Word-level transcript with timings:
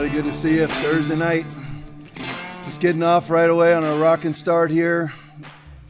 everybody. 0.00 0.22
Good 0.22 0.32
to 0.32 0.36
see 0.38 0.54
you. 0.56 0.66
Thursday 0.66 1.14
night. 1.14 1.44
Just 2.64 2.80
getting 2.80 3.02
off 3.02 3.28
right 3.28 3.50
away 3.50 3.74
on 3.74 3.84
a 3.84 3.98
rocking 3.98 4.32
start 4.32 4.70
here. 4.70 5.12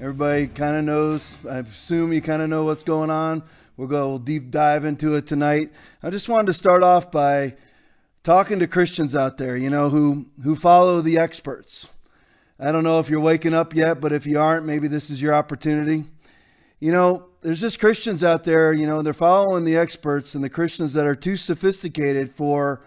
Everybody 0.00 0.48
kind 0.48 0.76
of 0.76 0.84
knows. 0.84 1.38
I 1.48 1.58
assume 1.58 2.12
you 2.12 2.20
kind 2.20 2.42
of 2.42 2.50
know 2.50 2.64
what's 2.64 2.82
going 2.82 3.10
on. 3.10 3.44
We'll 3.76 3.86
go 3.86 4.18
deep 4.18 4.50
dive 4.50 4.84
into 4.84 5.14
it 5.14 5.28
tonight. 5.28 5.70
I 6.02 6.10
just 6.10 6.28
wanted 6.28 6.46
to 6.46 6.54
start 6.54 6.82
off 6.82 7.12
by 7.12 7.54
talking 8.24 8.58
to 8.58 8.66
Christians 8.66 9.14
out 9.14 9.38
there, 9.38 9.56
you 9.56 9.70
know, 9.70 9.90
who 9.90 10.26
who 10.42 10.56
follow 10.56 11.00
the 11.00 11.16
experts. 11.16 11.88
I 12.58 12.72
don't 12.72 12.82
know 12.82 12.98
if 12.98 13.10
you're 13.10 13.20
waking 13.20 13.54
up 13.54 13.76
yet, 13.76 14.00
but 14.00 14.10
if 14.10 14.26
you 14.26 14.40
aren't, 14.40 14.66
maybe 14.66 14.88
this 14.88 15.10
is 15.10 15.22
your 15.22 15.34
opportunity. 15.34 16.04
You 16.80 16.90
know, 16.90 17.28
there's 17.42 17.60
just 17.60 17.78
Christians 17.78 18.24
out 18.24 18.42
there, 18.42 18.72
you 18.72 18.88
know, 18.88 19.02
they're 19.02 19.12
following 19.12 19.64
the 19.64 19.76
experts 19.76 20.34
and 20.34 20.42
the 20.42 20.50
Christians 20.50 20.94
that 20.94 21.06
are 21.06 21.14
too 21.14 21.36
sophisticated 21.36 22.34
for 22.34 22.82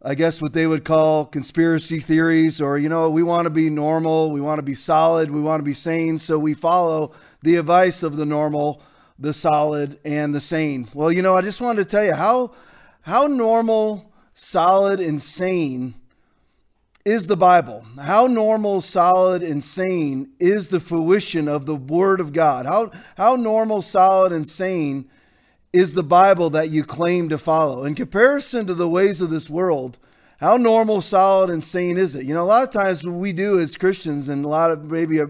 I 0.00 0.14
guess 0.14 0.40
what 0.40 0.52
they 0.52 0.66
would 0.66 0.84
call 0.84 1.24
conspiracy 1.24 1.98
theories, 1.98 2.60
or, 2.60 2.78
you 2.78 2.88
know, 2.88 3.10
we 3.10 3.24
want 3.24 3.44
to 3.44 3.50
be 3.50 3.68
normal, 3.68 4.30
we 4.30 4.40
want 4.40 4.60
to 4.60 4.62
be 4.62 4.74
solid, 4.74 5.28
we 5.28 5.40
want 5.40 5.58
to 5.58 5.64
be 5.64 5.74
sane, 5.74 6.20
so 6.20 6.38
we 6.38 6.54
follow 6.54 7.12
the 7.42 7.56
advice 7.56 8.04
of 8.04 8.16
the 8.16 8.24
normal, 8.24 8.80
the 9.18 9.32
solid, 9.32 9.98
and 10.04 10.32
the 10.32 10.40
sane. 10.40 10.86
Well, 10.94 11.10
you 11.10 11.20
know, 11.20 11.34
I 11.36 11.42
just 11.42 11.60
wanted 11.60 11.82
to 11.82 11.90
tell 11.90 12.04
you 12.04 12.14
how, 12.14 12.52
how 13.00 13.26
normal, 13.26 14.12
solid, 14.34 15.00
and 15.00 15.20
sane 15.20 15.94
is 17.04 17.26
the 17.26 17.36
Bible. 17.36 17.84
How 18.00 18.28
normal, 18.28 18.80
solid, 18.80 19.42
and 19.42 19.64
sane 19.64 20.30
is 20.38 20.68
the 20.68 20.78
fruition 20.78 21.48
of 21.48 21.66
the 21.66 21.74
Word 21.74 22.20
of 22.20 22.32
God. 22.32 22.66
How, 22.66 22.92
how 23.16 23.34
normal, 23.34 23.82
solid, 23.82 24.30
and 24.30 24.46
sane 24.46 25.10
is 25.72 25.92
the 25.92 26.02
Bible 26.02 26.50
that 26.50 26.70
you 26.70 26.82
claim 26.84 27.28
to 27.28 27.38
follow. 27.38 27.84
In 27.84 27.94
comparison 27.94 28.66
to 28.66 28.74
the 28.74 28.88
ways 28.88 29.20
of 29.20 29.30
this 29.30 29.50
world, 29.50 29.98
how 30.38 30.56
normal, 30.56 31.02
solid, 31.02 31.50
and 31.50 31.62
sane 31.62 31.98
is 31.98 32.14
it? 32.14 32.24
You 32.24 32.34
know, 32.34 32.44
a 32.44 32.46
lot 32.46 32.62
of 32.62 32.70
times 32.70 33.04
what 33.04 33.14
we 33.14 33.32
do 33.32 33.58
as 33.58 33.76
Christians 33.76 34.28
and 34.28 34.44
a 34.44 34.48
lot 34.48 34.70
of 34.70 34.90
maybe, 34.90 35.18
a, 35.18 35.26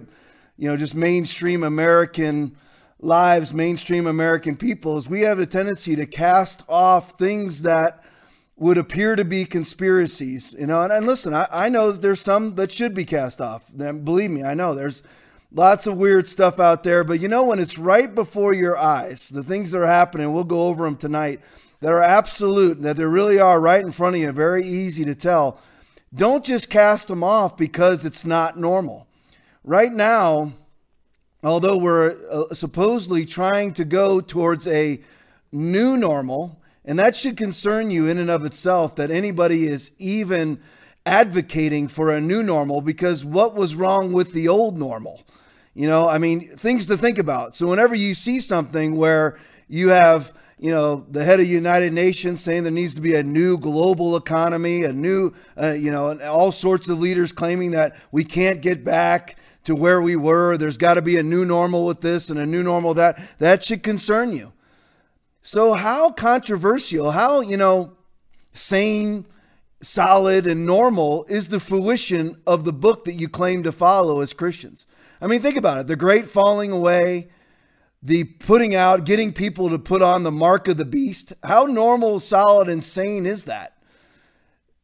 you 0.57 0.69
know, 0.69 0.77
just 0.77 0.95
mainstream 0.95 1.63
American 1.63 2.57
lives, 3.01 3.55
mainstream 3.55 4.07
American 4.07 4.57
people, 4.57 4.99
is 4.99 5.09
we 5.09 5.23
have 5.23 5.39
a 5.39 5.47
tendency 5.47 5.97
to 5.97 6.07
cast 6.07 6.63
off 6.69 7.19
things 7.19 7.63
that 7.63 8.05
would 8.57 8.77
appear 8.77 9.17
to 9.17 9.25
be 9.25 9.45
conspiracies. 9.45 10.55
You 10.59 10.67
know, 10.67 10.83
and, 10.83 10.93
and 10.93 11.07
listen, 11.07 11.33
I, 11.33 11.49
I 11.51 11.69
know 11.69 11.93
that 11.93 12.03
there's 12.03 12.21
some 12.21 12.55
that 12.57 12.71
should 12.71 12.95
be 12.95 13.05
cast 13.05 13.41
off. 13.41 13.65
Then 13.73 14.05
believe 14.05 14.31
me, 14.31 14.45
I 14.45 14.55
know 14.55 14.75
there's 14.75 15.03
Lots 15.51 15.87
of 15.87 15.97
weird 15.97 16.29
stuff 16.29 16.61
out 16.61 16.83
there, 16.83 17.03
but 17.05 17.21
you 17.21 17.29
know, 17.29 17.45
when 17.45 17.59
it's 17.59 17.79
right 17.79 18.15
before 18.15 18.53
your 18.53 18.77
eyes, 18.77 19.31
the 19.31 19.43
things 19.43 19.71
that 19.71 19.79
are 19.79 19.87
happening, 19.87 20.31
we'll 20.33 20.45
go 20.45 20.67
over 20.67 20.85
them 20.85 20.97
tonight, 20.97 21.41
that 21.81 21.91
are 21.91 22.03
absolute, 22.03 22.81
that 22.81 22.97
there 22.97 23.09
really 23.09 23.39
are 23.39 23.59
right 23.59 23.83
in 23.83 23.93
front 23.93 24.17
of 24.17 24.21
you, 24.21 24.31
very 24.31 24.63
easy 24.63 25.07
to 25.07 25.15
tell. 25.15 25.59
Don't 26.15 26.45
just 26.45 26.69
cast 26.69 27.09
them 27.09 27.25
off 27.25 27.57
because 27.57 28.05
it's 28.05 28.27
not 28.27 28.59
normal. 28.59 29.07
Right 29.65 29.93
now, 29.93 30.53
although 31.43 31.79
we're 31.79 32.17
uh, 32.31 32.55
supposedly 32.55 33.25
trying 33.25 33.73
to 33.75 33.85
go 33.85 34.21
towards 34.21 34.67
a 34.67 35.01
new 35.51 35.97
normal, 35.97 36.61
and 36.85 36.99
that 36.99 37.17
should 37.17 37.39
concern 37.39 37.91
you 37.91 38.07
in 38.07 38.19
and 38.19 38.31
of 38.31 38.45
itself 38.45 38.97
that 38.97 39.11
anybody 39.11 39.67
is 39.67 39.93
even 39.99 40.61
advocating 41.07 41.89
for 41.89 42.15
a 42.15 42.21
new 42.21 42.43
normal 42.43 42.83
because 42.83 43.25
what 43.25 43.55
was 43.55 43.75
wrong 43.75 44.13
with 44.13 44.33
the 44.33 44.47
old 44.47 44.79
normal? 44.79 45.23
You 45.79 45.87
know, 45.87 46.09
I 46.09 46.19
mean, 46.19 46.49
things 46.49 46.89
to 46.89 46.97
think 46.97 47.19
about. 47.19 47.55
So 47.55 47.69
whenever 47.69 47.95
you 47.95 48.13
see 48.13 48.41
something 48.41 48.97
where 48.97 49.39
you 49.69 49.91
have, 49.91 50.33
you 50.59 50.73
know, 50.73 51.07
the 51.09 51.23
head 51.23 51.39
of 51.39 51.47
United 51.47 51.93
Nations 51.93 52.41
saying 52.41 52.65
there 52.65 52.73
needs 52.73 52.97
to 52.97 53.01
be 53.01 53.15
a 53.15 53.23
new 53.23 53.57
global 53.57 54.17
economy, 54.17 54.83
a 54.83 54.93
new, 54.93 55.33
uh, 55.57 55.75
you 55.75 55.93
know, 55.93 56.19
all 56.23 56.51
sorts 56.51 56.89
of 56.89 56.99
leaders 56.99 57.31
claiming 57.31 57.71
that 57.71 57.95
we 58.11 58.25
can't 58.25 58.61
get 58.61 58.83
back 58.83 59.39
to 59.63 59.77
where 59.77 60.03
we 60.03 60.17
were. 60.17 60.57
There's 60.57 60.79
got 60.79 60.95
to 60.95 61.03
be 61.03 61.17
a 61.17 61.23
new 61.23 61.45
normal 61.45 61.87
with 61.87 62.01
this 62.01 62.29
and 62.29 62.41
a 62.41 62.47
new 62.47 62.65
normal 62.65 62.95
that. 62.95 63.39
That 63.39 63.65
should 63.65 63.85
concern 63.85 64.33
you. 64.33 64.53
So 65.43 65.75
how 65.75 66.11
controversial, 66.11 67.13
how, 67.13 67.39
you 67.39 67.57
know, 67.57 67.93
sane, 68.53 69.27
solid, 69.81 70.45
and 70.45 70.67
normal 70.67 71.25
is 71.29 71.47
the 71.47 71.61
fruition 71.61 72.43
of 72.49 72.65
the 72.65 72.73
book 72.73 73.05
that 73.05 73.13
you 73.13 73.29
claim 73.29 73.63
to 73.63 73.71
follow 73.71 74.23
as 74.23 74.33
Christians? 74.33 74.85
I 75.21 75.27
mean, 75.27 75.41
think 75.41 75.57
about 75.57 75.79
it 75.79 75.87
the 75.87 75.97
great 75.97 76.27
falling 76.27 76.71
away, 76.71 77.29
the 78.03 78.25
putting 78.25 78.75
out, 78.75 79.05
getting 79.05 79.33
people 79.33 79.71
to 79.71 79.79
put 79.79 80.03
on 80.03 80.23
the 80.23 80.31
mark 80.31 80.69
of 80.69 80.77
the 80.77 80.85
beast. 80.85 81.33
How 81.43 81.65
normal, 81.65 82.21
solid, 82.21 82.69
and 82.69 82.83
sane 82.83 83.27
is 83.27 83.45
that? 83.45 83.75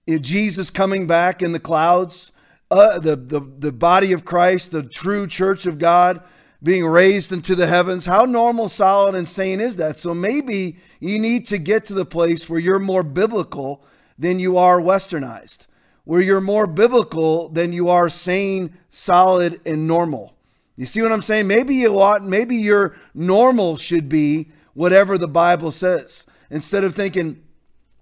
If 0.06 0.20
Jesus 0.22 0.70
coming 0.70 1.06
back 1.06 1.42
in 1.42 1.52
the 1.52 1.60
clouds, 1.60 2.32
uh, 2.70 2.98
the, 2.98 3.16
the, 3.16 3.40
the 3.40 3.72
body 3.72 4.12
of 4.12 4.24
Christ, 4.24 4.70
the 4.70 4.82
true 4.82 5.26
church 5.26 5.66
of 5.66 5.78
God 5.78 6.22
being 6.62 6.86
raised 6.86 7.30
into 7.30 7.54
the 7.54 7.66
heavens. 7.66 8.06
How 8.06 8.24
normal, 8.24 8.68
solid, 8.68 9.14
and 9.14 9.28
sane 9.28 9.60
is 9.60 9.76
that? 9.76 9.98
So 9.98 10.14
maybe 10.14 10.78
you 10.98 11.18
need 11.18 11.46
to 11.46 11.58
get 11.58 11.84
to 11.86 11.94
the 11.94 12.06
place 12.06 12.48
where 12.48 12.58
you're 12.58 12.78
more 12.78 13.02
biblical 13.02 13.84
than 14.18 14.38
you 14.38 14.56
are 14.56 14.80
westernized 14.80 15.66
where 16.04 16.20
you're 16.20 16.40
more 16.40 16.66
biblical 16.66 17.48
than 17.48 17.72
you 17.72 17.88
are 17.88 18.08
sane, 18.08 18.76
solid, 18.90 19.60
and 19.66 19.86
normal. 19.86 20.34
You 20.76 20.86
see 20.86 21.02
what 21.02 21.12
I'm 21.12 21.22
saying? 21.22 21.46
Maybe 21.46 21.76
you 21.76 22.00
ought, 22.00 22.24
maybe 22.24 22.56
your 22.56 22.96
normal 23.14 23.76
should 23.76 24.08
be 24.08 24.48
whatever 24.74 25.16
the 25.16 25.28
Bible 25.28 25.72
says. 25.72 26.26
Instead 26.50 26.84
of 26.84 26.94
thinking 26.94 27.42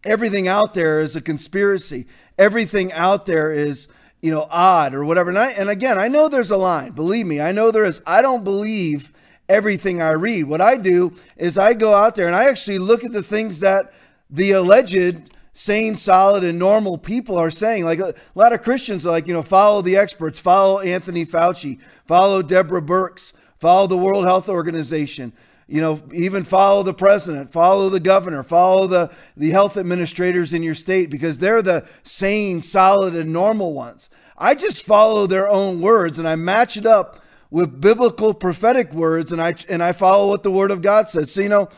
everything 0.04 0.48
out 0.48 0.74
there 0.74 1.00
is 1.00 1.14
a 1.14 1.20
conspiracy, 1.20 2.06
everything 2.38 2.92
out 2.92 3.26
there 3.26 3.52
is, 3.52 3.88
you 4.20 4.30
know, 4.30 4.46
odd 4.50 4.94
or 4.94 5.04
whatever. 5.04 5.30
And, 5.30 5.38
I, 5.38 5.50
and 5.50 5.68
again, 5.68 5.98
I 5.98 6.08
know 6.08 6.28
there's 6.28 6.50
a 6.50 6.56
line. 6.56 6.92
Believe 6.92 7.26
me, 7.26 7.41
I 7.41 7.52
know 7.52 7.70
there 7.70 7.84
is. 7.84 8.02
I 8.06 8.22
don't 8.22 8.42
believe 8.42 9.12
everything 9.48 10.00
I 10.00 10.12
read. 10.12 10.44
What 10.44 10.60
I 10.60 10.76
do 10.76 11.14
is 11.36 11.58
I 11.58 11.74
go 11.74 11.94
out 11.94 12.14
there 12.14 12.26
and 12.26 12.36
I 12.36 12.48
actually 12.48 12.78
look 12.78 13.04
at 13.04 13.12
the 13.12 13.22
things 13.22 13.60
that 13.60 13.92
the 14.30 14.52
alleged 14.52 15.30
sane, 15.52 15.96
solid, 15.96 16.44
and 16.44 16.58
normal 16.58 16.98
people 16.98 17.36
are 17.36 17.50
saying. 17.50 17.84
Like 17.84 17.98
a, 17.98 18.14
lot 18.34 18.52
of 18.52 18.62
Christians 18.62 19.06
are 19.06 19.10
like, 19.10 19.26
you 19.26 19.34
know, 19.34 19.42
follow 19.42 19.82
the 19.82 19.96
experts, 19.96 20.38
follow 20.38 20.80
Anthony 20.80 21.26
Fauci, 21.26 21.78
follow 22.06 22.42
Deborah 22.42 22.82
Birx, 22.82 23.32
follow 23.58 23.86
the 23.86 23.98
World 23.98 24.24
Health 24.24 24.48
Organization. 24.48 25.32
You 25.68 25.80
know, 25.80 26.02
even 26.12 26.44
follow 26.44 26.82
the 26.82 26.92
president, 26.92 27.50
follow 27.50 27.88
the 27.88 28.00
governor, 28.00 28.42
follow 28.42 28.86
the, 28.86 29.10
the 29.36 29.50
health 29.50 29.76
administrators 29.76 30.52
in 30.52 30.62
your 30.62 30.74
state 30.74 31.08
because 31.08 31.38
they're 31.38 31.62
the 31.62 31.88
sane, 32.02 32.60
solid, 32.60 33.14
and 33.14 33.32
normal 33.32 33.72
ones. 33.72 34.10
I 34.36 34.54
just 34.54 34.84
follow 34.84 35.26
their 35.26 35.48
own 35.48 35.80
words 35.80 36.18
and 36.18 36.26
I 36.26 36.34
match 36.34 36.76
it 36.76 36.84
up 36.84 37.20
with 37.50 37.80
biblical 37.80 38.34
prophetic 38.34 38.92
words 38.92 39.30
and 39.30 39.41
I 39.41 39.54
and 39.68 39.82
I 39.82 39.92
follow 39.92 40.28
what 40.28 40.42
the 40.42 40.50
word 40.50 40.70
of 40.70 40.82
God 40.82 41.08
says. 41.08 41.32
So 41.32 41.41
you 41.42 41.48
know, 41.48 41.68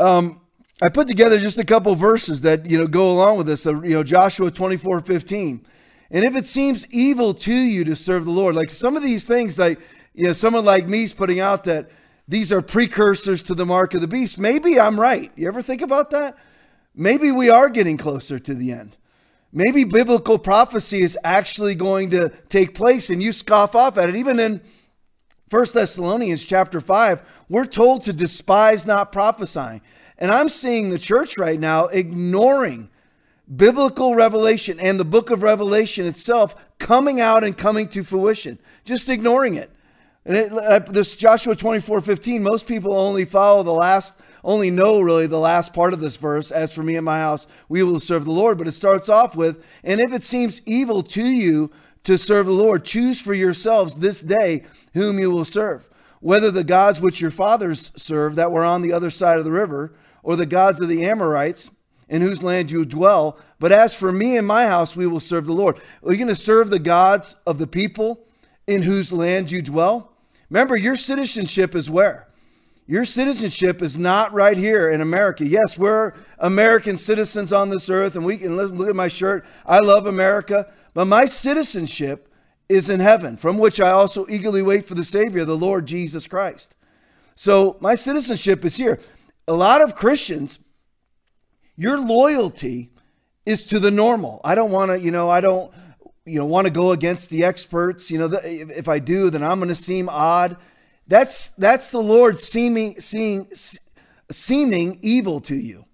um, 0.00 0.40
I 0.84 0.88
put 0.88 1.06
together 1.06 1.38
just 1.38 1.58
a 1.58 1.64
couple 1.64 1.94
verses 1.94 2.40
that 2.40 2.66
you 2.66 2.76
know 2.76 2.88
go 2.88 3.12
along 3.12 3.38
with 3.38 3.46
this. 3.46 3.64
You 3.64 3.80
know, 3.82 4.02
Joshua 4.02 4.50
24, 4.50 5.00
15. 5.00 5.64
And 6.10 6.24
if 6.24 6.34
it 6.34 6.46
seems 6.46 6.86
evil 6.92 7.32
to 7.34 7.54
you 7.54 7.84
to 7.84 7.94
serve 7.94 8.24
the 8.24 8.32
Lord, 8.32 8.56
like 8.56 8.68
some 8.68 8.96
of 8.96 9.02
these 9.02 9.24
things, 9.24 9.60
like 9.60 9.78
you 10.12 10.26
know, 10.26 10.32
someone 10.32 10.64
like 10.64 10.88
me 10.88 11.04
is 11.04 11.14
putting 11.14 11.38
out 11.38 11.62
that 11.64 11.88
these 12.26 12.50
are 12.50 12.60
precursors 12.60 13.42
to 13.42 13.54
the 13.54 13.64
mark 13.64 13.94
of 13.94 14.00
the 14.00 14.08
beast. 14.08 14.38
Maybe 14.38 14.80
I'm 14.80 14.98
right. 14.98 15.30
You 15.36 15.46
ever 15.46 15.62
think 15.62 15.82
about 15.82 16.10
that? 16.10 16.36
Maybe 16.96 17.30
we 17.30 17.48
are 17.48 17.68
getting 17.68 17.96
closer 17.96 18.40
to 18.40 18.54
the 18.54 18.72
end. 18.72 18.96
Maybe 19.52 19.84
biblical 19.84 20.38
prophecy 20.38 21.02
is 21.02 21.16
actually 21.22 21.76
going 21.76 22.10
to 22.10 22.30
take 22.48 22.74
place 22.74 23.08
and 23.08 23.22
you 23.22 23.32
scoff 23.32 23.76
off 23.76 23.98
at 23.98 24.08
it. 24.08 24.16
Even 24.16 24.40
in 24.40 24.60
1 25.50 25.66
Thessalonians 25.74 26.44
chapter 26.44 26.80
5, 26.80 27.22
we're 27.48 27.66
told 27.66 28.02
to 28.04 28.12
despise 28.12 28.84
not 28.84 29.12
prophesying. 29.12 29.82
And 30.22 30.30
I'm 30.30 30.48
seeing 30.48 30.90
the 30.90 31.00
church 31.00 31.36
right 31.36 31.58
now 31.58 31.86
ignoring 31.86 32.88
biblical 33.56 34.14
revelation 34.14 34.78
and 34.78 35.00
the 35.00 35.04
book 35.04 35.30
of 35.30 35.42
Revelation 35.42 36.06
itself 36.06 36.54
coming 36.78 37.20
out 37.20 37.42
and 37.42 37.58
coming 37.58 37.88
to 37.88 38.04
fruition, 38.04 38.60
just 38.84 39.08
ignoring 39.08 39.56
it. 39.56 39.72
And 40.24 40.36
it, 40.36 40.52
uh, 40.52 40.78
this 40.78 41.16
Joshua 41.16 41.56
24 41.56 42.02
15, 42.02 42.40
most 42.40 42.68
people 42.68 42.94
only 42.94 43.24
follow 43.24 43.64
the 43.64 43.72
last, 43.72 44.14
only 44.44 44.70
know 44.70 45.00
really 45.00 45.26
the 45.26 45.40
last 45.40 45.74
part 45.74 45.92
of 45.92 45.98
this 45.98 46.14
verse. 46.14 46.52
As 46.52 46.70
for 46.70 46.84
me 46.84 46.94
and 46.94 47.04
my 47.04 47.18
house, 47.18 47.48
we 47.68 47.82
will 47.82 47.98
serve 47.98 48.24
the 48.24 48.30
Lord. 48.30 48.58
But 48.58 48.68
it 48.68 48.74
starts 48.74 49.08
off 49.08 49.34
with, 49.34 49.66
and 49.82 50.00
if 50.00 50.12
it 50.12 50.22
seems 50.22 50.62
evil 50.66 51.02
to 51.02 51.24
you 51.24 51.72
to 52.04 52.16
serve 52.16 52.46
the 52.46 52.52
Lord, 52.52 52.84
choose 52.84 53.20
for 53.20 53.34
yourselves 53.34 53.96
this 53.96 54.20
day 54.20 54.62
whom 54.94 55.18
you 55.18 55.32
will 55.32 55.44
serve, 55.44 55.88
whether 56.20 56.52
the 56.52 56.62
gods 56.62 57.00
which 57.00 57.20
your 57.20 57.32
fathers 57.32 57.90
served 57.96 58.36
that 58.36 58.52
were 58.52 58.64
on 58.64 58.82
the 58.82 58.92
other 58.92 59.10
side 59.10 59.38
of 59.38 59.44
the 59.44 59.50
river 59.50 59.92
or 60.22 60.36
the 60.36 60.46
gods 60.46 60.80
of 60.80 60.88
the 60.88 61.04
Amorites 61.04 61.70
in 62.08 62.22
whose 62.22 62.42
land 62.42 62.70
you 62.70 62.84
dwell. 62.84 63.38
But 63.58 63.72
as 63.72 63.94
for 63.94 64.12
me 64.12 64.36
and 64.36 64.46
my 64.46 64.66
house, 64.66 64.94
we 64.94 65.06
will 65.06 65.20
serve 65.20 65.46
the 65.46 65.52
Lord. 65.52 65.76
Are 66.04 66.12
you 66.12 66.18
going 66.18 66.28
to 66.28 66.34
serve 66.34 66.70
the 66.70 66.78
gods 66.78 67.36
of 67.46 67.58
the 67.58 67.66
people 67.66 68.26
in 68.66 68.82
whose 68.82 69.12
land 69.12 69.50
you 69.50 69.62
dwell? 69.62 70.12
Remember, 70.50 70.76
your 70.76 70.96
citizenship 70.96 71.74
is 71.74 71.88
where? 71.88 72.28
Your 72.86 73.04
citizenship 73.04 73.80
is 73.80 73.96
not 73.96 74.32
right 74.32 74.56
here 74.56 74.90
in 74.90 75.00
America. 75.00 75.46
Yes, 75.46 75.78
we're 75.78 76.12
American 76.38 76.98
citizens 76.98 77.52
on 77.52 77.70
this 77.70 77.88
earth, 77.88 78.16
and 78.16 78.24
we 78.24 78.36
can 78.36 78.56
look 78.56 78.88
at 78.88 78.96
my 78.96 79.08
shirt. 79.08 79.46
I 79.64 79.78
love 79.78 80.06
America, 80.06 80.70
but 80.92 81.06
my 81.06 81.24
citizenship 81.24 82.28
is 82.68 82.90
in 82.90 83.00
heaven, 83.00 83.36
from 83.36 83.58
which 83.58 83.80
I 83.80 83.90
also 83.90 84.26
eagerly 84.28 84.62
wait 84.62 84.86
for 84.86 84.94
the 84.94 85.04
Savior, 85.04 85.44
the 85.44 85.56
Lord 85.56 85.86
Jesus 85.86 86.26
Christ. 86.26 86.76
So 87.34 87.76
my 87.80 87.94
citizenship 87.94 88.64
is 88.64 88.76
here. 88.76 89.00
A 89.48 89.52
lot 89.52 89.82
of 89.82 89.94
Christians, 89.94 90.58
your 91.76 91.98
loyalty 91.98 92.90
is 93.44 93.64
to 93.64 93.80
the 93.80 93.90
normal. 93.90 94.40
I 94.44 94.54
don't 94.54 94.70
want 94.70 94.90
to, 94.90 95.00
you 95.00 95.10
know, 95.10 95.28
I 95.30 95.40
don't, 95.40 95.72
you 96.24 96.38
know, 96.38 96.46
want 96.46 96.66
to 96.66 96.72
go 96.72 96.92
against 96.92 97.30
the 97.30 97.44
experts. 97.44 98.10
You 98.10 98.18
know, 98.18 98.30
if 98.32 98.88
I 98.88 98.98
do, 98.98 99.30
then 99.30 99.42
I'm 99.42 99.58
going 99.58 99.68
to 99.68 99.74
seem 99.74 100.08
odd. 100.08 100.56
That's 101.08 101.48
that's 101.50 101.90
the 101.90 102.00
Lord 102.00 102.38
seeming 102.38 103.00
seeing 103.00 103.48
seeming 104.30 104.98
evil 105.02 105.40
to 105.40 105.56
you. 105.56 105.86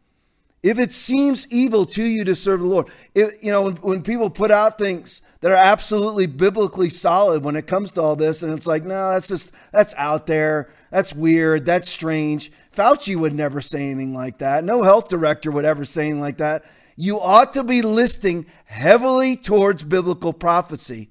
If 0.62 0.78
it 0.78 0.92
seems 0.92 1.46
evil 1.50 1.86
to 1.86 2.02
you 2.02 2.24
to 2.24 2.34
serve 2.34 2.60
the 2.60 2.66
Lord, 2.66 2.88
if, 3.14 3.42
you 3.42 3.52
know, 3.52 3.62
when, 3.62 3.76
when 3.76 4.02
people 4.02 4.28
put 4.28 4.50
out 4.50 4.76
things 4.76 5.22
that 5.40 5.52
are 5.52 5.56
absolutely 5.56 6.26
biblically 6.26 6.90
solid 6.90 7.44
when 7.44 7.56
it 7.56 7.66
comes 7.66 7.92
to 7.92 8.02
all 8.02 8.16
this, 8.16 8.42
and 8.42 8.52
it's 8.52 8.66
like, 8.66 8.82
no, 8.82 9.12
that's 9.12 9.28
just 9.28 9.52
that's 9.72 9.94
out 9.96 10.26
there, 10.26 10.70
that's 10.90 11.14
weird, 11.14 11.64
that's 11.64 11.88
strange. 11.88 12.52
Fauci 12.78 13.16
would 13.16 13.34
never 13.34 13.60
say 13.60 13.90
anything 13.90 14.14
like 14.14 14.38
that. 14.38 14.64
No 14.64 14.82
health 14.82 15.08
director 15.08 15.50
would 15.50 15.64
ever 15.64 15.84
say 15.84 16.04
anything 16.04 16.20
like 16.20 16.38
that 16.38 16.64
you 16.98 17.20
ought 17.20 17.52
to 17.52 17.62
be 17.62 17.80
listing 17.80 18.44
heavily 18.64 19.36
towards 19.36 19.84
biblical 19.84 20.32
prophecy 20.32 21.08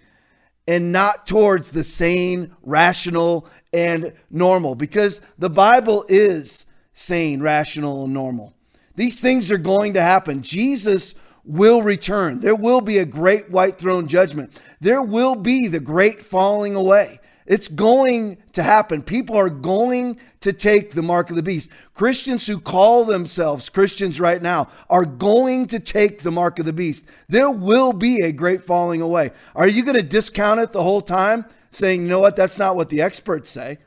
and 0.67 0.91
not 0.91 1.25
towards 1.25 1.71
the 1.71 1.83
sane, 1.83 2.53
rational, 2.61 3.47
and 3.71 4.11
normal 4.29 4.75
because 4.75 5.21
the 5.37 5.49
Bible 5.49 6.05
is 6.09 6.65
sane, 6.91 7.41
rational, 7.41 8.03
and 8.03 8.13
normal. 8.13 8.53
These 8.95 9.21
things 9.21 9.49
are 9.49 9.57
going 9.57 9.93
to 9.93 10.01
happen. 10.01 10.41
Jesus 10.41 11.15
will 11.45 11.81
return. 11.81 12.41
There 12.41 12.53
will 12.53 12.81
be 12.81 12.97
a 12.97 13.05
great 13.05 13.49
white 13.49 13.77
throne 13.77 14.09
judgment. 14.09 14.59
There 14.81 15.01
will 15.01 15.35
be 15.35 15.69
the 15.69 15.79
great 15.79 16.21
falling 16.21 16.75
away. 16.75 17.21
It's 17.47 17.69
going 17.69 18.37
to 18.53 18.61
happen. 18.61 19.01
People 19.01 19.37
are 19.37 19.49
going 19.49 20.19
to 20.41 20.51
take 20.51 20.91
the 20.91 21.01
mark 21.01 21.29
of 21.29 21.37
the 21.37 21.41
beast. 21.41 21.69
Christians 21.93 22.45
who 22.45 22.59
call 22.59 23.05
themselves 23.05 23.69
Christians 23.69 24.19
right 24.19 24.41
now 24.41 24.67
are 24.89 25.05
going 25.05 25.67
to 25.67 25.79
take 25.79 26.23
the 26.23 26.31
mark 26.31 26.59
of 26.59 26.65
the 26.65 26.73
beast. 26.73 27.05
There 27.29 27.49
will 27.49 27.93
be 27.93 28.21
a 28.21 28.33
great 28.33 28.61
falling 28.61 29.01
away. 29.01 29.31
Are 29.55 29.67
you 29.67 29.85
going 29.85 29.95
to 29.95 30.03
discount 30.03 30.59
it 30.59 30.73
the 30.73 30.83
whole 30.83 31.01
time, 31.01 31.45
saying, 31.71 32.01
you 32.01 32.09
know 32.09 32.19
what, 32.19 32.35
that's 32.35 32.57
not 32.57 32.75
what 32.75 32.89
the 32.89 33.01
experts 33.01 33.49
say? 33.49 33.77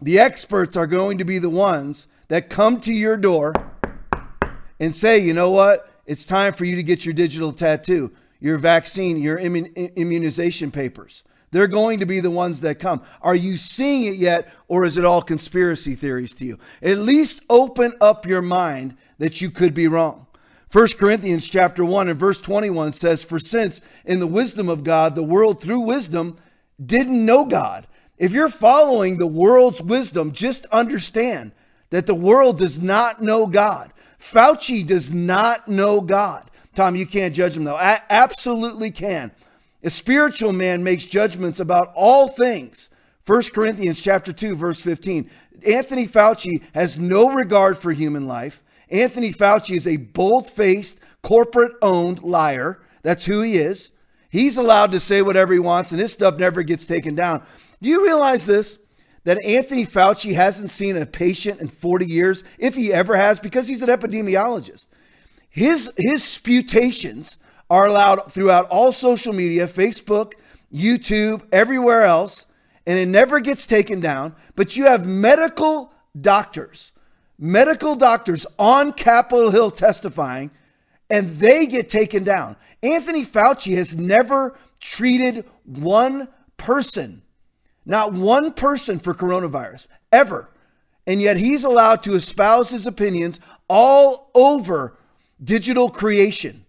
The 0.00 0.18
experts 0.18 0.76
are 0.76 0.88
going 0.88 1.18
to 1.18 1.24
be 1.24 1.38
the 1.38 1.48
ones 1.48 2.08
that 2.26 2.50
come 2.50 2.80
to 2.80 2.92
your 2.92 3.16
door 3.16 3.54
and 4.80 4.92
say, 4.92 5.18
you 5.20 5.32
know 5.32 5.50
what, 5.50 5.88
it's 6.06 6.24
time 6.24 6.54
for 6.54 6.64
you 6.64 6.74
to 6.74 6.82
get 6.82 7.04
your 7.04 7.14
digital 7.14 7.52
tattoo, 7.52 8.12
your 8.40 8.58
vaccine, 8.58 9.22
your 9.22 9.38
immunization 9.38 10.72
papers. 10.72 11.22
They're 11.50 11.66
going 11.66 12.00
to 12.00 12.06
be 12.06 12.20
the 12.20 12.30
ones 12.30 12.60
that 12.60 12.78
come. 12.78 13.02
Are 13.22 13.34
you 13.34 13.56
seeing 13.56 14.04
it 14.04 14.16
yet, 14.16 14.52
or 14.68 14.84
is 14.84 14.98
it 14.98 15.04
all 15.04 15.22
conspiracy 15.22 15.94
theories 15.94 16.34
to 16.34 16.44
you? 16.44 16.58
At 16.82 16.98
least 16.98 17.42
open 17.48 17.94
up 18.00 18.26
your 18.26 18.42
mind 18.42 18.96
that 19.18 19.40
you 19.40 19.50
could 19.50 19.74
be 19.74 19.88
wrong. 19.88 20.26
1 20.70 20.88
Corinthians 20.98 21.48
chapter 21.48 21.84
1 21.84 22.08
and 22.08 22.20
verse 22.20 22.38
21 22.38 22.92
says, 22.92 23.24
For 23.24 23.38
since 23.38 23.80
in 24.04 24.18
the 24.18 24.26
wisdom 24.26 24.68
of 24.68 24.84
God, 24.84 25.14
the 25.14 25.22
world 25.22 25.62
through 25.62 25.80
wisdom 25.80 26.36
didn't 26.84 27.24
know 27.24 27.46
God. 27.46 27.86
If 28.18 28.32
you're 28.32 28.50
following 28.50 29.16
the 29.16 29.26
world's 29.26 29.80
wisdom, 29.80 30.32
just 30.32 30.66
understand 30.66 31.52
that 31.90 32.06
the 32.06 32.14
world 32.14 32.58
does 32.58 32.80
not 32.80 33.22
know 33.22 33.46
God. 33.46 33.92
Fauci 34.20 34.86
does 34.86 35.10
not 35.10 35.68
know 35.68 36.00
God. 36.00 36.50
Tom, 36.74 36.96
you 36.96 37.06
can't 37.06 37.34
judge 37.34 37.56
him 37.56 37.64
though. 37.64 37.76
I 37.76 38.00
absolutely 38.10 38.90
can. 38.90 39.30
A 39.88 39.90
spiritual 39.90 40.52
man 40.52 40.84
makes 40.84 41.06
judgments 41.06 41.60
about 41.60 41.94
all 41.94 42.28
things. 42.28 42.90
1 43.24 43.42
Corinthians 43.54 43.98
chapter 43.98 44.34
2 44.34 44.54
verse 44.54 44.78
15. 44.78 45.30
Anthony 45.66 46.06
Fauci 46.06 46.62
has 46.74 46.98
no 46.98 47.30
regard 47.30 47.78
for 47.78 47.92
human 47.92 48.26
life. 48.26 48.62
Anthony 48.90 49.32
Fauci 49.32 49.76
is 49.76 49.86
a 49.86 49.96
bold-faced, 49.96 50.98
corporate-owned 51.22 52.22
liar. 52.22 52.82
That's 53.00 53.24
who 53.24 53.40
he 53.40 53.54
is. 53.54 53.88
He's 54.28 54.58
allowed 54.58 54.90
to 54.90 55.00
say 55.00 55.22
whatever 55.22 55.54
he 55.54 55.58
wants 55.58 55.90
and 55.90 56.02
his 56.02 56.12
stuff 56.12 56.36
never 56.36 56.62
gets 56.62 56.84
taken 56.84 57.14
down. 57.14 57.42
Do 57.80 57.88
you 57.88 58.04
realize 58.04 58.44
this? 58.44 58.78
That 59.24 59.42
Anthony 59.42 59.86
Fauci 59.86 60.34
hasn't 60.34 60.68
seen 60.68 60.98
a 60.98 61.06
patient 61.06 61.62
in 61.62 61.68
40 61.68 62.04
years, 62.04 62.44
if 62.58 62.74
he 62.74 62.92
ever 62.92 63.16
has, 63.16 63.40
because 63.40 63.68
he's 63.68 63.80
an 63.80 63.88
epidemiologist. 63.88 64.84
His, 65.48 65.90
his 65.96 66.22
sputations 66.22 67.38
are 67.70 67.86
allowed 67.86 68.32
throughout 68.32 68.68
all 68.68 68.92
social 68.92 69.32
media 69.32 69.66
Facebook, 69.66 70.34
YouTube, 70.72 71.42
everywhere 71.52 72.02
else, 72.02 72.46
and 72.86 72.98
it 72.98 73.06
never 73.06 73.40
gets 73.40 73.66
taken 73.66 74.00
down. 74.00 74.34
But 74.56 74.76
you 74.76 74.84
have 74.84 75.06
medical 75.06 75.92
doctors, 76.18 76.92
medical 77.38 77.94
doctors 77.94 78.46
on 78.58 78.92
Capitol 78.92 79.50
Hill 79.50 79.70
testifying, 79.70 80.50
and 81.10 81.28
they 81.38 81.66
get 81.66 81.88
taken 81.88 82.24
down. 82.24 82.56
Anthony 82.82 83.24
Fauci 83.24 83.76
has 83.76 83.94
never 83.94 84.58
treated 84.80 85.44
one 85.64 86.28
person, 86.56 87.22
not 87.84 88.12
one 88.12 88.52
person 88.52 88.98
for 88.98 89.14
coronavirus, 89.14 89.88
ever. 90.12 90.50
And 91.06 91.20
yet 91.22 91.38
he's 91.38 91.64
allowed 91.64 92.02
to 92.02 92.14
espouse 92.14 92.70
his 92.70 92.86
opinions 92.86 93.40
all 93.68 94.30
over 94.34 94.96
digital 95.42 95.88
creation. 95.88 96.64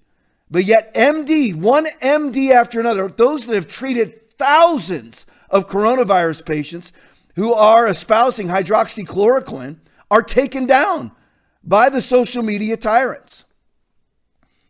But 0.51 0.65
yet, 0.65 0.93
MD, 0.95 1.55
one 1.55 1.87
MD 2.01 2.51
after 2.51 2.79
another, 2.79 3.07
those 3.07 3.45
that 3.45 3.55
have 3.55 3.67
treated 3.67 4.37
thousands 4.37 5.25
of 5.49 5.67
coronavirus 5.67 6.45
patients 6.45 6.91
who 7.35 7.53
are 7.53 7.87
espousing 7.87 8.47
hydroxychloroquine 8.47 9.77
are 10.09 10.23
taken 10.23 10.65
down 10.65 11.11
by 11.63 11.89
the 11.89 12.01
social 12.01 12.41
media 12.41 12.77
tyrants. 12.77 13.45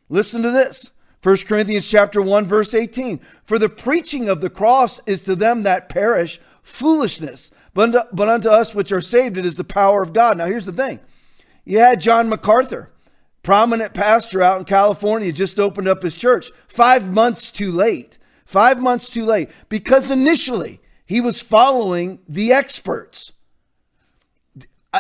Listen 0.10 0.42
to 0.42 0.52
this. 0.52 0.92
1 1.22 1.38
Corinthians 1.48 1.88
chapter 1.88 2.22
1 2.22 2.46
verse 2.46 2.74
18. 2.74 3.20
For 3.46 3.60
the 3.60 3.70
preaching 3.70 4.30
of 4.30 4.42
the 4.42 4.50
cross 4.50 5.00
is 5.06 5.24
to 5.24 5.36
them 5.36 5.64
that 5.64 5.90
perish 5.90 6.40
foolishness, 6.62 7.52
but 7.74 7.96
unto, 7.96 8.00
but 8.14 8.30
unto 8.30 8.50
us 8.50 8.74
which 8.74 8.92
are 8.92 9.02
saved 9.02 9.38
it 9.38 9.46
is 9.46 9.58
the 9.58 9.64
power 9.64 10.02
of 10.02 10.14
God. 10.14 10.38
Now 10.38 10.46
here's 10.46 10.66
the 10.66 10.72
thing. 10.72 11.00
You 11.66 11.80
had 11.80 12.02
John 12.02 12.30
MacArthur 12.30 12.92
prominent 13.44 13.94
pastor 13.94 14.42
out 14.42 14.60
in 14.60 14.66
California 14.66 15.32
just 15.32 15.60
opened 15.60 15.88
up 15.88 16.04
his 16.04 16.14
church 16.14 16.52
five 16.68 17.12
months 17.12 17.52
too 17.52 17.72
late. 17.72 18.18
Five 18.46 18.82
months 18.82 19.10
too 19.10 19.26
late 19.26 19.50
because 19.70 20.10
initially 20.10 20.80
he 21.06 21.22
was 21.22 21.40
following 21.40 22.20
the 22.28 22.52
experts. 22.52 23.34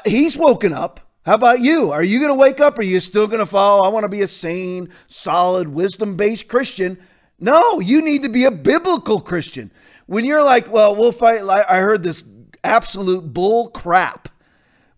He's 0.05 0.37
woken 0.37 0.71
up. 0.71 0.99
How 1.25 1.33
about 1.33 1.59
you? 1.59 1.91
Are 1.91 2.03
you 2.03 2.19
going 2.19 2.29
to 2.29 2.35
wake 2.35 2.59
up? 2.59 2.77
Or 2.77 2.81
are 2.81 2.83
you 2.83 2.99
still 2.99 3.25
going 3.25 3.39
to 3.39 3.47
follow? 3.47 3.83
I 3.83 3.89
want 3.89 4.03
to 4.03 4.09
be 4.09 4.21
a 4.21 4.27
sane, 4.27 4.89
solid, 5.07 5.67
wisdom 5.67 6.15
based 6.15 6.47
Christian. 6.47 6.99
No, 7.39 7.79
you 7.79 8.03
need 8.03 8.21
to 8.21 8.29
be 8.29 8.45
a 8.45 8.51
biblical 8.51 9.19
Christian. 9.19 9.71
When 10.05 10.25
you're 10.25 10.43
like, 10.43 10.71
well, 10.71 10.95
we'll 10.95 11.11
fight. 11.11 11.41
I 11.41 11.79
heard 11.79 12.03
this 12.03 12.23
absolute 12.63 13.33
bull 13.33 13.69
crap 13.69 14.29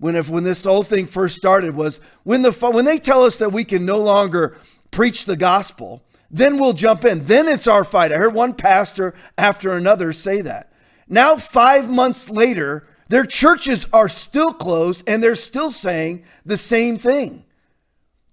when 0.01 0.15
if 0.15 0.29
when 0.29 0.43
this 0.43 0.63
whole 0.63 0.81
thing 0.81 1.05
first 1.05 1.37
started 1.37 1.75
was 1.75 2.01
when 2.23 2.41
the 2.41 2.51
when 2.51 2.85
they 2.85 2.97
tell 2.97 3.21
us 3.23 3.37
that 3.37 3.53
we 3.53 3.63
can 3.63 3.85
no 3.85 3.99
longer 3.99 4.57
preach 4.89 5.25
the 5.25 5.37
gospel, 5.37 6.03
then 6.31 6.57
we'll 6.59 6.73
jump 6.73 7.05
in. 7.05 7.25
Then 7.25 7.47
it's 7.47 7.67
our 7.67 7.83
fight. 7.83 8.11
I 8.11 8.17
heard 8.17 8.33
one 8.33 8.55
pastor 8.55 9.13
after 9.37 9.73
another 9.73 10.11
say 10.11 10.41
that. 10.41 10.73
Now 11.07 11.37
5 11.37 11.87
months 11.87 12.31
later, 12.31 12.87
their 13.09 13.25
churches 13.25 13.85
are 13.93 14.09
still 14.09 14.53
closed 14.53 15.03
and 15.05 15.21
they're 15.21 15.35
still 15.35 15.69
saying 15.69 16.25
the 16.43 16.57
same 16.57 16.97
thing. 16.97 17.45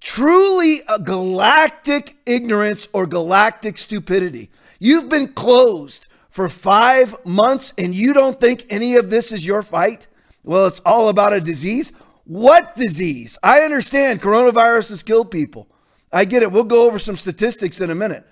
Truly 0.01 0.81
a 0.89 0.99
galactic 0.99 2.17
ignorance 2.25 2.89
or 2.95 3.07
galactic 3.07 3.77
stupidity. 3.77 4.51
You've 4.79 5.11
been 5.11 5.35
closed 5.35 6.07
for 6.31 6.49
5 6.49 7.27
months 7.27 7.75
and 7.77 7.95
you 7.95 8.15
don't 8.15 8.41
think 8.41 8.65
any 8.71 8.97
of 8.97 9.11
this 9.11 9.33
is 9.33 9.45
your 9.45 9.63
fight? 9.63 10.08
Well, 10.42 10.66
it's 10.66 10.80
all 10.80 11.09
about 11.09 11.33
a 11.33 11.40
disease. 11.40 11.92
What 12.25 12.75
disease? 12.75 13.38
I 13.42 13.61
understand 13.61 14.21
coronavirus 14.21 14.90
has 14.90 15.02
killed 15.02 15.30
people. 15.30 15.68
I 16.12 16.25
get 16.25 16.42
it. 16.42 16.52
We'll 16.52 16.64
go 16.64 16.87
over 16.87 16.99
some 16.99 17.16
statistics 17.16 17.80
in 17.80 17.90
a 17.90 17.95
minute. 17.95 18.26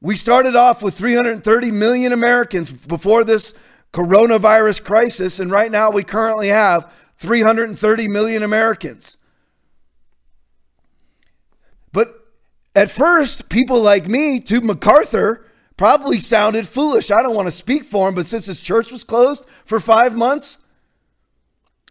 We 0.00 0.16
started 0.16 0.56
off 0.56 0.82
with 0.82 0.94
330 0.94 1.70
million 1.70 2.12
Americans 2.12 2.72
before 2.72 3.24
this 3.24 3.54
coronavirus 3.92 4.82
crisis, 4.82 5.38
and 5.38 5.50
right 5.50 5.70
now 5.70 5.90
we 5.90 6.02
currently 6.02 6.48
have 6.48 6.92
330 7.18 8.08
million 8.08 8.42
Americans. 8.42 9.16
But 11.92 12.08
at 12.74 12.90
first, 12.90 13.48
people 13.48 13.80
like 13.80 14.08
me, 14.08 14.40
to 14.40 14.60
MacArthur, 14.60 15.46
probably 15.76 16.18
sounded 16.18 16.66
foolish. 16.66 17.10
I 17.10 17.22
don't 17.22 17.36
want 17.36 17.46
to 17.46 17.52
speak 17.52 17.84
for 17.84 18.08
him, 18.08 18.14
but 18.14 18.26
since 18.26 18.46
his 18.46 18.60
church 18.60 18.90
was 18.90 19.04
closed 19.04 19.46
for 19.64 19.78
five 19.78 20.16
months, 20.16 20.58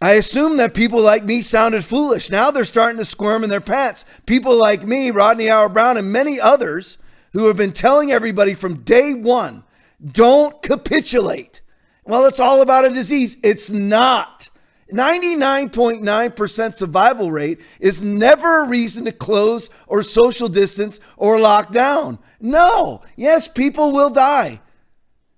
I 0.02 0.14
assume 0.14 0.58
that 0.58 0.74
people 0.74 1.00
like 1.00 1.24
me 1.24 1.44
sounded 1.44 1.86
foolish. 1.86 2.32
Now 2.32 2.50
they're 2.50 2.66
starting 2.66 2.98
to 2.98 3.06
squirm 3.06 3.44
in 3.44 3.52
their 3.52 3.62
pants. 3.62 4.04
People 4.26 4.58
like 4.58 4.84
me, 4.84 5.12
Rodney 5.12 5.46
Howard-Browne, 5.48 5.98
and 5.98 6.12
many 6.12 6.40
others 6.40 6.98
who 7.34 7.48
have 7.48 7.56
been 7.56 7.72
telling 7.72 8.12
everybody 8.12 8.56
from 8.56 8.82
day 8.82 9.14
one 9.14 9.64
don't 10.04 10.60
capitulate. 10.64 11.62
Well, 12.04 12.26
it's 12.26 12.40
all 12.40 12.62
about 12.62 12.86
a 12.86 12.90
disease. 12.90 13.38
It's 13.44 13.70
not. 13.70 14.50
99.9% 14.92 16.74
survival 16.74 17.32
rate 17.32 17.62
is 17.80 18.02
never 18.02 18.64
a 18.64 18.68
reason 18.68 19.06
to 19.06 19.12
close 19.12 19.70
or 19.88 20.02
social 20.02 20.50
distance 20.50 21.00
or 21.16 21.40
lock 21.40 21.72
down. 21.72 22.18
No. 22.40 23.04
Yes, 23.16 23.48
people 23.48 23.92
will 23.92 24.10
die. 24.10 24.62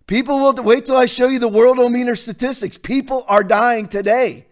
People 0.08 0.39
will 0.39 0.53
wait 0.63 0.86
till 0.86 0.98
I 0.98 1.05
show 1.05 1.27
you 1.27 1.39
the 1.39 1.50
world 1.50 1.77
Worldometer 1.77 2.17
statistics. 2.17 2.77
People 2.77 3.25
are 3.27 3.43
dying 3.43 3.88
today. 3.88 4.48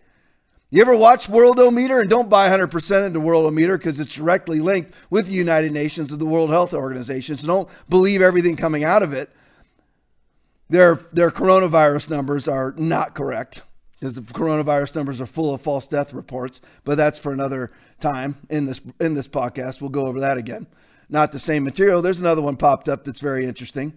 You 0.73 0.81
ever 0.81 0.95
watch 0.95 1.27
Worldometer 1.27 1.99
and 1.99 2.09
don't 2.09 2.29
buy 2.29 2.49
100% 2.49 3.05
into 3.05 3.19
Worldometer 3.19 3.77
because 3.77 3.99
it's 3.99 4.15
directly 4.15 4.61
linked 4.61 4.93
with 5.09 5.27
the 5.27 5.33
United 5.33 5.73
Nations 5.73 6.11
and 6.11 6.21
the 6.21 6.25
World 6.25 6.49
Health 6.49 6.73
Organization. 6.73 7.35
So 7.35 7.45
don't 7.45 7.69
believe 7.89 8.21
everything 8.21 8.55
coming 8.55 8.85
out 8.85 9.03
of 9.03 9.11
it. 9.11 9.29
Their, 10.69 10.95
their 11.11 11.29
coronavirus 11.29 12.09
numbers 12.09 12.47
are 12.47 12.73
not 12.77 13.13
correct 13.13 13.63
because 13.99 14.15
the 14.15 14.21
coronavirus 14.21 14.95
numbers 14.95 15.19
are 15.19 15.25
full 15.25 15.53
of 15.53 15.59
false 15.59 15.87
death 15.87 16.13
reports, 16.13 16.61
but 16.85 16.95
that's 16.95 17.19
for 17.19 17.33
another 17.33 17.71
time 17.99 18.37
in 18.49 18.65
this 18.65 18.79
in 19.01 19.13
this 19.13 19.27
podcast. 19.27 19.81
We'll 19.81 19.89
go 19.89 20.07
over 20.07 20.21
that 20.21 20.37
again. 20.37 20.67
Not 21.09 21.33
the 21.33 21.39
same 21.39 21.65
material. 21.65 22.01
There's 22.01 22.21
another 22.21 22.41
one 22.41 22.55
popped 22.55 22.87
up 22.87 23.03
that's 23.03 23.19
very 23.19 23.45
interesting. 23.45 23.93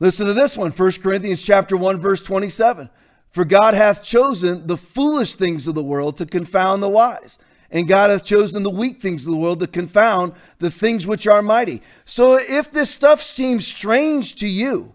Listen 0.00 0.26
to 0.26 0.34
this 0.34 0.56
one, 0.56 0.72
1 0.72 0.92
Corinthians 1.00 1.40
chapter 1.40 1.76
1 1.76 2.00
verse 2.00 2.20
27. 2.20 2.90
For 3.36 3.44
God 3.44 3.74
hath 3.74 4.02
chosen 4.02 4.66
the 4.66 4.78
foolish 4.78 5.34
things 5.34 5.66
of 5.66 5.74
the 5.74 5.82
world 5.82 6.16
to 6.16 6.24
confound 6.24 6.82
the 6.82 6.88
wise. 6.88 7.38
And 7.70 7.86
God 7.86 8.08
hath 8.08 8.24
chosen 8.24 8.62
the 8.62 8.70
weak 8.70 9.02
things 9.02 9.26
of 9.26 9.32
the 9.32 9.36
world 9.36 9.60
to 9.60 9.66
confound 9.66 10.32
the 10.58 10.70
things 10.70 11.06
which 11.06 11.26
are 11.26 11.42
mighty. 11.42 11.82
So 12.06 12.38
if 12.40 12.72
this 12.72 12.90
stuff 12.90 13.20
seems 13.20 13.66
strange 13.66 14.36
to 14.36 14.48
you, 14.48 14.94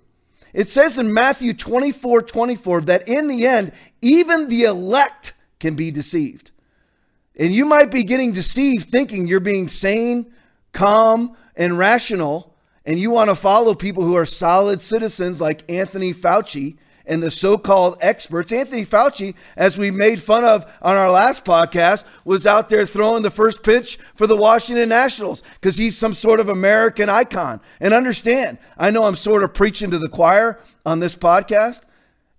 it 0.53 0.71
says 0.71 0.97
in 0.97 1.13
Matthew 1.13 1.53
24 1.53 2.23
24 2.23 2.81
that 2.81 3.07
in 3.07 3.27
the 3.27 3.45
end, 3.45 3.73
even 4.01 4.49
the 4.49 4.63
elect 4.63 5.33
can 5.59 5.75
be 5.75 5.91
deceived. 5.91 6.49
And 7.35 7.51
you 7.51 7.65
might 7.65 7.91
be 7.91 8.03
getting 8.03 8.31
deceived 8.31 8.89
thinking 8.89 9.27
you're 9.27 9.39
being 9.39 9.67
sane, 9.67 10.33
calm, 10.71 11.37
and 11.55 11.77
rational, 11.77 12.55
and 12.87 12.97
you 12.97 13.11
want 13.11 13.29
to 13.29 13.35
follow 13.35 13.75
people 13.75 14.01
who 14.01 14.17
are 14.17 14.25
solid 14.25 14.81
citizens 14.81 15.39
like 15.39 15.63
Anthony 15.71 16.11
Fauci 16.11 16.79
and 17.05 17.21
the 17.21 17.31
so 17.31 17.57
called 17.57 17.97
experts. 18.01 18.51
Anthony 18.51 18.85
Fauci, 18.85 19.35
as 19.55 19.77
we 19.77 19.91
made 19.91 20.21
fun 20.21 20.43
of 20.43 20.71
on 20.81 20.95
our 20.95 21.09
last 21.09 21.45
podcast, 21.45 22.05
was 22.25 22.45
out 22.45 22.69
there 22.69 22.85
throwing 22.85 23.23
the 23.23 23.29
first 23.29 23.63
pitch 23.63 23.97
for 24.15 24.27
the 24.27 24.37
Washington 24.37 24.89
Nationals 24.89 25.43
because 25.55 25.77
he's 25.77 25.97
some 25.97 26.13
sort 26.13 26.39
of 26.39 26.49
American 26.49 27.09
icon. 27.09 27.61
And 27.79 27.93
understand, 27.93 28.57
I 28.77 28.91
know 28.91 29.03
I'm 29.03 29.15
sort 29.15 29.43
of 29.43 29.53
preaching 29.53 29.91
to 29.91 29.97
the 29.97 30.09
choir 30.09 30.59
on 30.85 30.99
this 30.99 31.15
podcast. 31.15 31.81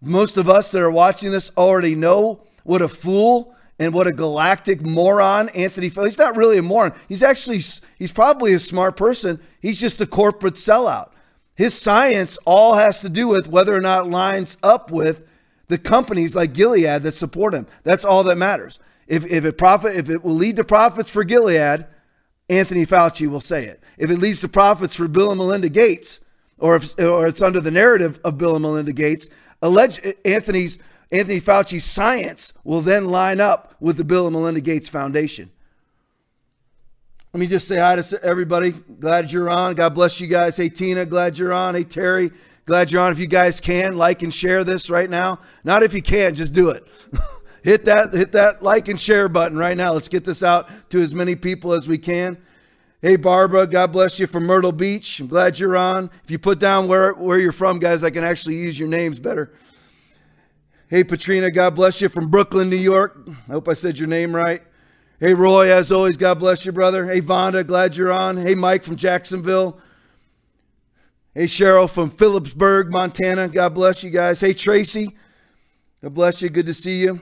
Most 0.01 0.37
of 0.37 0.49
us 0.49 0.71
that 0.71 0.83
are 0.83 0.91
watching 0.91 1.31
this 1.31 1.53
already 1.57 1.95
know 1.95 2.43
what 2.65 2.83
a 2.83 2.89
fool 2.89 3.55
and 3.79 3.95
what 3.95 4.07
a 4.07 4.13
galactic 4.13 4.83
moron 4.83 5.49
Anthony 5.51 5.91
Fauci. 5.91 6.07
He's 6.07 6.19
not 6.19 6.37
really 6.37 6.59
a 6.59 6.63
moron. 6.63 6.93
He's 7.09 7.23
actually 7.23 7.61
he's 7.99 8.13
probably 8.13 8.53
a 8.53 8.59
smart 8.59 8.97
person. 8.97 9.41
He's 9.61 9.81
just 9.81 10.01
a 10.01 10.07
corporate 10.07 10.55
sellout. 10.55 11.12
His 11.55 11.75
science 11.75 12.39
all 12.45 12.75
has 12.75 13.01
to 13.01 13.09
do 13.09 13.29
with 13.29 13.49
whether 13.49 13.75
or 13.75 13.81
not 13.81 14.09
lines 14.09 14.57
up 14.63 14.91
with 14.91 15.27
the 15.69 15.79
companies 15.79 16.35
like 16.35 16.55
Gilead 16.55 17.03
that 17.03 17.13
support 17.13 17.55
him. 17.55 17.67
That's 17.83 18.05
all 18.05 18.25
that 18.25 18.37
matters. 18.37 18.79
If, 19.07 19.25
if 19.31 19.45
it 19.45 19.59
profit, 19.59 19.97
if 19.97 20.09
it 20.09 20.25
will 20.25 20.35
lead 20.35 20.57
to 20.57 20.65
profits 20.65 21.11
for 21.11 21.25
Gilead, 21.25 21.87
Anthony 22.49 22.85
Fauci 22.87 23.29
will 23.29 23.41
say 23.41 23.67
it. 23.67 23.83
If 23.97 24.11
it 24.11 24.19
leads 24.19 24.41
to 24.41 24.49
profits 24.49 24.95
for 24.95 25.09
Bill 25.09 25.31
and 25.31 25.39
Melinda 25.39 25.69
Gates, 25.69 26.21
or 26.59 26.77
if 26.77 26.99
or 26.99 27.27
it's 27.27 27.43
under 27.43 27.61
the 27.61 27.71
narrative 27.71 28.21
of 28.25 28.39
Bill 28.39 28.55
and 28.55 28.63
Melinda 28.63 28.93
Gates, 28.93 29.29
alleged 29.61 30.07
Anthony's 30.25 30.79
Anthony 31.13 31.41
Fauci's 31.41 31.85
science 31.85 32.53
will 32.65 32.81
then 32.81 33.05
line 33.05 33.41
up 33.41 33.77
with 33.79 33.99
the 33.99 34.05
Bill 34.05 34.27
and 34.27 34.35
Melinda 34.35 34.61
Gates 34.61 34.89
Foundation. 34.89 35.51
Let 37.35 37.41
me 37.41 37.47
just 37.47 37.67
say 37.67 37.79
hi 37.79 37.97
to 37.97 38.23
everybody. 38.23 38.73
Glad 38.73 39.33
you're 39.33 39.49
on. 39.49 39.75
God 39.75 39.95
bless 39.95 40.21
you 40.21 40.27
guys. 40.27 40.55
Hey, 40.55 40.69
Tina, 40.69 41.07
glad 41.07 41.39
you're 41.39 41.55
on. 41.55 41.75
Hey, 41.75 41.85
Terry, 41.85 42.31
glad 42.67 42.93
you're 42.93 43.01
on. 43.01 43.11
If 43.11 43.19
you 43.19 43.27
guys 43.27 43.59
can, 43.59 43.97
like 43.97 44.23
and 44.23 44.35
share 44.35 44.65
this 44.65 44.91
right 44.91 45.09
now. 45.09 45.39
Not 45.65 45.83
if 45.83 45.95
you 45.95 46.03
can, 46.03 46.35
just 46.35 46.53
do 46.53 46.69
it. 46.69 46.87
hit 47.63 47.87
that 47.87 48.13
hit 48.13 48.33
that 48.33 48.63
like 48.63 48.89
and 48.89 49.01
share 49.01 49.31
button 49.31 49.57
right 49.57 49.75
now. 49.75 49.95
Let's 49.95 50.11
get 50.11 50.27
this 50.27 50.43
out 50.43 50.69
to 50.91 51.01
as 51.01 51.15
many 51.15 51.35
people 51.35 51.73
as 51.73 51.89
we 51.89 51.97
can. 51.97 52.37
Hey 53.01 53.17
Barbara, 53.17 53.67
God 53.67 53.93
bless 53.93 54.21
you 54.21 54.27
from 54.27 54.45
Myrtle 54.45 54.71
Beach. 54.71 55.19
I'm 55.19 55.27
glad 55.27 55.59
you're 55.59 55.75
on. 55.75 56.11
If 56.25 56.31
you 56.31 56.39
put 56.39 56.59
down 56.59 56.87
where, 56.87 57.15
where 57.15 57.39
you're 57.39 57.51
from, 57.51 57.79
guys, 57.79 58.05
I 58.05 58.11
can 58.11 58.25
actually 58.25 58.57
use 58.57 58.79
your 58.79 58.89
names 58.89 59.19
better. 59.19 59.55
Hey 60.89 61.03
Patrina, 61.03 61.51
God 61.51 61.75
bless 61.77 62.03
you 62.03 62.11
from 62.11 62.29
Brooklyn, 62.29 62.69
New 62.69 62.77
York. 62.77 63.27
I 63.49 63.53
hope 63.53 63.69
I 63.69 63.73
said 63.73 63.99
your 63.99 64.09
name 64.09 64.37
right. 64.37 64.63
Hey, 65.23 65.35
Roy, 65.35 65.71
as 65.71 65.93
always, 65.93 66.17
God 66.17 66.41
bless 66.41 66.67
you, 66.67 66.73
brother. 66.73 67.05
Hey, 67.09 67.21
Vonda, 67.21 67.65
glad 67.65 67.97
you're 67.97 68.11
on. 68.11 68.37
Hey, 68.37 68.57
Mike 68.57 68.83
from 68.83 68.97
Jacksonville. 68.97 69.79
Hey, 71.33 71.45
Cheryl 71.45 71.89
from 71.89 72.11
Philipsburg, 72.11 72.91
Montana. 72.91 73.47
God 73.47 73.73
bless 73.73 74.03
you 74.03 74.11
guys. 74.11 74.41
Hey, 74.41 74.53
Tracy, 74.53 75.15
God 76.03 76.15
bless 76.15 76.43
you. 76.43 76.49
Good 76.49 76.67
to 76.67 76.75
see 76.75 77.03
you. 77.03 77.21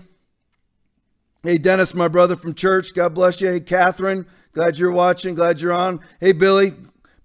Hey, 1.42 1.58
Dennis, 1.58 1.92
my 1.92 2.08
brother 2.08 2.36
from 2.36 2.54
church. 2.54 2.94
God 2.94 3.12
bless 3.12 3.38
you. 3.42 3.48
Hey, 3.48 3.60
Catherine, 3.60 4.24
glad 4.54 4.78
you're 4.78 4.92
watching. 4.92 5.34
Glad 5.34 5.60
you're 5.60 5.74
on. 5.74 6.00
Hey, 6.20 6.32
Billy, 6.32 6.72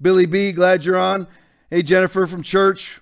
Billy 0.01 0.25
B, 0.25 0.51
glad 0.51 0.83
you're 0.83 0.97
on. 0.97 1.25
Hey, 1.69 1.83
Jennifer 1.83 2.27
from 2.27 2.43
church. 2.43 2.99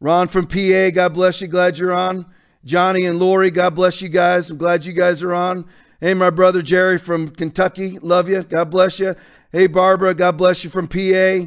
Ron 0.00 0.26
from 0.26 0.46
PA, 0.46 0.88
God 0.88 1.12
bless 1.12 1.42
you. 1.42 1.48
Glad 1.48 1.76
you're 1.76 1.92
on. 1.92 2.24
Johnny 2.64 3.04
and 3.04 3.18
Lori, 3.18 3.50
God 3.50 3.74
bless 3.74 4.00
you 4.00 4.08
guys. 4.08 4.48
I'm 4.48 4.56
glad 4.56 4.86
you 4.86 4.94
guys 4.94 5.22
are 5.22 5.34
on. 5.34 5.68
Hey, 6.02 6.14
my 6.14 6.30
brother 6.30 6.62
Jerry 6.62 6.98
from 6.98 7.28
Kentucky. 7.28 7.96
Love 8.00 8.28
you. 8.28 8.42
God 8.42 8.72
bless 8.72 8.98
you. 8.98 9.14
Hey, 9.52 9.68
Barbara. 9.68 10.14
God 10.14 10.36
bless 10.36 10.64
you 10.64 10.68
from 10.68 10.88
PA. 10.88 11.46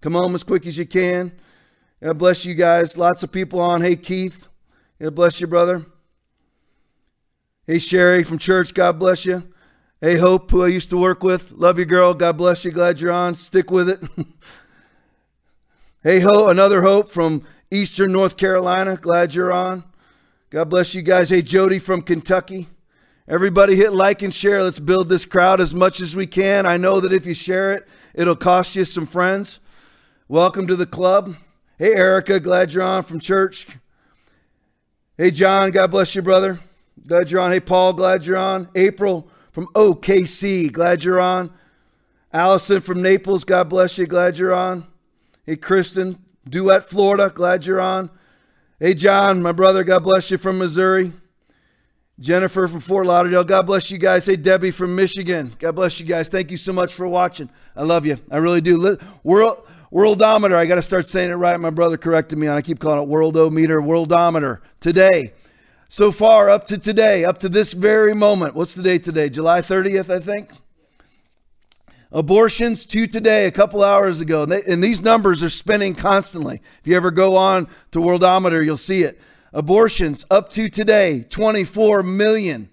Come 0.00 0.12
home 0.12 0.36
as 0.36 0.44
quick 0.44 0.68
as 0.68 0.78
you 0.78 0.86
can. 0.86 1.32
God 2.00 2.16
bless 2.16 2.44
you 2.44 2.54
guys. 2.54 2.96
Lots 2.96 3.24
of 3.24 3.32
people 3.32 3.58
on. 3.58 3.80
Hey, 3.80 3.96
Keith. 3.96 4.46
God 5.02 5.16
bless 5.16 5.40
you, 5.40 5.48
brother. 5.48 5.84
Hey, 7.66 7.80
Sherry 7.80 8.22
from 8.22 8.38
church. 8.38 8.72
God 8.72 9.00
bless 9.00 9.26
you. 9.26 9.42
Hey, 10.00 10.16
Hope, 10.16 10.48
who 10.48 10.62
I 10.62 10.68
used 10.68 10.90
to 10.90 10.96
work 10.96 11.24
with. 11.24 11.50
Love 11.50 11.76
you, 11.80 11.84
girl. 11.84 12.14
God 12.14 12.36
bless 12.36 12.64
you. 12.64 12.70
Glad 12.70 13.00
you're 13.00 13.10
on. 13.10 13.34
Stick 13.34 13.68
with 13.68 13.88
it. 13.88 14.00
hey, 16.04 16.20
Ho, 16.20 16.48
another 16.48 16.82
Hope 16.82 17.10
from 17.10 17.42
Eastern 17.68 18.12
North 18.12 18.36
Carolina. 18.36 18.96
Glad 18.96 19.34
you're 19.34 19.52
on. 19.52 19.82
God 20.50 20.70
bless 20.70 20.94
you 20.94 21.02
guys. 21.02 21.30
Hey, 21.30 21.42
Jody 21.42 21.80
from 21.80 22.02
Kentucky. 22.02 22.68
Everybody 23.30 23.76
hit 23.76 23.92
like 23.92 24.22
and 24.22 24.32
share. 24.32 24.64
Let's 24.64 24.78
build 24.78 25.10
this 25.10 25.26
crowd 25.26 25.60
as 25.60 25.74
much 25.74 26.00
as 26.00 26.16
we 26.16 26.26
can. 26.26 26.64
I 26.64 26.78
know 26.78 26.98
that 26.98 27.12
if 27.12 27.26
you 27.26 27.34
share 27.34 27.74
it, 27.74 27.86
it'll 28.14 28.34
cost 28.34 28.74
you 28.74 28.86
some 28.86 29.04
friends. 29.04 29.58
Welcome 30.28 30.66
to 30.66 30.76
the 30.76 30.86
club. 30.86 31.36
Hey, 31.76 31.92
Erica, 31.92 32.40
glad 32.40 32.72
you're 32.72 32.82
on 32.82 33.04
from 33.04 33.20
church. 33.20 33.66
Hey, 35.18 35.30
John, 35.30 35.72
God 35.72 35.90
bless 35.90 36.14
you, 36.14 36.22
brother. 36.22 36.58
Glad 37.06 37.30
you're 37.30 37.42
on. 37.42 37.52
Hey, 37.52 37.60
Paul, 37.60 37.92
glad 37.92 38.24
you're 38.24 38.38
on. 38.38 38.70
April 38.74 39.28
from 39.52 39.66
OKC, 39.74 40.72
glad 40.72 41.04
you're 41.04 41.20
on. 41.20 41.52
Allison 42.32 42.80
from 42.80 43.02
Naples, 43.02 43.44
God 43.44 43.68
bless 43.68 43.98
you, 43.98 44.06
glad 44.06 44.38
you're 44.38 44.54
on. 44.54 44.86
Hey, 45.44 45.56
Kristen, 45.56 46.16
Duet, 46.48 46.88
Florida, 46.88 47.30
glad 47.34 47.66
you're 47.66 47.80
on. 47.80 48.08
Hey, 48.80 48.94
John, 48.94 49.42
my 49.42 49.52
brother, 49.52 49.84
God 49.84 50.02
bless 50.02 50.30
you 50.30 50.38
from 50.38 50.56
Missouri. 50.56 51.12
Jennifer 52.20 52.66
from 52.66 52.80
Fort 52.80 53.06
Lauderdale. 53.06 53.44
God 53.44 53.66
bless 53.66 53.90
you 53.90 53.98
guys. 53.98 54.26
Hey, 54.26 54.36
Debbie 54.36 54.72
from 54.72 54.96
Michigan. 54.96 55.52
God 55.58 55.76
bless 55.76 56.00
you 56.00 56.06
guys. 56.06 56.28
Thank 56.28 56.50
you 56.50 56.56
so 56.56 56.72
much 56.72 56.92
for 56.92 57.06
watching. 57.06 57.48
I 57.76 57.84
love 57.84 58.06
you. 58.06 58.18
I 58.30 58.38
really 58.38 58.60
do. 58.60 58.98
World 59.22 59.66
Worldometer. 59.92 60.54
I 60.54 60.66
got 60.66 60.74
to 60.74 60.82
start 60.82 61.06
saying 61.08 61.30
it 61.30 61.34
right. 61.34 61.58
My 61.58 61.70
brother 61.70 61.96
corrected 61.96 62.38
me 62.38 62.46
on. 62.48 62.58
I 62.58 62.62
keep 62.62 62.80
calling 62.80 63.02
it 63.02 63.08
Worldometer. 63.08 63.80
Worldometer. 63.80 64.58
Today, 64.80 65.32
so 65.88 66.12
far 66.12 66.50
up 66.50 66.66
to 66.66 66.76
today, 66.76 67.24
up 67.24 67.38
to 67.38 67.48
this 67.48 67.72
very 67.72 68.14
moment. 68.14 68.54
What's 68.54 68.74
the 68.74 68.82
date 68.82 69.04
today? 69.04 69.28
July 69.28 69.62
30th, 69.62 70.12
I 70.12 70.18
think. 70.18 70.50
Abortions 72.10 72.84
to 72.86 73.06
today, 73.06 73.46
a 73.46 73.50
couple 73.50 73.84
hours 73.84 74.20
ago. 74.20 74.42
And, 74.42 74.52
they, 74.52 74.62
and 74.66 74.82
these 74.82 75.02
numbers 75.02 75.42
are 75.42 75.50
spinning 75.50 75.94
constantly. 75.94 76.60
If 76.80 76.86
you 76.86 76.96
ever 76.96 77.10
go 77.10 77.36
on 77.36 77.68
to 77.92 78.00
Worldometer, 78.00 78.64
you'll 78.64 78.76
see 78.76 79.02
it. 79.02 79.20
Abortions 79.52 80.24
up 80.30 80.50
to 80.50 80.68
today, 80.68 81.24
24 81.28 82.02
million. 82.02 82.70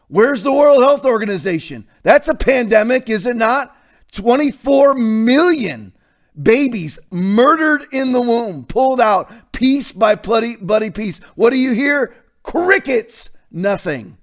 Where's 0.09 0.43
the 0.43 0.53
World 0.53 0.83
Health 0.83 1.05
Organization? 1.05 1.87
That's 2.03 2.29
a 2.29 2.35
pandemic, 2.35 3.09
is 3.09 3.27
it 3.27 3.37
not? 3.37 3.77
24 4.13 4.95
million 4.95 5.93
babies 6.41 6.99
murdered 7.11 7.87
in 7.93 8.13
the 8.13 8.21
womb, 8.21 8.65
pulled 8.65 9.01
out 9.01 9.53
piece 9.53 9.93
by 9.93 10.15
bloody, 10.15 10.57
bloody 10.57 10.91
piece. 10.91 11.21
What 11.37 11.51
do 11.51 11.59
you 11.59 11.73
hear? 11.73 12.15
Crickets, 12.43 13.31
nothing. 13.51 14.19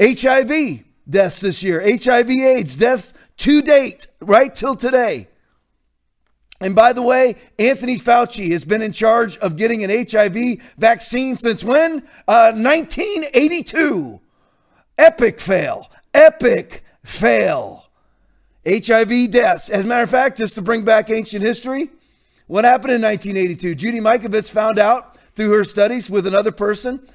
HIV 0.00 0.84
deaths 1.08 1.40
this 1.40 1.62
year, 1.62 1.80
HIV 1.82 2.30
AIDS 2.30 2.76
deaths 2.76 3.12
to 3.38 3.62
date, 3.62 4.06
right 4.20 4.54
till 4.54 4.76
today. 4.76 5.28
And 6.60 6.74
by 6.74 6.92
the 6.92 7.02
way, 7.02 7.36
Anthony 7.58 7.98
Fauci 7.98 8.50
has 8.52 8.64
been 8.64 8.80
in 8.80 8.92
charge 8.92 9.36
of 9.38 9.56
getting 9.56 9.84
an 9.84 9.90
HIV 9.90 10.58
vaccine 10.78 11.36
since 11.36 11.62
when? 11.62 11.98
Uh, 12.26 12.52
1982. 12.54 14.20
Epic 14.98 15.40
fail. 15.40 15.90
Epic 16.14 16.82
fail. 17.04 17.84
HIV 18.66 19.30
deaths. 19.30 19.68
As 19.68 19.84
a 19.84 19.86
matter 19.86 20.02
of 20.02 20.10
fact, 20.10 20.38
just 20.38 20.54
to 20.54 20.62
bring 20.62 20.84
back 20.84 21.10
ancient 21.10 21.42
history, 21.44 21.90
what 22.46 22.64
happened 22.64 22.94
in 22.94 23.02
1982? 23.02 23.74
Judy 23.74 24.00
Mikovits 24.00 24.50
found 24.50 24.78
out 24.78 25.18
through 25.34 25.50
her 25.50 25.64
studies 25.64 26.08
with 26.08 26.26
another 26.26 26.52
person 26.52 27.06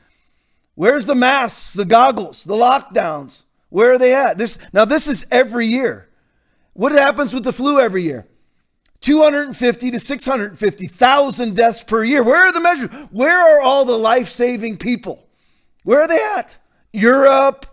Where's 0.76 1.06
the 1.06 1.16
masks, 1.16 1.74
the 1.74 1.86
goggles, 1.86 2.44
the 2.44 2.56
lockdowns? 2.56 3.44
Where 3.70 3.94
are 3.94 3.98
they 3.98 4.14
at? 4.14 4.38
This 4.38 4.58
now 4.74 4.86
this 4.86 5.08
is 5.08 5.26
every 5.32 5.68
year. 5.68 6.10
What 6.74 6.92
happens 6.92 7.34
with 7.34 7.44
the 7.44 7.54
flu 7.54 7.80
every 7.80 8.04
year? 8.04 8.28
250 9.02 9.92
to 9.92 10.00
650,000 10.00 11.56
deaths 11.56 11.84
per 11.84 12.04
year. 12.04 12.24
Where 12.24 12.48
are 12.48 12.52
the 12.52 12.60
measures? 12.60 12.90
Where 13.12 13.40
are 13.40 13.62
all 13.62 13.86
the 13.86 13.98
life-saving 13.98 14.78
people? 14.78 15.28
Where 15.84 16.02
are 16.02 16.08
they 16.08 16.20
at? 16.38 16.58
Europe, 16.92 17.68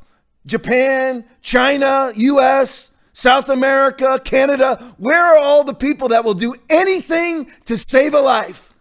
Japan, 0.44 1.25
China, 1.40 2.12
US, 2.14 2.90
South 3.12 3.48
America, 3.48 4.20
Canada. 4.25 4.94
Where 4.98 5.22
are 5.22 5.38
all 5.38 5.64
the 5.64 5.75
people 5.75 6.09
that 6.09 6.25
will 6.25 6.35
do 6.35 6.55
anything 6.68 7.51
to 7.66 7.79
save 7.79 8.14
a 8.14 8.20
life? 8.20 8.72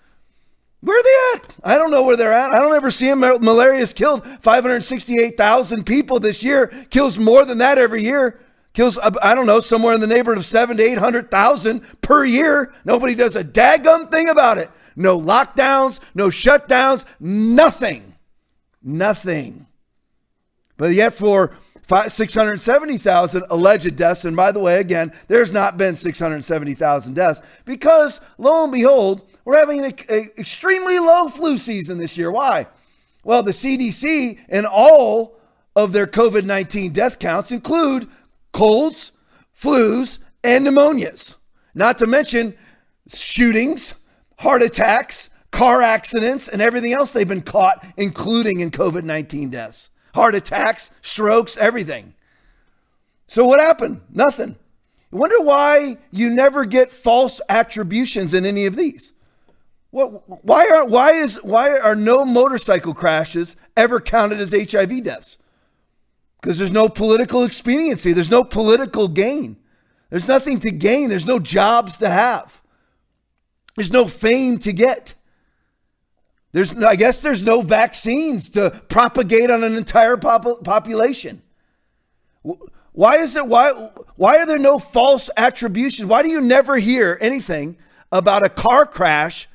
Where 0.82 1.00
are 1.00 1.04
they 1.04 1.40
at? 1.40 1.56
I 1.64 1.78
don't 1.78 1.92
know 1.92 2.04
where 2.04 2.18
they're 2.18 2.34
at. 2.34 2.52
I 2.52 2.60
don't 2.60 2.76
ever 2.76 2.90
see 2.90 3.08
them. 3.08 3.20
Malaria's 3.20 3.94
killed 3.94 4.26
568,000 4.42 5.86
people 5.86 6.20
this 6.20 6.44
year. 6.44 6.68
Kills 6.90 7.20
more 7.20 7.46
than 7.46 7.60
that 7.60 7.78
every 7.78 8.04
year. 8.04 8.40
Kills, 8.74 8.98
uh, 8.98 9.12
I 9.22 9.36
don't 9.36 9.46
know, 9.46 9.60
somewhere 9.60 9.94
in 9.94 10.02
the 10.02 10.08
neighborhood 10.08 10.38
of 10.38 10.46
seven 10.46 10.78
to 10.78 10.84
800,000 10.84 12.02
per 12.02 12.26
year. 12.26 12.74
Nobody 12.84 13.16
does 13.16 13.36
a 13.36 13.44
daggum 13.44 14.10
thing 14.10 14.30
about 14.30 14.58
it. 14.58 14.72
No 14.96 15.20
lockdowns, 15.20 16.00
no 16.16 16.28
shutdowns, 16.28 17.06
nothing. 17.20 18.16
Nothing. 18.82 19.68
But 20.78 20.94
yet 20.94 21.14
for 21.14 21.56
670,000 22.08 23.44
alleged 23.50 23.96
deaths, 23.98 24.26
and 24.26 24.36
by 24.36 24.52
the 24.52 24.60
way, 24.60 24.80
again, 24.80 25.12
there's 25.28 25.52
not 25.52 25.78
been 25.78 25.96
670,000 25.96 27.14
deaths 27.14 27.42
because 27.66 28.22
lo 28.38 28.64
and 28.64 28.72
behold, 28.72 29.22
we're 29.46 29.58
having 29.58 29.84
an 29.84 29.94
extremely 30.38 31.00
low 31.00 31.28
flu 31.28 31.58
season 31.58 31.98
this 31.98 32.18
year. 32.18 32.32
Why? 32.32 32.68
Well, 33.24 33.44
the 33.44 33.52
CDC 33.52 34.40
and 34.50 34.66
all 34.66 35.40
of 35.76 35.94
their 35.94 36.08
COVID 36.08 36.44
19 36.44 36.92
death 36.92 37.20
counts 37.20 37.52
include 37.52 38.08
colds, 38.52 39.12
flus, 39.56 40.20
and 40.44 40.66
pneumonias, 40.66 41.36
not 41.74 41.98
to 42.00 42.08
mention 42.08 42.56
shootings, 43.08 43.96
heart 44.40 44.62
attacks, 44.62 45.30
car 45.52 45.82
accidents, 45.82 46.48
and 46.48 46.62
everything 46.62 46.94
else 46.94 47.14
they've 47.14 47.28
been 47.28 47.42
caught, 47.42 47.86
including 47.98 48.60
in 48.60 48.72
COVID 48.72 49.04
19 49.04 49.50
deaths. 49.50 49.90
Heart 50.14 50.36
attacks, 50.36 50.92
strokes, 51.02 51.58
everything. 51.58 52.14
So, 53.28 53.46
what 53.46 53.60
happened? 53.60 54.02
Nothing. 54.10 54.58
I 55.14 55.16
wonder 55.16 55.42
why 55.42 55.98
you 56.12 56.30
never 56.30 56.66
get 56.66 56.92
false 56.92 57.40
attributions 57.50 58.34
in 58.34 58.46
any 58.46 58.66
of 58.66 58.76
these. 58.76 59.14
What, 59.92 60.46
why 60.46 60.70
are 60.70 60.86
why 60.86 61.12
is 61.12 61.36
why 61.44 61.78
are 61.78 61.96
no 61.96 62.24
motorcycle 62.26 62.94
crashes 62.94 63.58
ever 63.76 64.00
counted 64.00 64.40
as 64.40 64.54
HIV 64.54 65.04
deaths? 65.04 65.38
Because 66.42 66.58
there's 66.58 66.72
no 66.72 66.90
political 66.90 67.44
expediency. 67.44 68.14
There's 68.14 68.32
no 68.32 68.44
political 68.44 69.08
gain. 69.08 69.58
There's 70.10 70.28
nothing 70.28 70.60
to 70.62 70.72
gain. 70.72 71.10
There's 71.10 71.26
no 71.26 71.40
jobs 71.40 71.98
to 71.98 72.10
have. 72.10 72.62
There's 73.76 73.92
no 73.92 74.08
fame 74.08 74.58
to 74.60 74.74
get. 74.74 75.14
There's 76.54 76.76
I 76.82 76.96
guess 76.96 77.20
there's 77.20 77.44
no 77.44 77.62
vaccines 77.62 78.50
to 78.50 78.82
propagate 78.88 79.52
on 79.52 79.64
an 79.64 79.76
entire 79.76 80.18
pop- 80.18 80.64
population. 80.64 81.42
Why 82.94 83.18
is 83.18 83.36
it 83.36 83.48
why 83.48 83.72
why 84.16 84.38
are 84.38 84.46
there 84.46 84.58
no 84.58 84.80
false 84.80 85.30
attributions? 85.36 86.08
Why 86.08 86.24
do 86.24 86.30
you 86.30 86.42
never 86.42 86.78
hear 86.78 87.18
anything 87.20 87.78
about 88.10 88.46
a 88.46 88.50
car 88.50 88.86
crash 88.86 89.50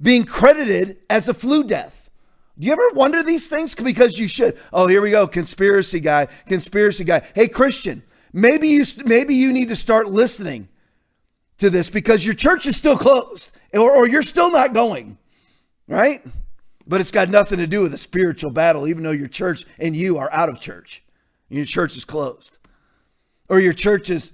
being 0.00 0.24
credited 0.24 0.98
as 1.08 1.28
a 1.28 1.34
flu 1.34 1.64
death. 1.64 2.10
Do 2.58 2.66
you 2.66 2.72
ever 2.72 2.90
wonder 2.94 3.22
these 3.22 3.48
things? 3.48 3.74
Because 3.74 4.18
you 4.18 4.28
should. 4.28 4.58
Oh, 4.72 4.86
here 4.86 5.02
we 5.02 5.10
go. 5.10 5.26
Conspiracy 5.26 6.00
guy, 6.00 6.26
conspiracy 6.46 7.04
guy. 7.04 7.26
Hey, 7.34 7.48
Christian, 7.48 8.02
maybe 8.32 8.68
you, 8.68 8.84
maybe 9.04 9.34
you 9.34 9.52
need 9.52 9.68
to 9.68 9.76
start 9.76 10.08
listening 10.08 10.68
to 11.58 11.70
this 11.70 11.90
because 11.90 12.24
your 12.24 12.34
church 12.34 12.66
is 12.66 12.76
still 12.76 12.96
closed 12.96 13.50
or, 13.74 13.90
or 13.90 14.08
you're 14.08 14.22
still 14.22 14.50
not 14.50 14.72
going, 14.72 15.18
right? 15.86 16.20
But 16.86 17.00
it's 17.00 17.10
got 17.10 17.28
nothing 17.28 17.58
to 17.58 17.66
do 17.66 17.82
with 17.82 17.92
a 17.92 17.98
spiritual 17.98 18.50
battle, 18.50 18.86
even 18.86 19.02
though 19.02 19.10
your 19.10 19.28
church 19.28 19.64
and 19.78 19.96
you 19.96 20.18
are 20.18 20.32
out 20.32 20.48
of 20.48 20.60
church. 20.60 21.02
Your 21.48 21.64
church 21.64 21.96
is 21.96 22.04
closed. 22.04 22.58
Or 23.48 23.60
your 23.60 23.72
church 23.72 24.10
is 24.10 24.32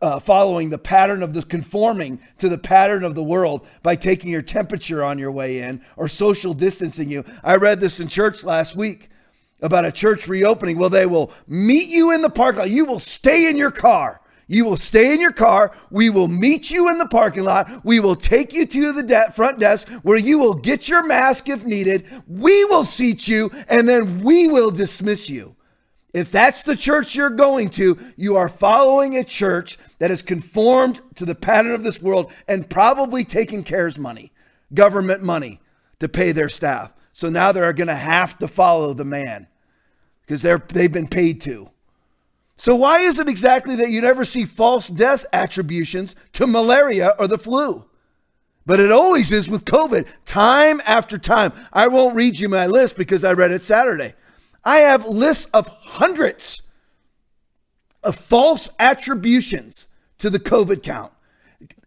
uh, 0.00 0.20
following 0.20 0.70
the 0.70 0.78
pattern 0.78 1.22
of 1.22 1.34
the 1.34 1.42
conforming 1.42 2.20
to 2.38 2.48
the 2.48 2.58
pattern 2.58 3.04
of 3.04 3.14
the 3.14 3.22
world 3.22 3.66
by 3.82 3.96
taking 3.96 4.30
your 4.30 4.42
temperature 4.42 5.02
on 5.02 5.18
your 5.18 5.32
way 5.32 5.60
in 5.60 5.80
or 5.96 6.08
social 6.08 6.54
distancing 6.54 7.10
you. 7.10 7.24
I 7.42 7.56
read 7.56 7.80
this 7.80 8.00
in 8.00 8.08
church 8.08 8.44
last 8.44 8.76
week 8.76 9.10
about 9.60 9.84
a 9.84 9.92
church 9.92 10.28
reopening. 10.28 10.78
Well, 10.78 10.90
they 10.90 11.06
will 11.06 11.32
meet 11.46 11.88
you 11.88 12.12
in 12.12 12.22
the 12.22 12.30
parking 12.30 12.60
lot. 12.60 12.70
You 12.70 12.84
will 12.84 13.00
stay 13.00 13.48
in 13.48 13.56
your 13.56 13.70
car. 13.70 14.20
You 14.48 14.64
will 14.64 14.76
stay 14.76 15.12
in 15.12 15.20
your 15.20 15.32
car. 15.32 15.76
We 15.90 16.08
will 16.08 16.28
meet 16.28 16.70
you 16.70 16.88
in 16.88 16.98
the 16.98 17.08
parking 17.08 17.42
lot. 17.42 17.84
We 17.84 17.98
will 17.98 18.14
take 18.14 18.52
you 18.52 18.64
to 18.64 18.92
the 18.92 19.02
de- 19.02 19.32
front 19.32 19.58
desk 19.58 19.88
where 20.02 20.18
you 20.18 20.38
will 20.38 20.54
get 20.54 20.88
your 20.88 21.04
mask 21.04 21.48
if 21.48 21.64
needed. 21.64 22.06
We 22.28 22.64
will 22.66 22.84
seat 22.84 23.26
you 23.26 23.50
and 23.68 23.88
then 23.88 24.22
we 24.22 24.46
will 24.46 24.70
dismiss 24.70 25.28
you. 25.28 25.55
If 26.16 26.32
that's 26.32 26.62
the 26.62 26.76
church 26.76 27.14
you're 27.14 27.28
going 27.28 27.68
to, 27.72 27.98
you 28.16 28.36
are 28.36 28.48
following 28.48 29.18
a 29.18 29.22
church 29.22 29.76
that 29.98 30.10
is 30.10 30.22
conformed 30.22 31.02
to 31.16 31.26
the 31.26 31.34
pattern 31.34 31.72
of 31.72 31.84
this 31.84 32.00
world 32.00 32.32
and 32.48 32.70
probably 32.70 33.22
taking 33.22 33.62
CARES 33.62 33.98
money, 33.98 34.32
government 34.72 35.22
money 35.22 35.60
to 36.00 36.08
pay 36.08 36.32
their 36.32 36.48
staff. 36.48 36.94
So 37.12 37.28
now 37.28 37.52
they're 37.52 37.70
going 37.74 37.88
to 37.88 37.94
have 37.94 38.38
to 38.38 38.48
follow 38.48 38.94
the 38.94 39.04
man 39.04 39.46
because 40.22 40.40
they're 40.40 40.56
they've 40.56 40.90
been 40.90 41.06
paid 41.06 41.42
to. 41.42 41.68
So 42.56 42.74
why 42.74 43.00
is 43.00 43.20
it 43.20 43.28
exactly 43.28 43.76
that 43.76 43.90
you 43.90 44.00
never 44.00 44.24
see 44.24 44.46
false 44.46 44.88
death 44.88 45.26
attributions 45.34 46.16
to 46.32 46.46
malaria 46.46 47.14
or 47.18 47.26
the 47.26 47.36
flu? 47.36 47.84
But 48.64 48.80
it 48.80 48.90
always 48.90 49.32
is 49.32 49.50
with 49.50 49.66
COVID, 49.66 50.08
time 50.24 50.80
after 50.86 51.18
time. 51.18 51.52
I 51.74 51.88
won't 51.88 52.16
read 52.16 52.38
you 52.38 52.48
my 52.48 52.66
list 52.66 52.96
because 52.96 53.22
I 53.22 53.34
read 53.34 53.50
it 53.50 53.66
Saturday. 53.66 54.14
I 54.66 54.78
have 54.78 55.06
lists 55.06 55.48
of 55.54 55.68
hundreds 55.68 56.60
of 58.02 58.16
false 58.16 58.68
attributions 58.80 59.86
to 60.18 60.28
the 60.28 60.40
COVID 60.40 60.82
count. 60.82 61.12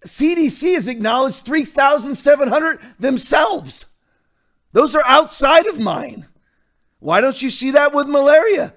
CDC 0.05 0.75
has 0.75 0.87
acknowledged 0.87 1.43
3,700 1.43 2.79
themselves. 2.97 3.85
Those 4.71 4.95
are 4.95 5.03
outside 5.05 5.67
of 5.67 5.77
mine. 5.77 6.27
Why 6.99 7.19
don't 7.19 7.41
you 7.41 7.49
see 7.49 7.71
that 7.71 7.93
with 7.93 8.07
malaria? 8.07 8.73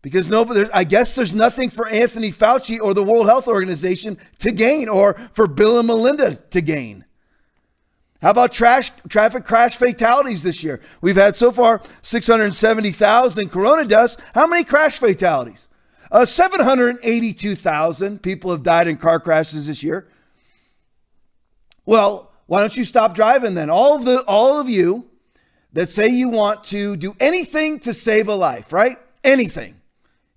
Because 0.00 0.30
nobody, 0.30 0.68
I 0.72 0.84
guess 0.84 1.14
there's 1.14 1.34
nothing 1.34 1.68
for 1.68 1.86
Anthony 1.86 2.32
Fauci 2.32 2.80
or 2.80 2.94
the 2.94 3.04
World 3.04 3.26
Health 3.26 3.46
Organization 3.46 4.16
to 4.38 4.52
gain 4.52 4.88
or 4.88 5.14
for 5.34 5.46
Bill 5.46 5.78
and 5.78 5.86
Melinda 5.86 6.36
to 6.36 6.60
gain. 6.62 7.04
How 8.24 8.30
about 8.30 8.54
trash, 8.54 8.90
traffic 9.10 9.44
crash 9.44 9.76
fatalities 9.76 10.42
this 10.42 10.64
year? 10.64 10.80
We've 11.02 11.14
had 11.14 11.36
so 11.36 11.52
far 11.52 11.82
670,000 12.00 13.50
corona 13.50 13.84
deaths. 13.84 14.16
How 14.34 14.46
many 14.46 14.64
crash 14.64 14.98
fatalities? 14.98 15.68
Uh, 16.10 16.24
782,000 16.24 18.22
people 18.22 18.50
have 18.52 18.62
died 18.62 18.88
in 18.88 18.96
car 18.96 19.20
crashes 19.20 19.66
this 19.66 19.82
year. 19.82 20.08
Well, 21.84 22.32
why 22.46 22.60
don't 22.60 22.74
you 22.74 22.84
stop 22.86 23.14
driving 23.14 23.52
then? 23.52 23.68
All 23.68 23.94
of 23.94 24.06
the 24.06 24.24
all 24.26 24.58
of 24.58 24.70
you 24.70 25.04
that 25.74 25.90
say 25.90 26.08
you 26.08 26.30
want 26.30 26.64
to 26.64 26.96
do 26.96 27.14
anything 27.20 27.78
to 27.80 27.92
save 27.92 28.28
a 28.28 28.34
life, 28.34 28.72
right? 28.72 28.96
Anything. 29.22 29.78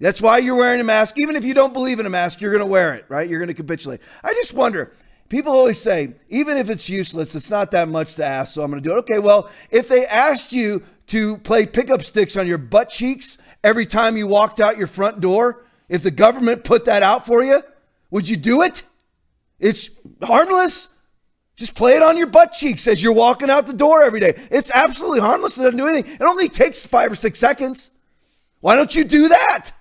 That's 0.02 0.22
why 0.22 0.40
you're 0.40 0.58
wearing 0.58 0.82
a 0.82 0.84
mask. 0.84 1.18
Even 1.18 1.38
if 1.38 1.46
you 1.46 1.54
don't 1.54 1.72
believe 1.72 2.02
in 2.02 2.06
a 2.06 2.10
mask, 2.10 2.42
you're 2.42 2.52
going 2.52 2.66
to 2.66 2.70
wear 2.70 2.96
it, 2.96 3.06
right? 3.08 3.30
You're 3.30 3.40
going 3.40 3.48
to 3.48 3.54
capitulate. 3.54 4.02
I 4.26 4.34
just 4.34 4.54
wonder. 4.54 4.92
People 5.30 5.52
always 5.52 5.82
say, 5.82 6.14
even 6.30 6.58
if 6.58 6.70
it's 6.70 6.90
useless, 6.90 7.36
it's 7.36 7.52
not 7.52 7.72
that 7.72 7.90
much 7.90 8.16
to 8.16 8.26
ask, 8.26 8.54
so 8.54 8.64
I'm 8.64 8.72
going 8.72 8.82
to 8.82 8.90
do 8.90 8.96
it. 8.96 9.00
Okay, 9.00 9.20
well, 9.20 9.50
if 9.70 9.90
they 9.90 10.06
asked 10.06 10.54
you 10.54 10.84
to 11.08 11.38
play 11.40 11.66
pickup 11.66 12.04
sticks 12.04 12.38
on 12.38 12.48
your 12.48 12.58
butt 12.58 12.90
cheeks 12.90 13.38
every 13.64 13.86
time 13.86 14.16
you 14.16 14.28
walked 14.28 14.62
out 14.62 14.78
your 14.78 14.88
front 14.88 15.20
door, 15.20 15.66
if 15.90 16.02
the 16.04 16.12
government 16.12 16.64
put 16.64 16.86
that 16.86 17.04
out 17.04 17.26
for 17.26 17.44
you, 17.44 17.62
would 18.10 18.30
you 18.30 18.38
do 18.38 18.62
it? 18.62 18.84
It's 19.60 19.90
harmless. 20.22 20.88
Just 21.58 21.76
play 21.76 21.96
it 21.96 22.04
on 22.04 22.18
your 22.18 22.28
butt 22.28 22.54
cheeks 22.54 22.88
as 22.88 23.02
you're 23.02 23.14
walking 23.14 23.50
out 23.50 23.66
the 23.66 23.74
door 23.74 24.04
every 24.04 24.20
day. 24.20 24.34
It's 24.52 24.72
absolutely 24.72 25.20
harmless. 25.20 25.58
It 25.58 25.64
doesn't 25.64 25.78
do 25.78 25.88
anything. 25.88 26.14
It 26.14 26.22
only 26.22 26.50
takes 26.50 26.86
five 26.86 27.12
or 27.12 27.16
six 27.16 27.40
seconds. 27.40 27.90
Why 28.60 28.76
don't 28.76 28.96
you 28.96 29.04
do 29.04 29.28
that? 29.30 29.72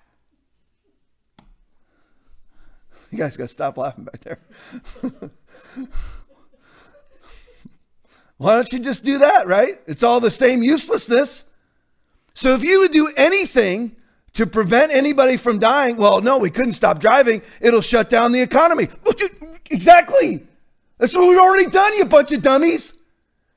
You 3.11 3.19
guys 3.19 3.37
got 3.37 3.45
to 3.45 3.51
stop 3.51 3.77
laughing 3.77 4.05
back 4.05 4.21
there. 4.21 4.39
Why 8.39 8.55
don't 8.55 8.73
you 8.73 8.79
just 8.79 9.05
do 9.05 9.19
that, 9.19 9.47
right? 9.47 9.81
It's 9.87 10.03
all 10.03 10.21
the 10.21 10.31
same 10.31 10.63
uselessness. 10.63 11.45
So 12.35 12.55
if 12.55 12.63
you 12.63 12.81
would 12.81 12.93
do 12.93 13.11
anything 13.17 13.97
to 14.35 14.47
prevent 14.47 14.93
anybody 14.93 15.39
from 15.39 15.59
dying, 15.59 15.97
well, 15.97 16.21
no, 16.21 16.39
we 16.39 16.51
couldn't 16.51 16.75
stop 16.75 16.99
driving. 16.99 17.41
It'll 17.61 17.81
shut 17.81 18.11
down 18.11 18.33
the 18.33 18.43
economy. 18.43 18.89
Exactly. 19.71 20.47
That's 20.99 21.15
what 21.15 21.29
we've 21.29 21.39
already 21.39 21.71
done, 21.71 21.97
you 21.97 22.05
bunch 22.05 22.33
of 22.33 22.43
dummies. 22.43 22.93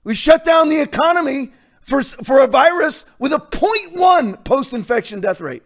We 0.04 0.16
shut 0.16 0.46
down 0.46 0.70
the 0.70 0.80
economy 0.82 1.52
for, 1.82 2.02
for 2.02 2.40
a 2.42 2.48
virus 2.48 3.06
with 3.18 3.34
a 3.34 3.40
0.1 3.40 4.44
post 4.46 4.74
infection 4.74 5.20
death 5.20 5.42
rate. 5.42 5.64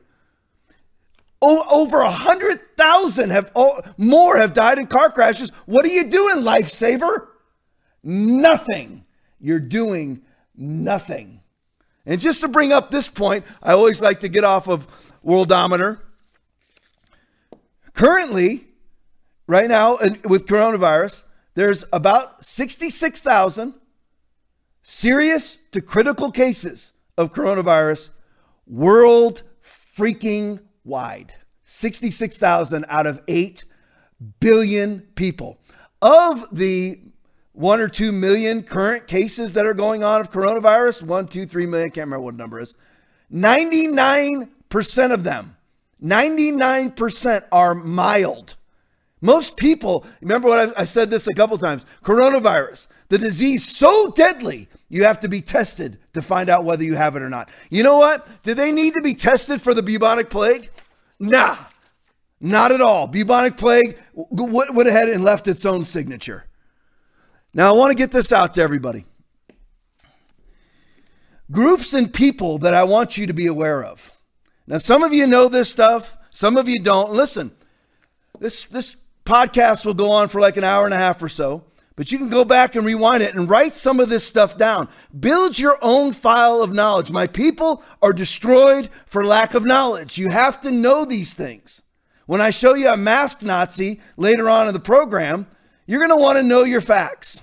Over 1.46 2.00
100,000 2.00 3.30
have 3.32 3.52
oh, 3.54 3.82
more 3.98 4.38
have 4.38 4.54
died 4.54 4.78
in 4.78 4.88
car 4.88 5.12
crashes. 5.12 5.50
What 5.66 5.86
are 5.86 5.90
you 5.90 6.10
doing, 6.10 6.38
lifesaver? 6.38 7.28
Nothing. 8.02 9.04
You're 9.42 9.60
doing 9.60 10.22
nothing. 10.56 11.42
And 12.06 12.22
just 12.22 12.42
to 12.42 12.48
bring 12.48 12.72
up 12.72 12.92
this 12.92 13.10
point, 13.10 13.44
I 13.62 13.74
always 13.74 14.02
like 14.02 14.22
to 14.22 14.30
get 14.30 14.46
off 14.46 14.70
of 14.70 14.88
Worldometer. 15.26 16.00
Currently, 17.94 18.66
right 19.46 19.68
now, 19.68 19.98
with 20.24 20.48
coronavirus, 20.48 21.24
there's 21.56 21.84
about 21.92 22.46
66,000 22.46 23.74
serious 24.82 25.58
to 25.72 25.82
critical 25.82 26.32
cases 26.32 26.94
of 27.18 27.34
coronavirus 27.34 28.10
world 28.66 29.44
freaking 29.62 30.62
wide 30.84 31.36
66,000 31.64 32.86
out 32.90 33.08
of 33.08 33.22
8 33.28 33.66
billion 34.40 35.02
people. 35.16 35.58
Of 36.02 36.46
the 36.52 37.00
one 37.54 37.80
or 37.80 37.88
two 37.88 38.12
million 38.12 38.64
current 38.64 39.08
cases 39.08 39.54
that 39.54 39.66
are 39.66 39.74
going 39.74 40.04
on 40.04 40.20
of 40.20 40.32
coronavirus, 40.32 41.04
one, 41.04 41.28
two, 41.28 41.46
three 41.46 41.66
million, 41.66 41.90
can't 41.90 42.08
remember 42.08 42.26
what 42.26 42.36
number 42.36 42.60
is, 42.60 42.78
99% 43.32 45.14
of 45.14 45.24
them, 45.24 45.56
99% 46.04 47.44
are 47.52 47.76
mild. 47.76 48.56
Most 49.22 49.56
people, 49.56 50.06
remember 50.20 50.50
what 50.50 50.78
I, 50.78 50.82
I 50.82 50.84
said 50.84 51.10
this 51.10 51.28
a 51.28 51.34
couple 51.34 51.58
times 51.58 51.86
coronavirus, 52.04 52.88
the 53.08 53.18
disease 53.18 53.66
so 53.66 54.12
deadly, 54.12 54.68
you 54.90 55.06
have 55.06 55.20
to 55.22 55.30
be 55.30 55.40
tested 55.40 55.98
to 56.14 56.22
find 56.22 56.50
out 56.50 56.66
whether 56.66 56.84
you 56.84 56.96
have 56.96 57.16
it 57.16 57.22
or 57.22 57.30
not. 57.30 57.50
You 57.70 57.84
know 57.84 57.98
what? 57.98 58.28
Do 58.44 58.54
they 58.54 58.72
need 58.72 58.96
to 58.96 59.02
be 59.02 59.16
tested 59.16 59.62
for 59.62 59.74
the 59.74 59.82
bubonic 59.82 60.30
plague? 60.30 60.70
Nah, 61.20 61.58
not 62.40 62.72
at 62.72 62.82
all. 62.82 63.08
Bubonic 63.08 63.58
plague 63.58 63.98
went 64.14 64.90
ahead 64.90 65.10
and 65.10 65.24
left 65.24 65.48
its 65.48 65.66
own 65.66 65.86
signature. 65.86 66.46
Now, 67.54 67.74
I 67.74 67.78
want 67.78 67.92
to 67.92 67.96
get 67.96 68.12
this 68.12 68.32
out 68.32 68.56
to 68.56 68.62
everybody. 68.62 69.06
Groups 71.52 71.94
and 71.94 72.12
people 72.12 72.58
that 72.60 72.74
I 72.74 72.84
want 72.84 73.18
you 73.18 73.28
to 73.28 73.34
be 73.34 73.48
aware 73.48 73.84
of. 73.84 74.12
Now, 74.66 74.78
some 74.80 75.04
of 75.04 75.14
you 75.14 75.28
know 75.28 75.48
this 75.48 75.70
stuff, 75.70 76.18
some 76.30 76.58
of 76.58 76.68
you 76.68 76.80
don't. 76.80 77.12
Listen, 77.12 77.52
this, 78.40 78.64
this 78.66 78.96
podcast 79.26 79.86
will 79.86 79.94
go 79.94 80.10
on 80.12 80.30
for 80.30 80.42
like 80.42 80.58
an 80.58 80.64
hour 80.64 80.86
and 80.86 80.94
a 80.94 80.98
half 80.98 81.22
or 81.22 81.30
so, 81.30 81.64
but 81.96 82.12
you 82.12 82.18
can 82.18 82.30
go 82.30 82.44
back 82.44 82.76
and 82.76 82.86
rewind 82.86 83.22
it 83.22 83.36
and 83.36 83.50
write 83.50 83.76
some 83.76 84.00
of 84.00 84.10
this 84.10 84.26
stuff 84.26 84.58
down. 84.58 84.90
Build 85.18 85.60
your 85.60 85.78
own 85.82 86.12
file 86.12 86.62
of 86.62 86.74
knowledge. 86.74 87.12
My 87.12 87.28
people 87.28 87.84
are 88.02 88.14
destroyed 88.14 88.90
for 89.06 89.24
lack 89.24 89.54
of 89.54 89.64
knowledge. 89.64 90.18
You 90.18 90.30
have 90.30 90.60
to 90.62 90.72
know 90.72 91.06
these 91.06 91.34
things. 91.34 91.84
When 92.26 92.42
I 92.42 92.50
show 92.50 92.74
you 92.74 92.90
a 92.90 92.98
masked 92.98 93.44
Nazi 93.44 94.00
later 94.18 94.50
on 94.50 94.68
in 94.68 94.74
the 94.74 94.80
program, 94.80 95.46
you're 95.86 96.00
going 96.00 96.18
to 96.18 96.24
want 96.24 96.38
to 96.38 96.44
know 96.44 96.64
your 96.64 96.82
facts 96.82 97.42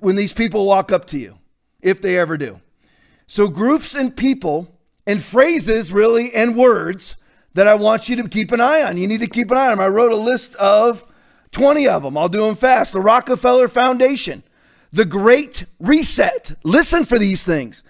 when 0.00 0.16
these 0.16 0.32
people 0.32 0.66
walk 0.66 0.90
up 0.90 1.06
to 1.06 1.18
you, 1.18 1.38
if 1.80 2.00
they 2.00 2.18
ever 2.18 2.36
do. 2.36 2.60
So, 3.26 3.48
groups 3.48 3.94
and 3.94 4.16
people 4.16 4.68
and 5.06 5.22
phrases, 5.22 5.92
really, 5.92 6.34
and 6.34 6.56
words 6.56 7.16
that 7.54 7.68
I 7.68 7.74
want 7.74 8.08
you 8.08 8.16
to 8.16 8.28
keep 8.28 8.52
an 8.52 8.60
eye 8.60 8.82
on. 8.82 8.96
You 8.96 9.06
need 9.06 9.20
to 9.20 9.26
keep 9.26 9.50
an 9.50 9.56
eye 9.56 9.66
on 9.66 9.70
them. 9.70 9.80
I 9.80 9.88
wrote 9.88 10.12
a 10.12 10.16
list 10.16 10.54
of 10.56 11.04
20 11.52 11.88
of 11.88 12.02
them. 12.02 12.16
I'll 12.16 12.28
do 12.28 12.46
them 12.46 12.56
fast. 12.56 12.92
The 12.92 13.00
Rockefeller 13.00 13.68
Foundation, 13.68 14.42
the 14.92 15.04
Great 15.04 15.64
Reset. 15.78 16.56
Listen 16.64 17.04
for 17.04 17.18
these 17.18 17.44
things. 17.44 17.82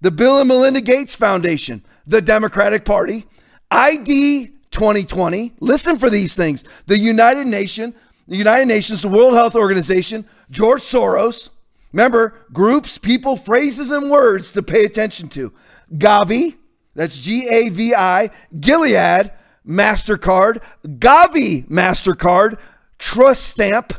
The 0.00 0.10
Bill 0.10 0.38
and 0.38 0.48
Melinda 0.48 0.80
Gates 0.80 1.14
Foundation, 1.14 1.82
the 2.06 2.20
Democratic 2.20 2.84
Party, 2.84 3.24
ID 3.70 4.52
2020. 4.70 5.54
Listen 5.60 5.96
for 5.96 6.10
these 6.10 6.36
things. 6.36 6.64
The 6.86 6.98
United 6.98 7.46
Nation, 7.46 7.94
the 8.28 8.36
United 8.36 8.66
Nations, 8.66 9.02
the 9.02 9.08
World 9.08 9.34
Health 9.34 9.54
Organization, 9.54 10.26
George 10.50 10.82
Soros. 10.82 11.50
Remember, 11.92 12.34
groups, 12.52 12.98
people, 12.98 13.36
phrases, 13.36 13.90
and 13.90 14.10
words 14.10 14.52
to 14.52 14.62
pay 14.62 14.84
attention 14.84 15.28
to. 15.28 15.52
Gavi, 15.92 16.56
that's 16.94 17.16
G 17.16 17.48
A 17.48 17.68
V 17.68 17.94
I, 17.94 18.30
Gilead, 18.58 19.30
MasterCard, 19.66 20.60
Gavi, 20.84 21.66
MasterCard, 21.68 22.58
Trust 22.98 23.44
Stamp, 23.44 23.92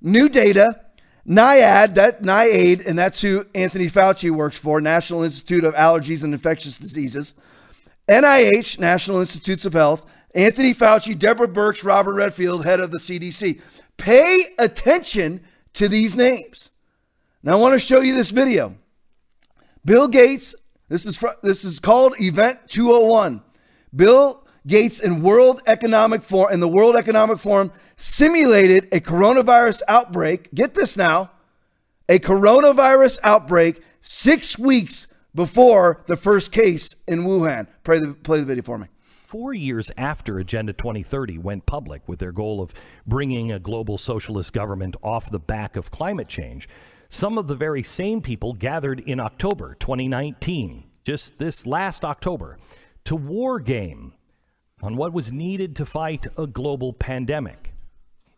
New 0.00 0.28
Data, 0.28 0.80
NIAID, 1.26 1.94
that 1.94 2.22
NIAID, 2.22 2.86
and 2.86 2.98
that's 2.98 3.20
who 3.20 3.44
Anthony 3.54 3.88
Fauci 3.88 4.30
works 4.30 4.56
for, 4.56 4.80
National 4.80 5.22
Institute 5.22 5.64
of 5.64 5.74
Allergies 5.74 6.24
and 6.24 6.32
Infectious 6.32 6.78
Diseases, 6.78 7.34
NIH, 8.08 8.78
National 8.78 9.20
Institutes 9.20 9.64
of 9.64 9.74
Health, 9.74 10.08
Anthony 10.34 10.72
Fauci, 10.72 11.18
Deborah 11.18 11.48
Birx, 11.48 11.84
Robert 11.84 12.14
Redfield, 12.14 12.64
head 12.64 12.80
of 12.80 12.90
the 12.90 12.98
CDC. 12.98 13.60
Pay 13.96 14.38
attention 14.58 15.42
to 15.74 15.88
these 15.88 16.16
names. 16.16 16.70
Now 17.42 17.52
I 17.52 17.56
want 17.56 17.74
to 17.74 17.78
show 17.78 18.00
you 18.00 18.14
this 18.14 18.30
video. 18.30 18.76
Bill 19.84 20.08
Gates, 20.08 20.54
this 20.88 21.06
is 21.06 21.22
this 21.42 21.64
is 21.64 21.78
called 21.78 22.14
Event 22.20 22.60
201. 22.68 23.42
Bill 23.94 24.46
Gates 24.66 25.00
and 25.00 25.22
World 25.22 25.62
Economic 25.66 26.22
Forum 26.22 26.52
and 26.52 26.62
the 26.62 26.68
World 26.68 26.96
Economic 26.96 27.38
Forum 27.38 27.72
simulated 27.98 28.88
a 28.92 29.00
coronavirus 29.00 29.82
outbreak. 29.86 30.52
Get 30.54 30.72
this 30.72 30.96
now. 30.96 31.30
A 32.08 32.18
coronavirus 32.18 33.20
outbreak 33.22 33.82
6 34.00 34.58
weeks 34.58 35.08
before 35.34 36.02
the 36.06 36.16
first 36.16 36.52
case 36.52 36.96
in 37.06 37.24
Wuhan. 37.24 37.66
Play 37.84 37.98
the, 37.98 38.14
play 38.14 38.40
the 38.40 38.46
video 38.46 38.62
for 38.62 38.78
me 38.78 38.86
four 39.28 39.52
years 39.52 39.90
after 39.98 40.38
Agenda 40.38 40.72
2030 40.72 41.36
went 41.36 41.66
public 41.66 42.00
with 42.08 42.18
their 42.18 42.32
goal 42.32 42.62
of 42.62 42.72
bringing 43.06 43.52
a 43.52 43.58
global 43.58 43.98
socialist 43.98 44.54
government 44.54 44.96
off 45.02 45.30
the 45.30 45.38
back 45.38 45.76
of 45.76 45.90
climate 45.90 46.28
change, 46.28 46.66
some 47.10 47.36
of 47.36 47.46
the 47.46 47.54
very 47.54 47.82
same 47.82 48.22
people 48.22 48.54
gathered 48.54 49.00
in 49.00 49.20
October 49.20 49.76
2019, 49.80 50.84
just 51.04 51.36
this 51.36 51.66
last 51.66 52.06
October, 52.06 52.56
to 53.04 53.14
war 53.14 53.60
game 53.60 54.14
on 54.80 54.96
what 54.96 55.12
was 55.12 55.30
needed 55.30 55.76
to 55.76 55.84
fight 55.84 56.26
a 56.38 56.46
global 56.46 56.94
pandemic. 56.94 57.74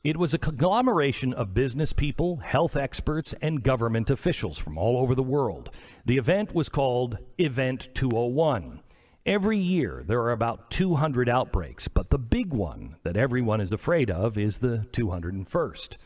It 0.02 0.16
was 0.16 0.32
a 0.32 0.38
conglomeration 0.38 1.34
of 1.34 1.52
business 1.52 1.92
people, 1.92 2.36
health 2.38 2.74
experts, 2.74 3.34
and 3.42 3.62
government 3.62 4.08
officials 4.08 4.56
from 4.56 4.78
all 4.78 4.96
over 4.96 5.14
the 5.14 5.22
world. 5.22 5.68
The 6.06 6.16
event 6.16 6.54
was 6.54 6.70
called 6.70 7.18
Event 7.36 7.88
201. 7.94 8.80
Every 9.26 9.58
year, 9.58 10.02
there 10.06 10.20
are 10.20 10.32
about 10.32 10.70
200 10.70 11.28
outbreaks, 11.28 11.86
but 11.88 12.08
the 12.08 12.18
big 12.18 12.54
one 12.54 12.96
that 13.02 13.18
everyone 13.18 13.60
is 13.60 13.72
afraid 13.72 14.10
of 14.10 14.38
is 14.38 14.58
the 14.58 14.86
201st. 14.92 15.98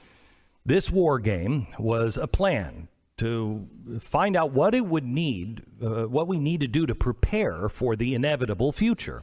This 0.66 0.90
war 0.90 1.20
game 1.20 1.68
was 1.78 2.16
a 2.16 2.26
plan 2.26 2.88
to 3.18 3.68
find 4.00 4.36
out 4.36 4.50
what 4.50 4.74
it 4.74 4.86
would 4.86 5.04
need, 5.04 5.62
uh, 5.80 6.06
what 6.06 6.26
we 6.26 6.40
need 6.40 6.58
to 6.58 6.66
do 6.66 6.84
to 6.84 6.96
prepare 6.96 7.68
for 7.68 7.94
the 7.94 8.12
inevitable 8.12 8.72
future. 8.72 9.22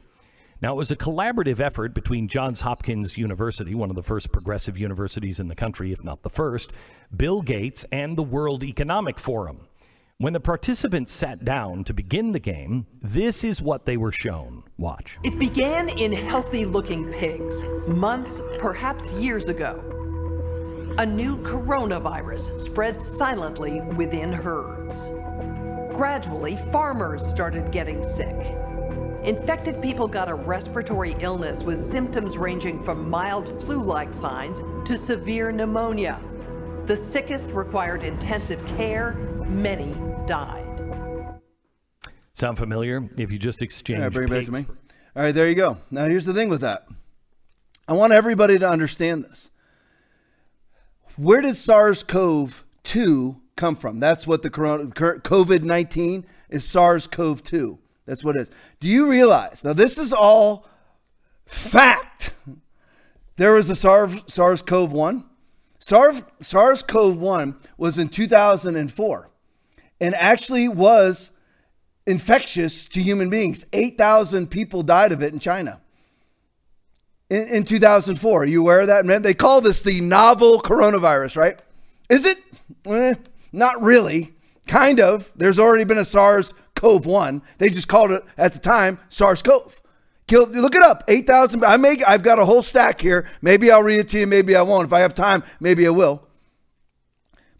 Now, 0.62 0.74
it 0.74 0.76
was 0.76 0.92
a 0.92 0.96
collaborative 0.96 1.58
effort 1.58 1.92
between 1.92 2.28
Johns 2.28 2.60
Hopkins 2.60 3.18
University, 3.18 3.74
one 3.74 3.90
of 3.90 3.96
the 3.96 4.02
first 4.02 4.30
progressive 4.30 4.78
universities 4.78 5.40
in 5.40 5.48
the 5.48 5.56
country, 5.56 5.90
if 5.90 6.04
not 6.04 6.22
the 6.22 6.30
first, 6.30 6.70
Bill 7.14 7.42
Gates, 7.42 7.84
and 7.90 8.16
the 8.16 8.22
World 8.22 8.62
Economic 8.62 9.18
Forum. 9.18 9.66
When 10.18 10.34
the 10.34 10.38
participants 10.38 11.12
sat 11.12 11.44
down 11.44 11.82
to 11.82 11.92
begin 11.92 12.30
the 12.30 12.38
game, 12.38 12.86
this 13.00 13.42
is 13.42 13.60
what 13.60 13.86
they 13.86 13.96
were 13.96 14.12
shown. 14.12 14.62
Watch. 14.78 15.18
It 15.24 15.36
began 15.36 15.88
in 15.88 16.12
healthy 16.12 16.64
looking 16.64 17.12
pigs, 17.12 17.64
months, 17.88 18.40
perhaps 18.60 19.10
years 19.14 19.48
ago. 19.48 19.82
A 20.98 21.04
new 21.04 21.38
coronavirus 21.38 22.60
spread 22.60 23.02
silently 23.02 23.80
within 23.96 24.32
herds. 24.32 24.94
Gradually, 25.96 26.54
farmers 26.70 27.26
started 27.26 27.72
getting 27.72 28.04
sick. 28.14 28.56
Infected 29.24 29.80
people 29.80 30.08
got 30.08 30.28
a 30.28 30.34
respiratory 30.34 31.14
illness 31.20 31.62
with 31.62 31.78
symptoms 31.92 32.36
ranging 32.36 32.82
from 32.82 33.08
mild 33.08 33.62
flu 33.62 33.80
like 33.80 34.12
signs 34.14 34.58
to 34.84 34.98
severe 34.98 35.52
pneumonia. 35.52 36.20
The 36.86 36.96
sickest 36.96 37.48
required 37.50 38.02
intensive 38.02 38.64
care, 38.76 39.12
many 39.46 39.94
died. 40.26 41.38
Sound 42.34 42.58
familiar? 42.58 43.08
If 43.16 43.30
you 43.30 43.38
just 43.38 43.62
exchange. 43.62 44.00
Yeah, 44.00 44.08
bring 44.08 44.26
it 44.26 44.30
back 44.30 44.46
to 44.46 44.50
me. 44.50 44.66
All 45.14 45.22
right, 45.22 45.32
there 45.32 45.48
you 45.48 45.54
go. 45.54 45.78
Now, 45.88 46.06
here's 46.06 46.24
the 46.24 46.34
thing 46.34 46.48
with 46.48 46.62
that. 46.62 46.88
I 47.86 47.92
want 47.92 48.12
everybody 48.12 48.58
to 48.58 48.68
understand 48.68 49.22
this. 49.22 49.50
Where 51.14 51.42
did 51.42 51.54
SARS 51.54 52.02
CoV 52.02 52.64
2 52.82 53.36
come 53.54 53.76
from? 53.76 54.00
That's 54.00 54.26
what 54.26 54.42
the 54.42 54.50
COVID 54.50 55.62
19 55.62 56.26
is 56.50 56.68
SARS 56.68 57.06
CoV 57.06 57.44
2. 57.44 57.78
That's 58.06 58.24
what 58.24 58.36
it 58.36 58.40
is. 58.40 58.50
Do 58.80 58.88
you 58.88 59.10
realize? 59.10 59.64
Now, 59.64 59.72
this 59.72 59.98
is 59.98 60.12
all 60.12 60.66
fact. 61.46 62.34
There 63.36 63.54
was 63.54 63.70
a 63.70 63.76
SARS 63.76 64.62
CoV 64.62 64.92
1. 64.92 65.24
SARS 65.78 66.82
CoV 66.82 67.16
1 67.16 67.56
was 67.76 67.98
in 67.98 68.08
2004 68.08 69.30
and 70.00 70.14
actually 70.14 70.68
was 70.68 71.30
infectious 72.06 72.86
to 72.86 73.02
human 73.02 73.30
beings. 73.30 73.66
8,000 73.72 74.48
people 74.50 74.82
died 74.82 75.12
of 75.12 75.22
it 75.22 75.32
in 75.32 75.38
China 75.38 75.80
in, 77.32 77.48
in 77.48 77.64
2004. 77.64 78.42
Are 78.42 78.46
you 78.46 78.60
aware 78.60 78.80
of 78.82 78.88
that? 78.88 79.06
Man, 79.06 79.22
they 79.22 79.34
call 79.34 79.60
this 79.60 79.80
the 79.80 80.00
novel 80.00 80.60
coronavirus, 80.60 81.36
right? 81.36 81.60
Is 82.08 82.24
it? 82.24 82.38
Eh, 82.84 83.14
not 83.52 83.80
really. 83.80 84.34
Kind 84.66 85.00
of. 85.00 85.32
There's 85.34 85.58
already 85.58 85.84
been 85.84 85.98
a 85.98 86.04
SARS 86.04 86.52
CoV 86.82 87.06
1. 87.06 87.42
They 87.58 87.70
just 87.70 87.86
called 87.86 88.10
it 88.10 88.24
at 88.36 88.52
the 88.52 88.58
time 88.58 88.98
SARS 89.08 89.40
CoV. 89.40 89.80
Killed, 90.26 90.50
look 90.50 90.74
it 90.74 90.82
up. 90.82 91.04
8,000. 91.06 91.64
I 91.64 91.76
make, 91.76 92.02
I've 92.06 92.24
got 92.24 92.40
a 92.40 92.44
whole 92.44 92.62
stack 92.62 93.00
here. 93.00 93.28
Maybe 93.40 93.70
I'll 93.70 93.84
read 93.84 94.00
it 94.00 94.08
to 94.08 94.18
you. 94.18 94.26
Maybe 94.26 94.56
I 94.56 94.62
won't. 94.62 94.86
If 94.86 94.92
I 94.92 94.98
have 95.00 95.14
time, 95.14 95.44
maybe 95.60 95.86
I 95.86 95.90
will. 95.90 96.26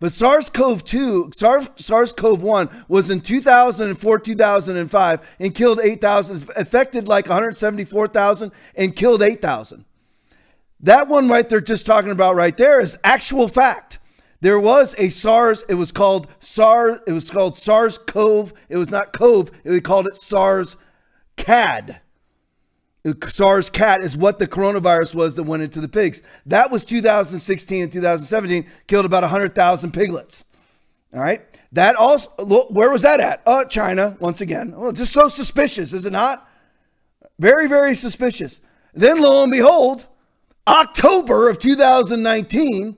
But 0.00 0.10
SARS-CoV-2, 0.10 1.34
SARS-CoV-1 1.36 2.88
was 2.88 3.10
in 3.10 3.20
2004, 3.20 4.18
2005 4.18 5.36
and 5.38 5.54
killed 5.54 5.80
8,000, 5.80 6.50
affected 6.56 7.06
like 7.06 7.28
174,000 7.28 8.50
and 8.74 8.96
killed 8.96 9.22
8,000. 9.22 9.84
That 10.80 11.06
one 11.06 11.28
right 11.28 11.48
there, 11.48 11.60
just 11.60 11.86
talking 11.86 12.10
about 12.10 12.34
right 12.34 12.56
there, 12.56 12.80
is 12.80 12.98
actual 13.04 13.46
fact. 13.46 14.00
There 14.42 14.58
was 14.58 14.96
a 14.98 15.08
SARS. 15.08 15.64
It 15.68 15.74
was 15.74 15.92
called 15.92 16.26
SARS. 16.40 16.98
It 17.06 17.12
was 17.12 17.30
called 17.30 17.56
SARS 17.56 17.96
Cove. 17.96 18.52
It 18.68 18.76
was 18.76 18.90
not 18.90 19.12
Cove. 19.12 19.52
They 19.62 19.80
called 19.80 20.08
it 20.08 20.16
SARS-CAD. 20.16 22.00
SARS 23.28 23.70
cat 23.70 24.00
is 24.00 24.16
what 24.16 24.40
the 24.40 24.48
coronavirus 24.48 25.14
was 25.14 25.36
that 25.36 25.44
went 25.44 25.62
into 25.62 25.80
the 25.80 25.86
pigs. 25.86 26.24
That 26.44 26.72
was 26.72 26.82
2016 26.82 27.84
and 27.84 27.92
2017, 27.92 28.66
killed 28.88 29.04
about 29.04 29.22
100,000 29.22 29.92
piglets. 29.92 30.44
All 31.14 31.20
right. 31.20 31.42
That 31.70 31.94
also, 31.94 32.28
where 32.70 32.90
was 32.90 33.02
that 33.02 33.20
at? 33.20 33.42
Uh, 33.46 33.64
China, 33.66 34.16
once 34.18 34.40
again. 34.40 34.74
Well, 34.76 34.90
just 34.90 35.12
so 35.12 35.28
suspicious, 35.28 35.92
is 35.92 36.04
it 36.04 36.12
not? 36.12 36.48
Very, 37.38 37.68
very 37.68 37.94
suspicious. 37.94 38.60
Then 38.92 39.22
lo 39.22 39.44
and 39.44 39.52
behold, 39.52 40.06
October 40.66 41.48
of 41.48 41.60
2019, 41.60 42.96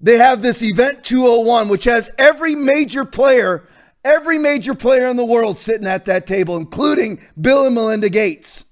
they 0.00 0.18
have 0.18 0.42
this 0.42 0.62
event 0.62 1.04
201, 1.04 1.68
which 1.68 1.84
has 1.84 2.10
every 2.18 2.54
major 2.54 3.04
player, 3.04 3.66
every 4.04 4.38
major 4.38 4.74
player 4.74 5.06
in 5.06 5.16
the 5.16 5.24
world 5.24 5.58
sitting 5.58 5.86
at 5.86 6.04
that 6.06 6.26
table, 6.26 6.56
including 6.56 7.20
Bill 7.40 7.66
and 7.66 7.74
Melinda 7.74 8.08
Gates 8.08 8.64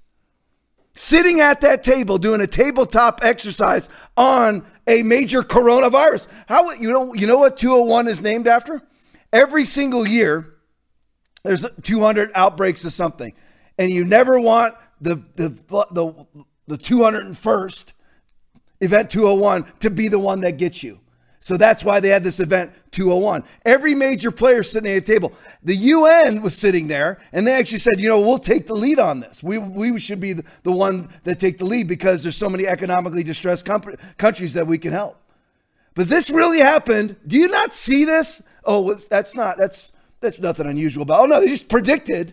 sitting 0.95 1.41
at 1.41 1.61
that 1.61 1.83
table 1.83 2.19
doing 2.19 2.41
a 2.41 2.47
tabletop 2.47 3.21
exercise 3.23 3.89
on 4.17 4.65
a 4.87 5.03
major 5.03 5.43
coronavirus. 5.43 6.27
How 6.47 6.71
you 6.73 6.91
know 6.91 7.15
you 7.15 7.27
know 7.27 7.39
what 7.39 7.57
201 7.57 8.09
is 8.09 8.23
named 8.23 8.47
after? 8.47 8.81
Every 9.33 9.65
single 9.65 10.07
year 10.07 10.55
there's 11.43 11.67
200 11.83 12.31
outbreaks 12.35 12.85
of 12.85 12.93
something. 12.93 13.35
And 13.79 13.91
you 13.91 14.05
never 14.05 14.41
want 14.41 14.75
the 15.01 15.17
the 15.37 15.49
the 15.69 16.27
the 16.67 16.79
201st 16.79 17.93
event 18.81 19.11
201 19.11 19.73
to 19.81 19.91
be 19.91 20.09
the 20.09 20.19
one 20.19 20.41
that 20.43 20.59
gets 20.59 20.83
you. 20.83 21.01
So 21.45 21.59
that's 21.59 21.85
why 21.85 22.01
they 22.01 22.09
had 22.09 22.25
this 22.25 22.41
event 22.41 22.73
201. 22.93 23.45
Every 23.67 23.95
major 23.95 24.31
player 24.31 24.63
sitting 24.63 24.91
at 24.91 24.97
a 24.97 25.01
table. 25.03 25.35
The 25.63 25.77
UN 25.77 26.41
was 26.41 26.57
sitting 26.57 26.89
there 26.89 27.21
and 27.33 27.47
they 27.47 27.53
actually 27.53 27.81
said, 27.81 27.99
you 27.99 28.09
know, 28.09 28.19
we'll 28.19 28.39
take 28.39 28.67
the 28.67 28.75
lead 28.75 28.99
on 28.99 29.21
this. 29.21 29.43
We, 29.43 29.59
we 29.59 30.01
should 30.01 30.21
be 30.21 30.33
the, 30.33 30.45
the 30.63 30.73
one 30.73 31.11
that 31.25 31.39
take 31.39 31.59
the 31.59 31.67
lead 31.67 31.87
because 31.87 32.23
there's 32.23 32.35
so 32.35 32.49
many 32.49 32.67
economically 32.67 33.23
distressed 33.23 33.67
countries 33.67 34.55
that 34.55 34.67
we 34.67 34.79
can 34.79 34.93
help. 34.93 35.21
But 35.93 36.09
this 36.09 36.31
really 36.31 36.61
happened. 36.61 37.17
Do 37.27 37.37
you 37.37 37.49
not 37.49 37.75
see 37.75 38.07
this? 38.07 38.41
Oh, 38.65 38.95
that's 38.95 39.35
not, 39.35 39.59
that's, 39.59 39.93
that's 40.21 40.39
nothing 40.39 40.67
unusual 40.67 41.03
about. 41.03 41.21
Oh 41.21 41.27
no, 41.27 41.41
they 41.41 41.49
just 41.49 41.69
predicted 41.69 42.33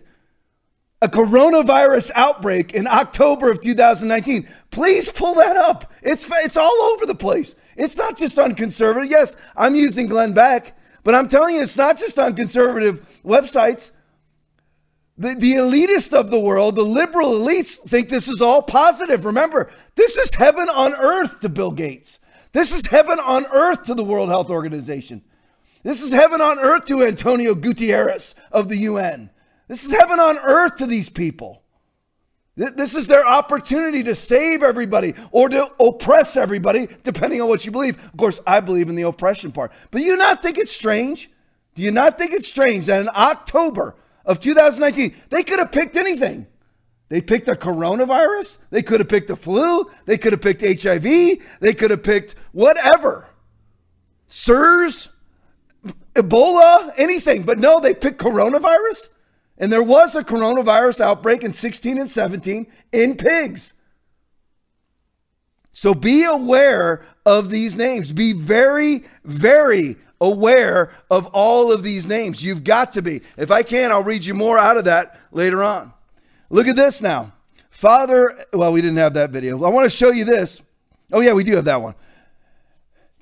a 1.02 1.08
coronavirus 1.08 2.12
outbreak 2.14 2.74
in 2.74 2.86
October 2.86 3.50
of 3.50 3.60
2019. 3.60 4.48
Please 4.70 5.10
pull 5.10 5.34
that 5.34 5.56
up. 5.56 5.92
It's, 6.00 6.30
it's 6.30 6.56
all 6.56 6.82
over 6.92 7.06
the 7.06 7.14
place. 7.14 7.56
It's 7.76 7.96
not 7.96 8.16
just 8.16 8.38
on 8.38 8.54
conservative. 8.54 9.10
Yes, 9.10 9.34
I'm 9.56 9.74
using 9.74 10.06
Glenn 10.06 10.32
Beck, 10.32 10.78
but 11.02 11.16
I'm 11.16 11.26
telling 11.26 11.56
you, 11.56 11.62
it's 11.62 11.76
not 11.76 11.98
just 11.98 12.20
on 12.20 12.36
conservative 12.36 13.20
websites. 13.24 13.90
The, 15.18 15.34
the 15.34 15.54
elitist 15.54 16.12
of 16.12 16.30
the 16.30 16.38
world, 16.38 16.76
the 16.76 16.84
liberal 16.84 17.32
elites, 17.32 17.78
think 17.78 18.08
this 18.08 18.28
is 18.28 18.40
all 18.40 18.62
positive. 18.62 19.24
Remember, 19.24 19.72
this 19.96 20.16
is 20.16 20.36
heaven 20.36 20.68
on 20.68 20.94
earth 20.94 21.40
to 21.40 21.48
Bill 21.48 21.72
Gates. 21.72 22.20
This 22.52 22.72
is 22.72 22.86
heaven 22.86 23.18
on 23.18 23.44
earth 23.46 23.84
to 23.84 23.94
the 23.94 24.04
World 24.04 24.28
Health 24.28 24.50
Organization. 24.50 25.22
This 25.82 26.00
is 26.00 26.12
heaven 26.12 26.40
on 26.40 26.60
earth 26.60 26.84
to 26.86 27.02
Antonio 27.02 27.56
Gutierrez 27.56 28.36
of 28.52 28.68
the 28.68 28.76
UN. 28.76 29.30
This 29.72 29.86
is 29.86 29.92
heaven 29.92 30.20
on 30.20 30.36
earth 30.36 30.76
to 30.76 30.86
these 30.86 31.08
people. 31.08 31.62
This 32.56 32.94
is 32.94 33.06
their 33.06 33.26
opportunity 33.26 34.02
to 34.02 34.14
save 34.14 34.62
everybody 34.62 35.14
or 35.30 35.48
to 35.48 35.66
oppress 35.80 36.36
everybody, 36.36 36.88
depending 37.04 37.40
on 37.40 37.48
what 37.48 37.64
you 37.64 37.72
believe. 37.72 37.96
Of 38.04 38.18
course, 38.18 38.38
I 38.46 38.60
believe 38.60 38.90
in 38.90 38.96
the 38.96 39.04
oppression 39.04 39.50
part. 39.50 39.72
But 39.90 40.02
you 40.02 40.14
not 40.18 40.42
think 40.42 40.58
it's 40.58 40.72
strange? 40.72 41.30
Do 41.74 41.80
you 41.80 41.90
not 41.90 42.18
think 42.18 42.34
it's 42.34 42.46
strange 42.46 42.84
that 42.84 43.00
in 43.00 43.08
October 43.16 43.96
of 44.26 44.40
2019, 44.40 45.16
they 45.30 45.42
could 45.42 45.58
have 45.58 45.72
picked 45.72 45.96
anything? 45.96 46.46
They 47.08 47.22
picked 47.22 47.48
a 47.48 47.54
coronavirus. 47.54 48.58
They 48.68 48.82
could 48.82 49.00
have 49.00 49.08
picked 49.08 49.28
the 49.28 49.36
flu. 49.36 49.90
They 50.04 50.18
could 50.18 50.34
have 50.34 50.42
picked 50.42 50.60
HIV. 50.60 51.02
They 51.60 51.72
could 51.72 51.90
have 51.90 52.02
picked 52.02 52.34
whatever. 52.52 53.26
SIRS, 54.28 55.08
Ebola, 56.12 56.92
anything. 56.98 57.44
But 57.44 57.58
no, 57.58 57.80
they 57.80 57.94
picked 57.94 58.20
coronavirus. 58.20 59.08
And 59.62 59.72
there 59.72 59.82
was 59.82 60.16
a 60.16 60.24
coronavirus 60.24 61.00
outbreak 61.00 61.44
in 61.44 61.52
16 61.52 61.96
and 61.96 62.10
17 62.10 62.66
in 62.90 63.16
pigs. 63.16 63.74
So 65.70 65.94
be 65.94 66.24
aware 66.24 67.06
of 67.24 67.48
these 67.48 67.76
names. 67.76 68.10
Be 68.10 68.32
very, 68.32 69.04
very 69.24 69.98
aware 70.20 70.92
of 71.08 71.28
all 71.28 71.72
of 71.72 71.84
these 71.84 72.08
names. 72.08 72.42
You've 72.42 72.64
got 72.64 72.90
to 72.94 73.02
be. 73.02 73.22
If 73.38 73.52
I 73.52 73.62
can, 73.62 73.92
I'll 73.92 74.02
read 74.02 74.24
you 74.24 74.34
more 74.34 74.58
out 74.58 74.76
of 74.76 74.86
that 74.86 75.16
later 75.30 75.62
on. 75.62 75.92
Look 76.50 76.66
at 76.66 76.74
this 76.74 77.00
now. 77.00 77.32
Father, 77.70 78.44
well, 78.52 78.72
we 78.72 78.80
didn't 78.82 78.98
have 78.98 79.14
that 79.14 79.30
video. 79.30 79.62
I 79.62 79.68
want 79.68 79.88
to 79.88 79.96
show 79.96 80.10
you 80.10 80.24
this. 80.24 80.60
Oh, 81.12 81.20
yeah, 81.20 81.34
we 81.34 81.44
do 81.44 81.54
have 81.54 81.66
that 81.66 81.80
one. 81.80 81.94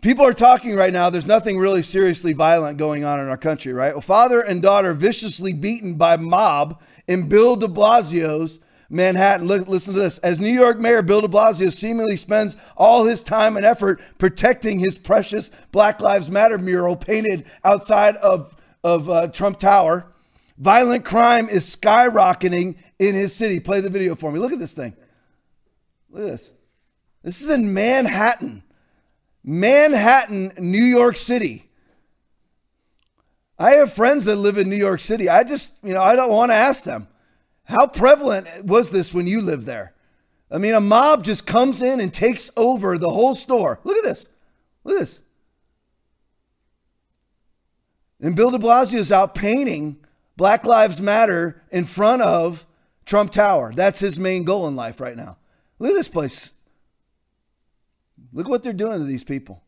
People 0.02 0.24
are 0.24 0.32
talking 0.32 0.74
right 0.74 0.92
now. 0.92 1.10
There's 1.10 1.26
nothing 1.26 1.58
really 1.58 1.82
seriously 1.82 2.32
violent 2.32 2.78
going 2.78 3.04
on 3.04 3.20
in 3.20 3.28
our 3.28 3.36
country, 3.36 3.72
right? 3.74 3.92
Well, 3.92 4.00
father 4.00 4.40
and 4.40 4.62
daughter 4.62 4.94
viciously 4.94 5.52
beaten 5.52 5.94
by 5.94 6.16
mob 6.16 6.80
in 7.06 7.28
Bill 7.28 7.54
de 7.54 7.68
Blasio's 7.68 8.60
Manhattan. 8.88 9.46
Look, 9.46 9.68
listen 9.68 9.92
to 9.92 10.00
this. 10.00 10.16
As 10.18 10.40
New 10.40 10.52
York 10.52 10.78
Mayor 10.78 11.02
Bill 11.02 11.20
de 11.20 11.28
Blasio 11.28 11.70
seemingly 11.70 12.16
spends 12.16 12.56
all 12.78 13.04
his 13.04 13.20
time 13.20 13.58
and 13.58 13.66
effort 13.66 14.00
protecting 14.16 14.78
his 14.80 14.96
precious 14.96 15.50
Black 15.70 16.00
Lives 16.00 16.30
Matter 16.30 16.56
mural 16.56 16.96
painted 16.96 17.44
outside 17.62 18.16
of, 18.16 18.54
of 18.82 19.10
uh, 19.10 19.28
Trump 19.28 19.58
Tower, 19.58 20.06
violent 20.56 21.04
crime 21.04 21.48
is 21.50 21.76
skyrocketing 21.76 22.76
in 22.98 23.14
his 23.14 23.36
city. 23.36 23.60
Play 23.60 23.82
the 23.82 23.90
video 23.90 24.14
for 24.14 24.32
me. 24.32 24.38
Look 24.38 24.52
at 24.52 24.58
this 24.58 24.74
thing. 24.74 24.96
Look 26.08 26.22
at 26.22 26.30
this. 26.30 26.50
This 27.22 27.42
is 27.42 27.50
in 27.50 27.74
Manhattan. 27.74 28.62
Manhattan, 29.42 30.52
New 30.58 30.84
York 30.84 31.16
City. 31.16 31.68
I 33.58 33.72
have 33.72 33.92
friends 33.92 34.24
that 34.24 34.36
live 34.36 34.56
in 34.56 34.70
New 34.70 34.76
York 34.76 35.00
City. 35.00 35.28
I 35.28 35.44
just, 35.44 35.70
you 35.82 35.92
know, 35.92 36.02
I 36.02 36.16
don't 36.16 36.30
want 36.30 36.50
to 36.50 36.56
ask 36.56 36.84
them. 36.84 37.08
How 37.64 37.86
prevalent 37.86 38.64
was 38.64 38.90
this 38.90 39.12
when 39.12 39.26
you 39.26 39.40
lived 39.40 39.66
there? 39.66 39.94
I 40.50 40.58
mean, 40.58 40.74
a 40.74 40.80
mob 40.80 41.24
just 41.24 41.46
comes 41.46 41.80
in 41.82 42.00
and 42.00 42.12
takes 42.12 42.50
over 42.56 42.98
the 42.98 43.10
whole 43.10 43.34
store. 43.34 43.78
Look 43.84 43.96
at 43.96 44.02
this. 44.02 44.28
Look 44.82 44.96
at 44.96 45.00
this. 45.00 45.20
And 48.20 48.34
Bill 48.34 48.50
de 48.50 48.58
Blasio 48.58 48.98
is 48.98 49.12
out 49.12 49.34
painting 49.34 49.98
Black 50.36 50.64
Lives 50.64 51.00
Matter 51.00 51.62
in 51.70 51.84
front 51.84 52.22
of 52.22 52.66
Trump 53.04 53.30
Tower. 53.30 53.72
That's 53.74 54.00
his 54.00 54.18
main 54.18 54.44
goal 54.44 54.66
in 54.68 54.76
life 54.76 55.00
right 55.00 55.16
now. 55.16 55.36
Look 55.78 55.90
at 55.90 55.94
this 55.94 56.08
place. 56.08 56.52
Look 58.32 58.48
what 58.48 58.62
they're 58.62 58.72
doing 58.72 58.98
to 58.98 59.04
these 59.04 59.24
people. 59.24 59.62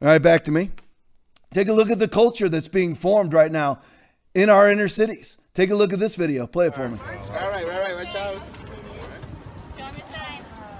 All 0.00 0.08
right, 0.08 0.22
back 0.22 0.44
to 0.44 0.50
me. 0.50 0.70
Take 1.52 1.68
a 1.68 1.72
look 1.72 1.90
at 1.90 1.98
the 1.98 2.08
culture 2.08 2.48
that's 2.48 2.68
being 2.68 2.94
formed 2.94 3.32
right 3.32 3.50
now 3.50 3.80
in 4.34 4.48
our 4.48 4.70
inner 4.70 4.88
cities. 4.88 5.36
Take 5.54 5.70
a 5.70 5.74
look 5.74 5.92
at 5.92 5.98
this 5.98 6.14
video. 6.14 6.46
Play 6.46 6.68
it 6.68 6.74
for 6.74 6.88
me. 6.88 6.98
All 6.98 7.50
right, 7.50 7.64
all 7.64 7.80
right, 7.80 7.94
watch 8.04 8.14
out. 8.14 8.40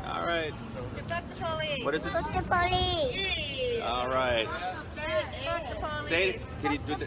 All 0.07 0.27
right. 0.27 0.53
Fuck 1.09 1.25
the 1.29 1.45
police. 1.45 1.85
What 1.85 1.95
is 1.95 2.07
it? 2.07 2.13
Fuck 2.13 2.33
the 2.33 2.43
police. 2.43 3.83
All 3.83 4.09
right. 4.09 4.47
Fuck 5.45 5.69
the 5.69 5.77
police. 5.77 6.09
Say 6.09 6.29
it. 6.31 6.43
Can 6.63 6.73
you 6.73 6.79
do 6.79 6.95
the? 6.95 7.07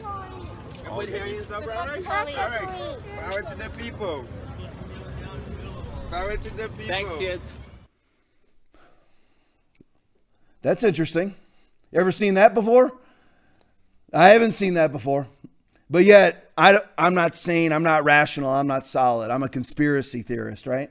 Put 0.90 1.10
your 1.10 1.20
hands 1.20 1.52
up, 1.52 1.62
all 1.62 1.68
right? 1.68 2.04
Fuck 2.04 2.26
the 2.26 2.42
All 2.42 2.50
right. 2.50 2.98
Power 3.20 3.42
to 3.44 3.56
the 3.56 3.70
people. 3.78 4.26
Power 6.10 6.36
to 6.36 6.50
the 6.50 6.70
people. 6.70 6.88
Thanks, 6.88 7.16
kids. 7.16 7.52
That's 10.62 10.84
interesting. 10.84 11.36
You 11.92 12.00
ever 12.00 12.12
seen 12.12 12.36
that 12.36 12.54
before? 12.54 12.92
I 14.14 14.30
haven't 14.30 14.52
seen 14.52 14.76
that 14.76 14.92
before. 14.92 15.28
But 15.90 16.06
yet, 16.06 16.52
I, 16.58 16.80
I'm 16.98 17.14
not 17.14 17.36
sane. 17.36 17.74
I'm 17.74 17.84
not 17.84 18.04
rational. 18.04 18.50
I'm 18.50 18.68
not 18.68 18.86
solid. 18.86 19.32
I'm 19.32 19.44
a 19.44 19.50
conspiracy 19.50 20.22
theorist, 20.22 20.68
right? 20.68 20.90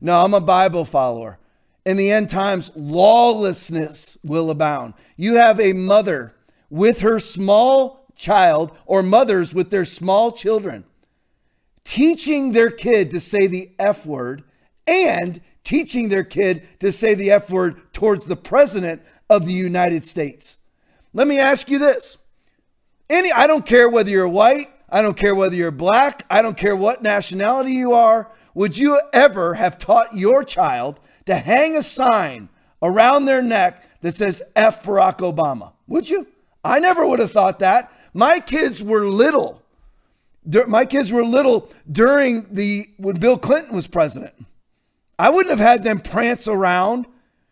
No, 0.00 0.22
I'm 0.22 0.34
a 0.34 0.40
Bible 0.40 0.84
follower. 0.84 1.38
In 1.86 1.96
the 1.96 2.10
end 2.10 2.30
times, 2.30 2.70
lawlessness 2.76 4.18
will 4.22 4.50
abound. 4.50 4.94
You 5.16 5.36
have 5.36 5.58
a 5.58 5.72
mother 5.72 6.34
with 6.68 7.00
her 7.00 7.18
small 7.18 8.06
child, 8.14 8.70
or 8.86 9.02
mothers 9.02 9.52
with 9.52 9.70
their 9.70 9.84
small 9.84 10.32
children, 10.32 10.84
teaching 11.84 12.52
their 12.52 12.70
kid 12.70 13.10
to 13.10 13.20
say 13.20 13.46
the 13.46 13.70
F 13.78 14.06
word 14.06 14.44
and 14.86 15.40
teaching 15.64 16.08
their 16.08 16.24
kid 16.24 16.66
to 16.80 16.92
say 16.92 17.14
the 17.14 17.30
F 17.30 17.50
word 17.50 17.92
towards 17.92 18.26
the 18.26 18.36
president 18.36 19.02
of 19.30 19.46
the 19.46 19.52
United 19.52 20.04
States. 20.04 20.56
Let 21.12 21.28
me 21.28 21.38
ask 21.38 21.68
you 21.68 21.78
this. 21.78 22.18
Any 23.08 23.30
I 23.32 23.46
don't 23.46 23.66
care 23.66 23.88
whether 23.88 24.10
you're 24.10 24.28
white, 24.28 24.68
I 24.88 25.02
don't 25.02 25.16
care 25.16 25.34
whether 25.34 25.54
you're 25.54 25.70
black, 25.70 26.24
I 26.30 26.42
don't 26.42 26.56
care 26.56 26.76
what 26.76 27.02
nationality 27.02 27.72
you 27.72 27.92
are, 27.92 28.30
would 28.54 28.76
you 28.76 29.00
ever 29.12 29.54
have 29.54 29.78
taught 29.78 30.16
your 30.16 30.44
child 30.44 31.00
to 31.26 31.34
hang 31.34 31.76
a 31.76 31.82
sign 31.82 32.48
around 32.82 33.24
their 33.24 33.42
neck 33.42 33.88
that 34.00 34.14
says 34.14 34.42
F 34.54 34.82
Barack 34.82 35.18
Obama? 35.18 35.72
Would 35.86 36.10
you? 36.10 36.26
I 36.64 36.78
never 36.78 37.06
would 37.06 37.18
have 37.18 37.32
thought 37.32 37.58
that. 37.60 37.92
My 38.14 38.40
kids 38.40 38.82
were 38.82 39.06
little. 39.06 39.62
My 40.66 40.84
kids 40.84 41.12
were 41.12 41.24
little 41.24 41.70
during 41.90 42.52
the 42.52 42.86
when 42.98 43.16
Bill 43.16 43.38
Clinton 43.38 43.74
was 43.74 43.86
president. 43.86 44.34
I 45.22 45.30
wouldn't 45.30 45.56
have 45.56 45.60
had 45.60 45.84
them 45.84 46.00
prance 46.00 46.48
around 46.48 47.06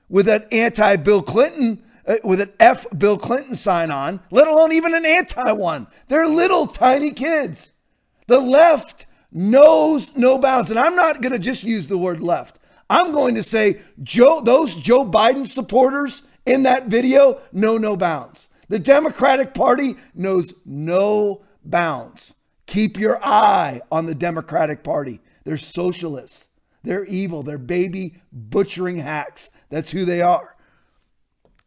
with 0.09 0.27
an 0.27 0.45
anti 0.51 0.97
Bill 0.97 1.23
Clinton, 1.23 1.81
uh, 2.05 2.17
with 2.25 2.41
an 2.41 2.51
F 2.59 2.85
Bill 2.99 3.17
Clinton 3.17 3.55
sign 3.55 3.93
on, 3.93 4.19
let 4.33 4.49
alone 4.49 4.73
even 4.73 4.93
an 4.93 5.07
anti 5.07 5.53
one. 5.53 5.87
They're 6.09 6.27
little 6.27 6.67
tiny 6.67 7.13
kids. 7.13 7.71
The 8.27 8.41
left 8.41 9.07
knows 9.31 10.17
no 10.17 10.37
bounds. 10.37 10.71
And 10.71 10.81
I'm 10.81 10.97
not 10.97 11.23
going 11.23 11.31
to 11.31 11.39
just 11.39 11.63
use 11.63 11.87
the 11.87 11.97
word 11.97 12.19
left. 12.19 12.59
I'm 12.91 13.13
going 13.13 13.37
to 13.37 13.43
say 13.45 13.79
Joe, 14.03 14.41
those 14.41 14.75
Joe 14.75 15.05
Biden 15.05 15.47
supporters 15.47 16.23
in 16.45 16.65
that 16.65 16.89
video 16.89 17.41
know 17.53 17.77
no 17.77 17.97
bounds. 17.97 18.49
The 18.69 18.81
Democratic 18.81 19.55
Party 19.55 19.95
knows 20.13 20.55
no 20.65 21.45
bounds. 21.65 22.35
Keep 22.67 22.99
your 22.99 23.25
eye 23.25 23.81
on 23.93 24.07
the 24.07 24.15
Democratic 24.17 24.83
Party. 24.83 25.21
They're 25.45 25.57
socialists. 25.57 26.50
They're 26.83 27.05
evil. 27.07 27.43
They're 27.43 27.59
baby 27.59 28.15
butchering 28.33 28.99
hacks. 28.99 29.51
That's 29.69 29.91
who 29.91 30.05
they 30.05 30.23
are. 30.23 30.57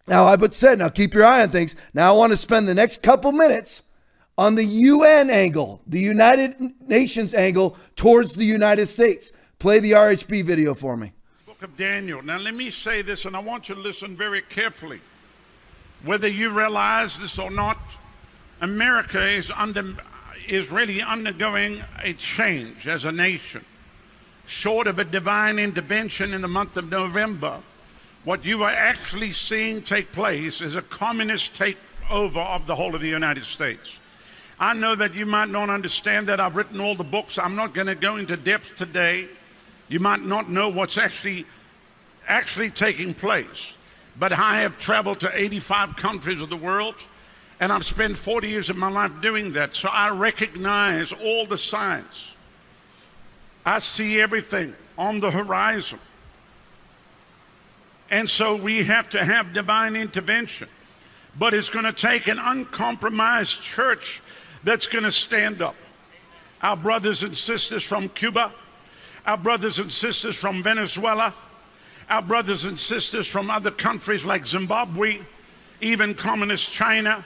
Now, 0.08 0.26
I 0.26 0.36
but 0.36 0.54
said, 0.54 0.80
now 0.80 0.90
keep 0.90 1.14
your 1.14 1.26
eye 1.26 1.44
on 1.44 1.50
things. 1.50 1.76
Now, 1.94 2.14
I 2.14 2.18
want 2.18 2.32
to 2.32 2.38
spend 2.38 2.68
the 2.68 2.74
next 2.74 3.02
couple 3.04 3.32
minutes 3.32 3.84
on 4.38 4.56
the 4.56 4.66
UN 4.66 5.30
angle, 5.30 5.82
the 5.88 6.00
United 6.00 6.56
Nations 6.82 7.34
angle 7.34 7.78
towards 7.96 8.34
the 8.34 8.46
United 8.46 8.88
States. 8.88 9.32
Play 9.60 9.80
the 9.80 9.92
RHB 9.92 10.44
video 10.44 10.74
for 10.74 10.98
me. 10.98 11.14
book 11.46 11.62
of 11.62 11.78
Daniel. 11.78 12.22
Now, 12.22 12.38
let 12.38 12.54
me 12.54 12.70
say 12.70 13.02
this, 13.02 13.26
and 13.26 13.36
I 13.36 13.40
want 13.40 13.70
you 13.70 13.76
to 13.76 13.82
listen 13.82 14.18
very 14.18 14.42
carefully. 14.42 15.00
Whether 16.04 16.28
you 16.28 16.50
realize 16.50 17.18
this 17.18 17.40
or 17.40 17.50
not, 17.50 17.78
America 18.60 19.26
is, 19.26 19.52
under, 19.52 19.96
is 20.48 20.70
really 20.70 21.02
undergoing 21.02 21.82
a 22.02 22.14
change 22.14 22.88
as 22.88 23.06
a 23.06 23.12
nation. 23.12 23.64
Short 24.46 24.88
of 24.88 25.00
a 25.00 25.06
divine 25.06 25.60
intervention 25.60 26.34
in 26.34 26.42
the 26.42 26.48
month 26.48 26.78
of 26.78 26.90
November, 26.90 27.60
what 28.24 28.46
you 28.46 28.64
are 28.64 28.72
actually 28.72 29.32
seeing 29.32 29.82
take 29.82 30.12
place 30.12 30.62
is 30.62 30.76
a 30.76 30.82
communist 30.82 31.54
takeover 31.56 32.46
of 32.46 32.68
the 32.68 32.76
whole 32.76 32.96
of 32.96 33.02
the 33.02 33.08
United 33.08 33.44
States. 33.44 33.98
I 34.60 34.74
know 34.74 34.96
that 34.96 35.14
you 35.14 35.26
might 35.26 35.50
not 35.50 35.70
understand 35.70 36.28
that. 36.28 36.40
I've 36.40 36.56
written 36.56 36.80
all 36.80 36.96
the 36.96 37.04
books. 37.04 37.38
I'm 37.38 37.56
not 37.56 37.74
going 37.74 37.88
to 37.88 37.96
go 37.96 38.18
into 38.18 38.38
depth 38.38 38.76
today. 38.76 39.28
You 39.90 40.00
might 40.00 40.24
not 40.24 40.50
know 40.50 40.70
what's 40.70 40.98
actually 40.98 41.46
actually 42.28 42.70
taking 42.70 43.14
place. 43.14 43.74
But 44.18 44.32
I 44.32 44.62
have 44.62 44.78
traveled 44.78 45.20
to 45.22 45.32
85 45.34 45.96
countries 45.96 46.42
of 46.42 46.50
the 46.50 46.58
world, 46.58 46.96
and 47.60 47.72
I've 47.72 47.86
spent 47.86 48.16
40 48.16 48.48
years 48.48 48.70
of 48.70 48.78
my 48.78 48.90
life 48.90 49.12
doing 49.22 49.54
that. 49.54 49.76
So 49.76 49.90
I 49.90 50.10
recognize 50.10 51.12
all 51.12 51.46
the 51.46 51.58
signs. 51.58 52.33
I 53.66 53.80
see 53.80 54.20
everything 54.20 54.76
on 54.98 55.20
the 55.20 55.32
horizon. 55.32 56.00
And 58.10 58.30
so 58.30 58.56
we 58.56 58.84
have 58.84 59.10
to 59.12 59.24
have 59.24 59.54
divine 59.54 59.96
intervention. 59.96 60.68
But 61.38 61.54
it's 61.54 61.70
going 61.70 61.86
to 61.86 61.94
take 61.94 62.28
an 62.28 62.38
uncompromised 62.38 63.62
church 63.62 64.22
that's 64.64 64.86
going 64.86 65.04
to 65.04 65.12
stand 65.12 65.62
up. 65.62 65.76
Our 66.62 66.78
brothers 66.78 67.24
and 67.24 67.36
sisters 67.38 67.84
from 67.84 68.10
Cuba, 68.10 68.54
our 69.26 69.38
brothers 69.38 69.80
and 69.80 69.92
sisters 69.92 70.36
from 70.36 70.62
Venezuela, 70.62 71.34
our 72.10 72.22
brothers 72.22 72.66
and 72.66 72.80
sisters 72.80 73.28
from 73.28 73.50
other 73.50 73.72
countries 73.72 74.24
like 74.24 74.46
Zimbabwe, 74.46 75.20
even 75.82 76.14
communist 76.14 76.72
China, 76.72 77.26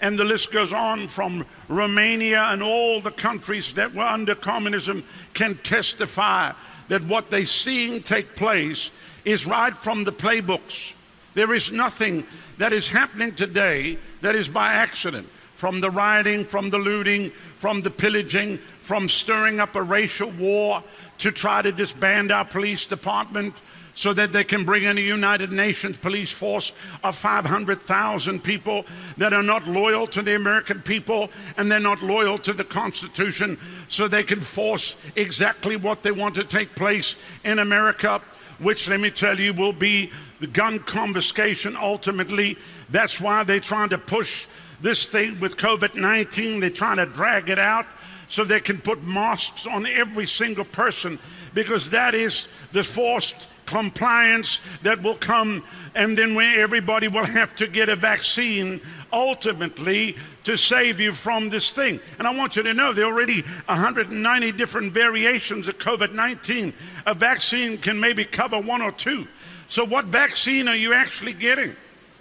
and 0.00 0.18
the 0.18 0.24
list 0.24 0.52
goes 0.52 0.72
on 0.72 1.08
from 1.08 1.46
Romania 1.68 2.42
and 2.50 2.62
all 2.62 3.00
the 3.00 3.10
countries 3.10 3.72
that 3.74 3.94
were 3.94 4.02
under 4.02 4.34
communism 4.34 5.04
can 5.34 5.56
testify 5.58 6.52
that 6.88 7.04
what 7.04 7.30
they're 7.30 7.46
seeing 7.46 8.02
take 8.02 8.36
place 8.36 8.90
is 9.24 9.46
right 9.46 9.74
from 9.76 10.04
the 10.04 10.12
playbooks. 10.12 10.92
There 11.34 11.52
is 11.52 11.72
nothing 11.72 12.24
that 12.58 12.72
is 12.72 12.88
happening 12.88 13.34
today 13.34 13.98
that 14.20 14.34
is 14.34 14.48
by 14.48 14.72
accident. 14.72 15.28
From 15.56 15.80
the 15.80 15.90
rioting, 15.90 16.44
from 16.44 16.70
the 16.70 16.78
looting, 16.78 17.32
from 17.58 17.80
the 17.80 17.90
pillaging, 17.90 18.58
from 18.80 19.08
stirring 19.08 19.58
up 19.58 19.74
a 19.74 19.82
racial 19.82 20.30
war 20.30 20.84
to 21.18 21.32
try 21.32 21.62
to 21.62 21.72
disband 21.72 22.30
our 22.30 22.44
police 22.44 22.84
department 22.84 23.54
so 23.96 24.12
that 24.12 24.30
they 24.30 24.44
can 24.44 24.62
bring 24.62 24.82
in 24.82 24.98
a 24.98 25.00
United 25.00 25.50
Nations 25.50 25.96
police 25.96 26.30
force 26.30 26.72
of 27.02 27.16
500,000 27.16 28.44
people 28.44 28.84
that 29.16 29.32
are 29.32 29.42
not 29.42 29.66
loyal 29.66 30.06
to 30.08 30.20
the 30.20 30.36
American 30.36 30.82
people 30.82 31.30
and 31.56 31.72
they're 31.72 31.80
not 31.80 32.02
loyal 32.02 32.36
to 32.36 32.52
the 32.52 32.62
Constitution, 32.62 33.58
so 33.88 34.06
they 34.06 34.22
can 34.22 34.42
force 34.42 34.96
exactly 35.16 35.76
what 35.76 36.02
they 36.02 36.12
want 36.12 36.34
to 36.34 36.44
take 36.44 36.74
place 36.74 37.16
in 37.42 37.58
America, 37.58 38.20
which, 38.58 38.86
let 38.86 39.00
me 39.00 39.10
tell 39.10 39.40
you, 39.40 39.54
will 39.54 39.72
be 39.72 40.12
the 40.40 40.46
gun 40.46 40.78
confiscation 40.78 41.74
ultimately. 41.80 42.58
That's 42.90 43.18
why 43.18 43.44
they're 43.44 43.60
trying 43.60 43.88
to 43.88 43.98
push 43.98 44.46
this 44.82 45.10
thing 45.10 45.40
with 45.40 45.56
COVID 45.56 45.94
19, 45.94 46.60
they're 46.60 46.68
trying 46.68 46.98
to 46.98 47.06
drag 47.06 47.48
it 47.48 47.58
out 47.58 47.86
so 48.28 48.44
they 48.44 48.60
can 48.60 48.78
put 48.78 49.02
masks 49.04 49.66
on 49.66 49.86
every 49.86 50.26
single 50.26 50.66
person 50.66 51.18
because 51.54 51.88
that 51.88 52.14
is 52.14 52.46
the 52.72 52.84
forced 52.84 53.48
compliance 53.66 54.60
that 54.82 55.02
will 55.02 55.16
come, 55.16 55.62
and 55.94 56.16
then 56.16 56.34
when 56.34 56.58
everybody 56.58 57.08
will 57.08 57.24
have 57.24 57.54
to 57.56 57.66
get 57.66 57.88
a 57.88 57.96
vaccine 57.96 58.80
ultimately 59.12 60.16
to 60.44 60.56
save 60.56 61.00
you 61.00 61.12
from 61.12 61.50
this 61.50 61.70
thing. 61.72 62.00
And 62.18 62.26
I 62.26 62.34
want 62.34 62.56
you 62.56 62.62
to 62.62 62.74
know 62.74 62.92
there 62.92 63.04
are 63.04 63.12
already 63.12 63.42
190 63.42 64.52
different 64.52 64.92
variations 64.92 65.68
of 65.68 65.78
COVID 65.78 66.12
19. 66.12 66.72
A 67.06 67.14
vaccine 67.14 67.78
can 67.78 67.98
maybe 67.98 68.24
cover 68.24 68.60
one 68.60 68.82
or 68.82 68.92
two. 68.92 69.26
So, 69.68 69.84
what 69.84 70.06
vaccine 70.06 70.68
are 70.68 70.76
you 70.76 70.92
actually 70.92 71.32
getting? 71.32 71.74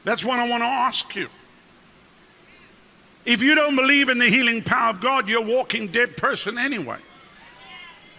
That's 0.04 0.24
what 0.24 0.40
I 0.40 0.48
want 0.48 0.62
to 0.62 0.68
ask 0.68 1.16
you. 1.16 1.28
If 3.26 3.42
you 3.42 3.56
don't 3.56 3.76
believe 3.76 4.10
in 4.10 4.20
the 4.20 4.30
healing 4.30 4.62
power 4.62 4.92
of 4.92 5.02
God, 5.02 5.28
you're 5.28 5.42
a 5.42 5.46
walking 5.46 5.88
dead 5.88 6.16
person 6.16 6.58
anyway. 6.58 7.00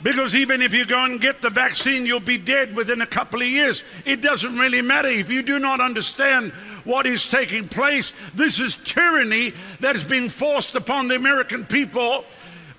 Because 0.02 0.34
even 0.34 0.60
if 0.60 0.74
you 0.74 0.84
go 0.84 1.04
and 1.04 1.20
get 1.20 1.40
the 1.40 1.48
vaccine, 1.48 2.04
you'll 2.04 2.20
be 2.20 2.36
dead 2.36 2.76
within 2.76 3.00
a 3.00 3.06
couple 3.06 3.40
of 3.40 3.48
years. 3.48 3.82
It 4.04 4.20
doesn't 4.20 4.58
really 4.58 4.82
matter. 4.82 5.08
If 5.08 5.30
you 5.30 5.42
do 5.42 5.58
not 5.58 5.80
understand 5.80 6.52
what 6.84 7.06
is 7.06 7.28
taking 7.28 7.68
place, 7.68 8.12
this 8.34 8.60
is 8.60 8.76
tyranny 8.76 9.54
that 9.80 9.96
is 9.96 10.04
being 10.04 10.28
forced 10.28 10.74
upon 10.74 11.08
the 11.08 11.16
American 11.16 11.64
people 11.64 12.24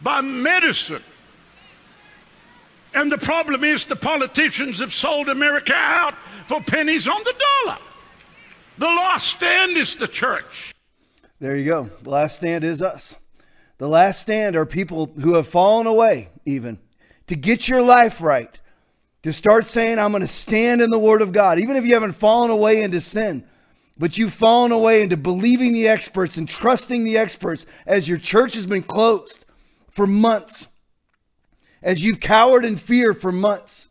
by 0.01 0.21
medicine. 0.21 1.03
And 2.93 3.11
the 3.11 3.17
problem 3.17 3.63
is 3.63 3.85
the 3.85 3.95
politicians 3.95 4.79
have 4.79 4.93
sold 4.93 5.27
America 5.27 5.73
out 5.73 6.13
for 6.47 6.61
pennies 6.61 7.07
on 7.07 7.23
the 7.23 7.33
dollar. 7.65 7.79
The 8.77 8.85
last 8.85 9.27
stand 9.27 9.75
is 9.75 9.95
the 9.95 10.07
church. 10.07 10.73
There 11.39 11.55
you 11.55 11.65
go. 11.65 11.89
The 12.03 12.09
last 12.09 12.37
stand 12.37 12.63
is 12.63 12.81
us. 12.81 13.15
The 13.79 13.87
last 13.87 14.21
stand 14.21 14.55
are 14.55 14.65
people 14.65 15.07
who 15.19 15.35
have 15.35 15.47
fallen 15.47 15.87
away, 15.87 16.29
even 16.45 16.79
to 17.27 17.35
get 17.35 17.67
your 17.67 17.81
life 17.81 18.21
right, 18.21 18.59
to 19.23 19.33
start 19.33 19.65
saying, 19.65 19.99
I'm 19.99 20.11
going 20.11 20.21
to 20.21 20.27
stand 20.27 20.81
in 20.81 20.89
the 20.89 20.99
Word 20.99 21.21
of 21.21 21.31
God, 21.31 21.59
even 21.59 21.75
if 21.75 21.85
you 21.85 21.93
haven't 21.93 22.13
fallen 22.13 22.49
away 22.49 22.81
into 22.81 23.01
sin, 23.01 23.45
but 23.97 24.17
you've 24.17 24.33
fallen 24.33 24.71
away 24.71 25.01
into 25.01 25.17
believing 25.17 25.73
the 25.73 25.87
experts 25.87 26.37
and 26.37 26.47
trusting 26.47 27.03
the 27.03 27.17
experts 27.17 27.65
as 27.85 28.07
your 28.07 28.17
church 28.17 28.53
has 28.53 28.65
been 28.65 28.83
closed 28.83 29.45
for 29.89 30.07
months, 30.07 30.67
as 31.81 32.03
you've 32.03 32.19
cowered 32.19 32.63
in 32.63 32.77
fear 32.77 33.13
for 33.13 33.31
months. 33.31 33.89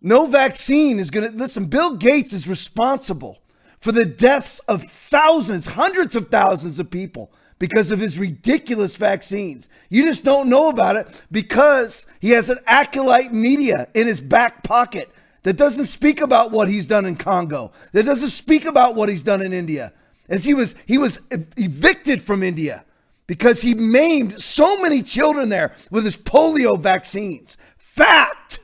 No 0.00 0.26
vaccine 0.26 0.98
is 0.98 1.10
going 1.10 1.30
to, 1.30 1.36
listen, 1.36 1.66
Bill 1.66 1.96
Gates 1.96 2.32
is 2.32 2.48
responsible 2.48 3.38
for 3.78 3.92
the 3.92 4.04
deaths 4.04 4.58
of 4.60 4.82
thousands, 4.82 5.66
hundreds 5.66 6.16
of 6.16 6.28
thousands 6.28 6.78
of 6.78 6.90
people 6.90 7.30
because 7.60 7.92
of 7.92 8.00
his 8.00 8.18
ridiculous 8.18 8.96
vaccines. 8.96 9.68
You 9.90 10.02
just 10.02 10.24
don't 10.24 10.48
know 10.48 10.70
about 10.70 10.96
it 10.96 11.06
because 11.30 12.06
he 12.18 12.30
has 12.30 12.50
an 12.50 12.58
acolyte 12.66 13.32
media 13.32 13.86
in 13.94 14.08
his 14.08 14.20
back 14.20 14.64
pocket 14.64 15.08
that 15.44 15.56
doesn't 15.56 15.84
speak 15.84 16.20
about 16.20 16.50
what 16.50 16.68
he's 16.68 16.86
done 16.86 17.04
in 17.04 17.14
Congo, 17.14 17.70
that 17.92 18.04
doesn't 18.04 18.30
speak 18.30 18.64
about 18.64 18.96
what 18.96 19.08
he's 19.08 19.22
done 19.22 19.42
in 19.42 19.52
India. 19.52 19.92
As 20.28 20.44
he 20.44 20.54
was 20.54 20.74
he 20.86 20.98
was 20.98 21.20
evicted 21.30 22.22
from 22.22 22.42
India 22.42 22.84
because 23.26 23.62
he 23.62 23.74
maimed 23.74 24.40
so 24.40 24.80
many 24.80 25.02
children 25.02 25.48
there 25.50 25.74
with 25.90 26.04
his 26.04 26.16
polio 26.16 26.78
vaccines. 26.80 27.56
Fact. 27.76 28.60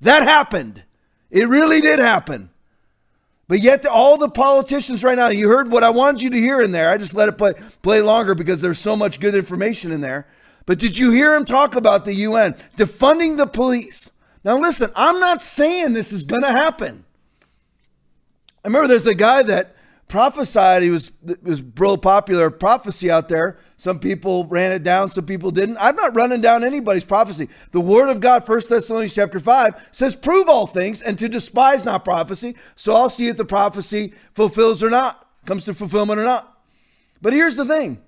That 0.00 0.22
happened. 0.22 0.84
It 1.30 1.48
really 1.48 1.80
did 1.80 1.98
happen. 1.98 2.50
But 3.50 3.62
yet, 3.62 3.84
all 3.84 4.16
the 4.16 4.28
politicians 4.28 5.02
right 5.02 5.16
now, 5.16 5.26
you 5.26 5.48
heard 5.48 5.72
what 5.72 5.82
I 5.82 5.90
wanted 5.90 6.22
you 6.22 6.30
to 6.30 6.36
hear 6.36 6.60
in 6.60 6.70
there. 6.70 6.88
I 6.88 6.96
just 6.96 7.16
let 7.16 7.28
it 7.28 7.36
play, 7.36 7.54
play 7.82 8.00
longer 8.00 8.36
because 8.36 8.60
there's 8.60 8.78
so 8.78 8.94
much 8.94 9.18
good 9.18 9.34
information 9.34 9.90
in 9.90 10.00
there. 10.00 10.28
But 10.66 10.78
did 10.78 10.96
you 10.96 11.10
hear 11.10 11.34
him 11.34 11.44
talk 11.44 11.74
about 11.74 12.04
the 12.04 12.14
UN 12.14 12.52
defunding 12.76 13.38
the 13.38 13.48
police? 13.48 14.12
Now, 14.44 14.56
listen, 14.56 14.92
I'm 14.94 15.18
not 15.18 15.42
saying 15.42 15.94
this 15.94 16.12
is 16.12 16.22
going 16.22 16.42
to 16.42 16.52
happen. 16.52 17.04
I 18.64 18.68
remember 18.68 18.86
there's 18.86 19.08
a 19.08 19.14
guy 19.14 19.42
that 19.42 19.74
prophesied. 20.10 20.82
He 20.82 20.90
was 20.90 21.12
it 21.26 21.42
was 21.42 21.62
real 21.78 21.96
popular 21.96 22.50
prophecy 22.50 23.10
out 23.10 23.28
there. 23.28 23.56
Some 23.76 23.98
people 23.98 24.44
ran 24.44 24.72
it 24.72 24.82
down, 24.82 25.10
some 25.10 25.24
people 25.24 25.50
didn't. 25.50 25.78
I'm 25.80 25.96
not 25.96 26.14
running 26.14 26.42
down 26.42 26.64
anybody's 26.64 27.04
prophecy. 27.04 27.48
The 27.70 27.80
word 27.80 28.10
of 28.10 28.20
God, 28.20 28.46
1 28.46 28.60
Thessalonians 28.68 29.14
chapter 29.14 29.40
5, 29.40 29.88
says, 29.92 30.14
prove 30.14 30.50
all 30.50 30.66
things 30.66 31.00
and 31.00 31.18
to 31.18 31.30
despise 31.30 31.84
not 31.84 32.04
prophecy. 32.04 32.56
So 32.74 32.94
I'll 32.94 33.08
see 33.08 33.28
if 33.28 33.38
the 33.38 33.46
prophecy 33.46 34.12
fulfills 34.34 34.82
or 34.82 34.90
not, 34.90 35.26
comes 35.46 35.64
to 35.64 35.72
fulfillment 35.72 36.20
or 36.20 36.24
not. 36.24 36.60
But 37.22 37.32
here's 37.32 37.56
the 37.56 37.64
thing. 37.64 38.02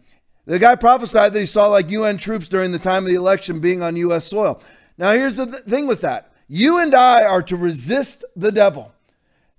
The 0.45 0.59
guy 0.59 0.75
prophesied 0.75 1.33
that 1.33 1.41
he 1.41 1.47
saw 1.47 1.69
like 1.69 1.91
UN 1.91 2.19
troops 2.19 2.49
during 2.49 2.73
the 2.73 2.79
time 2.79 3.05
of 3.05 3.09
the 3.09 3.17
election 3.17 3.61
being 3.61 3.83
on 3.83 3.97
US 3.97 4.27
soil. 4.27 4.61
Now 4.99 5.13
here's 5.13 5.37
the 5.37 5.47
th- 5.47 5.63
thing 5.63 5.87
with 5.87 6.01
that. 6.03 6.33
You 6.49 6.79
and 6.79 6.95
I 6.95 7.25
are 7.25 7.43
to 7.45 7.57
resist 7.57 8.25
the 8.37 8.53
devil. 8.53 8.93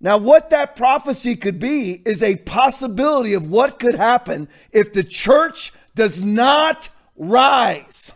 Now, 0.04 0.18
what 0.18 0.50
that 0.50 0.76
prophecy 0.76 1.38
could 1.38 1.60
be 1.60 2.02
is 2.06 2.22
a 2.22 2.36
possibility 2.36 3.34
of 3.34 3.50
what 3.50 3.80
could 3.80 3.96
happen 3.96 4.50
if 4.74 4.92
the 4.92 5.04
church 5.04 5.72
does 5.96 6.22
not 6.22 6.90
rise. 7.16 8.12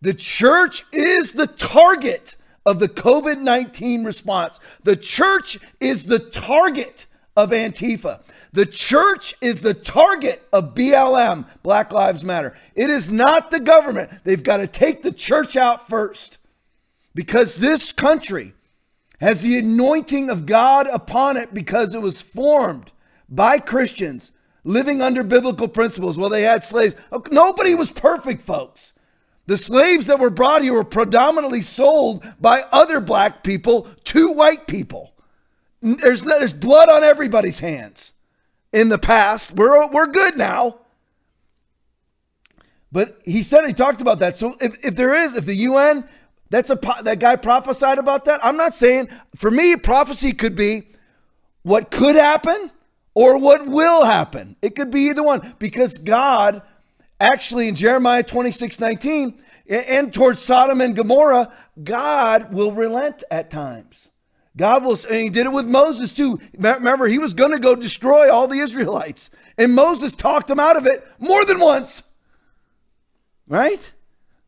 The 0.00 0.14
church 0.14 0.84
is 0.94 1.32
the 1.32 1.48
target 1.48 2.36
of 2.64 2.78
the 2.78 2.88
COVID 2.88 3.42
19 3.42 4.04
response. 4.04 4.58
The 4.84 4.96
church 4.96 5.58
is 5.80 6.04
the 6.04 6.18
target 6.18 7.04
of 7.36 7.50
Antifa. 7.50 8.22
The 8.54 8.64
church 8.64 9.34
is 9.42 9.60
the 9.60 9.74
target 9.74 10.48
of 10.50 10.74
BLM, 10.74 11.44
Black 11.62 11.92
Lives 11.92 12.24
Matter. 12.24 12.56
It 12.74 12.88
is 12.88 13.10
not 13.10 13.50
the 13.50 13.60
government. 13.60 14.10
They've 14.24 14.42
got 14.42 14.58
to 14.58 14.66
take 14.66 15.02
the 15.02 15.12
church 15.12 15.58
out 15.58 15.86
first 15.86 16.38
because 17.14 17.56
this 17.56 17.92
country 17.92 18.54
has 19.20 19.42
the 19.42 19.58
anointing 19.58 20.30
of 20.30 20.46
God 20.46 20.86
upon 20.92 21.36
it 21.36 21.54
because 21.54 21.94
it 21.94 22.02
was 22.02 22.22
formed 22.22 22.92
by 23.28 23.58
Christians 23.58 24.32
living 24.64 25.00
under 25.00 25.22
biblical 25.22 25.68
principles. 25.68 26.18
Well, 26.18 26.28
they 26.28 26.42
had 26.42 26.64
slaves. 26.64 26.96
Nobody 27.30 27.74
was 27.74 27.90
perfect, 27.90 28.42
folks. 28.42 28.92
The 29.46 29.56
slaves 29.56 30.06
that 30.06 30.18
were 30.18 30.30
brought 30.30 30.62
here 30.62 30.74
were 30.74 30.84
predominantly 30.84 31.62
sold 31.62 32.24
by 32.40 32.64
other 32.72 33.00
black 33.00 33.44
people 33.44 33.88
to 34.04 34.32
white 34.32 34.66
people. 34.66 35.14
There's, 35.80 36.22
there's 36.22 36.52
blood 36.52 36.88
on 36.88 37.04
everybody's 37.04 37.60
hands 37.60 38.12
in 38.72 38.88
the 38.88 38.98
past. 38.98 39.52
We're, 39.52 39.88
we're 39.90 40.08
good 40.08 40.36
now. 40.36 40.80
But 42.90 43.20
he 43.24 43.42
said, 43.42 43.66
he 43.66 43.72
talked 43.72 44.00
about 44.00 44.18
that. 44.18 44.36
So 44.36 44.54
if, 44.60 44.84
if 44.84 44.96
there 44.96 45.14
is, 45.14 45.36
if 45.36 45.44
the 45.46 45.54
UN 45.54 46.08
that's 46.50 46.70
a 46.70 46.78
that 47.02 47.18
guy 47.18 47.36
prophesied 47.36 47.98
about 47.98 48.24
that. 48.26 48.40
I'm 48.44 48.56
not 48.56 48.74
saying 48.74 49.08
for 49.34 49.50
me 49.50 49.76
prophecy 49.76 50.32
could 50.32 50.54
be 50.54 50.88
what 51.62 51.90
could 51.90 52.14
happen 52.14 52.70
or 53.14 53.38
what 53.38 53.66
will 53.66 54.04
happen. 54.04 54.56
It 54.62 54.76
could 54.76 54.90
be 54.90 55.08
either 55.08 55.22
one 55.22 55.54
because 55.58 55.98
God 55.98 56.62
actually 57.18 57.68
in 57.68 57.74
Jeremiah 57.74 58.22
26, 58.22 58.78
19 58.78 59.42
and 59.68 60.14
towards 60.14 60.40
Sodom 60.40 60.80
and 60.80 60.94
Gomorrah, 60.94 61.52
God 61.82 62.52
will 62.52 62.72
relent 62.72 63.24
at 63.30 63.50
times. 63.50 64.08
God 64.56 64.84
will, 64.84 64.98
and 65.10 65.20
he 65.20 65.28
did 65.28 65.46
it 65.46 65.52
with 65.52 65.66
Moses 65.66 66.12
too. 66.12 66.40
Remember, 66.56 67.06
he 67.06 67.18
was 67.18 67.34
going 67.34 67.52
to 67.52 67.58
go 67.58 67.74
destroy 67.74 68.32
all 68.32 68.48
the 68.48 68.60
Israelites, 68.60 69.30
and 69.58 69.74
Moses 69.74 70.14
talked 70.14 70.48
him 70.48 70.60
out 70.60 70.76
of 70.76 70.86
it 70.86 71.06
more 71.18 71.44
than 71.44 71.60
once. 71.60 72.02
Right? 73.48 73.92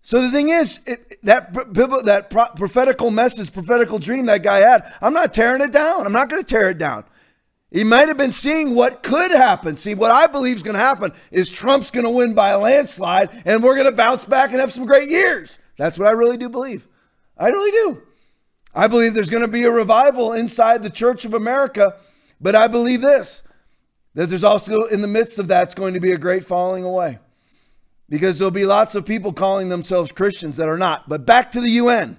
So 0.09 0.23
the 0.23 0.31
thing 0.31 0.49
is, 0.49 0.81
it, 0.87 1.23
that 1.25 1.53
that 1.53 2.31
prophetical 2.57 3.11
message, 3.11 3.53
prophetical 3.53 3.99
dream 3.99 4.25
that 4.25 4.43
guy 4.43 4.63
had, 4.63 4.91
I'm 5.03 5.13
not 5.13 5.35
tearing 5.35 5.61
it 5.61 5.71
down. 5.71 6.07
I'm 6.07 6.15
not 6.15 6.31
going 6.31 6.43
to 6.43 6.49
tear 6.49 6.71
it 6.71 6.79
down. 6.79 7.05
He 7.71 7.85
might 7.85 8.09
have 8.09 8.17
been 8.17 8.33
seeing 8.33 8.75
what 8.75 9.03
could 9.03 9.33
happen. 9.33 9.77
See, 9.77 9.95
what 9.95 10.11
I 10.11 10.27
believe 10.27 10.57
is 10.57 10.63
going 10.63 10.77
to 10.77 10.81
happen 10.81 11.13
is 11.31 11.51
Trump's 11.51 11.91
going 11.91 12.07
to 12.07 12.11
win 12.11 12.33
by 12.33 12.49
a 12.49 12.59
landslide 12.59 13.43
and 13.45 13.63
we're 13.63 13.75
going 13.75 13.85
to 13.85 13.93
bounce 13.93 14.25
back 14.25 14.53
and 14.53 14.61
have 14.61 14.73
some 14.73 14.87
great 14.87 15.11
years. 15.11 15.59
That's 15.77 15.99
what 15.99 16.09
I 16.09 16.13
really 16.13 16.39
do 16.39 16.49
believe. 16.49 16.89
I 17.37 17.49
really 17.49 17.71
do. 17.71 18.03
I 18.75 18.87
believe 18.87 19.13
there's 19.13 19.29
going 19.29 19.45
to 19.45 19.53
be 19.53 19.65
a 19.65 19.71
revival 19.71 20.33
inside 20.33 20.83
the 20.83 20.89
Church 20.89 21.27
of 21.27 21.35
America, 21.35 21.97
but 22.41 22.57
I 22.57 22.67
believe 22.67 23.03
this 23.03 23.43
that 24.15 24.31
there's 24.31 24.43
also 24.43 24.85
in 24.85 25.03
the 25.03 25.07
midst 25.07 25.39
of 25.39 25.49
that, 25.49 25.65
it's 25.65 25.75
going 25.75 25.93
to 25.93 26.01
be 26.01 26.13
a 26.13 26.19
great 26.19 26.47
falling 26.47 26.83
away 26.83 27.19
because 28.09 28.39
there'll 28.39 28.51
be 28.51 28.67
lots 28.67 28.95
of 28.95 29.05
people 29.05 29.33
calling 29.33 29.69
themselves 29.69 30.13
Christians 30.13 30.57
that 30.57 30.69
are 30.69 30.79
not. 30.79 31.09
But 31.09 31.27
back 31.27 31.53
to 31.53 31.61
the 31.61 31.71
UN. 31.71 32.19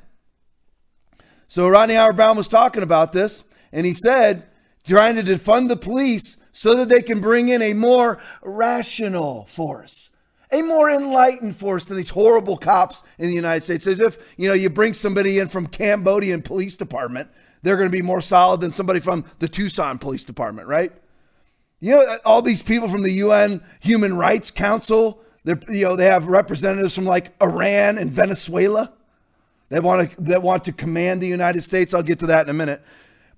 So 1.48 1.68
Rodney 1.68 1.96
Howard-Browne 1.96 2.38
was 2.38 2.48
talking 2.48 2.84
about 2.84 3.12
this, 3.12 3.44
and 3.72 3.86
he 3.86 3.94
said, 3.94 4.48
trying 4.86 5.16
to 5.16 5.24
defund 5.24 5.68
the 5.68 5.76
police 5.76 6.38
so 6.52 6.76
that 6.76 6.90
they 6.90 7.02
can 7.02 7.22
bring 7.22 7.50
in 7.50 7.62
a 7.62 7.74
more 7.74 8.20
rational 8.44 9.46
force, 9.46 10.10
a 10.52 10.62
more 10.62 10.90
enlightened 10.90 11.56
force 11.56 11.86
than 11.86 11.98
these 11.98 12.10
horrible 12.10 12.58
cops 12.58 13.04
in 13.18 13.28
the 13.28 13.34
United 13.34 13.64
States. 13.64 13.88
As 13.88 14.00
if, 14.00 14.34
you 14.38 14.48
know, 14.48 14.54
you 14.54 14.70
bring 14.70 14.94
somebody 14.94 15.40
in 15.40 15.48
from 15.48 15.68
Cambodian 15.68 16.42
police 16.42 16.76
department, 16.76 17.30
they're 17.62 17.78
going 17.78 17.90
to 17.90 17.98
be 17.98 18.02
more 18.02 18.22
solid 18.22 18.62
than 18.62 18.72
somebody 18.72 19.00
from 19.00 19.26
the 19.40 19.48
Tucson 19.48 20.00
police 20.00 20.24
department, 20.24 20.68
right? 20.68 20.92
You 21.80 21.92
know, 21.92 22.18
all 22.26 22.42
these 22.42 22.62
people 22.62 22.90
from 22.90 23.04
the 23.04 23.12
UN 23.14 23.64
Human 23.80 24.16
Rights 24.16 24.52
Council, 24.52 25.22
they're, 25.44 25.60
you 25.70 25.86
know, 25.86 25.96
they 25.96 26.06
have 26.06 26.28
representatives 26.28 26.96
from 26.96 27.06
like 27.06 27.34
Iran 27.42 27.98
and 27.98 28.12
Venezuela 28.12 28.92
that 29.70 29.84
want 29.84 30.12
to 30.12 30.24
that 30.24 30.42
want 30.42 30.66
to 30.66 30.72
command 30.72 31.22
the 31.22 31.28
United 31.28 31.62
States. 31.62 31.94
I'll 31.94 32.04
get 32.04 32.20
to 32.20 32.28
that 32.28 32.46
in 32.46 32.50
a 32.50 32.54
minute. 32.54 32.82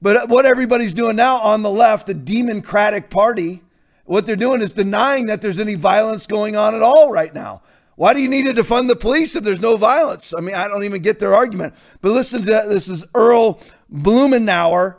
But 0.02 0.30
what 0.30 0.46
everybody's 0.46 0.94
doing 0.94 1.16
now 1.16 1.38
on 1.38 1.62
the 1.62 1.70
left, 1.70 2.08
the 2.08 2.16
Democratic 2.16 3.10
Party, 3.10 3.62
what 4.06 4.26
they're 4.26 4.36
doing 4.36 4.62
is 4.62 4.72
denying 4.72 5.28
that 5.28 5.42
there's 5.42 5.60
any 5.60 5.76
violence 5.76 6.26
going 6.26 6.56
on 6.56 6.74
at 6.74 6.82
all 6.82 7.12
right 7.12 7.34
now. 7.34 7.62
Why 7.96 8.16
do 8.16 8.20
you 8.20 8.30
need 8.30 8.46
to 8.46 8.54
defund 8.54 8.88
the 8.88 8.96
police 8.96 9.36
if 9.36 9.44
there's 9.44 9.62
no 9.62 9.78
violence? 9.78 10.34
I 10.36 10.42
mean, 10.42 10.56
I 10.56 10.68
don't 10.68 10.84
even 10.84 11.04
get 11.04 11.20
their 11.20 11.36
argument. 11.36 11.76
But 12.02 12.14
listen 12.14 12.42
to 12.42 12.48
that. 12.48 12.68
This 12.68 12.88
is 12.90 13.06
Earl 13.14 13.60
Blumenauer 13.94 14.96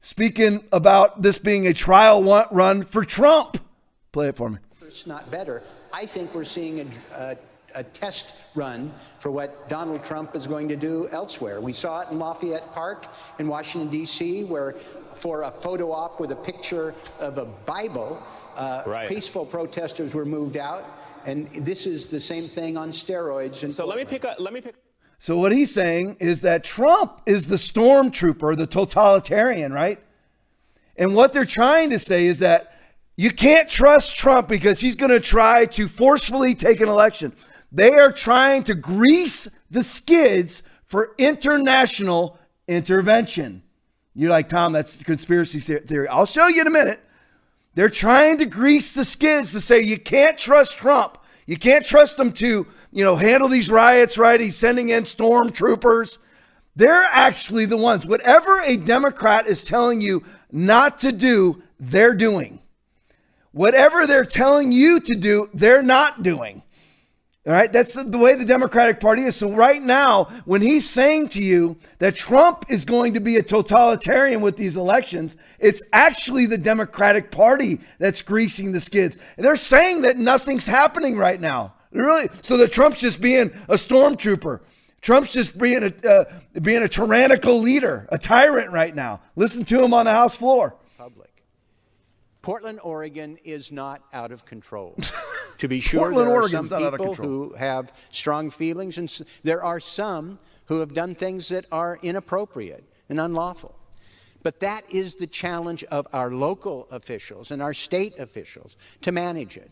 speaking 0.00 0.64
about 0.72 1.20
this 1.20 1.36
being 1.36 1.66
a 1.66 1.74
trial 1.74 2.24
run 2.50 2.82
for 2.82 3.04
Trump. 3.04 3.58
Play 4.12 4.28
it 4.28 4.36
for 4.36 4.48
me. 4.48 4.58
It's 4.86 5.06
not 5.06 5.30
better. 5.30 5.62
I 5.92 6.06
think 6.06 6.34
we're 6.34 6.44
seeing 6.44 6.80
a, 6.80 6.86
a, 7.14 7.36
a, 7.74 7.84
test 7.84 8.34
run 8.54 8.92
for 9.18 9.30
what 9.30 9.68
Donald 9.68 10.04
Trump 10.04 10.36
is 10.36 10.46
going 10.46 10.68
to 10.68 10.76
do 10.76 11.08
elsewhere. 11.10 11.60
We 11.60 11.72
saw 11.72 12.00
it 12.00 12.08
in 12.10 12.18
Lafayette 12.18 12.72
Park 12.72 13.06
in 13.38 13.48
Washington, 13.48 13.90
D.C., 13.90 14.44
where 14.44 14.72
for 15.14 15.42
a 15.42 15.50
photo 15.50 15.92
op 15.92 16.20
with 16.20 16.32
a 16.32 16.36
picture 16.36 16.94
of 17.18 17.38
a 17.38 17.44
Bible, 17.44 18.22
uh, 18.56 18.82
right. 18.86 19.08
peaceful 19.08 19.44
protesters 19.44 20.14
were 20.14 20.24
moved 20.24 20.56
out. 20.56 20.84
And 21.26 21.50
this 21.50 21.86
is 21.86 22.06
the 22.06 22.20
same 22.20 22.40
thing 22.42 22.76
on 22.76 22.92
steroids. 22.92 23.70
so 23.70 23.86
let 23.86 23.98
me 23.98 24.04
pick 24.04 24.24
up. 24.24 24.40
Let 24.40 24.54
me 24.54 24.60
pick. 24.60 24.74
So 25.18 25.36
what 25.36 25.52
he's 25.52 25.72
saying 25.72 26.16
is 26.18 26.40
that 26.40 26.64
Trump 26.64 27.20
is 27.26 27.46
the 27.46 27.56
stormtrooper, 27.56 28.56
the 28.56 28.66
totalitarian, 28.66 29.70
right? 29.70 30.00
And 30.96 31.14
what 31.14 31.34
they're 31.34 31.44
trying 31.44 31.90
to 31.90 31.98
say 31.98 32.24
is 32.24 32.38
that 32.38 32.79
you 33.20 33.30
can't 33.30 33.68
trust 33.68 34.16
Trump 34.16 34.48
because 34.48 34.80
he's 34.80 34.96
going 34.96 35.10
to 35.10 35.20
try 35.20 35.66
to 35.66 35.88
forcefully 35.88 36.54
take 36.54 36.80
an 36.80 36.88
election. 36.88 37.34
They 37.70 37.92
are 37.98 38.10
trying 38.10 38.62
to 38.62 38.74
grease 38.74 39.46
the 39.70 39.82
skids 39.82 40.62
for 40.86 41.14
international 41.18 42.38
intervention. 42.66 43.62
You're 44.14 44.30
like, 44.30 44.48
Tom, 44.48 44.72
that's 44.72 45.02
conspiracy 45.02 45.60
theory. 45.60 46.08
I'll 46.08 46.24
show 46.24 46.48
you 46.48 46.62
in 46.62 46.66
a 46.66 46.70
minute. 46.70 46.98
They're 47.74 47.90
trying 47.90 48.38
to 48.38 48.46
grease 48.46 48.94
the 48.94 49.04
skids 49.04 49.52
to 49.52 49.60
say 49.60 49.82
you 49.82 49.98
can't 49.98 50.38
trust 50.38 50.78
Trump. 50.78 51.18
You 51.44 51.58
can't 51.58 51.84
trust 51.84 52.18
him 52.18 52.32
to, 52.32 52.66
you 52.90 53.04
know, 53.04 53.16
handle 53.16 53.50
these 53.50 53.68
riots 53.68 54.16
right. 54.16 54.40
He's 54.40 54.56
sending 54.56 54.88
in 54.88 55.02
stormtroopers. 55.02 56.16
They're 56.74 57.06
actually 57.10 57.66
the 57.66 57.76
ones. 57.76 58.06
Whatever 58.06 58.62
a 58.62 58.78
Democrat 58.78 59.46
is 59.46 59.62
telling 59.62 60.00
you 60.00 60.24
not 60.50 61.00
to 61.00 61.12
do, 61.12 61.62
they're 61.78 62.14
doing. 62.14 62.60
Whatever 63.52 64.06
they're 64.06 64.24
telling 64.24 64.72
you 64.72 65.00
to 65.00 65.14
do, 65.14 65.48
they're 65.52 65.82
not 65.82 66.22
doing. 66.22 66.62
All 67.46 67.54
right, 67.54 67.72
that's 67.72 67.94
the, 67.94 68.04
the, 68.04 68.18
way 68.18 68.34
the 68.34 68.44
Democratic 68.44 69.00
Party 69.00 69.22
is. 69.22 69.34
So, 69.34 69.50
right 69.50 69.80
now, 69.80 70.24
when 70.44 70.60
he's 70.60 70.88
saying 70.88 71.30
to 71.30 71.42
you 71.42 71.78
that 71.98 72.14
Trump 72.14 72.66
is 72.68 72.84
going 72.84 73.14
to 73.14 73.20
be 73.20 73.36
a 73.36 73.42
totalitarian 73.42 74.42
with 74.42 74.58
these 74.58 74.76
elections, 74.76 75.36
it's 75.58 75.82
actually 75.94 76.44
the 76.44 76.58
Democratic 76.58 77.30
Party 77.30 77.80
that's 77.98 78.20
greasing 78.20 78.72
the 78.72 78.80
skids. 78.80 79.18
And 79.38 79.46
they're 79.46 79.56
saying 79.56 80.02
that 80.02 80.18
nothing's 80.18 80.66
happening 80.66 81.16
right 81.16 81.40
now. 81.40 81.72
Really? 81.92 82.28
So, 82.42 82.58
that 82.58 82.72
Trump's 82.72 83.00
just 83.00 83.22
being 83.22 83.50
a 83.68 83.74
stormtrooper. 83.74 84.60
Trump's 85.00 85.32
just 85.32 85.56
being 85.56 85.82
a, 85.82 86.08
uh, 86.08 86.24
being 86.60 86.82
a 86.82 86.88
tyrannical 86.88 87.58
leader, 87.58 88.06
a 88.10 88.18
tyrant 88.18 88.70
right 88.70 88.94
now. 88.94 89.22
Listen 89.34 89.64
to 89.64 89.82
him 89.82 89.94
on 89.94 90.04
the 90.04 90.12
House 90.12 90.36
floor. 90.36 90.76
Portland, 92.42 92.80
Oregon 92.82 93.38
is 93.44 93.70
not 93.70 94.02
out 94.12 94.32
of 94.32 94.44
control. 94.44 94.96
to 95.58 95.68
be 95.68 95.80
sure, 95.80 96.00
Portland, 96.00 96.26
there 96.26 96.34
are 96.34 96.42
Oregon's 96.42 96.68
some 96.68 96.92
people 96.92 97.14
who 97.14 97.54
have 97.54 97.92
strong 98.10 98.50
feelings, 98.50 98.98
and 98.98 99.22
there 99.42 99.62
are 99.62 99.80
some 99.80 100.38
who 100.66 100.80
have 100.80 100.94
done 100.94 101.14
things 101.14 101.48
that 101.48 101.66
are 101.70 101.98
inappropriate 102.02 102.84
and 103.08 103.20
unlawful. 103.20 103.74
But 104.42 104.60
that 104.60 104.84
is 104.90 105.16
the 105.16 105.26
challenge 105.26 105.84
of 105.84 106.06
our 106.12 106.30
local 106.30 106.88
officials 106.90 107.50
and 107.50 107.60
our 107.60 107.74
state 107.74 108.18
officials 108.18 108.76
to 109.02 109.12
manage 109.12 109.56
it. 109.56 109.70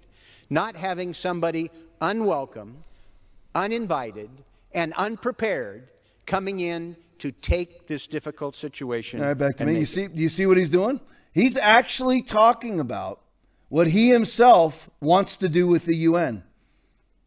Not 0.50 0.76
having 0.76 1.14
somebody 1.14 1.70
unwelcome, 2.00 2.78
uninvited, 3.54 4.30
and 4.72 4.92
unprepared 4.94 5.88
coming 6.26 6.60
in 6.60 6.96
to 7.18 7.32
take 7.32 7.86
this 7.86 8.06
difficult 8.06 8.54
situation. 8.54 9.20
All 9.20 9.28
right, 9.28 9.34
back 9.34 9.56
to 9.56 9.64
me. 9.64 9.78
You 9.78 9.86
see, 9.86 10.06
do 10.08 10.20
you 10.20 10.28
see 10.28 10.46
what 10.46 10.56
he's 10.56 10.70
doing? 10.70 11.00
He's 11.32 11.56
actually 11.56 12.22
talking 12.22 12.80
about 12.80 13.20
what 13.68 13.88
he 13.88 14.10
himself 14.10 14.90
wants 15.00 15.36
to 15.36 15.48
do 15.48 15.66
with 15.66 15.84
the 15.84 15.96
UN. 15.96 16.44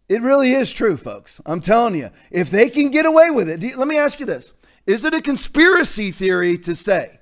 It 0.09 0.21
really 0.21 0.51
is 0.51 0.71
true, 0.71 0.97
folks. 0.97 1.39
I'm 1.45 1.61
telling 1.61 1.95
you. 1.95 2.09
If 2.31 2.49
they 2.49 2.69
can 2.69 2.91
get 2.91 3.05
away 3.05 3.29
with 3.29 3.47
it, 3.47 3.77
let 3.77 3.87
me 3.87 3.97
ask 3.97 4.19
you 4.19 4.25
this 4.25 4.53
Is 4.85 5.05
it 5.05 5.13
a 5.13 5.21
conspiracy 5.21 6.11
theory 6.11 6.57
to 6.59 6.75
say 6.75 7.19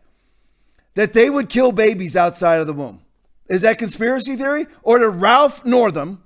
that 0.95 1.13
they 1.13 1.30
would 1.30 1.49
kill 1.49 1.71
babies 1.71 2.17
outside 2.17 2.59
of 2.59 2.67
the 2.67 2.73
womb? 2.73 3.01
Is 3.47 3.61
that 3.61 3.77
conspiracy 3.77 4.36
theory? 4.36 4.67
Or 4.82 4.99
did 4.99 5.07
Ralph 5.07 5.65
Northam, 5.65 6.23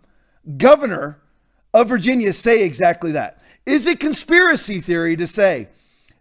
governor 0.58 1.20
of 1.74 1.90
Virginia, 1.90 2.32
say 2.34 2.64
exactly 2.64 3.12
that? 3.14 3.42
Is 3.66 3.88
it 3.88 4.00
conspiracy 4.00 4.82
theory 4.82 5.16
to 5.16 5.28
say 5.28 5.70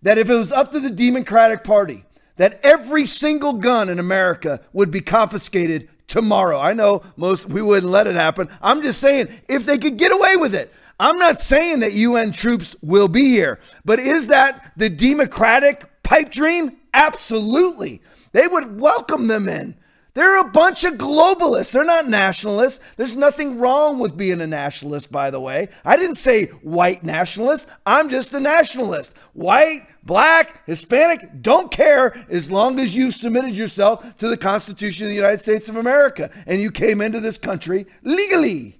that 0.02 0.18
if 0.18 0.30
it 0.30 0.36
was 0.36 0.52
up 0.52 0.72
to 0.72 0.80
the 0.80 0.90
Democratic 0.90 1.64
Party, 1.64 2.04
that 2.36 2.60
every 2.62 3.06
single 3.06 3.54
gun 3.54 3.88
in 3.88 3.98
America 3.98 4.60
would 4.72 4.90
be 4.90 5.00
confiscated 5.00 5.88
tomorrow. 6.06 6.58
I 6.58 6.72
know 6.72 7.02
most 7.16 7.48
we 7.48 7.62
wouldn't 7.62 7.90
let 7.90 8.06
it 8.06 8.14
happen. 8.14 8.48
I'm 8.60 8.82
just 8.82 9.00
saying 9.00 9.28
if 9.48 9.64
they 9.64 9.78
could 9.78 9.96
get 9.96 10.12
away 10.12 10.36
with 10.36 10.54
it. 10.54 10.72
I'm 11.00 11.18
not 11.18 11.40
saying 11.40 11.80
that 11.80 11.94
UN 11.94 12.32
troops 12.32 12.76
will 12.82 13.08
be 13.08 13.30
here, 13.30 13.58
but 13.84 13.98
is 13.98 14.28
that 14.28 14.72
the 14.76 14.88
democratic 14.88 16.02
pipe 16.02 16.30
dream? 16.30 16.76
Absolutely. 16.94 18.02
They 18.32 18.46
would 18.46 18.78
welcome 18.78 19.26
them 19.26 19.48
in. 19.48 19.74
They're 20.14 20.40
a 20.40 20.50
bunch 20.50 20.84
of 20.84 20.94
globalists. 20.94 21.72
They're 21.72 21.84
not 21.84 22.06
nationalists. 22.06 22.80
There's 22.96 23.16
nothing 23.16 23.58
wrong 23.58 23.98
with 23.98 24.14
being 24.14 24.42
a 24.42 24.46
nationalist, 24.46 25.10
by 25.10 25.30
the 25.30 25.40
way. 25.40 25.68
I 25.86 25.96
didn't 25.96 26.16
say 26.16 26.46
white 26.62 27.02
nationalist. 27.02 27.66
I'm 27.86 28.10
just 28.10 28.34
a 28.34 28.40
nationalist. 28.40 29.16
White, 29.32 29.86
black, 30.02 30.66
Hispanic, 30.66 31.40
don't 31.40 31.70
care 31.70 32.14
as 32.28 32.50
long 32.50 32.78
as 32.78 32.94
you 32.94 33.10
submitted 33.10 33.56
yourself 33.56 34.18
to 34.18 34.28
the 34.28 34.36
Constitution 34.36 35.06
of 35.06 35.10
the 35.10 35.16
United 35.16 35.38
States 35.38 35.70
of 35.70 35.76
America 35.76 36.30
and 36.46 36.60
you 36.60 36.70
came 36.70 37.00
into 37.00 37.20
this 37.20 37.38
country 37.38 37.86
legally. 38.02 38.78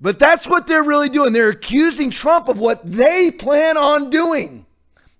But 0.00 0.20
that's 0.20 0.46
what 0.46 0.68
they're 0.68 0.84
really 0.84 1.08
doing. 1.08 1.32
They're 1.32 1.50
accusing 1.50 2.10
Trump 2.10 2.48
of 2.48 2.60
what 2.60 2.80
they 2.90 3.32
plan 3.32 3.76
on 3.76 4.10
doing. 4.10 4.64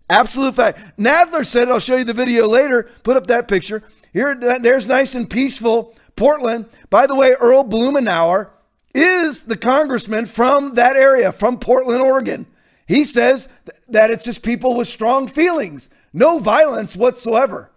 Absolute 0.08 0.54
fact. 0.54 0.98
Nadler 0.98 1.44
said, 1.44 1.68
I'll 1.68 1.78
show 1.78 1.96
you 1.96 2.04
the 2.04 2.12
video 2.12 2.48
later. 2.48 2.88
Put 3.02 3.16
up 3.16 3.26
that 3.26 3.46
picture. 3.46 3.82
Here, 4.12 4.34
there's 4.34 4.88
nice 4.88 5.14
and 5.14 5.28
peaceful 5.28 5.94
Portland. 6.16 6.66
By 6.88 7.06
the 7.06 7.14
way, 7.14 7.34
Earl 7.38 7.64
Blumenauer 7.64 8.50
is 8.94 9.44
the 9.44 9.56
congressman 9.56 10.26
from 10.26 10.74
that 10.74 10.96
area, 10.96 11.32
from 11.32 11.58
Portland, 11.58 12.02
Oregon. 12.02 12.46
He 12.86 13.04
says 13.04 13.48
that 13.88 14.11
it's 14.11 14.24
just 14.24 14.42
people 14.42 14.76
with 14.76 14.88
strong 14.88 15.28
feelings, 15.28 15.90
no 16.12 16.40
violence 16.40 16.96
whatsoever. 16.96 17.70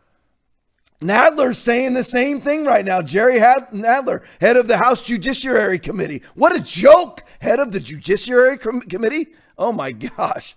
Nadler's 0.99 1.57
saying 1.57 1.93
the 1.93 2.03
same 2.03 2.39
thing 2.39 2.65
right 2.65 2.85
now. 2.85 3.01
Jerry 3.01 3.37
Nadler, 3.37 4.23
head 4.39 4.57
of 4.57 4.67
the 4.67 4.77
House 4.77 5.01
Judiciary 5.01 5.77
Committee. 5.77 6.23
What 6.33 6.55
a 6.55 6.63
joke! 6.63 7.23
Head 7.39 7.59
of 7.59 7.73
the 7.73 7.79
Judiciary 7.79 8.57
Com- 8.57 8.81
Committee? 8.81 9.27
Oh 9.57 9.73
my 9.73 9.91
gosh. 9.91 10.55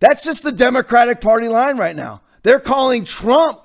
That's 0.00 0.24
just 0.24 0.42
the 0.42 0.52
Democratic 0.52 1.20
Party 1.20 1.48
line 1.48 1.76
right 1.76 1.94
now. 1.94 2.22
They're 2.42 2.60
calling 2.60 3.04
Trump 3.04 3.63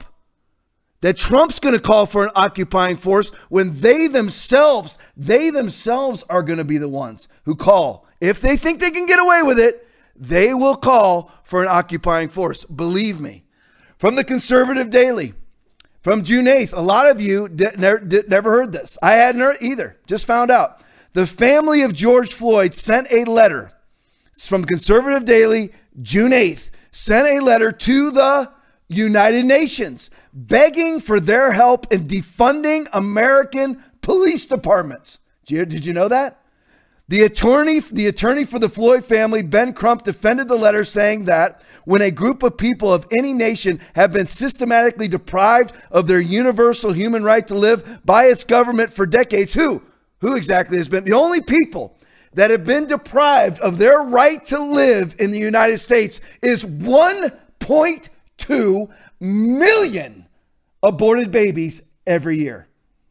that 1.02 1.18
Trump's 1.18 1.60
going 1.60 1.76
to 1.76 1.82
call 1.82 2.06
for 2.06 2.24
an 2.24 2.32
occupying 2.36 2.98
force 2.98 3.30
when 3.50 3.76
they 3.76 4.08
themselves, 4.08 4.98
they 5.16 5.50
themselves 5.50 6.24
are 6.30 6.44
going 6.44 6.58
to 6.58 6.66
be 6.66 6.78
the 6.78 6.90
ones 6.90 7.28
who 7.46 7.56
call. 7.56 8.06
If 8.20 8.42
they 8.42 8.58
think 8.58 8.80
they 8.80 8.92
can 8.92 9.06
get 9.06 9.20
away 9.20 9.42
with 9.44 9.60
it, 9.60 9.88
they 10.16 10.54
will 10.54 10.76
call 10.76 11.32
for 11.44 11.62
an 11.62 11.70
occupying 11.70 12.30
force. 12.30 12.66
Believe 12.66 13.20
me. 13.20 13.46
From 13.98 14.16
the 14.16 14.24
Conservative 14.24 14.90
Daily, 14.90 15.34
from 16.02 16.24
June 16.24 16.46
8th. 16.46 16.74
A 16.74 16.82
lot 16.82 17.10
of 17.10 17.20
you 17.20 17.50
never, 17.50 18.00
never 18.00 18.52
heard 18.52 18.72
this. 18.72 18.98
I 19.02 19.14
hadn't 19.14 19.42
heard 19.42 19.58
either. 19.62 19.98
Just 20.08 20.26
found 20.26 20.52
out. 20.52 20.82
The 21.14 21.28
family 21.28 21.82
of 21.82 21.94
George 21.94 22.34
Floyd 22.34 22.74
sent 22.74 23.12
a 23.12 23.26
letter 23.26 23.74
it's 24.40 24.48
from 24.48 24.64
Conservative 24.64 25.26
Daily, 25.26 25.74
June 26.02 26.32
8th, 26.32 26.70
sent 26.94 27.28
a 27.28 27.44
letter 27.44 27.74
to 27.74 28.10
the 28.10 28.50
United 28.88 29.44
Nations 29.46 30.10
begging 30.48 31.00
for 31.00 31.20
their 31.20 31.52
help 31.52 31.92
in 31.92 32.08
defunding 32.08 32.88
American 32.94 33.84
police 34.02 34.46
departments. 34.46 35.20
Did 35.46 35.56
you, 35.56 35.66
did 35.66 35.86
you 35.86 35.94
know 35.94 36.08
that? 36.08 36.40
The 37.10 37.24
attorney, 37.24 37.80
the 37.80 38.06
attorney 38.06 38.46
for 38.46 38.60
the 38.60 38.70
Floyd 38.70 39.04
family, 39.04 39.42
Ben 39.42 39.74
Crump, 39.74 40.04
defended 40.04 40.48
the 40.48 40.56
letter, 40.56 40.84
saying 40.84 41.26
that 41.26 41.64
when 41.86 42.04
a 42.04 42.12
group 42.12 42.44
of 42.44 42.56
people 42.56 42.94
of 42.94 43.08
any 43.12 43.34
nation 43.34 43.82
have 43.96 44.14
been 44.14 44.28
systematically 44.28 45.08
deprived 45.08 45.72
of 45.90 46.06
their 46.06 46.20
universal 46.20 46.94
human 46.94 47.24
right 47.24 47.48
to 47.48 47.56
live 47.56 48.02
by 48.06 48.26
its 48.26 48.44
government 48.44 48.94
for 48.94 49.08
decades, 49.08 49.56
who, 49.56 49.82
who 50.20 50.36
exactly 50.36 50.78
has 50.78 50.88
been 50.88 51.04
the 51.04 51.14
only 51.14 51.42
people 51.42 51.98
that 52.34 52.52
have 52.52 52.64
been 52.64 52.86
deprived 52.86 53.58
of 53.60 53.80
their 53.80 54.02
right 54.02 54.46
to 54.46 54.62
live 54.62 55.16
in 55.18 55.32
the 55.32 55.40
United 55.40 55.80
States 55.80 56.22
is 56.44 56.64
1.2 56.64 58.92
million 59.20 60.28
aborted 60.82 61.32
babies 61.32 61.82
every 62.06 62.38
year. 62.38 62.68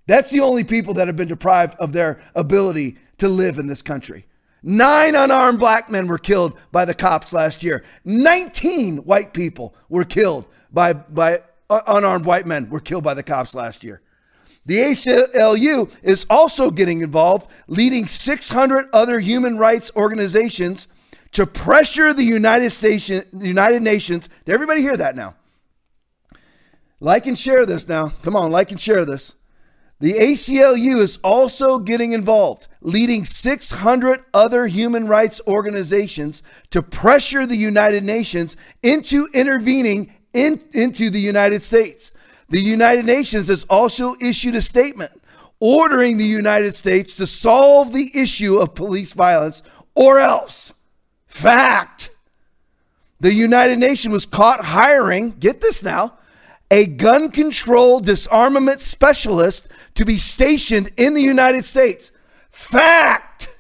That's 0.07 0.31
the 0.31 0.41
only 0.41 0.65
people 0.65 0.95
that 0.95 1.07
have 1.07 1.17
been 1.17 1.29
deprived 1.29 1.75
of 1.79 1.93
their 1.93 2.23
ability 2.35 2.97
to 3.19 3.29
live 3.29 3.59
in 3.59 3.67
this 3.67 3.83
country. 3.83 4.27
Nine 4.63 5.15
unarmed 5.15 5.61
black 5.61 5.91
men 5.91 6.09
were 6.09 6.19
killed 6.19 6.59
by 6.73 6.85
the 6.85 6.95
cops 6.95 7.33
last 7.33 7.63
year. 7.63 7.85
19 8.05 8.99
white 8.99 9.33
people 9.33 9.75
were 9.89 10.05
killed 10.05 10.49
by, 10.73 10.95
by 10.95 11.43
uh, 11.71 11.81
unarmed 11.87 12.25
white 12.25 12.47
men 12.47 12.69
were 12.71 12.81
killed 12.81 13.05
by 13.05 13.15
the 13.15 13.23
cops 13.23 13.55
last 13.55 13.85
year. 13.85 14.01
The 14.67 14.79
ACLU 14.79 15.95
is 16.03 16.27
also 16.29 16.71
getting 16.71 17.01
involved, 17.01 17.51
leading 17.69 18.07
600 18.07 18.89
other 18.93 19.21
human 19.21 19.57
rights 19.57 19.91
organizations 19.97 20.89
to 21.33 21.47
pressure 21.47 22.13
the 22.13 22.25
United, 22.25 22.71
Station, 22.71 23.25
United 23.33 23.83
Nations. 23.83 24.29
Did 24.45 24.55
everybody 24.55 24.83
hear 24.83 24.97
that 24.97 25.17
now? 25.17 25.37
Like 27.01 27.27
and 27.27 27.39
share 27.39 27.65
this 27.65 27.89
now. 27.89 28.09
Come 28.23 28.35
on, 28.35 28.51
like 28.51 28.71
and 28.71 28.81
share 28.81 29.05
this. 29.05 29.35
The 30.01 30.15
ACLU 30.15 30.99
is 30.99 31.19
also 31.25 31.79
getting 31.79 32.13
involved, 32.13 32.69
leading 32.81 33.25
600 33.25 34.25
other 34.33 34.69
human 34.69 35.09
rights 35.09 35.41
organizations 35.47 36.43
to 36.71 36.83
pressure 36.83 37.47
the 37.47 37.57
United 37.57 38.05
Nations 38.05 38.57
into 38.83 39.29
intervening 39.35 40.15
in, 40.33 40.63
into 40.73 41.11
the 41.11 41.21
United 41.21 41.63
States. 41.63 42.15
The 42.49 42.61
United 42.61 43.07
Nations 43.07 43.49
has 43.49 43.65
also 43.65 44.15
issued 44.23 44.55
a 44.55 44.63
statement 44.63 45.11
ordering 45.61 46.17
the 46.17 46.25
United 46.25 46.75
States 46.75 47.17
to 47.17 47.27
solve 47.27 47.93
the 47.93 48.09
issue 48.15 48.59
of 48.59 48.77
police 48.77 49.13
violence 49.13 49.63
or 49.97 50.21
else. 50.21 50.73
Fact. 51.27 52.11
The 53.19 53.35
United 53.35 53.81
Nations 53.81 54.13
was 54.13 54.27
caught 54.27 54.65
hiring, 54.65 55.31
get 55.33 55.61
this 55.61 55.83
now, 55.83 56.18
a 56.71 56.87
gun 56.87 57.31
control 57.31 58.01
disarmament 58.01 58.81
specialist 58.81 59.69
to 59.95 60.05
be 60.05 60.19
stationed 60.19 60.91
in 60.97 61.15
the 61.15 61.23
United 61.23 61.65
States. 61.65 62.13
Fact. 62.51 63.55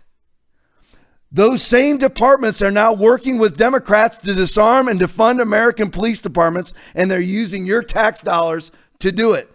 Those 1.30 1.62
same 1.62 1.98
departments 1.98 2.62
are 2.62 2.70
now 2.70 2.94
working 2.94 3.38
with 3.38 3.56
Democrats 3.56 4.18
to 4.18 4.34
disarm 4.34 4.88
and 4.88 4.98
defund 4.98 5.42
American 5.42 5.90
police 5.90 6.20
departments, 6.20 6.72
and 6.94 7.10
they're 7.10 7.20
using 7.20 7.66
your 7.66 7.82
tax 7.82 8.22
dollars 8.22 8.72
to 9.00 9.12
do 9.12 9.34
it. 9.34 9.50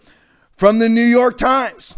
From 0.56 0.80
the 0.80 0.90
New 0.90 1.02
York 1.02 1.38
Times. 1.38 1.96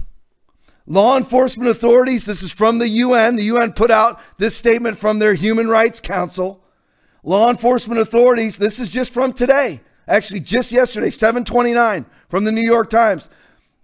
Law 0.88 1.18
enforcement 1.18 1.70
authorities, 1.70 2.26
this 2.26 2.44
is 2.44 2.52
from 2.52 2.78
the 2.78 2.88
UN. 2.88 3.36
The 3.36 3.44
UN 3.46 3.74
put 3.74 3.92
out 3.92 4.22
this 4.38 4.56
statement 4.56 4.98
from 4.98 5.20
their 5.20 5.34
Human 5.34 5.68
Rights 5.68 6.00
Council. 6.00 6.64
Law 7.24 7.50
enforcement 7.50 8.00
authorities, 8.00 8.58
this 8.58 8.80
is 8.80 8.90
just 8.90 9.12
from 9.12 9.34
today 9.34 9.82
actually 10.08 10.42
just 10.42 10.72
yesterday, 10.72 11.10
729 11.10 12.06
from 12.30 12.44
the 12.44 12.52
New 12.52 12.66
York 12.66 12.90
Times. 12.90 13.30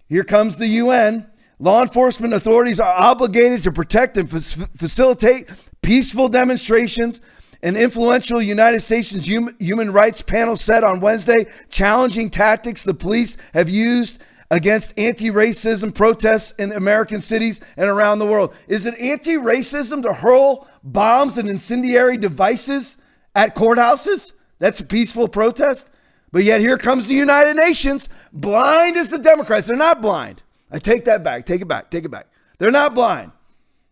Here 0.09 0.23
comes 0.23 0.57
the 0.57 0.67
UN. 0.67 1.27
Law 1.59 1.83
enforcement 1.83 2.33
authorities 2.33 2.79
are 2.79 2.93
obligated 2.93 3.63
to 3.63 3.71
protect 3.71 4.17
and 4.17 4.29
facilitate 4.29 5.49
peaceful 5.81 6.27
demonstrations. 6.27 7.21
An 7.63 7.75
influential 7.77 8.41
United 8.41 8.79
States 8.79 9.11
Human 9.11 9.91
Rights 9.91 10.23
panel 10.23 10.57
said 10.57 10.83
on 10.83 10.99
Wednesday 10.99 11.45
challenging 11.69 12.31
tactics 12.31 12.81
the 12.81 12.95
police 12.95 13.37
have 13.53 13.69
used 13.69 14.19
against 14.49 14.97
anti 14.97 15.29
racism 15.29 15.93
protests 15.93 16.51
in 16.57 16.71
American 16.71 17.21
cities 17.21 17.61
and 17.77 17.87
around 17.87 18.17
the 18.17 18.25
world. 18.25 18.55
Is 18.67 18.87
it 18.87 18.99
anti 18.99 19.35
racism 19.35 20.01
to 20.01 20.13
hurl 20.13 20.67
bombs 20.83 21.37
and 21.37 21.47
incendiary 21.47 22.17
devices 22.17 22.97
at 23.35 23.55
courthouses? 23.55 24.33
That's 24.57 24.79
a 24.79 24.85
peaceful 24.85 25.27
protest? 25.27 25.90
But 26.31 26.43
yet 26.43 26.61
here 26.61 26.77
comes 26.77 27.07
the 27.07 27.13
United 27.13 27.57
Nations, 27.57 28.07
blind 28.31 28.97
as 28.97 29.09
the 29.09 29.17
Democrats. 29.17 29.67
They're 29.67 29.75
not 29.75 30.01
blind. 30.01 30.41
I 30.71 30.79
take 30.79 31.05
that 31.05 31.23
back. 31.23 31.45
Take 31.45 31.61
it 31.61 31.67
back. 31.67 31.91
Take 31.91 32.05
it 32.05 32.11
back. 32.11 32.27
They're 32.57 32.71
not 32.71 32.93
blind. 32.93 33.31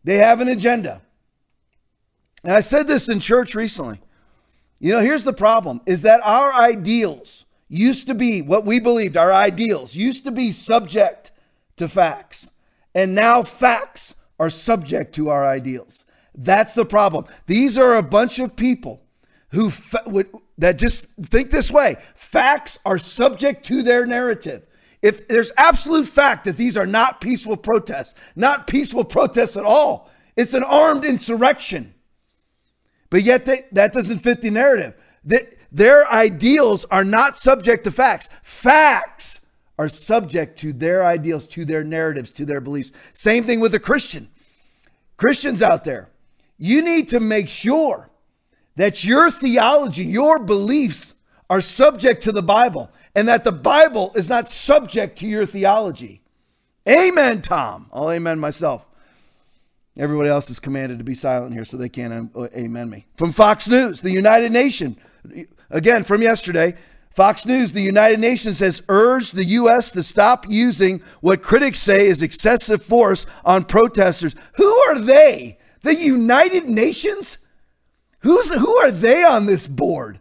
They 0.04 0.18
have 0.18 0.40
an 0.40 0.48
agenda. 0.48 1.02
And 2.44 2.54
I 2.54 2.62
said 2.62 2.88
this 2.88 3.10
in 3.10 3.20
church 3.20 3.56
recently. 3.56 4.00
You 4.80 4.94
know, 4.94 5.02
here's 5.02 5.26
the 5.26 5.34
problem 5.34 5.82
is 5.86 6.04
that 6.04 6.22
our 6.24 6.54
ideals 6.54 7.46
used 7.68 8.08
to 8.08 8.16
be 8.16 8.42
what 8.42 8.66
we 8.66 8.80
believed, 8.80 9.18
our 9.18 9.34
ideals 9.34 9.96
used 9.96 10.24
to 10.24 10.32
be 10.32 10.52
subject 10.52 11.32
to 11.76 11.88
facts. 11.88 12.50
And 12.96 13.14
now 13.14 13.44
facts 13.44 14.16
are 14.40 14.50
subject 14.50 15.14
to 15.16 15.30
our 15.30 15.46
ideals. 15.46 16.06
That's 16.34 16.74
the 16.74 16.86
problem. 16.86 17.26
These 17.46 17.78
are 17.78 17.98
a 17.98 18.04
bunch 18.04 18.40
of 18.40 18.56
people 18.56 19.02
who 19.50 19.70
fa- 19.70 20.04
would, 20.06 20.30
that 20.60 20.78
just 20.78 21.06
think 21.22 21.52
this 21.52 21.72
way 21.72 21.96
facts 22.16 22.78
are 22.86 23.00
subject 23.00 23.66
to 23.66 23.82
their 23.82 24.06
narrative. 24.06 24.66
If 25.02 25.28
there's 25.28 25.52
absolute 25.58 26.08
fact 26.08 26.46
that 26.46 26.58
these 26.58 26.76
are 26.76 26.86
not 26.86 27.22
peaceful 27.22 27.56
protests, 27.56 28.14
not 28.36 28.68
peaceful 28.68 29.06
protests 29.06 29.56
at 29.56 29.64
all, 29.64 30.12
it's 30.36 30.54
an 30.54 30.64
armed 30.64 31.06
insurrection. 31.06 31.94
But 33.10 33.24
yet 33.24 33.46
they, 33.46 33.66
that 33.72 33.94
doesn't 33.94 34.20
fit 34.20 34.42
the 34.42 34.52
narrative. 34.52 34.94
That 35.24 35.44
their 35.72 36.10
ideals 36.12 36.86
are 36.86 37.06
not 37.06 37.38
subject 37.38 37.86
to 37.86 37.92
facts. 37.92 38.30
Facts 38.44 39.40
are 39.78 39.88
subject 39.88 40.60
to 40.60 40.74
their 40.74 41.06
ideals, 41.06 41.48
to 41.48 41.64
their 41.64 41.86
narratives, 41.86 42.32
to 42.32 42.46
their 42.46 42.60
beliefs. 42.60 42.92
Same 43.14 43.46
thing 43.46 43.62
with 43.62 43.74
a 43.74 43.80
Christian. 43.80 44.30
Christians 45.16 45.62
out 45.62 45.86
there, 45.86 46.10
you 46.58 46.82
need 46.82 47.08
to 47.10 47.22
make 47.22 47.48
sure 47.48 48.09
that 48.80 49.04
your 49.04 49.30
theology, 49.30 50.06
your 50.06 50.40
beliefs 50.40 51.14
are 51.50 51.60
subject 51.60 52.24
to 52.24 52.32
the 52.32 52.42
Bible 52.42 52.90
and 53.14 53.28
that 53.28 53.44
the 53.44 53.52
Bible 53.52 54.14
is 54.16 54.30
not 54.30 54.48
subject 54.48 55.18
to 55.20 55.28
your 55.28 55.46
theology. 55.46 56.22
Amen, 56.88 57.42
Tom. 57.42 57.90
I'll 57.92 58.10
amen 58.10 58.40
myself. 58.40 58.86
Everybody 59.98 60.30
else 60.30 60.50
is 60.50 60.62
commanded 60.62 60.98
to 61.00 61.04
be 61.04 61.14
silent 61.14 61.54
here 61.54 61.66
so 61.66 61.76
they 61.76 61.90
can't 61.90 62.32
uh, 62.34 62.48
amen 62.56 62.90
me. 62.90 63.06
From 63.18 63.34
Fox 63.34 63.68
News, 63.68 64.00
the 64.00 64.12
United 64.12 64.54
Nations, 64.54 64.96
again 65.70 66.06
from 66.06 66.22
yesterday, 66.22 66.78
Fox 67.12 67.46
News, 67.46 67.74
the 67.74 67.82
United 67.82 68.22
Nations 68.22 68.60
has 68.60 68.82
urged 68.88 69.36
the 69.36 69.44
U.S. 69.44 69.92
to 69.92 70.04
stop 70.04 70.46
using 70.48 71.02
what 71.20 71.42
critics 71.42 71.80
say 71.80 72.08
is 72.08 72.22
excessive 72.22 72.82
force 72.82 73.26
on 73.44 73.66
protesters. 73.66 74.36
Who 74.54 74.74
are 74.88 75.00
they? 75.00 75.60
The 75.82 75.96
United 75.96 76.70
Nations? 76.70 77.40
Who's, 78.22 78.52
who 78.52 78.76
are 78.78 78.92
they 78.92 79.24
on 79.24 79.46
this 79.46 79.68
board? 79.68 80.20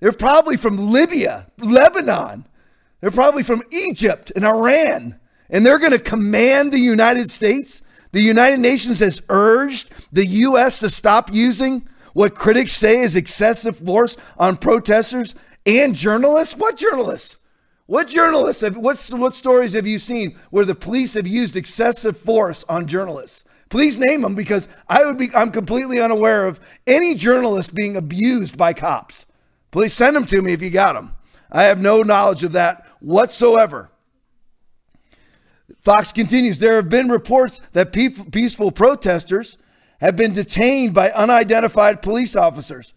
They're 0.00 0.12
probably 0.12 0.56
from 0.56 0.92
Libya, 0.92 1.46
Lebanon. 1.58 2.46
They're 3.00 3.10
probably 3.10 3.42
from 3.42 3.62
Egypt 3.70 4.32
and 4.34 4.44
Iran. 4.44 5.18
And 5.48 5.64
they're 5.64 5.78
going 5.78 5.92
to 5.92 5.98
command 5.98 6.72
the 6.72 6.78
United 6.78 7.30
States. 7.30 7.82
The 8.12 8.22
United 8.22 8.60
Nations 8.60 8.98
has 9.00 9.22
urged 9.28 9.90
the 10.12 10.26
U.S. 10.26 10.80
to 10.80 10.90
stop 10.90 11.32
using 11.32 11.88
what 12.12 12.34
critics 12.34 12.74
say 12.74 12.98
is 12.98 13.16
excessive 13.16 13.78
force 13.78 14.16
on 14.36 14.56
protesters 14.56 15.34
and 15.64 15.94
journalists. 15.94 16.56
What 16.56 16.76
journalists? 16.76 17.38
What 17.86 18.08
journalists 18.08 18.62
have, 18.62 18.76
what's, 18.76 19.12
what 19.12 19.34
stories 19.34 19.72
have 19.72 19.86
you 19.86 19.98
seen 19.98 20.36
where 20.50 20.64
the 20.64 20.74
police 20.74 21.14
have 21.14 21.26
used 21.26 21.56
excessive 21.56 22.16
force 22.16 22.64
on 22.68 22.86
journalists? 22.86 23.44
Please 23.70 23.96
name 23.96 24.20
them 24.20 24.34
because 24.34 24.68
I 24.88 25.04
would 25.04 25.16
be, 25.16 25.30
I'm 25.34 25.50
completely 25.50 26.00
unaware 26.00 26.46
of 26.46 26.60
any 26.86 27.14
journalist 27.14 27.74
being 27.74 27.96
abused 27.96 28.58
by 28.58 28.72
cops. 28.72 29.26
Please 29.70 29.92
send 29.92 30.16
them 30.16 30.26
to 30.26 30.42
me 30.42 30.52
if 30.52 30.60
you 30.60 30.70
got 30.70 30.94
them. 30.94 31.12
I 31.50 31.64
have 31.64 31.80
no 31.80 32.02
knowledge 32.02 32.42
of 32.42 32.52
that 32.52 32.84
whatsoever. 32.98 33.90
Fox 35.80 36.12
continues 36.12 36.58
There 36.58 36.76
have 36.76 36.88
been 36.88 37.08
reports 37.08 37.62
that 37.72 37.92
peaceful 37.92 38.72
protesters 38.72 39.56
have 40.00 40.16
been 40.16 40.32
detained 40.32 40.92
by 40.92 41.10
unidentified 41.10 42.02
police 42.02 42.34
officers. 42.34 42.92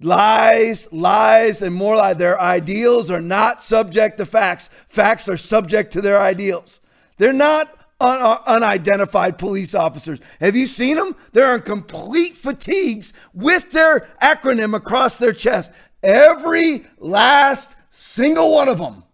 Lies, 0.00 0.92
lies, 0.92 1.62
and 1.62 1.74
more 1.74 1.96
lies. 1.96 2.16
Their 2.16 2.40
ideals 2.40 3.10
are 3.10 3.20
not 3.20 3.62
subject 3.62 4.18
to 4.18 4.26
facts. 4.26 4.68
Facts 4.88 5.28
are 5.28 5.36
subject 5.36 5.92
to 5.92 6.00
their 6.00 6.20
ideals. 6.20 6.80
They're 7.16 7.32
not 7.32 7.74
un- 8.00 8.18
uh, 8.20 8.38
unidentified 8.46 9.38
police 9.38 9.74
officers. 9.74 10.20
Have 10.40 10.56
you 10.56 10.66
seen 10.66 10.96
them? 10.96 11.16
They're 11.32 11.56
in 11.56 11.62
complete 11.62 12.36
fatigues 12.36 13.12
with 13.32 13.72
their 13.72 14.08
acronym 14.22 14.74
across 14.74 15.16
their 15.16 15.32
chest. 15.32 15.72
Every 16.02 16.86
last 16.98 17.76
single 17.90 18.52
one 18.52 18.68
of 18.68 18.78
them. 18.78 19.04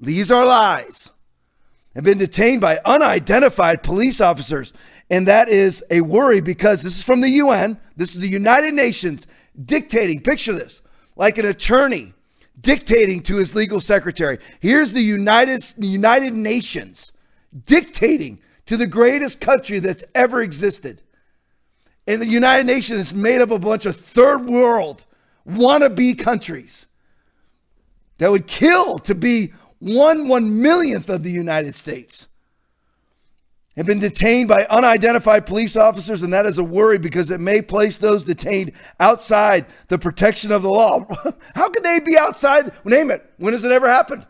These 0.00 0.30
are 0.30 0.44
lies. 0.44 1.10
Have 1.94 2.04
been 2.04 2.18
detained 2.18 2.60
by 2.60 2.80
unidentified 2.84 3.82
police 3.82 4.20
officers. 4.20 4.72
And 5.10 5.28
that 5.28 5.48
is 5.48 5.84
a 5.90 6.00
worry 6.00 6.40
because 6.40 6.82
this 6.82 6.96
is 6.96 7.02
from 7.02 7.20
the 7.20 7.28
UN. 7.28 7.78
This 7.96 8.14
is 8.14 8.20
the 8.20 8.28
United 8.28 8.72
Nations 8.72 9.26
dictating, 9.62 10.22
picture 10.22 10.54
this, 10.54 10.80
like 11.16 11.36
an 11.36 11.44
attorney 11.44 12.14
dictating 12.58 13.20
to 13.24 13.36
his 13.36 13.54
legal 13.54 13.80
secretary. 13.80 14.38
Here's 14.60 14.92
the 14.92 15.02
United, 15.02 15.62
United 15.76 16.32
Nations 16.32 17.11
dictating 17.64 18.40
to 18.66 18.76
the 18.76 18.86
greatest 18.86 19.40
country 19.40 19.78
that's 19.78 20.04
ever 20.14 20.40
existed. 20.40 21.02
And 22.06 22.20
the 22.20 22.26
United 22.26 22.66
Nations 22.66 23.00
is 23.00 23.14
made 23.14 23.40
up 23.40 23.50
of 23.50 23.62
a 23.62 23.66
bunch 23.66 23.86
of 23.86 23.96
third 23.96 24.46
world 24.46 25.04
wannabe 25.46 26.18
countries 26.18 26.86
that 28.18 28.30
would 28.30 28.46
kill 28.46 28.98
to 29.00 29.14
be 29.14 29.52
one 29.78 30.28
one 30.28 30.62
millionth 30.62 31.08
of 31.08 31.24
the 31.24 31.30
United 31.30 31.74
States 31.74 32.28
have 33.76 33.86
been 33.86 34.00
detained 34.00 34.48
by 34.48 34.66
unidentified 34.68 35.46
police 35.46 35.76
officers, 35.76 36.22
and 36.22 36.32
that 36.32 36.44
is 36.44 36.58
a 36.58 36.64
worry 36.64 36.98
because 36.98 37.30
it 37.30 37.40
may 37.40 37.62
place 37.62 37.96
those 37.96 38.22
detained 38.22 38.72
outside 39.00 39.64
the 39.88 39.98
protection 39.98 40.52
of 40.52 40.62
the 40.62 40.68
law. 40.68 41.06
How 41.54 41.70
could 41.70 41.82
they 41.82 42.00
be 42.00 42.16
outside? 42.18 42.70
Name 42.84 43.10
it. 43.10 43.24
When 43.38 43.54
has 43.54 43.64
it 43.64 43.72
ever 43.72 43.88
happened? 43.88 44.26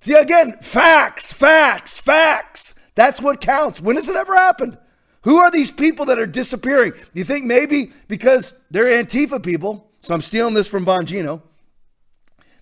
See, 0.00 0.14
again, 0.14 0.58
facts, 0.60 1.32
facts, 1.32 2.00
facts. 2.00 2.74
That's 2.94 3.20
what 3.20 3.40
counts. 3.40 3.80
When 3.80 3.96
has 3.96 4.08
it 4.08 4.16
ever 4.16 4.34
happened? 4.34 4.78
Who 5.22 5.36
are 5.38 5.50
these 5.50 5.70
people 5.70 6.06
that 6.06 6.18
are 6.18 6.26
disappearing? 6.26 6.92
You 7.12 7.24
think 7.24 7.44
maybe 7.44 7.92
because 8.06 8.54
they're 8.70 9.02
Antifa 9.02 9.42
people? 9.42 9.90
So 10.00 10.14
I'm 10.14 10.22
stealing 10.22 10.54
this 10.54 10.68
from 10.68 10.86
Bongino. 10.86 11.42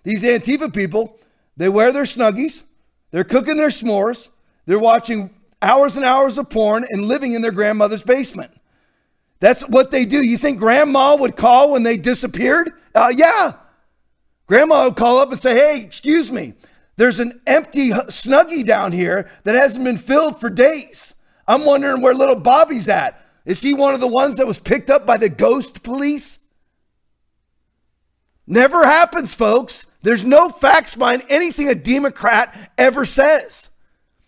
These 0.02 0.22
Antifa 0.24 0.72
people, 0.74 1.18
they 1.56 1.68
wear 1.68 1.92
their 1.92 2.04
snuggies, 2.04 2.62
they're 3.10 3.24
cooking 3.24 3.56
their 3.56 3.68
s'mores, 3.68 4.28
they're 4.64 4.78
watching 4.78 5.30
hours 5.60 5.96
and 5.96 6.04
hours 6.04 6.38
of 6.38 6.48
porn 6.48 6.84
and 6.88 7.06
living 7.06 7.32
in 7.34 7.42
their 7.42 7.50
grandmother's 7.50 8.02
basement. 8.02 8.52
That's 9.40 9.62
what 9.62 9.90
they 9.90 10.04
do. 10.04 10.24
You 10.24 10.38
think 10.38 10.58
grandma 10.58 11.16
would 11.16 11.36
call 11.36 11.72
when 11.72 11.82
they 11.82 11.96
disappeared? 11.96 12.70
Uh, 12.94 13.12
yeah. 13.14 13.52
Grandma 14.46 14.84
would 14.84 14.96
call 14.96 15.18
up 15.18 15.30
and 15.30 15.38
say, 15.38 15.54
Hey, 15.54 15.82
excuse 15.82 16.30
me, 16.30 16.54
there's 16.96 17.20
an 17.20 17.40
empty 17.46 17.90
snuggie 17.90 18.66
down 18.66 18.92
here 18.92 19.30
that 19.44 19.54
hasn't 19.54 19.84
been 19.84 19.98
filled 19.98 20.40
for 20.40 20.50
days. 20.50 21.14
I'm 21.46 21.64
wondering 21.64 22.02
where 22.02 22.14
little 22.14 22.40
Bobby's 22.40 22.88
at. 22.88 23.22
Is 23.44 23.62
he 23.62 23.74
one 23.74 23.94
of 23.94 24.00
the 24.00 24.08
ones 24.08 24.36
that 24.36 24.46
was 24.46 24.58
picked 24.58 24.90
up 24.90 25.06
by 25.06 25.18
the 25.18 25.28
ghost 25.28 25.82
police? 25.82 26.40
Never 28.46 28.84
happens, 28.84 29.34
folks. 29.34 29.86
There's 30.02 30.24
no 30.24 30.48
facts 30.48 30.94
behind 30.94 31.24
anything 31.28 31.68
a 31.68 31.74
Democrat 31.74 32.72
ever 32.78 33.04
says. 33.04 33.70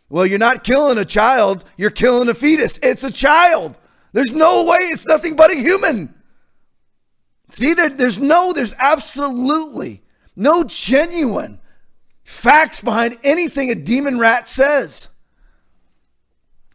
Well, 0.09 0.27
you're 0.27 0.39
not 0.39 0.65
killing 0.65 0.99
a 0.99 1.05
child, 1.05 1.65
you're 1.77 1.91
killing 1.91 2.29
a 2.29 2.35
fetus. 2.35 2.79
It's 2.83 3.05
a 3.05 3.13
child. 3.13 3.77
There's 4.13 4.33
no 4.33 4.65
way 4.65 4.79
it's 4.79 5.07
nothing 5.07 5.37
but 5.37 5.53
a 5.53 5.57
human. 5.57 6.15
See, 7.51 7.75
there, 7.75 7.91
there's 7.91 8.19
no, 8.19 8.53
there's 8.53 8.75
absolutely 8.79 10.03
no 10.35 10.65
genuine 10.65 11.61
facts 12.29 12.83
behind 12.83 13.17
anything 13.25 13.71
a 13.71 13.75
demon 13.75 14.19
rat 14.19 14.49
says. 14.49 15.09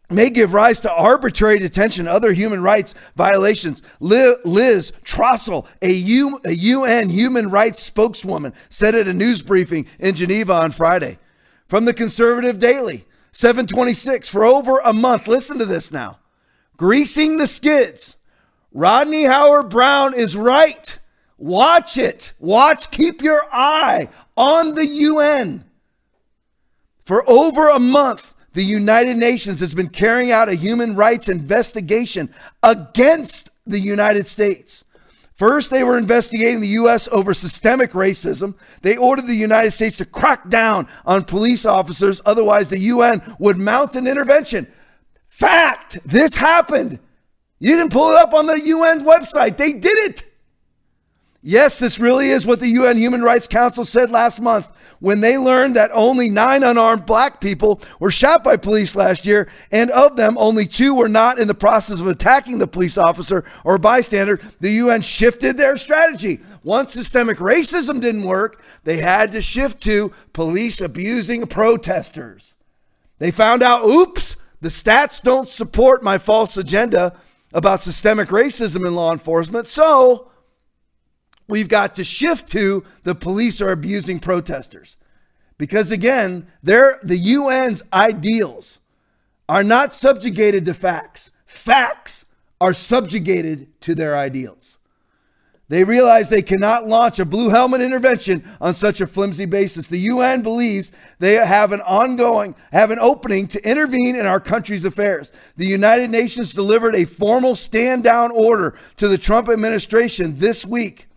May 0.10 0.32
give 0.32 0.51
rise 0.51 0.80
to 0.80 0.91
arbitrary 0.91 1.60
detention, 1.60 2.08
other 2.08 2.34
human 2.34 2.64
rights 2.64 2.95
violations. 3.16 3.84
Liz 3.99 4.91
Throssell, 5.06 5.68
a, 5.82 5.91
U, 5.91 6.39
a 6.43 6.51
UN 6.51 7.10
human 7.10 7.51
rights 7.51 7.84
spokeswoman, 7.84 8.54
said 8.70 8.95
at 8.95 9.08
a 9.08 9.14
news 9.14 9.43
briefing 9.43 9.86
in 9.99 10.16
Geneva 10.16 10.54
on 10.54 10.72
Friday. 10.72 11.20
From 11.68 11.86
the 11.86 11.93
Conservative 11.93 12.58
Daily, 12.58 13.06
726 13.32 14.28
for 14.30 14.45
over 14.45 14.80
a 14.80 14.91
month. 14.91 15.28
Listen 15.28 15.60
to 15.60 15.66
this 15.66 15.91
now. 15.91 16.18
Greasing 16.78 17.38
the 17.38 17.47
skids. 17.47 18.18
Rodney 18.72 19.26
Howard-Browne 19.26 20.16
is 20.16 20.36
right. 20.36 20.99
Watch 21.38 21.97
it. 21.97 22.34
Watch. 22.39 22.89
Keep 22.89 23.22
your 23.22 23.45
eye 23.51 24.10
on 24.36 24.76
the 24.76 24.86
UN. 24.86 25.66
For 27.04 27.30
over 27.30 27.68
a 27.68 27.80
month, 27.80 28.34
the 28.54 28.64
United 28.64 29.18
Nations 29.18 29.60
has 29.60 29.74
been 29.74 29.90
carrying 29.90 30.32
out 30.32 30.50
a 30.50 30.54
human 30.54 30.96
rights 30.96 31.28
investigation 31.28 32.34
against 32.62 33.50
the 33.66 33.80
United 33.80 34.28
States. 34.28 34.84
First, 35.36 35.72
they 35.72 35.84
were 35.84 35.98
investigating 35.98 36.62
the 36.62 36.68
U.S. 36.68 37.08
over 37.12 37.34
systemic 37.34 37.92
racism. 37.94 38.56
They 38.82 38.96
ordered 38.96 39.26
the 39.26 39.36
United 39.36 39.72
States 39.72 39.98
to 39.98 40.06
crack 40.06 40.50
down 40.50 40.88
on 41.06 41.24
police 41.24 41.66
officers, 41.66 42.22
otherwise, 42.26 42.70
the 42.70 42.80
UN 42.80 43.22
would 43.40 43.58
mount 43.58 43.96
an 43.96 44.06
intervention. 44.06 44.72
Fact, 45.28 45.98
this 46.06 46.36
happened. 46.36 47.00
You 47.60 47.78
can 47.78 47.90
pull 47.90 48.12
it 48.12 48.18
up 48.18 48.34
on 48.34 48.46
the 48.46 48.60
UN 48.60 49.04
website. 49.04 49.58
They 49.58 49.74
did 49.74 50.12
it. 50.12 50.24
Yes, 51.46 51.78
this 51.78 52.00
really 52.00 52.30
is 52.30 52.46
what 52.46 52.62
the 52.62 52.70
UN 52.70 52.98
Human 52.98 53.22
Rights 53.22 53.48
Council 53.48 53.84
said 53.84 54.10
last 54.10 54.39
month 54.39 54.72
when 55.00 55.20
they 55.20 55.38
learned 55.38 55.76
that 55.76 55.91
only 55.94 56.30
nine 56.30 56.64
unarmed 56.64 57.06
black 57.06 57.41
people 57.41 57.82
were 58.00 58.12
shot 58.12 58.46
by 58.46 58.56
police 58.56 58.96
last 58.96 59.26
year, 59.26 59.50
and 59.70 59.91
of 59.91 60.16
them, 60.16 60.38
only 60.38 60.66
two 60.66 60.96
were 60.96 61.10
not 61.10 61.39
in 61.39 61.50
the 61.50 61.54
process 61.54 62.00
of 62.00 62.08
attacking 62.08 62.60
the 62.60 62.68
police 62.68 62.98
officer 62.98 63.44
or 63.66 63.78
bystander. 63.78 64.39
The 64.62 64.72
UN 64.72 65.02
shifted 65.02 65.58
their 65.58 65.76
strategy. 65.76 66.39
Once 66.64 66.94
systemic 66.94 67.39
racism 67.39 68.00
didn't 68.00 68.24
work, 68.24 68.64
they 68.86 69.02
had 69.02 69.34
to 69.34 69.41
shift 69.41 69.84
to 69.84 70.14
police 70.32 70.80
abusing 70.80 71.46
protesters. 71.48 72.56
They 73.20 73.32
found 73.32 73.62
out, 73.62 73.84
oops, 73.84 74.38
the 74.62 74.70
stats 74.70 75.22
don't 75.22 75.50
support 75.50 76.04
my 76.04 76.18
false 76.18 76.56
agenda 76.56 77.18
about 77.54 77.82
systemic 77.82 78.30
racism 78.30 78.88
in 78.88 78.96
law 78.96 79.12
enforcement. 79.12 79.68
So, 79.68 80.30
we've 81.48 81.70
got 81.70 81.96
to 81.96 82.04
shift 82.04 82.48
to 82.50 82.84
the 83.04 83.16
police 83.16 83.62
are 83.62 83.72
abusing 83.72 84.20
protesters. 84.20 84.98
Because 85.58 85.91
again, 85.91 86.48
they're, 86.62 87.00
the 87.04 87.36
UN's 87.36 87.84
ideals 87.94 88.80
are 89.48 89.64
not 89.64 89.94
subjugated 89.94 90.66
to 90.66 90.74
facts. 90.74 91.32
Facts 91.46 92.26
are 92.60 92.74
subjugated 92.74 93.80
to 93.82 93.96
their 93.96 94.18
ideals. 94.18 94.78
They 95.70 95.84
realize 95.84 96.30
they 96.30 96.41
cannot 96.41 96.88
launch 96.88 97.20
a 97.20 97.26
blue 97.26 97.50
helmet 97.50 97.82
intervention 97.82 98.44
on 98.60 98.74
such 98.74 99.02
a 99.02 99.08
flimsy 99.08 99.46
basis. 99.46 99.88
The 99.88 99.98
UN 100.00 100.41
believes 100.41 100.91
they 101.20 101.34
have 101.34 101.72
an 101.72 101.82
ongoing, 101.82 102.56
have 102.72 102.91
an 102.91 103.00
opening 103.00 103.48
to 103.48 103.70
intervene 103.70 104.16
in 104.16 104.26
our 104.26 104.39
country's 104.39 104.86
affairs. 104.86 105.32
The 105.56 105.66
United 105.66 106.12
Nations 106.12 106.54
delivered 106.54 106.96
a 106.96 107.06
formal 107.06 107.56
stand 107.56 108.04
down 108.04 108.32
order 108.32 108.78
to 108.98 109.08
the 109.08 109.18
Trump 109.18 109.50
administration 109.50 110.38
this 110.38 110.66
week 110.66 111.08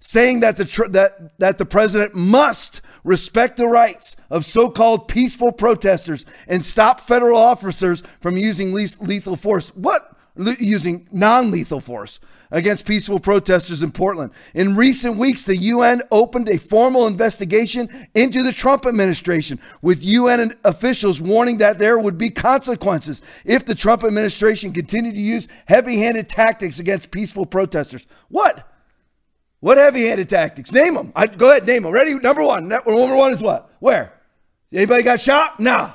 saying 0.00 0.40
that 0.40 0.56
the, 0.56 0.64
that, 0.90 1.38
that 1.38 1.58
the 1.58 1.66
president 1.66 2.14
must 2.14 2.80
respect 3.04 3.56
the 3.56 3.66
rights 3.66 4.16
of 4.30 4.44
so 4.44 4.70
called 4.70 5.08
peaceful 5.08 5.52
protesters 5.52 6.26
and 6.48 6.64
stop 6.64 7.00
federal 7.00 7.38
officers 7.38 8.02
from 8.20 8.36
using 8.36 8.72
lethal 8.72 9.36
force. 9.36 9.70
What? 9.70 10.16
Using 10.36 11.06
non 11.12 11.50
lethal 11.50 11.80
force 11.80 12.18
against 12.50 12.86
peaceful 12.86 13.20
protesters 13.20 13.82
in 13.82 13.92
Portland. 13.92 14.32
In 14.54 14.74
recent 14.74 15.16
weeks, 15.16 15.44
the 15.44 15.56
UN 15.56 16.02
opened 16.10 16.48
a 16.48 16.58
formal 16.58 17.06
investigation 17.06 17.88
into 18.14 18.42
the 18.42 18.52
Trump 18.52 18.86
administration, 18.86 19.60
with 19.82 20.02
UN 20.02 20.54
officials 20.64 21.20
warning 21.20 21.58
that 21.58 21.78
there 21.78 21.98
would 21.98 22.18
be 22.18 22.30
consequences 22.30 23.22
if 23.44 23.64
the 23.64 23.74
Trump 23.74 24.02
administration 24.02 24.72
continued 24.72 25.14
to 25.14 25.20
use 25.20 25.46
heavy 25.66 25.98
handed 25.98 26.28
tactics 26.28 26.78
against 26.78 27.10
peaceful 27.10 27.46
protesters. 27.46 28.06
What? 28.28 28.69
What 29.60 29.78
heavy 29.78 30.08
handed 30.08 30.28
tactics? 30.28 30.72
Name 30.72 30.94
them. 30.94 31.12
I, 31.14 31.26
go 31.26 31.50
ahead, 31.50 31.66
name 31.66 31.82
them. 31.82 31.92
Ready? 31.92 32.14
Number 32.14 32.42
one. 32.42 32.68
Number 32.68 32.94
one 32.94 33.32
is 33.32 33.42
what? 33.42 33.70
Where? 33.78 34.14
Anybody 34.72 35.02
got 35.02 35.20
shot? 35.20 35.60
Nah. 35.60 35.92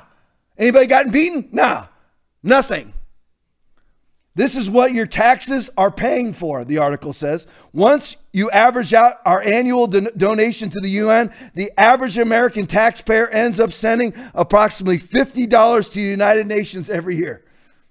Anybody 0.56 0.86
gotten 0.86 1.10
beaten? 1.10 1.48
Nah. 1.52 1.86
Nothing. 2.42 2.94
This 4.36 4.54
is 4.54 4.68
what 4.68 4.92
your 4.92 5.06
taxes 5.06 5.70
are 5.78 5.90
paying 5.90 6.34
for, 6.34 6.62
the 6.62 6.76
article 6.76 7.14
says. 7.14 7.46
Once 7.72 8.18
you 8.34 8.50
average 8.50 8.92
out 8.92 9.14
our 9.24 9.40
annual 9.40 9.86
don- 9.86 10.10
donation 10.14 10.68
to 10.68 10.80
the 10.80 10.90
UN, 10.90 11.32
the 11.54 11.72
average 11.78 12.18
American 12.18 12.66
taxpayer 12.66 13.28
ends 13.28 13.58
up 13.58 13.72
sending 13.72 14.12
approximately 14.34 14.98
$50 14.98 15.90
to 15.90 15.94
the 15.94 16.00
United 16.02 16.46
Nations 16.46 16.90
every 16.90 17.16
year. 17.16 17.44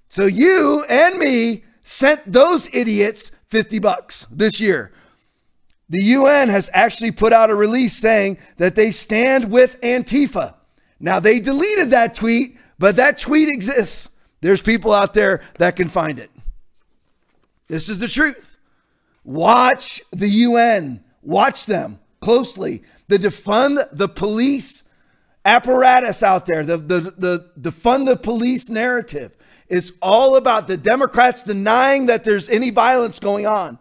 So 0.08 0.28
you 0.28 0.86
and 0.88 1.18
me 1.18 1.66
sent 1.82 2.32
those 2.32 2.70
idiots 2.76 3.32
50 3.50 3.80
bucks 3.80 4.28
this 4.30 4.60
year. 4.60 4.92
The 5.90 6.04
UN 6.04 6.50
has 6.50 6.70
actually 6.74 7.12
put 7.12 7.32
out 7.32 7.50
a 7.50 7.56
release 7.56 7.96
saying 7.96 8.40
that 8.58 8.76
they 8.76 8.92
stand 8.92 9.52
with 9.52 9.80
Antifa. 9.82 10.56
Now 11.00 11.20
they 11.20 11.40
deleted 11.40 11.92
that 11.92 12.16
tweet, 12.16 12.58
but 12.80 12.96
that 12.96 13.20
tweet 13.20 13.50
exists. 13.50 14.10
There's 14.42 14.62
people 14.62 14.94
out 14.94 15.14
there 15.14 15.42
that 15.56 15.76
can 15.76 15.88
find 15.88 16.20
it. 16.20 16.32
This 17.68 17.90
is 17.90 18.00
the 18.00 18.08
truth. 18.08 18.58
Watch 19.24 20.02
the 20.12 20.30
UN, 20.30 21.04
watch 21.22 21.66
them 21.66 22.00
closely. 22.22 22.84
The 23.08 23.18
defund 23.18 23.88
the 23.92 24.08
police 24.08 24.84
apparatus 25.44 26.24
out 26.24 26.46
there, 26.46 26.64
the, 26.64 26.78
the, 26.78 27.00
the 27.18 27.50
defund 27.60 28.08
the 28.08 28.16
police 28.16 28.70
narrative 28.70 29.36
is 29.68 29.94
all 30.02 30.36
about 30.36 30.68
the 30.68 30.78
Democrats 30.78 31.44
denying 31.44 32.06
that 32.08 32.24
there's 32.24 32.50
any 32.50 32.70
violence 32.70 33.20
going 33.20 33.48
on. 33.48 33.80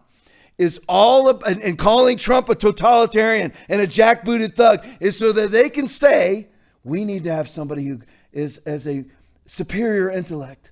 Is 0.57 0.79
all 0.87 1.43
and, 1.43 1.61
and 1.61 1.77
calling 1.77 2.17
Trump 2.17 2.47
a 2.47 2.55
totalitarian 2.55 3.51
and 3.67 3.81
a 3.81 3.87
jackbooted 3.87 4.55
thug 4.55 4.85
is 5.01 5.17
so 5.17 5.33
that 5.33 5.51
they 5.51 5.69
can 5.69 5.87
say, 5.87 6.47
we 6.83 7.03
need 7.03 7.25
to 7.25 7.33
have 7.33 7.49
somebody 7.49 7.85
who 7.85 7.99
is 8.31 8.59
as 8.59 8.87
a 8.87 9.03
superior 9.45 10.09
intellect 10.09 10.71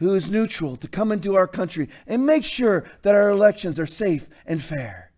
who 0.00 0.14
is 0.14 0.30
neutral 0.30 0.76
to 0.76 0.88
come 0.88 1.12
into 1.12 1.36
our 1.36 1.46
country 1.46 1.88
and 2.06 2.26
make 2.26 2.42
sure 2.42 2.84
that 3.02 3.14
our 3.14 3.30
elections 3.30 3.78
are 3.78 3.86
safe 3.86 4.28
and 4.46 4.60
fair. 4.60 5.12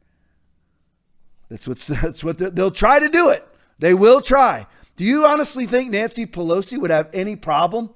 That's, 1.49 1.67
what's, 1.67 1.85
that's 2.03 2.23
what 2.23 2.39
they'll 2.39 2.71
try 2.71 2.99
to 2.99 3.09
do 3.09 3.31
it. 3.31 3.47
They 3.79 3.95
will 3.95 4.21
try. 4.21 4.67
Do 4.97 5.05
you 5.05 5.25
honestly 5.25 5.67
think 5.67 5.91
Nancy 5.91 6.27
Pelosi 6.27 6.79
would 6.79 6.91
have 6.91 7.09
any 7.15 7.37
problem 7.37 7.91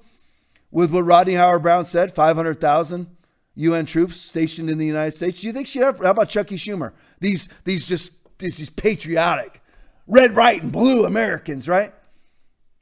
with 0.71 0.91
what 0.91 1.05
Rodney 1.05 1.33
Howard-Browne 1.33 1.85
said 1.85 2.15
500,000 2.15 3.16
UN 3.57 3.85
troops 3.85 4.19
stationed 4.19 4.69
in 4.69 4.77
the 4.77 4.85
United 4.85 5.11
States? 5.11 5.39
Do 5.39 5.47
you 5.47 5.53
think 5.53 5.67
she'd 5.67 5.81
have? 5.81 5.99
How 5.99 6.11
about 6.11 6.29
Chuckie 6.29 6.57
Schumer? 6.57 6.93
These, 7.19 7.49
these 7.63 7.87
just 7.87 8.11
these, 8.37 8.57
these 8.57 8.69
patriotic, 8.69 9.61
red, 10.05 10.35
white, 10.35 10.61
and 10.61 10.71
blue 10.71 11.05
Americans, 11.05 11.67
right? 11.67 11.91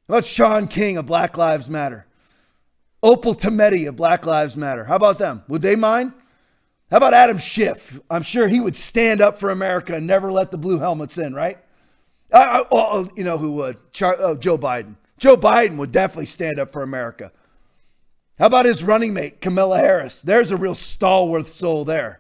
How 0.08 0.16
about 0.16 0.26
Shaun 0.26 0.68
King 0.68 0.98
of 0.98 1.06
Black 1.06 1.38
Lives 1.38 1.70
Matter? 1.70 2.06
Opal 3.02 3.36
Tometi 3.36 3.88
of 3.88 3.96
Black 3.96 4.26
Lives 4.26 4.58
Matter. 4.58 4.84
How 4.84 4.96
about 4.96 5.18
them? 5.18 5.44
Would 5.48 5.62
they 5.62 5.76
mind? 5.76 6.12
How 6.92 6.98
about 6.98 7.14
Adam 7.14 7.38
Schiff? 7.38 8.00
I'm 8.10 8.24
sure 8.24 8.48
he 8.48 8.60
would 8.60 8.76
stand 8.76 9.22
up 9.22 9.40
for 9.40 9.50
America 9.50 9.96
and 9.96 10.06
never 10.06 10.32
let 10.32 10.52
the 10.52 10.58
blue 10.58 10.80
helmets 10.80 11.18
in, 11.18 11.34
right? 11.34 11.58
Uh, 12.32 12.64
oh, 12.72 13.08
you 13.16 13.24
know 13.24 13.38
who 13.38 13.54
would? 13.54 13.78
Char- 13.94 14.18
oh, 14.20 14.36
Joe 14.36 14.58
Biden. 14.58 14.96
Joe 15.18 15.38
Biden 15.38 15.78
would 15.78 15.92
definitely 15.92 16.26
stand 16.26 16.60
up 16.60 16.74
for 16.74 16.84
America. 16.84 17.32
How 18.38 18.48
about 18.48 18.66
his 18.66 18.84
running 18.84 19.14
mate, 19.14 19.40
Kamala 19.40 19.78
Harris? 19.78 20.22
There's 20.22 20.52
a 20.52 20.58
real 20.58 20.76
stalwart 20.76 21.48
soul 21.48 21.86
there. 21.86 22.20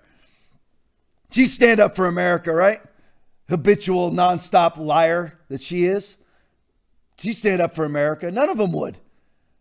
She 1.32 1.45
stand 1.45 1.82
up 1.82 1.95
for 1.95 2.07
America, 2.07 2.53
right? 2.53 2.80
Habitual, 3.49 4.11
nonstop 4.11 4.78
liar 4.78 5.38
that 5.49 5.61
she 5.61 5.86
is. 5.86 6.18
She 7.18 7.34
stand 7.34 7.61
up 7.61 7.76
for 7.76 7.84
America. 7.84 8.32
None 8.32 8.49
of 8.49 8.57
them 8.57 8.72
would. 8.72 8.97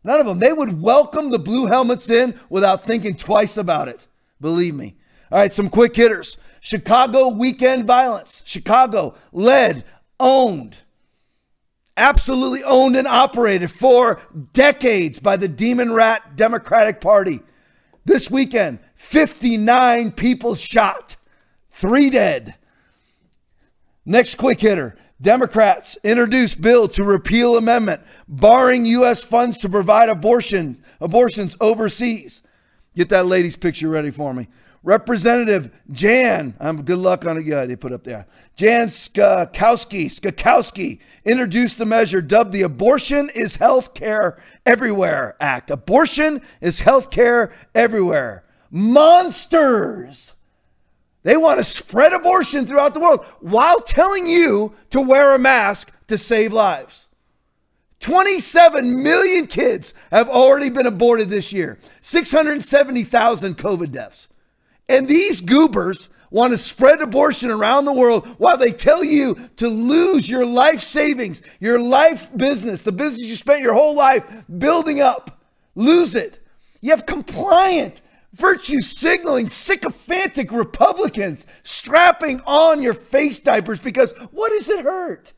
None 0.04 0.20
of 0.20 0.26
them. 0.26 0.38
They 0.38 0.52
would 0.52 0.80
welcome 0.80 1.30
the 1.30 1.38
blue 1.38 1.66
helmets 1.66 2.08
in 2.08 2.38
without 2.48 2.84
thinking 2.84 3.16
twice 3.16 3.56
about 3.56 3.88
it. 3.88 4.06
Believe 4.40 4.74
me. 4.74 4.96
All 5.32 5.38
right, 5.38 5.52
some 5.52 5.68
quick 5.68 5.96
hitters. 5.96 6.36
Chicago 6.60 7.28
weekend 7.28 7.84
violence. 7.86 8.42
Chicago 8.44 9.16
led, 9.32 9.84
owned, 10.20 10.78
absolutely 11.96 12.62
owned 12.64 12.96
and 12.96 13.06
operated 13.06 13.70
for 13.70 14.20
decades 14.52 15.18
by 15.18 15.36
the 15.36 15.48
Demon 15.48 15.92
Rat 15.92 16.36
Democratic 16.36 17.00
Party. 17.00 17.40
This 18.04 18.30
weekend, 18.30 18.80
59 18.96 20.12
people 20.12 20.54
shot, 20.54 21.16
three 21.70 22.10
dead. 22.10 22.54
Next 24.04 24.34
quick 24.34 24.60
hitter 24.60 24.96
Democrats 25.20 25.96
introduce 26.04 26.54
bill 26.54 26.88
to 26.88 27.04
repeal 27.04 27.56
amendment 27.56 28.02
barring 28.28 28.84
U.S. 28.84 29.22
funds 29.22 29.56
to 29.58 29.68
provide 29.68 30.08
abortion 30.08 30.82
abortions 31.00 31.56
overseas. 31.60 32.42
Get 32.94 33.08
that 33.08 33.26
lady's 33.26 33.56
picture 33.56 33.88
ready 33.88 34.10
for 34.10 34.34
me. 34.34 34.48
Representative 34.84 35.74
Jan, 35.90 36.54
I'm 36.60 36.82
good 36.82 36.98
luck 36.98 37.26
on 37.26 37.38
it. 37.38 37.46
Yeah, 37.46 37.64
they 37.64 37.74
put 37.74 37.94
up 37.94 38.04
there. 38.04 38.26
Jan 38.54 38.88
Schakowsky, 38.88 40.06
Schakowsky 40.06 41.00
introduced 41.24 41.78
the 41.78 41.86
measure 41.86 42.20
dubbed 42.20 42.52
the 42.52 42.62
Abortion 42.62 43.30
is 43.34 43.56
Health 43.56 43.94
Care 43.94 44.38
Everywhere 44.66 45.36
Act. 45.40 45.70
Abortion 45.70 46.42
is 46.60 46.80
health 46.80 47.10
care 47.10 47.54
everywhere. 47.74 48.44
Monsters. 48.70 50.34
They 51.22 51.38
want 51.38 51.58
to 51.58 51.64
spread 51.64 52.12
abortion 52.12 52.66
throughout 52.66 52.92
the 52.92 53.00
world 53.00 53.24
while 53.40 53.80
telling 53.80 54.26
you 54.26 54.74
to 54.90 55.00
wear 55.00 55.34
a 55.34 55.38
mask 55.38 55.90
to 56.08 56.18
save 56.18 56.52
lives. 56.52 57.08
27 58.00 59.02
million 59.02 59.46
kids 59.46 59.94
have 60.10 60.28
already 60.28 60.68
been 60.68 60.84
aborted 60.84 61.30
this 61.30 61.54
year, 61.54 61.78
670,000 62.02 63.56
COVID 63.56 63.90
deaths. 63.90 64.28
And 64.88 65.08
these 65.08 65.40
goobers 65.40 66.08
want 66.30 66.52
to 66.52 66.58
spread 66.58 67.00
abortion 67.00 67.50
around 67.50 67.84
the 67.84 67.92
world 67.92 68.26
while 68.38 68.56
they 68.56 68.72
tell 68.72 69.04
you 69.04 69.50
to 69.56 69.68
lose 69.68 70.28
your 70.28 70.44
life 70.44 70.80
savings, 70.80 71.42
your 71.60 71.80
life 71.80 72.28
business, 72.36 72.82
the 72.82 72.92
business 72.92 73.28
you 73.28 73.36
spent 73.36 73.62
your 73.62 73.74
whole 73.74 73.94
life 73.94 74.24
building 74.58 75.00
up. 75.00 75.42
Lose 75.74 76.14
it. 76.14 76.40
You 76.80 76.90
have 76.90 77.06
compliant 77.06 78.02
virtue 78.32 78.80
signaling, 78.80 79.48
sycophantic 79.48 80.50
Republicans 80.50 81.46
strapping 81.62 82.40
on 82.46 82.82
your 82.82 82.94
face 82.94 83.38
diapers 83.38 83.78
because 83.78 84.12
what 84.32 84.50
does 84.50 84.68
it 84.68 84.84
hurt? 84.84 85.32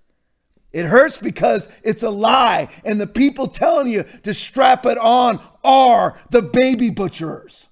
It 0.73 0.87
hurts 0.87 1.19
because 1.19 1.69
it's 1.83 2.03
a 2.03 2.11
lie, 2.11 2.69
and 2.85 3.01
the 3.01 3.07
people 3.07 3.47
telling 3.47 3.91
you 3.91 4.05
to 4.25 4.35
strap 4.35 4.85
it 4.85 4.99
on 4.99 5.41
are 5.63 6.21
the 6.31 6.43
baby 6.43 6.91
butchers. 6.91 7.69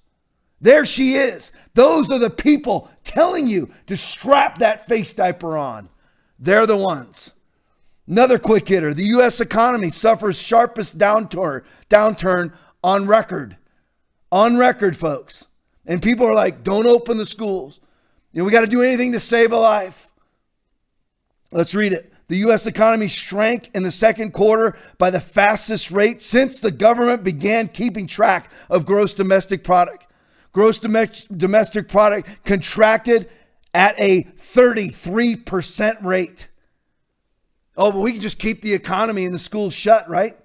There 0.61 0.85
she 0.85 1.13
is. 1.13 1.51
Those 1.75 2.09
are 2.09 2.19
the 2.19 2.29
people 2.29 2.89
telling 3.03 3.47
you 3.47 3.69
to 3.85 3.95
strap 3.95 4.57
that 4.57 4.87
face 4.87 5.13
diaper 5.13 5.57
on. 5.57 5.89
They're 6.39 6.65
the 6.65 6.75
ones. 6.75 7.31
Another 8.07 8.39
quick 8.39 8.67
hitter 8.67 8.93
the 8.93 9.03
U.S. 9.03 9.39
economy 9.39 9.91
suffers 9.91 10.41
sharpest 10.41 10.97
downturn, 10.97 11.63
downturn 11.89 12.53
on 12.83 13.07
record 13.07 13.57
on 14.35 14.57
record, 14.57 14.97
folks. 14.97 15.45
And 15.85 16.01
people 16.01 16.25
are 16.25 16.33
like, 16.33 16.63
don't 16.63 16.87
open 16.87 17.17
the 17.17 17.25
schools. 17.25 17.79
You 18.33 18.39
know, 18.39 18.45
we 18.45 18.51
got 18.51 18.61
to 18.61 18.67
do 18.67 18.81
anything 18.81 19.13
to 19.13 19.19
save 19.19 19.53
a 19.53 19.57
life. 19.57 20.11
Let's 21.51 21.73
read 21.73 21.93
it. 21.93 22.11
The 22.27 22.37
U.S. 22.37 22.65
economy 22.65 23.07
shrank 23.07 23.69
in 23.73 23.83
the 23.83 23.91
second 23.91 24.31
quarter 24.31 24.77
by 24.97 25.09
the 25.09 25.21
fastest 25.21 25.89
rate 25.89 26.21
since 26.21 26.59
the 26.59 26.71
government 26.71 27.23
began 27.23 27.67
keeping 27.67 28.07
track 28.07 28.51
of 28.69 28.85
gross 28.85 29.13
domestic 29.13 29.63
product. 29.63 30.04
Gross 30.55 30.77
domestic 30.77 31.89
product 31.89 32.29
contracted 32.45 33.29
at 33.73 33.93
a 33.99 34.23
33% 34.23 36.01
rate. 36.01 36.47
Oh, 37.75 37.91
but 37.91 37.99
we 37.99 38.13
can 38.13 38.21
just 38.21 38.39
keep 38.39 38.61
the 38.61 38.73
economy 38.73 39.25
and 39.25 39.33
the 39.33 39.37
schools 39.37 39.73
shut, 39.73 40.09
right? 40.09 40.37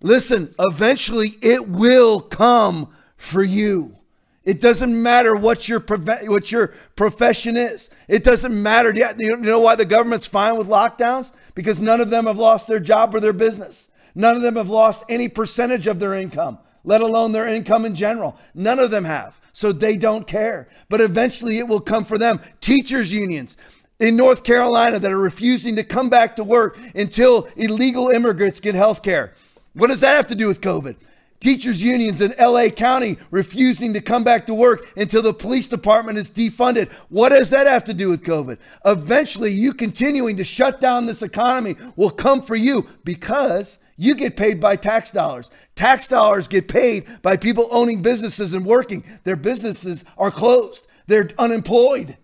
Listen, 0.00 0.52
eventually 0.58 1.34
it 1.42 1.68
will 1.68 2.20
come 2.20 2.92
for 3.16 3.44
you. 3.44 3.96
It 4.42 4.60
doesn't 4.60 5.00
matter 5.00 5.36
what 5.36 5.68
your 5.68 5.78
what 5.78 6.50
your 6.50 6.74
profession 6.96 7.56
is. 7.56 7.90
It 8.08 8.24
doesn't 8.24 8.60
matter. 8.60 8.92
You 8.92 9.36
know 9.36 9.60
why 9.60 9.76
the 9.76 9.84
government's 9.84 10.26
fine 10.26 10.58
with 10.58 10.66
lockdowns? 10.66 11.30
Because 11.54 11.78
none 11.78 12.00
of 12.00 12.10
them 12.10 12.26
have 12.26 12.36
lost 12.36 12.66
their 12.66 12.80
job 12.80 13.14
or 13.14 13.20
their 13.20 13.32
business. 13.32 13.90
None 14.16 14.34
of 14.34 14.42
them 14.42 14.56
have 14.56 14.68
lost 14.68 15.04
any 15.08 15.28
percentage 15.28 15.86
of 15.86 16.00
their 16.00 16.14
income, 16.14 16.58
let 16.84 17.00
alone 17.00 17.32
their 17.32 17.48
income 17.48 17.84
in 17.84 17.94
general. 17.94 18.36
None 18.54 18.78
of 18.78 18.90
them 18.90 19.04
have. 19.04 19.40
So 19.52 19.72
they 19.72 19.96
don't 19.96 20.26
care. 20.26 20.68
But 20.88 21.00
eventually 21.00 21.58
it 21.58 21.68
will 21.68 21.80
come 21.80 22.04
for 22.04 22.18
them. 22.18 22.40
Teachers 22.60 23.12
unions 23.12 23.56
in 24.00 24.16
North 24.16 24.44
Carolina 24.44 24.98
that 24.98 25.10
are 25.10 25.18
refusing 25.18 25.76
to 25.76 25.84
come 25.84 26.08
back 26.08 26.36
to 26.36 26.44
work 26.44 26.78
until 26.94 27.48
illegal 27.56 28.08
immigrants 28.08 28.60
get 28.60 28.74
health 28.74 29.02
care. 29.02 29.34
What 29.72 29.88
does 29.88 30.00
that 30.00 30.16
have 30.16 30.26
to 30.28 30.34
do 30.34 30.46
with 30.46 30.60
COVID? 30.60 30.96
Teachers 31.40 31.82
unions 31.82 32.20
in 32.20 32.32
LA 32.40 32.68
County 32.68 33.18
refusing 33.30 33.92
to 33.92 34.00
come 34.00 34.24
back 34.24 34.46
to 34.46 34.54
work 34.54 34.90
until 34.96 35.20
the 35.20 35.34
police 35.34 35.68
department 35.68 36.16
is 36.16 36.30
defunded. 36.30 36.90
What 37.10 37.30
does 37.30 37.50
that 37.50 37.66
have 37.66 37.84
to 37.84 37.94
do 37.94 38.08
with 38.08 38.22
COVID? 38.22 38.56
Eventually, 38.86 39.52
you 39.52 39.74
continuing 39.74 40.38
to 40.38 40.44
shut 40.44 40.80
down 40.80 41.04
this 41.04 41.22
economy 41.22 41.76
will 41.96 42.10
come 42.10 42.40
for 42.40 42.56
you 42.56 42.88
because 43.04 43.78
you 43.96 44.14
get 44.14 44.36
paid 44.36 44.60
by 44.60 44.76
tax 44.76 45.10
dollars. 45.10 45.50
Tax 45.74 46.06
dollars 46.06 46.48
get 46.48 46.68
paid 46.68 47.06
by 47.22 47.36
people 47.36 47.68
owning 47.70 48.02
businesses 48.02 48.52
and 48.52 48.64
working. 48.64 49.04
Their 49.24 49.36
businesses 49.36 50.04
are 50.18 50.30
closed, 50.30 50.86
they're 51.06 51.30
unemployed. 51.38 52.16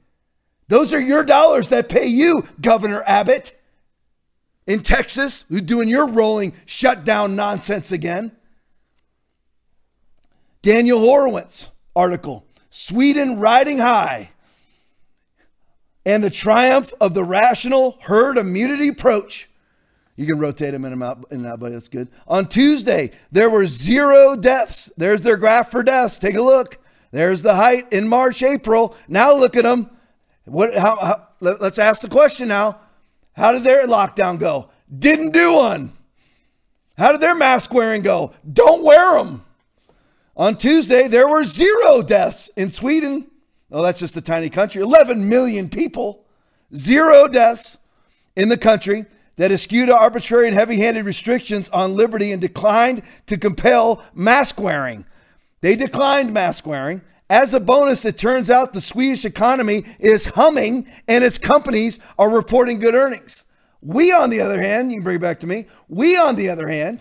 Those 0.69 0.95
are 0.95 1.01
your 1.01 1.25
dollars 1.25 1.69
that 1.71 1.89
pay 1.89 2.07
you, 2.07 2.47
Governor 2.61 3.03
Abbott. 3.05 3.57
In 4.67 4.83
Texas, 4.83 5.45
who's 5.49 5.63
doing 5.63 5.89
your 5.89 6.07
rolling 6.07 6.55
shutdown 6.65 7.35
nonsense 7.35 7.91
again. 7.91 8.31
Daniel 10.63 11.01
Horowitz 11.01 11.69
article 11.97 12.45
Sweden 12.71 13.41
riding 13.41 13.79
high 13.79 14.31
and 16.07 16.23
the 16.23 16.31
triumph 16.31 16.93
of 17.01 17.15
the 17.15 17.25
rational 17.25 17.99
herd 18.03 18.39
immunity 18.39 18.89
approach. 18.89 19.50
You 20.21 20.27
can 20.27 20.39
rotate 20.39 20.73
them 20.73 20.85
in 20.85 20.93
and 20.93 21.03
out, 21.03 21.25
in 21.31 21.39
and 21.39 21.47
out, 21.47 21.61
but 21.61 21.73
that's 21.73 21.89
good. 21.89 22.09
On 22.29 22.47
Tuesday, 22.47 23.11
there 23.33 23.49
were 23.49 23.67
zero 23.67 24.37
deaths. 24.37 24.93
There's 24.99 25.23
their 25.23 25.39
graph 25.39 25.71
for 25.71 25.83
deaths. 25.83 26.19
Take 26.19 26.35
a 26.35 26.43
look. 26.43 26.77
There's 27.11 27.41
the 27.41 27.55
height 27.55 27.91
in 27.91 28.07
March, 28.07 28.43
April. 28.43 28.95
Now 29.09 29.35
look 29.35 29.57
at 29.57 29.63
them. 29.63 29.89
What? 30.45 30.77
How, 30.77 30.97
how, 30.97 31.29
let's 31.41 31.79
ask 31.79 32.03
the 32.03 32.09
question 32.11 32.49
now. 32.49 32.81
How 33.33 33.53
did 33.53 33.65
their 33.65 33.87
lockdown 33.87 34.39
go? 34.39 34.69
Didn't 34.95 35.31
do 35.31 35.55
one. 35.55 35.91
How 36.99 37.13
did 37.13 37.23
their 37.23 37.35
mask 37.35 37.73
wearing 37.73 38.03
go? 38.03 38.35
Don't 38.53 38.85
wear 38.85 39.15
them. 39.15 39.43
On 40.37 40.55
Tuesday, 40.55 41.09
there 41.09 41.29
were 41.29 41.45
zero 41.45 42.03
deaths 42.03 42.51
in 42.59 42.71
Sweden. 42.71 43.27
Oh, 43.73 43.83
that's 43.83 44.01
just 44.01 44.19
a 44.19 44.21
tiny 44.21 44.51
country. 44.51 44.83
11 44.83 45.31
million 45.31 45.71
people. 45.71 46.27
Zero 46.77 47.27
deaths 47.27 47.79
in 48.37 48.51
the 48.51 48.59
country 48.59 49.07
that 49.41 49.51
eschewed 49.51 49.89
arbitrary 49.89 50.49
and 50.49 50.55
heavy 50.55 50.77
handed 50.77 51.07
restrictions 51.07 51.71
on 51.71 51.97
liberty 51.97 52.31
and 52.31 52.43
declined 52.43 53.01
to 53.25 53.39
compel 53.39 54.05
mask 54.13 54.61
wearing. 54.61 55.07
They 55.63 55.77
declined 55.77 56.35
mask 56.35 56.67
wearing. 56.67 57.01
As 57.31 57.55
a 57.55 57.59
bonus, 57.59 58.05
it 58.05 58.19
turns 58.19 58.51
out 58.51 58.75
the 58.75 58.83
Swedish 58.83 59.25
economy 59.25 59.85
is 59.99 60.27
humming 60.27 60.87
and 61.09 61.25
its 61.25 61.39
companies 61.39 61.99
are 62.19 62.29
reporting 62.29 62.81
good 62.81 62.95
earnings. 62.95 63.45
We, 63.81 64.13
on 64.13 64.29
the 64.29 64.43
other 64.43 64.61
hand, 64.61 64.91
you 64.91 64.99
can 64.99 65.05
bring 65.05 65.17
it 65.17 65.23
back 65.23 65.41
to 65.41 65.47
me, 65.47 65.69
we, 65.89 66.19
on 66.19 66.37
the 66.37 66.51
other 66.51 66.69
hand, 66.69 67.01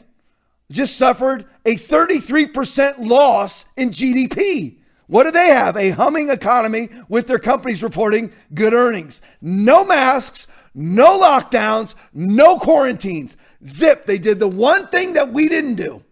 just 0.71 0.95
suffered 0.95 1.45
a 1.65 1.75
33% 1.75 3.05
loss 3.05 3.65
in 3.75 3.89
GDP. 3.89 4.77
What 5.07 5.25
do 5.25 5.31
they 5.31 5.47
have? 5.47 5.75
A 5.75 5.89
humming 5.89 6.29
economy 6.29 6.87
with 7.09 7.27
their 7.27 7.39
companies 7.39 7.83
reporting 7.83 8.31
good 8.53 8.73
earnings. 8.73 9.21
No 9.41 9.83
masks, 9.83 10.47
no 10.79 11.19
lockdowns, 11.19 11.93
no 12.13 12.57
quarantines. 12.57 13.35
Zip, 13.65 14.05
they 14.05 14.17
did 14.17 14.39
the 14.39 14.47
one 14.47 14.87
thing 14.87 15.13
that 15.13 15.33
we 15.33 15.49
didn't 15.49 15.75
do. 15.75 16.03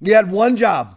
You 0.00 0.14
had 0.14 0.30
one 0.30 0.56
job 0.56 0.96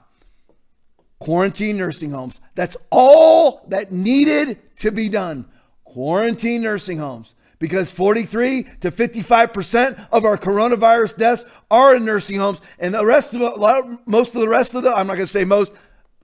quarantine 1.19 1.77
nursing 1.77 2.11
homes. 2.11 2.41
That's 2.53 2.75
all 2.91 3.65
that 3.69 3.93
needed 3.93 4.59
to 4.77 4.91
be 4.91 5.07
done. 5.07 5.45
Quarantine 5.85 6.61
nursing 6.61 6.97
homes 6.97 7.33
because 7.59 7.93
43 7.93 8.63
to 8.81 8.91
55% 8.91 10.07
of 10.11 10.25
our 10.25 10.37
coronavirus 10.37 11.15
deaths 11.15 11.45
are 11.71 11.95
in 11.95 12.03
nursing 12.03 12.39
homes. 12.39 12.59
And 12.77 12.93
the 12.93 13.05
rest 13.05 13.33
of 13.33 13.41
it, 13.41 13.99
most 14.05 14.35
of 14.35 14.41
the 14.41 14.49
rest 14.49 14.75
of 14.75 14.83
the, 14.83 14.89
I'm 14.89 15.07
not 15.07 15.13
going 15.13 15.25
to 15.25 15.31
say 15.31 15.45
most, 15.45 15.71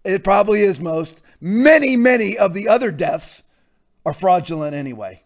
it 0.04 0.26
probably 0.26 0.64
is 0.64 0.82
most. 0.82 1.22
Many, 1.40 1.96
many 1.96 2.38
of 2.38 2.54
the 2.54 2.68
other 2.68 2.92
deaths 2.92 3.44
are 4.06 4.14
fraudulent 4.14 4.76
anyway. 4.76 5.24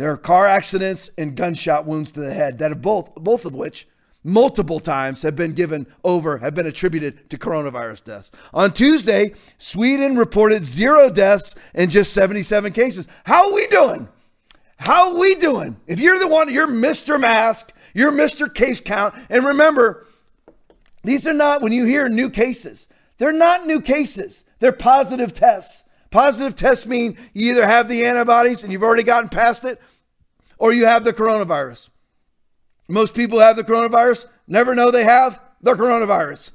There 0.00 0.10
are 0.10 0.16
car 0.16 0.46
accidents 0.46 1.10
and 1.18 1.36
gunshot 1.36 1.84
wounds 1.84 2.10
to 2.12 2.20
the 2.20 2.32
head 2.32 2.56
that 2.60 2.70
have 2.70 2.80
both, 2.80 3.14
both 3.16 3.44
of 3.44 3.54
which 3.54 3.86
multiple 4.24 4.80
times 4.80 5.20
have 5.20 5.36
been 5.36 5.52
given 5.52 5.86
over, 6.02 6.38
have 6.38 6.54
been 6.54 6.64
attributed 6.64 7.28
to 7.28 7.36
coronavirus 7.36 8.04
deaths. 8.04 8.30
On 8.54 8.72
Tuesday, 8.72 9.34
Sweden 9.58 10.16
reported 10.16 10.64
zero 10.64 11.10
deaths 11.10 11.54
and 11.74 11.90
just 11.90 12.14
77 12.14 12.72
cases. 12.72 13.08
How 13.26 13.46
are 13.46 13.52
we 13.52 13.66
doing? 13.66 14.08
How 14.78 15.12
are 15.12 15.20
we 15.20 15.34
doing? 15.34 15.78
If 15.86 16.00
you're 16.00 16.18
the 16.18 16.28
one, 16.28 16.50
you're 16.50 16.66
Mr. 16.66 17.20
Mask, 17.20 17.70
you're 17.92 18.10
Mr. 18.10 18.52
Case 18.54 18.80
Count. 18.80 19.14
And 19.28 19.44
remember, 19.44 20.06
these 21.04 21.26
are 21.26 21.34
not, 21.34 21.60
when 21.60 21.72
you 21.72 21.84
hear 21.84 22.08
new 22.08 22.30
cases, 22.30 22.88
they're 23.18 23.32
not 23.32 23.66
new 23.66 23.82
cases, 23.82 24.44
they're 24.60 24.72
positive 24.72 25.34
tests. 25.34 25.84
Positive 26.10 26.56
tests 26.56 26.86
mean 26.86 27.16
you 27.34 27.52
either 27.52 27.66
have 27.66 27.88
the 27.88 28.04
antibodies 28.04 28.64
and 28.64 28.72
you've 28.72 28.82
already 28.82 29.04
gotten 29.04 29.28
past 29.28 29.64
it, 29.64 29.80
or 30.60 30.72
you 30.72 30.86
have 30.86 31.02
the 31.02 31.12
coronavirus. 31.12 31.88
Most 32.86 33.14
people 33.14 33.40
have 33.40 33.56
the 33.56 33.64
coronavirus, 33.64 34.26
never 34.46 34.74
know 34.74 34.90
they 34.90 35.04
have 35.04 35.40
the 35.60 35.74
coronavirus. 35.74 36.52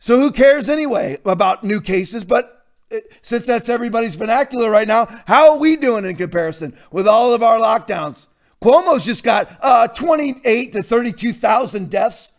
So 0.00 0.18
who 0.18 0.32
cares 0.32 0.68
anyway 0.68 1.18
about 1.24 1.62
new 1.62 1.80
cases? 1.80 2.24
But 2.24 2.66
since 3.20 3.46
that's 3.46 3.68
everybody's 3.68 4.16
vernacular 4.16 4.70
right 4.70 4.88
now, 4.88 5.06
how 5.26 5.52
are 5.52 5.58
we 5.58 5.76
doing 5.76 6.04
in 6.04 6.16
comparison 6.16 6.76
with 6.90 7.06
all 7.06 7.32
of 7.34 7.42
our 7.42 7.58
lockdowns? 7.58 8.26
Cuomo's 8.60 9.04
just 9.04 9.22
got 9.22 9.58
uh, 9.60 9.88
28 9.88 10.72
to 10.72 10.82
32,000 10.82 11.90
deaths 11.90 12.32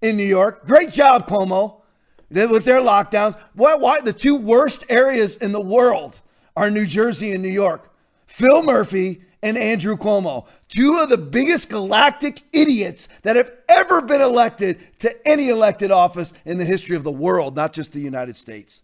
in 0.00 0.16
New 0.16 0.24
York. 0.24 0.66
Great 0.66 0.90
job, 0.90 1.28
Cuomo, 1.28 1.82
with 2.30 2.64
their 2.64 2.80
lockdowns. 2.80 3.38
Why, 3.54 3.76
why? 3.76 4.00
The 4.00 4.12
two 4.12 4.36
worst 4.36 4.84
areas 4.88 5.36
in 5.36 5.52
the 5.52 5.60
world 5.60 6.20
are 6.56 6.70
New 6.70 6.86
Jersey 6.86 7.32
and 7.32 7.42
New 7.42 7.48
York. 7.48 7.90
Phil 8.26 8.62
Murphy 8.62 9.22
and 9.42 9.58
Andrew 9.58 9.96
Cuomo, 9.96 10.46
two 10.68 10.98
of 11.02 11.08
the 11.08 11.18
biggest 11.18 11.68
galactic 11.68 12.42
idiots 12.52 13.08
that 13.22 13.36
have 13.36 13.52
ever 13.68 14.00
been 14.00 14.20
elected 14.20 14.78
to 15.00 15.28
any 15.28 15.48
elected 15.48 15.90
office 15.90 16.32
in 16.44 16.58
the 16.58 16.64
history 16.64 16.96
of 16.96 17.04
the 17.04 17.12
world, 17.12 17.56
not 17.56 17.72
just 17.72 17.92
the 17.92 18.00
United 18.00 18.36
States. 18.36 18.82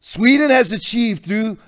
Sweden 0.00 0.50
has 0.50 0.72
achieved 0.72 1.24
through 1.24 1.58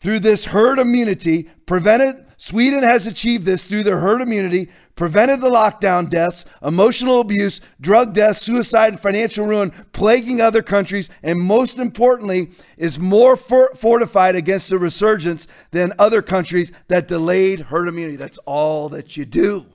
through 0.00 0.20
this 0.20 0.46
herd 0.46 0.78
immunity 0.78 1.50
prevented 1.66 2.24
Sweden 2.40 2.84
has 2.84 3.04
achieved 3.04 3.44
this 3.44 3.64
through 3.64 3.82
their 3.82 3.98
herd 3.98 4.20
immunity, 4.20 4.70
prevented 4.94 5.40
the 5.40 5.50
lockdown 5.50 6.08
deaths, 6.08 6.44
emotional 6.62 7.20
abuse, 7.20 7.60
drug 7.80 8.14
deaths, 8.14 8.40
suicide, 8.40 8.92
and 8.92 9.00
financial 9.00 9.44
ruin 9.44 9.72
plaguing 9.92 10.40
other 10.40 10.62
countries, 10.62 11.10
and 11.24 11.40
most 11.40 11.78
importantly, 11.78 12.50
is 12.76 12.96
more 12.96 13.34
for- 13.34 13.74
fortified 13.74 14.36
against 14.36 14.70
the 14.70 14.78
resurgence 14.78 15.48
than 15.72 15.92
other 15.98 16.22
countries 16.22 16.70
that 16.86 17.08
delayed 17.08 17.58
herd 17.58 17.88
immunity. 17.88 18.16
That's 18.16 18.38
all 18.46 18.88
that 18.90 19.16
you 19.16 19.24
do. 19.24 19.66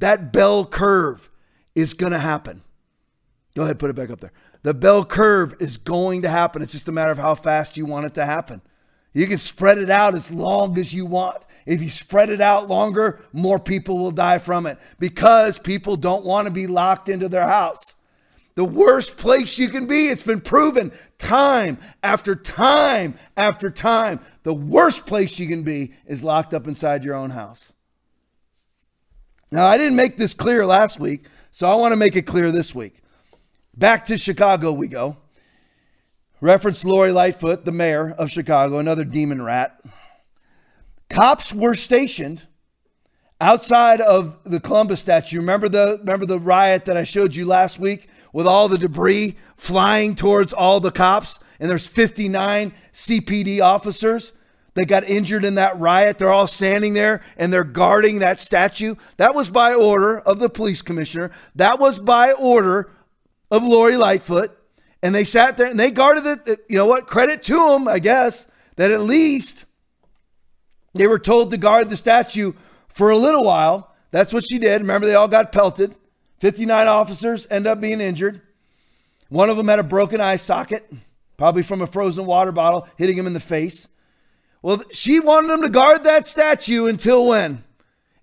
That 0.00 0.32
bell 0.32 0.64
curve 0.64 1.30
is 1.76 1.94
going 1.94 2.12
to 2.12 2.18
happen. 2.18 2.62
Go 3.54 3.62
ahead, 3.62 3.78
put 3.78 3.90
it 3.90 3.96
back 3.96 4.10
up 4.10 4.18
there. 4.18 4.32
The 4.64 4.74
bell 4.74 5.04
curve 5.04 5.54
is 5.60 5.76
going 5.76 6.22
to 6.22 6.28
happen. 6.28 6.62
It's 6.62 6.72
just 6.72 6.88
a 6.88 6.92
matter 6.92 7.12
of 7.12 7.18
how 7.18 7.36
fast 7.36 7.76
you 7.76 7.86
want 7.86 8.06
it 8.06 8.14
to 8.14 8.26
happen. 8.26 8.60
You 9.12 9.26
can 9.26 9.38
spread 9.38 9.78
it 9.78 9.90
out 9.90 10.14
as 10.14 10.30
long 10.30 10.78
as 10.78 10.92
you 10.92 11.06
want. 11.06 11.42
If 11.66 11.82
you 11.82 11.90
spread 11.90 12.30
it 12.30 12.40
out 12.40 12.68
longer, 12.68 13.24
more 13.32 13.58
people 13.58 13.98
will 13.98 14.10
die 14.10 14.38
from 14.38 14.66
it 14.66 14.78
because 14.98 15.58
people 15.58 15.96
don't 15.96 16.24
want 16.24 16.46
to 16.46 16.52
be 16.52 16.66
locked 16.66 17.08
into 17.08 17.28
their 17.28 17.46
house. 17.46 17.94
The 18.54 18.64
worst 18.64 19.16
place 19.16 19.58
you 19.58 19.68
can 19.68 19.86
be, 19.86 20.08
it's 20.08 20.22
been 20.22 20.40
proven 20.40 20.92
time 21.18 21.78
after 22.02 22.34
time 22.34 23.14
after 23.36 23.70
time. 23.70 24.20
The 24.42 24.52
worst 24.52 25.06
place 25.06 25.38
you 25.38 25.48
can 25.48 25.62
be 25.62 25.94
is 26.06 26.22
locked 26.22 26.52
up 26.52 26.66
inside 26.66 27.04
your 27.04 27.14
own 27.14 27.30
house. 27.30 27.72
Now, 29.50 29.66
I 29.66 29.78
didn't 29.78 29.96
make 29.96 30.16
this 30.16 30.34
clear 30.34 30.66
last 30.66 30.98
week, 30.98 31.26
so 31.50 31.70
I 31.70 31.74
want 31.76 31.92
to 31.92 31.96
make 31.96 32.16
it 32.16 32.22
clear 32.22 32.50
this 32.50 32.74
week. 32.74 33.02
Back 33.74 34.06
to 34.06 34.18
Chicago 34.18 34.72
we 34.72 34.88
go. 34.88 35.16
Reference 36.42 36.84
Lori 36.84 37.12
Lightfoot, 37.12 37.64
the 37.64 37.70
mayor 37.70 38.10
of 38.18 38.28
Chicago, 38.28 38.78
another 38.78 39.04
demon 39.04 39.42
rat. 39.42 39.80
Cops 41.08 41.52
were 41.52 41.74
stationed 41.74 42.48
outside 43.40 44.00
of 44.00 44.40
the 44.42 44.58
Columbus 44.58 44.98
statue. 44.98 45.36
Remember 45.36 45.68
the 45.68 45.98
remember 46.00 46.26
the 46.26 46.40
riot 46.40 46.86
that 46.86 46.96
I 46.96 47.04
showed 47.04 47.36
you 47.36 47.46
last 47.46 47.78
week 47.78 48.08
with 48.32 48.48
all 48.48 48.68
the 48.68 48.76
debris 48.76 49.36
flying 49.56 50.16
towards 50.16 50.52
all 50.52 50.80
the 50.80 50.90
cops 50.90 51.38
and 51.60 51.70
there's 51.70 51.86
59 51.86 52.72
CPD 52.92 53.62
officers 53.62 54.32
that 54.74 54.86
got 54.86 55.04
injured 55.04 55.44
in 55.44 55.54
that 55.54 55.78
riot. 55.78 56.18
They're 56.18 56.32
all 56.32 56.48
standing 56.48 56.94
there 56.94 57.22
and 57.36 57.52
they're 57.52 57.62
guarding 57.62 58.18
that 58.18 58.40
statue. 58.40 58.96
That 59.16 59.36
was 59.36 59.48
by 59.48 59.74
order 59.74 60.18
of 60.18 60.40
the 60.40 60.50
police 60.50 60.82
commissioner. 60.82 61.30
That 61.54 61.78
was 61.78 62.00
by 62.00 62.32
order 62.32 62.90
of 63.48 63.62
Lori 63.62 63.96
Lightfoot, 63.96 64.58
and 65.02 65.14
they 65.14 65.24
sat 65.24 65.56
there 65.56 65.66
and 65.66 65.78
they 65.78 65.90
guarded 65.90 66.26
it. 66.26 66.48
Uh, 66.48 66.62
you 66.68 66.76
know 66.76 66.86
what? 66.86 67.06
Credit 67.06 67.42
to 67.44 67.54
them, 67.70 67.88
I 67.88 67.98
guess, 67.98 68.46
that 68.76 68.90
at 68.90 69.00
least 69.00 69.64
they 70.94 71.06
were 71.06 71.18
told 71.18 71.50
to 71.50 71.56
guard 71.56 71.88
the 71.88 71.96
statue 71.96 72.52
for 72.88 73.10
a 73.10 73.16
little 73.16 73.44
while. 73.44 73.94
That's 74.10 74.32
what 74.32 74.44
she 74.48 74.58
did. 74.58 74.80
Remember, 74.80 75.06
they 75.06 75.14
all 75.14 75.28
got 75.28 75.52
pelted. 75.52 75.94
59 76.38 76.86
officers 76.86 77.46
end 77.50 77.66
up 77.66 77.80
being 77.80 78.00
injured. 78.00 78.40
One 79.28 79.48
of 79.48 79.56
them 79.56 79.68
had 79.68 79.78
a 79.78 79.84
broken 79.84 80.20
eye 80.20 80.36
socket, 80.36 80.92
probably 81.36 81.62
from 81.62 81.80
a 81.80 81.86
frozen 81.86 82.26
water 82.26 82.52
bottle 82.52 82.86
hitting 82.96 83.16
him 83.16 83.26
in 83.26 83.32
the 83.32 83.40
face. 83.40 83.88
Well, 84.60 84.82
she 84.92 85.18
wanted 85.18 85.48
them 85.48 85.62
to 85.62 85.68
guard 85.68 86.04
that 86.04 86.28
statue 86.28 86.86
until 86.86 87.26
when? 87.26 87.64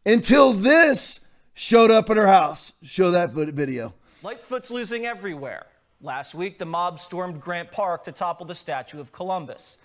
Until 0.06 0.54
this 0.54 1.20
showed 1.54 1.92
up 1.92 2.10
at 2.10 2.18
her 2.18 2.28
house. 2.28 2.72
Show 2.84 3.12
that 3.12 3.32
video. 3.32 3.94
Lightfoot's 4.22 4.70
losing 4.70 5.06
everywhere. 5.06 5.66
Last 6.02 6.34
week, 6.34 6.58
the 6.58 6.66
mob 6.66 7.00
stormed 7.00 7.42
Grant 7.42 7.72
Park 7.72 8.06
to 8.06 8.14
topple 8.14 8.46
the 8.46 8.56
statue 8.56 9.02
of 9.02 9.12
Columbus. 9.12 9.78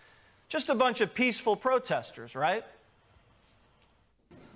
Just 0.48 0.68
a 0.68 0.74
bunch 0.74 1.00
of 1.00 1.12
peaceful 1.12 1.56
protesters, 1.56 2.36
right? 2.36 2.64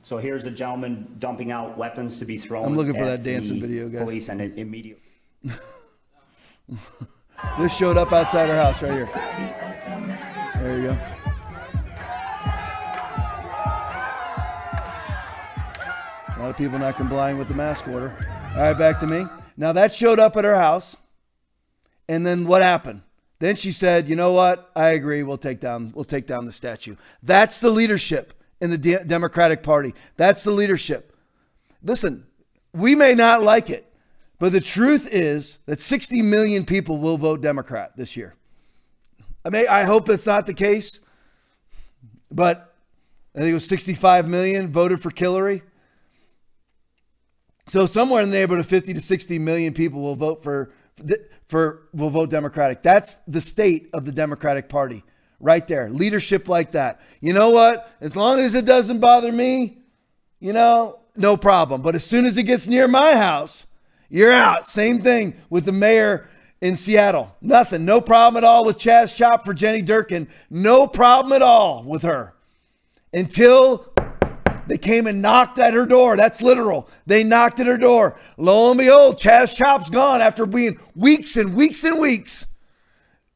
So 0.04 0.18
here's 0.18 0.44
a 0.46 0.50
gentleman 0.52 1.16
dumping 1.18 1.50
out 1.50 1.76
weapons 1.76 2.20
to 2.20 2.24
be 2.24 2.38
thrown. 2.38 2.64
I'm 2.64 2.76
looking 2.76 2.94
for 2.94 3.04
that 3.04 3.24
dancing 3.24 3.60
video, 3.60 3.88
guys. 3.88 4.02
Police 4.02 4.28
and 4.28 4.40
immediately. 4.40 5.02
this 7.58 7.76
showed 7.76 7.96
up 7.96 8.12
outside 8.12 8.48
our 8.48 8.56
house 8.56 8.80
right 8.80 8.92
here. 8.92 9.08
There 10.62 10.76
you 10.76 10.82
go. 10.88 10.98
A 16.36 16.38
lot 16.38 16.50
of 16.50 16.56
people 16.56 16.78
not 16.78 16.94
complying 16.94 17.36
with 17.36 17.48
the 17.48 17.54
mask 17.54 17.88
order. 17.88 18.14
All 18.54 18.62
right, 18.62 18.78
back 18.78 19.00
to 19.00 19.08
me. 19.08 19.26
Now 19.56 19.72
that 19.72 19.92
showed 19.92 20.20
up 20.20 20.36
at 20.36 20.44
her 20.44 20.54
house. 20.54 20.96
And 22.08 22.26
then 22.26 22.46
what 22.46 22.62
happened? 22.62 23.02
Then 23.38 23.54
she 23.54 23.70
said, 23.70 24.08
"You 24.08 24.16
know 24.16 24.32
what? 24.32 24.70
I 24.74 24.88
agree. 24.90 25.22
We'll 25.22 25.38
take 25.38 25.60
down 25.60 25.92
we'll 25.94 26.04
take 26.04 26.26
down 26.26 26.46
the 26.46 26.52
statue." 26.52 26.96
That's 27.22 27.60
the 27.60 27.70
leadership 27.70 28.34
in 28.60 28.70
the 28.70 28.78
De- 28.78 29.04
Democratic 29.04 29.62
Party. 29.62 29.94
That's 30.16 30.42
the 30.42 30.50
leadership. 30.50 31.14
Listen, 31.82 32.26
we 32.72 32.94
may 32.94 33.14
not 33.14 33.42
like 33.42 33.70
it, 33.70 33.92
but 34.38 34.52
the 34.52 34.60
truth 34.60 35.08
is 35.12 35.58
that 35.66 35.80
60 35.80 36.22
million 36.22 36.64
people 36.64 36.98
will 36.98 37.16
vote 37.16 37.40
Democrat 37.40 37.96
this 37.96 38.16
year. 38.16 38.34
I 39.44 39.50
mean, 39.50 39.66
I 39.68 39.84
hope 39.84 40.06
that's 40.06 40.26
not 40.26 40.46
the 40.46 40.54
case, 40.54 40.98
but 42.30 42.74
I 43.34 43.40
think 43.40 43.50
it 43.52 43.54
was 43.54 43.68
65 43.68 44.28
million 44.28 44.72
voted 44.72 45.00
for 45.00 45.12
Hillary. 45.14 45.62
So 47.68 47.86
somewhere 47.86 48.22
in 48.22 48.30
the 48.30 48.36
neighborhood 48.36 48.64
of 48.64 48.68
50 48.68 48.94
to 48.94 49.00
60 49.00 49.38
million 49.38 49.74
people 49.74 50.00
will 50.00 50.16
vote 50.16 50.42
for 50.42 50.72
for 51.48 51.88
will 51.92 52.10
vote 52.10 52.30
Democratic. 52.30 52.82
That's 52.82 53.16
the 53.26 53.40
state 53.40 53.90
of 53.92 54.04
the 54.04 54.12
Democratic 54.12 54.68
Party 54.68 55.04
right 55.40 55.66
there. 55.66 55.88
Leadership 55.90 56.48
like 56.48 56.72
that. 56.72 57.00
You 57.20 57.32
know 57.32 57.50
what? 57.50 57.90
As 58.00 58.16
long 58.16 58.40
as 58.40 58.54
it 58.54 58.64
doesn't 58.64 59.00
bother 59.00 59.32
me, 59.32 59.78
you 60.40 60.52
know, 60.52 61.00
no 61.16 61.36
problem. 61.36 61.82
But 61.82 61.94
as 61.94 62.04
soon 62.04 62.26
as 62.26 62.38
it 62.38 62.44
gets 62.44 62.66
near 62.66 62.86
my 62.88 63.16
house, 63.16 63.66
you're 64.08 64.32
out. 64.32 64.68
Same 64.68 65.00
thing 65.00 65.36
with 65.50 65.64
the 65.64 65.72
mayor 65.72 66.28
in 66.60 66.76
Seattle. 66.76 67.34
Nothing. 67.40 67.84
No 67.84 68.00
problem 68.00 68.42
at 68.42 68.46
all 68.46 68.64
with 68.64 68.78
Chaz 68.78 69.14
Chop 69.14 69.44
for 69.44 69.54
Jenny 69.54 69.82
Durkan. 69.82 70.28
No 70.50 70.86
problem 70.86 71.32
at 71.32 71.42
all 71.42 71.82
with 71.84 72.02
her. 72.02 72.34
Until 73.12 73.92
they 74.68 74.78
came 74.78 75.06
and 75.06 75.22
knocked 75.22 75.58
at 75.58 75.74
her 75.74 75.86
door. 75.86 76.16
That's 76.16 76.42
literal. 76.42 76.88
They 77.06 77.24
knocked 77.24 77.60
at 77.60 77.66
her 77.66 77.78
door. 77.78 78.18
Lo 78.36 78.70
and 78.70 78.78
behold, 78.78 79.16
Chaz 79.16 79.54
Chop's 79.56 79.90
gone 79.90 80.20
after 80.20 80.46
being 80.46 80.78
weeks 80.94 81.36
and 81.36 81.54
weeks 81.54 81.84
and 81.84 81.98
weeks 82.00 82.46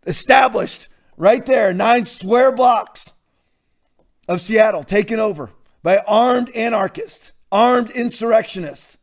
established 0.06 0.88
right 1.16 1.44
there, 1.46 1.72
nine 1.72 2.04
square 2.04 2.52
blocks 2.52 3.12
of 4.28 4.40
Seattle 4.40 4.84
taken 4.84 5.18
over 5.18 5.50
by 5.82 5.98
armed 6.06 6.50
anarchists, 6.50 7.32
armed 7.50 7.90
insurrectionists. 7.90 8.98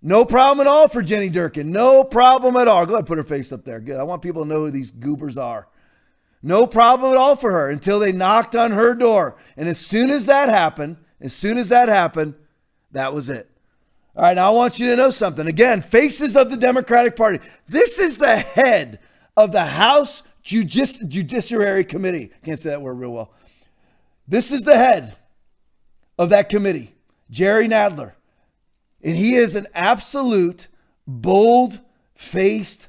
No 0.00 0.24
problem 0.24 0.64
at 0.66 0.70
all 0.70 0.88
for 0.88 1.02
Jenny 1.02 1.28
Durkan. 1.28 1.66
No 1.66 2.04
problem 2.04 2.56
at 2.56 2.68
all. 2.68 2.86
Go 2.86 2.94
ahead, 2.94 3.06
put 3.06 3.18
her 3.18 3.24
face 3.24 3.50
up 3.50 3.64
there. 3.64 3.80
Good. 3.80 3.98
I 3.98 4.04
want 4.04 4.22
people 4.22 4.42
to 4.42 4.48
know 4.48 4.60
who 4.60 4.70
these 4.70 4.92
goobers 4.92 5.36
are. 5.36 5.68
No 6.40 6.68
problem 6.68 7.10
at 7.10 7.16
all 7.16 7.34
for 7.34 7.50
her 7.50 7.68
until 7.68 7.98
they 7.98 8.12
knocked 8.12 8.54
on 8.54 8.70
her 8.70 8.94
door. 8.94 9.36
And 9.56 9.68
as 9.68 9.78
soon 9.78 10.10
as 10.10 10.26
that 10.26 10.48
happened, 10.48 10.98
as 11.20 11.32
soon 11.32 11.58
as 11.58 11.68
that 11.70 11.88
happened, 11.88 12.34
that 12.92 13.12
was 13.12 13.28
it. 13.28 13.50
All 14.16 14.22
right, 14.22 14.34
now 14.34 14.48
I 14.48 14.54
want 14.54 14.78
you 14.78 14.90
to 14.90 14.96
know 14.96 15.10
something. 15.10 15.46
Again, 15.46 15.80
faces 15.80 16.36
of 16.36 16.50
the 16.50 16.56
Democratic 16.56 17.16
Party. 17.16 17.38
This 17.68 17.98
is 17.98 18.18
the 18.18 18.36
head 18.36 18.98
of 19.36 19.52
the 19.52 19.64
House 19.64 20.22
Judici- 20.42 21.06
Judiciary 21.06 21.84
Committee. 21.84 22.30
Can't 22.44 22.58
say 22.58 22.70
that 22.70 22.82
word 22.82 22.94
real 22.94 23.10
well. 23.10 23.32
This 24.26 24.50
is 24.50 24.62
the 24.62 24.76
head 24.76 25.16
of 26.18 26.30
that 26.30 26.48
committee, 26.48 26.94
Jerry 27.30 27.68
Nadler. 27.68 28.12
And 29.02 29.16
he 29.16 29.36
is 29.36 29.54
an 29.54 29.68
absolute 29.74 30.68
bold 31.06 31.78
faced 32.14 32.88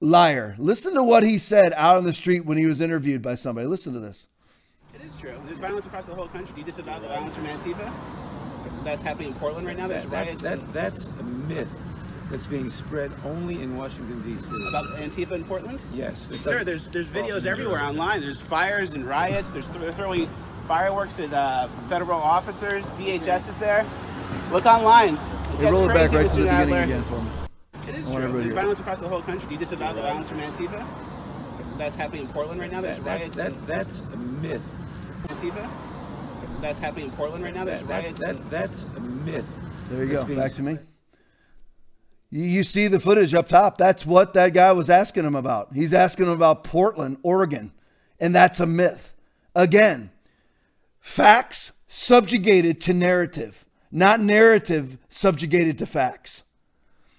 liar. 0.00 0.54
Listen 0.58 0.94
to 0.94 1.02
what 1.02 1.22
he 1.22 1.38
said 1.38 1.72
out 1.74 1.96
on 1.96 2.04
the 2.04 2.12
street 2.12 2.44
when 2.44 2.58
he 2.58 2.66
was 2.66 2.80
interviewed 2.80 3.22
by 3.22 3.34
somebody. 3.34 3.66
Listen 3.66 3.92
to 3.94 4.00
this 4.00 4.18
is 4.18 4.26
true. 5.22 5.34
There's 5.46 5.58
violence 5.58 5.86
across 5.86 6.06
the 6.06 6.14
whole 6.14 6.26
country. 6.28 6.52
Do 6.54 6.60
you 6.60 6.66
disavow 6.66 6.98
the 6.98 7.08
violence 7.08 7.36
from 7.36 7.46
Antifa? 7.46 7.92
That's 8.84 9.02
happening 9.02 9.28
in 9.28 9.34
Portland 9.34 9.66
right 9.66 9.76
now. 9.76 9.86
There's 9.86 10.04
that, 10.06 10.26
riots. 10.26 10.42
That's, 10.42 10.62
that, 10.64 10.72
that's 10.72 11.06
a 11.20 11.22
myth 11.22 11.68
that's 12.30 12.46
being 12.46 12.70
spread 12.70 13.12
only 13.24 13.62
in 13.62 13.76
Washington 13.76 14.20
D.C. 14.22 14.50
About 14.68 14.86
Antifa 14.96 15.32
in 15.32 15.44
Portland? 15.44 15.80
Yes, 15.94 16.28
sir. 16.40 16.64
There's 16.64 16.88
there's 16.88 17.06
videos 17.06 17.46
everywhere 17.46 17.80
online. 17.80 18.20
There's 18.20 18.40
fires 18.40 18.94
and 18.94 19.06
riots. 19.06 19.50
There's 19.50 19.68
they're 19.68 19.92
throwing 19.92 20.28
fireworks 20.66 21.20
at 21.20 21.32
uh, 21.32 21.68
federal 21.88 22.18
officers. 22.18 22.84
DHS 22.86 23.48
is 23.48 23.58
there. 23.58 23.86
Look 24.50 24.66
online. 24.66 25.14
It 25.60 25.70
roll 25.70 25.88
it 25.88 25.94
back 25.94 26.10
right 26.10 26.28
to 26.28 26.36
the 26.36 26.44
beginning 26.44 26.74
again 26.74 27.02
for 27.04 27.20
me. 27.20 27.30
It 27.88 27.96
is 27.96 28.10
true. 28.10 28.42
There's 28.42 28.54
violence 28.54 28.80
across 28.80 29.00
the 29.00 29.08
whole 29.08 29.22
country. 29.22 29.46
Do 29.48 29.54
you 29.54 29.60
disavow 29.60 29.92
the 29.92 30.02
violence 30.02 30.28
from 30.28 30.40
Antifa? 30.40 30.84
That's 31.78 31.96
happening 31.96 32.22
in 32.22 32.28
Portland 32.28 32.60
right 32.60 32.70
now. 32.70 32.80
There's 32.80 32.98
that, 32.98 33.20
riots. 33.20 33.36
That's, 33.36 33.56
that, 33.56 33.66
that's 33.66 34.02
a 34.12 34.16
myth. 34.16 34.62
Antifa? 35.42 35.70
That's 36.60 36.80
happening 36.80 37.06
in 37.06 37.10
Portland 37.12 37.42
right 37.44 37.54
now. 37.54 37.64
There's 37.64 37.82
that, 37.82 38.04
riots. 38.04 38.20
That, 38.20 38.50
that's 38.50 38.84
a 38.96 39.00
myth. 39.00 39.44
There 39.90 40.04
you 40.04 40.12
go. 40.12 40.24
Back 40.36 40.52
to 40.52 40.62
me. 40.62 40.78
You, 42.30 42.44
you 42.44 42.62
see 42.62 42.86
the 42.86 43.00
footage 43.00 43.34
up 43.34 43.48
top. 43.48 43.76
That's 43.76 44.06
what 44.06 44.34
that 44.34 44.54
guy 44.54 44.72
was 44.72 44.88
asking 44.88 45.24
him 45.24 45.34
about. 45.34 45.74
He's 45.74 45.92
asking 45.92 46.26
him 46.26 46.32
about 46.32 46.64
Portland, 46.64 47.18
Oregon. 47.22 47.72
And 48.20 48.34
that's 48.34 48.60
a 48.60 48.66
myth. 48.66 49.14
Again, 49.54 50.10
facts 51.00 51.72
subjugated 51.88 52.80
to 52.82 52.94
narrative, 52.94 53.66
not 53.90 54.20
narrative 54.20 54.96
subjugated 55.10 55.76
to 55.78 55.86
facts. 55.86 56.44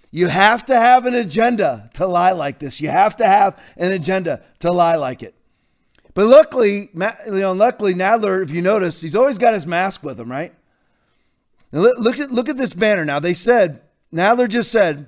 You 0.09 0.27
have 0.27 0.65
to 0.67 0.75
have 0.75 1.05
an 1.05 1.15
agenda 1.15 1.89
to 1.95 2.07
lie 2.07 2.31
like 2.31 2.59
this. 2.59 2.79
You 2.79 2.89
have 2.89 3.17
to 3.17 3.25
have 3.25 3.61
an 3.75 3.91
agenda 3.91 4.41
to 4.59 4.71
lie 4.71 4.95
like 4.95 5.21
it. 5.21 5.35
But 6.13 6.27
luckily, 6.27 6.89
you 6.93 7.39
know, 7.39 7.53
luckily 7.53 7.93
Nadler, 7.93 8.43
if 8.43 8.51
you 8.51 8.61
notice, 8.61 9.01
he's 9.01 9.15
always 9.15 9.37
got 9.37 9.53
his 9.53 9.65
mask 9.65 10.03
with 10.03 10.19
him, 10.19 10.31
right? 10.31 10.53
look 11.71 12.19
at 12.19 12.31
look 12.31 12.49
at 12.49 12.57
this 12.57 12.73
banner 12.73 13.03
now. 13.03 13.19
They 13.19 13.33
said 13.33 13.81
Nadler 14.13 14.47
just 14.47 14.71
said 14.71 15.07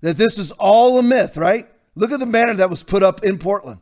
that 0.00 0.16
this 0.16 0.38
is 0.38 0.52
all 0.52 0.98
a 0.98 1.02
myth, 1.02 1.36
right? 1.36 1.68
Look 1.94 2.12
at 2.12 2.20
the 2.20 2.26
banner 2.26 2.54
that 2.54 2.70
was 2.70 2.82
put 2.82 3.02
up 3.02 3.24
in 3.24 3.38
Portland. 3.38 3.80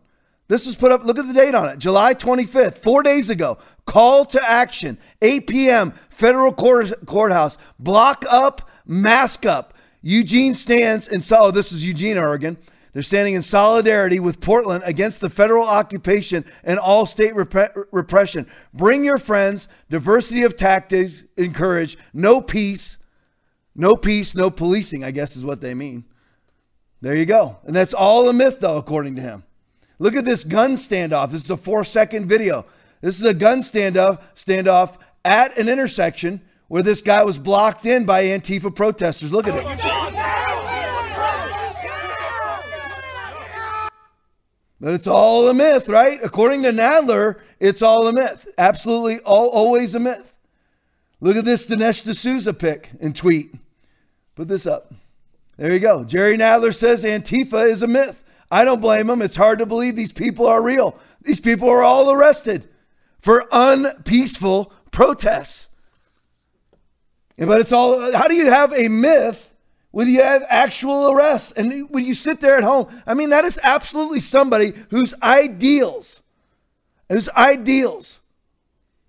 This 0.48 0.66
was 0.66 0.74
put 0.74 0.90
up. 0.90 1.04
Look 1.04 1.18
at 1.18 1.28
the 1.28 1.34
date 1.34 1.54
on 1.54 1.68
it, 1.68 1.78
July 1.78 2.14
25th, 2.14 2.78
four 2.78 3.02
days 3.02 3.30
ago. 3.30 3.58
Call 3.86 4.24
to 4.26 4.42
action, 4.42 4.98
8 5.22 5.46
p.m. 5.46 5.92
Federal 6.08 6.52
court, 6.52 7.06
courthouse. 7.06 7.56
Block 7.78 8.24
up, 8.28 8.68
mask 8.86 9.46
up. 9.46 9.74
Eugene 10.02 10.54
stands 10.54 11.06
in. 11.06 11.22
Oh, 11.30 11.50
this 11.50 11.72
is 11.72 11.84
Eugene, 11.84 12.18
Oregon. 12.18 12.56
They're 12.92 13.02
standing 13.02 13.34
in 13.34 13.42
solidarity 13.42 14.18
with 14.18 14.40
Portland 14.40 14.82
against 14.84 15.20
the 15.20 15.30
federal 15.30 15.66
occupation 15.66 16.44
and 16.64 16.78
all 16.78 17.06
state 17.06 17.34
rep- 17.34 17.76
repression. 17.92 18.46
Bring 18.74 19.04
your 19.04 19.18
friends, 19.18 19.68
diversity 19.88 20.42
of 20.42 20.56
tactics 20.56 21.24
encourage, 21.36 21.96
no 22.12 22.40
peace, 22.40 22.98
no 23.74 23.96
peace, 23.96 24.34
no 24.34 24.50
policing, 24.50 25.04
I 25.04 25.12
guess 25.12 25.36
is 25.36 25.44
what 25.44 25.60
they 25.60 25.74
mean. 25.74 26.04
There 27.00 27.16
you 27.16 27.26
go. 27.26 27.58
And 27.64 27.74
that's 27.74 27.94
all 27.94 28.28
a 28.28 28.32
myth, 28.32 28.58
though, 28.60 28.76
according 28.76 29.16
to 29.16 29.22
him. 29.22 29.44
Look 29.98 30.16
at 30.16 30.24
this 30.24 30.44
gun 30.44 30.74
standoff. 30.74 31.30
This 31.30 31.44
is 31.44 31.50
a 31.50 31.56
four 31.56 31.84
second 31.84 32.26
video. 32.26 32.66
This 33.00 33.16
is 33.18 33.24
a 33.24 33.34
gun 33.34 33.60
standoff, 33.60 34.20
standoff 34.34 34.98
at 35.24 35.56
an 35.58 35.68
intersection 35.68 36.40
where 36.68 36.82
this 36.82 37.02
guy 37.02 37.22
was 37.24 37.38
blocked 37.38 37.86
in 37.86 38.04
by 38.04 38.24
Antifa 38.24 38.74
protesters. 38.74 39.32
Look 39.32 39.48
at 39.48 39.56
it. 39.56 40.49
But 44.80 44.94
it's 44.94 45.06
all 45.06 45.46
a 45.48 45.54
myth, 45.54 45.88
right? 45.88 46.18
According 46.22 46.62
to 46.62 46.70
Nadler, 46.70 47.38
it's 47.58 47.82
all 47.82 48.06
a 48.06 48.12
myth. 48.12 48.48
Absolutely 48.56 49.18
all, 49.20 49.48
always 49.48 49.94
a 49.94 50.00
myth. 50.00 50.34
Look 51.20 51.36
at 51.36 51.44
this 51.44 51.66
Dinesh 51.66 52.02
D'Souza 52.02 52.54
pic 52.54 52.90
and 53.00 53.14
tweet. 53.14 53.54
Put 54.34 54.48
this 54.48 54.66
up. 54.66 54.94
There 55.58 55.72
you 55.72 55.80
go. 55.80 56.04
Jerry 56.04 56.38
Nadler 56.38 56.74
says 56.74 57.04
Antifa 57.04 57.68
is 57.68 57.82
a 57.82 57.86
myth. 57.86 58.24
I 58.50 58.64
don't 58.64 58.80
blame 58.80 59.10
him. 59.10 59.20
It's 59.20 59.36
hard 59.36 59.58
to 59.58 59.66
believe 59.66 59.96
these 59.96 60.12
people 60.12 60.46
are 60.46 60.62
real. 60.62 60.98
These 61.20 61.40
people 61.40 61.68
are 61.68 61.82
all 61.82 62.10
arrested 62.10 62.66
for 63.20 63.46
unpeaceful 63.52 64.72
protests. 64.90 65.68
But 67.36 67.60
it's 67.60 67.72
all, 67.72 68.12
how 68.12 68.28
do 68.28 68.34
you 68.34 68.50
have 68.50 68.72
a 68.72 68.88
myth 68.88 69.49
You 69.92 70.22
have 70.22 70.44
actual 70.48 71.10
arrests. 71.10 71.52
And 71.52 71.90
when 71.90 72.04
you 72.04 72.14
sit 72.14 72.40
there 72.40 72.56
at 72.56 72.64
home, 72.64 72.88
I 73.06 73.14
mean, 73.14 73.30
that 73.30 73.44
is 73.44 73.58
absolutely 73.62 74.20
somebody 74.20 74.72
whose 74.90 75.14
ideals, 75.22 76.22
whose 77.08 77.28
ideals 77.30 78.20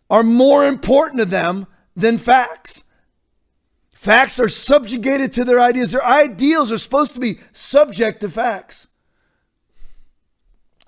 are 0.10 0.24
more 0.24 0.66
important 0.66 1.20
to 1.20 1.26
them 1.26 1.68
than 1.96 2.18
facts. 2.18 2.84
Facts 3.94 4.40
are 4.40 4.50
subjugated 4.50 5.32
to 5.34 5.46
their 5.46 5.62
ideas. 5.62 5.92
Their 5.92 6.04
ideals 6.04 6.72
are 6.72 6.78
supposed 6.78 7.14
to 7.14 7.20
be 7.20 7.40
subject 7.54 8.22
to 8.22 8.30
facts. 8.30 8.88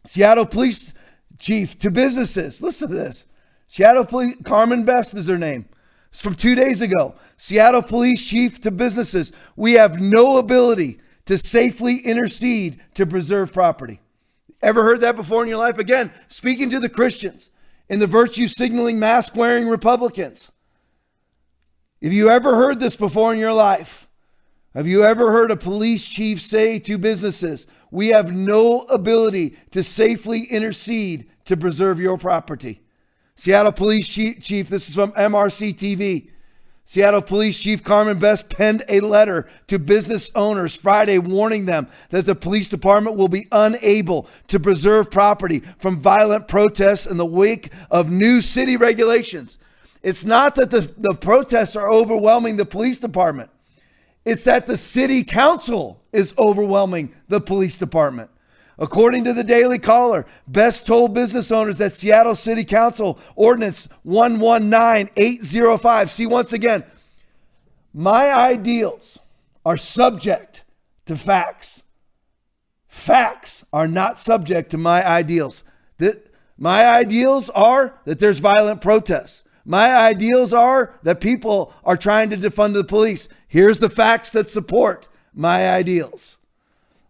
Seattle 0.06 0.46
Police 0.46 0.94
Chief 1.40 1.78
to 1.80 1.92
businesses. 1.92 2.62
Listen 2.62 2.90
to 2.90 2.96
this. 2.96 3.26
Seattle 3.68 4.06
Police, 4.06 4.38
Carmen 4.44 4.86
Best 4.86 5.14
is 5.14 5.28
her 5.28 5.38
name. 5.38 5.66
It's 6.14 6.22
from 6.22 6.36
two 6.36 6.54
days 6.54 6.80
ago. 6.80 7.16
Seattle 7.38 7.82
Police 7.82 8.24
Chief 8.24 8.62
to 8.62 8.70
businesses. 8.70 9.32
We 9.56 9.74
have 9.74 10.00
no 10.00 10.38
ability 10.38 11.00
to 11.26 11.40
safely 11.40 12.02
intercede 12.06 12.80
to 12.94 13.08
preserve 13.08 13.52
property. 13.52 14.00
Ever 14.62 14.84
heard 14.84 15.02
that 15.02 15.16
before 15.16 15.42
in 15.42 15.50
your 15.50 15.58
life? 15.58 15.80
Again, 15.80 16.12
speaking 16.28 16.70
to 16.70 16.80
the 16.80 16.88
Christians 16.88 17.50
and 17.90 18.00
the 18.00 18.06
virtue 18.06 18.48
signaling, 18.48 19.00
mask 19.00 19.36
wearing 19.36 19.68
Republicans. 19.68 20.52
Have 22.04 22.14
you 22.14 22.30
ever 22.30 22.58
heard 22.58 22.80
this 22.80 22.96
before 22.96 23.34
in 23.34 23.40
your 23.40 23.54
life? 23.54 24.08
Have 24.76 24.88
you 24.88 25.04
ever 25.04 25.32
heard 25.32 25.50
a 25.50 25.58
police 25.58 26.06
chief 26.06 26.40
say 26.40 26.78
to 26.78 27.00
businesses, 27.00 27.66
We 27.90 28.10
have 28.10 28.32
no 28.32 28.82
ability 28.82 29.58
to 29.72 29.82
safely 29.82 30.44
intercede 30.44 31.26
to 31.46 31.58
preserve 31.58 32.00
your 32.00 32.20
property? 32.20 32.84
Seattle 33.36 33.72
Police 33.72 34.08
Chief, 34.08 34.70
this 34.70 34.90
is 34.90 34.96
from 34.96 35.12
MRC 35.14 35.76
TV. 35.76 36.30
Seattle 36.86 37.22
Police 37.22 37.58
Chief 37.58 37.84
Carmen 37.84 38.20
Best 38.20 38.50
penned 38.50 38.84
a 38.90 39.00
letter 39.00 39.50
to 39.68 39.80
business 39.80 40.30
owners 40.36 40.76
Friday 40.76 41.18
warning 41.18 41.66
them 41.66 41.88
that 42.10 42.26
the 42.26 42.36
police 42.36 42.68
department 42.68 43.16
will 43.16 43.30
be 43.30 43.48
unable 43.52 44.28
to 44.48 44.60
preserve 44.60 45.10
property 45.10 45.62
from 45.80 46.00
violent 46.00 46.48
protests 46.48 47.06
in 47.06 47.18
the 47.18 47.26
wake 47.26 47.72
of 47.90 48.12
new 48.12 48.42
city 48.42 48.76
regulations. 48.78 49.58
It's 50.04 50.26
not 50.26 50.56
that 50.56 50.70
the, 50.70 50.82
the 50.98 51.16
protests 51.16 51.76
are 51.78 51.90
overwhelming 51.90 52.58
the 52.58 52.66
police 52.66 52.98
department, 52.98 53.50
it's 54.26 54.44
that 54.44 54.68
the 54.68 54.78
city 54.78 55.24
council 55.24 56.02
is 56.12 56.34
overwhelming 56.38 57.16
the 57.30 57.42
police 57.42 57.78
department. 57.78 58.30
According 58.78 59.24
to 59.26 59.34
the 59.34 59.44
Daily 59.44 59.80
Caller, 59.80 60.26
Best 60.48 60.88
told 60.88 61.14
business 61.14 61.52
owners 61.52 61.78
that 61.78 61.94
Seattle 61.94 62.36
City 62.36 62.64
Council 62.64 63.20
Ordinance 63.36 63.90
119805. 64.04 66.10
See, 66.10 66.26
once 66.26 66.54
again, 66.54 66.86
my 67.94 68.34
ideals 68.34 69.20
are 69.66 69.78
subject 69.78 70.64
to 71.06 71.16
facts. 71.16 71.84
Facts 72.88 73.64
are 73.72 73.88
not 73.88 74.20
subject 74.20 74.72
to 74.72 74.78
my 74.78 75.08
ideals. 75.08 75.64
That 76.00 76.34
my 76.58 76.86
ideals 76.86 77.50
are 77.52 78.00
that 78.06 78.20
there's 78.20 78.40
violent 78.40 78.82
protests. 78.82 79.44
My 79.66 79.96
ideals 79.96 80.54
are 80.54 81.00
that 81.04 81.22
people 81.22 81.74
are 81.84 81.98
trying 81.98 82.30
to 82.32 82.38
defund 82.38 82.74
the 82.74 82.84
police. 82.84 83.30
Here's 83.48 83.80
the 83.80 83.90
facts 83.90 84.32
that 84.32 84.48
support 84.48 85.08
my 85.34 85.70
ideals. 85.70 86.38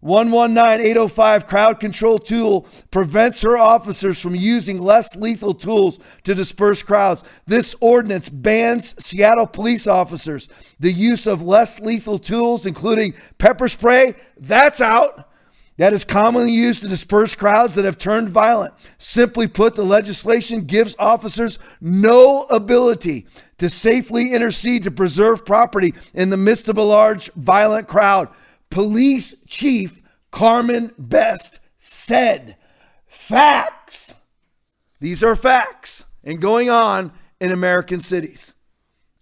119805 0.03 1.47
crowd 1.47 1.79
control 1.79 2.19
tool 2.19 2.67
prevents 2.91 3.41
her 3.41 3.57
officers 3.57 4.19
from 4.19 4.35
using 4.35 4.81
less 4.81 5.15
lethal 5.15 5.53
tools 5.53 5.97
to 6.23 6.35
disperse 6.35 6.83
crowds. 6.83 7.23
This 7.45 7.73
ordinance 7.79 8.27
bans 8.27 9.01
Seattle 9.03 9.47
police 9.47 9.87
officers 9.87 10.49
the 10.79 10.91
use 10.91 11.25
of 11.25 11.41
less 11.41 11.79
lethal 11.79 12.19
tools, 12.19 12.65
including 12.65 13.13
pepper 13.37 13.69
spray. 13.69 14.15
That's 14.37 14.81
out. 14.81 15.29
That 15.77 15.93
is 15.93 16.03
commonly 16.03 16.51
used 16.51 16.81
to 16.81 16.87
disperse 16.87 17.33
crowds 17.33 17.75
that 17.75 17.85
have 17.85 17.97
turned 17.97 18.29
violent. 18.29 18.73
Simply 18.97 19.47
put, 19.47 19.73
the 19.73 19.83
legislation 19.83 20.61
gives 20.61 20.95
officers 20.99 21.57
no 21.81 22.43
ability 22.49 23.25
to 23.57 23.69
safely 23.69 24.33
intercede 24.33 24.83
to 24.83 24.91
preserve 24.91 25.45
property 25.45 25.93
in 26.13 26.29
the 26.29 26.37
midst 26.37 26.67
of 26.67 26.77
a 26.77 26.83
large 26.83 27.31
violent 27.33 27.87
crowd. 27.87 28.27
Police 28.73 29.35
Chief 29.45 30.01
Carmen 30.31 30.93
Best 30.97 31.59
said. 31.77 32.57
Facts. 33.05 34.15
These 34.99 35.23
are 35.23 35.35
facts 35.35 36.05
and 36.23 36.41
going 36.41 36.71
on 36.71 37.11
in 37.39 37.51
American 37.51 37.99
cities. 37.99 38.55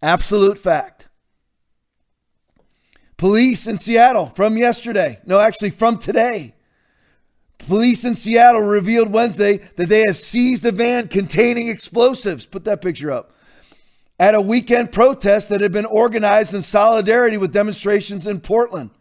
Absolute 0.02 0.58
fact. 0.58 1.10
Police 3.18 3.68
in 3.68 3.78
Seattle 3.78 4.28
from 4.28 4.56
yesterday, 4.58 5.20
no, 5.26 5.42
actually 5.42 5.72
from 5.72 6.00
today. 6.00 6.56
Police 7.58 8.06
in 8.06 8.16
Seattle 8.16 8.62
revealed 8.62 9.12
Wednesday 9.12 9.58
that 9.76 9.90
they 9.90 10.06
have 10.08 10.16
seized 10.16 10.66
a 10.66 10.72
van 10.72 11.10
containing 11.10 11.68
explosives. 11.68 12.46
Put 12.46 12.64
that 12.64 12.82
picture 12.82 13.12
up. 13.12 13.36
At 14.18 14.34
a 14.34 14.40
weekend 14.40 14.94
protest 14.94 15.50
that 15.50 15.60
had 15.60 15.74
been 15.74 15.86
organized 15.86 16.54
in 16.54 16.62
solidarity 16.62 17.36
with 17.36 17.52
demonstrations 17.52 18.26
in 18.26 18.40
Portland. 18.40 18.92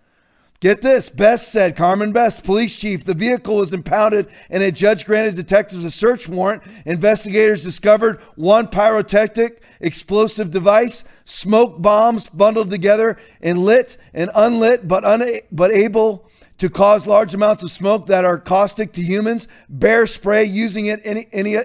Get 0.61 0.83
this. 0.83 1.09
Best 1.09 1.51
said, 1.51 1.75
Carmen 1.75 2.13
Best, 2.13 2.45
police 2.45 2.77
chief, 2.77 3.03
the 3.05 3.15
vehicle 3.15 3.57
was 3.57 3.73
impounded 3.73 4.29
and 4.51 4.63
a 4.63 4.71
judge 4.71 5.07
granted 5.07 5.35
detectives 5.35 5.85
a 5.87 5.91
search 5.91 6.29
warrant. 6.29 6.63
Investigators 6.85 7.65
discovered 7.65 8.21
one 8.37 8.69
pyrotechnic 8.69 9.63
explosive 9.81 10.51
device, 10.51 11.03
smoke 11.25 11.81
bombs 11.81 12.29
bundled 12.29 12.69
together 12.69 13.17
and 13.41 13.59
lit 13.59 13.97
and 14.13 14.31
unlit, 14.35 14.87
but, 14.87 15.03
una- 15.03 15.41
but 15.51 15.73
able 15.73 16.29
to 16.59 16.69
cause 16.69 17.07
large 17.07 17.33
amounts 17.35 17.63
of 17.63 17.71
smoke 17.71 18.07
that 18.09 18.27
are 18.27 18.37
caustic 18.37 18.93
to 18.93 19.03
humans. 19.03 19.49
Bear 19.71 20.07
spray, 20.07 20.45
using 20.45 20.87
it 20.87 21.01
any, 21.05 21.27
any 21.33 21.57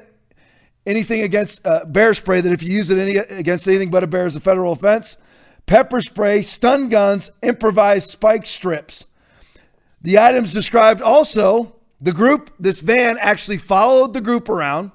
anything 0.86 1.22
against 1.22 1.66
uh, 1.68 1.84
bear 1.86 2.14
spray 2.14 2.40
that 2.40 2.54
if 2.54 2.64
you 2.64 2.72
use 2.72 2.90
it 2.90 2.98
any, 2.98 3.18
against 3.18 3.68
anything 3.68 3.90
but 3.90 4.04
a 4.04 4.08
bear 4.08 4.26
is 4.26 4.36
a 4.36 4.40
federal 4.40 4.72
offense 4.72 5.18
pepper 5.66 6.02
spray, 6.02 6.42
stun 6.42 6.90
guns, 6.90 7.32
improvised 7.42 8.10
spike 8.10 8.46
strips. 8.46 9.06
The 10.02 10.20
items 10.20 10.54
described 10.54 11.02
also, 11.02 11.76
the 12.00 12.14
group, 12.14 12.52
this 12.60 12.82
van 12.82 13.18
actually 13.20 13.58
followed 13.58 14.14
the 14.14 14.22
group 14.22 14.50
around. 14.50 14.92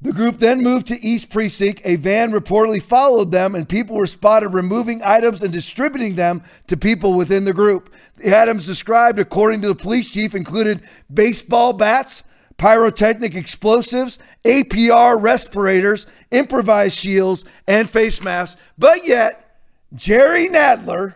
The 0.00 0.12
group 0.12 0.38
then 0.38 0.62
moved 0.62 0.86
to 0.88 1.04
East 1.04 1.28
Precinct. 1.28 1.80
A 1.84 1.96
van 1.96 2.30
reportedly 2.30 2.80
followed 2.80 3.32
them, 3.32 3.54
and 3.56 3.68
people 3.68 3.96
were 3.96 4.06
spotted 4.06 4.50
removing 4.50 5.02
items 5.02 5.42
and 5.42 5.52
distributing 5.52 6.14
them 6.14 6.42
to 6.68 6.76
people 6.76 7.14
within 7.14 7.44
the 7.44 7.52
group. 7.52 7.92
The 8.16 8.40
items 8.40 8.64
described, 8.64 9.18
according 9.18 9.62
to 9.62 9.68
the 9.68 9.74
police 9.74 10.08
chief, 10.08 10.34
included 10.36 10.82
baseball 11.12 11.72
bats, 11.72 12.22
pyrotechnic 12.58 13.34
explosives, 13.34 14.18
APR 14.44 15.20
respirators, 15.20 16.06
improvised 16.30 16.98
shields, 16.98 17.44
and 17.66 17.88
face 17.88 18.22
masks. 18.22 18.60
But 18.76 19.06
yet, 19.06 19.60
Jerry 19.94 20.48
Nadler 20.48 21.14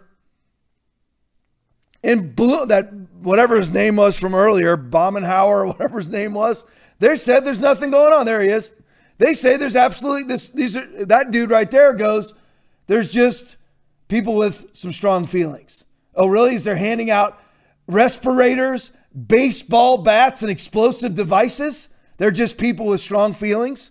in 2.03 2.33
blue, 2.33 2.67
that 2.67 2.93
whatever 3.21 3.57
his 3.57 3.71
name 3.71 3.97
was 3.97 4.19
from 4.19 4.35
earlier, 4.35 4.77
Baumenhauer 4.77 5.49
or 5.49 5.67
whatever 5.67 5.99
his 5.99 6.09
name 6.09 6.35
was, 6.35 6.65
they 6.99 7.17
said 7.17 7.45
there's 7.45 7.61
nothing 7.61 7.91
going 7.91 8.13
on. 8.13 8.27
There 8.27 8.41
he 8.41 8.49
is. 8.49 8.73
They 9.19 9.35
say 9.35 9.57
there's 9.57 9.77
absolutely 9.77 10.25
this. 10.25 10.49
These 10.49 10.77
are 10.77 11.07
that 11.07 11.31
dude 11.31 11.51
right 11.51 11.71
there 11.71 11.93
goes. 11.93 12.35
There's 12.87 13.11
just 13.11 13.57
people 14.09 14.37
with 14.37 14.67
some 14.73 14.93
strong 14.93 15.27
feelings. 15.27 15.85
Oh, 16.15 16.27
really? 16.27 16.55
Is 16.55 16.65
they're 16.65 16.77
handing 16.77 17.11
out 17.11 17.41
respirators 17.87 18.93
baseball 19.13 19.99
bats 19.99 20.43
and 20.43 20.51
explosive 20.51 21.15
devices. 21.15 21.89
They're 22.19 22.31
just 22.31 22.59
people 22.59 22.87
with 22.87 23.01
strong 23.01 23.35
feelings. 23.35 23.91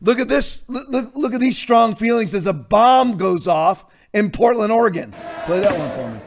Look 0.00 0.18
at 0.18 0.28
this. 0.28 0.64
Look, 0.68 1.14
look 1.14 1.34
at 1.34 1.40
these 1.40 1.58
strong 1.58 1.94
feelings 1.94 2.34
as 2.34 2.46
a 2.46 2.52
bomb 2.52 3.16
goes 3.18 3.46
off 3.46 3.84
in 4.12 4.30
Portland, 4.30 4.72
Oregon. 4.72 5.12
Play 5.44 5.60
that 5.60 5.78
one 5.78 5.90
for 5.90 6.10
me. 6.10 6.20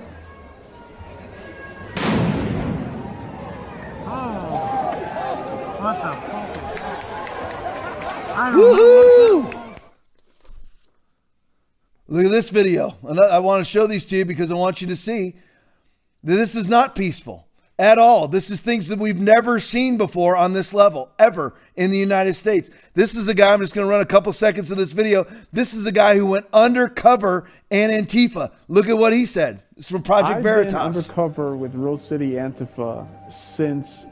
Woohoo! 8.33 9.73
Look 12.07 12.25
at 12.25 12.31
this 12.31 12.49
video. 12.49 12.97
I 13.07 13.39
want 13.39 13.59
to 13.59 13.65
show 13.65 13.87
these 13.87 14.05
to 14.05 14.17
you 14.17 14.25
because 14.25 14.51
I 14.51 14.55
want 14.55 14.81
you 14.81 14.87
to 14.87 14.95
see 14.95 15.35
that 16.23 16.35
this 16.35 16.55
is 16.55 16.67
not 16.67 16.95
peaceful 16.95 17.47
at 17.79 17.97
all. 17.97 18.27
This 18.27 18.49
is 18.49 18.59
things 18.59 18.87
that 18.87 18.99
we've 18.99 19.19
never 19.19 19.59
seen 19.59 19.97
before 19.97 20.35
on 20.35 20.53
this 20.53 20.73
level, 20.73 21.09
ever 21.17 21.55
in 21.75 21.89
the 21.89 21.97
United 21.97 22.35
States. 22.35 22.69
This 22.93 23.15
is 23.15 23.27
a 23.27 23.33
guy, 23.33 23.53
I'm 23.53 23.59
just 23.59 23.73
going 23.73 23.85
to 23.85 23.89
run 23.89 24.01
a 24.01 24.05
couple 24.05 24.31
seconds 24.33 24.69
of 24.71 24.77
this 24.77 24.91
video. 24.91 25.25
This 25.51 25.73
is 25.73 25.85
a 25.85 25.91
guy 25.91 26.15
who 26.15 26.27
went 26.27 26.45
undercover 26.53 27.49
in 27.69 27.89
Antifa. 27.89 28.51
Look 28.67 28.87
at 28.87 28.97
what 28.97 29.13
he 29.13 29.25
said. 29.25 29.63
It's 29.75 29.89
from 29.89 30.03
Project 30.03 30.37
I've 30.37 30.43
Veritas. 30.43 30.75
I've 30.75 30.93
been 30.93 31.01
undercover 31.01 31.57
with 31.57 31.73
Rose 31.75 32.05
City 32.05 32.31
Antifa 32.33 33.07
since 33.31 34.05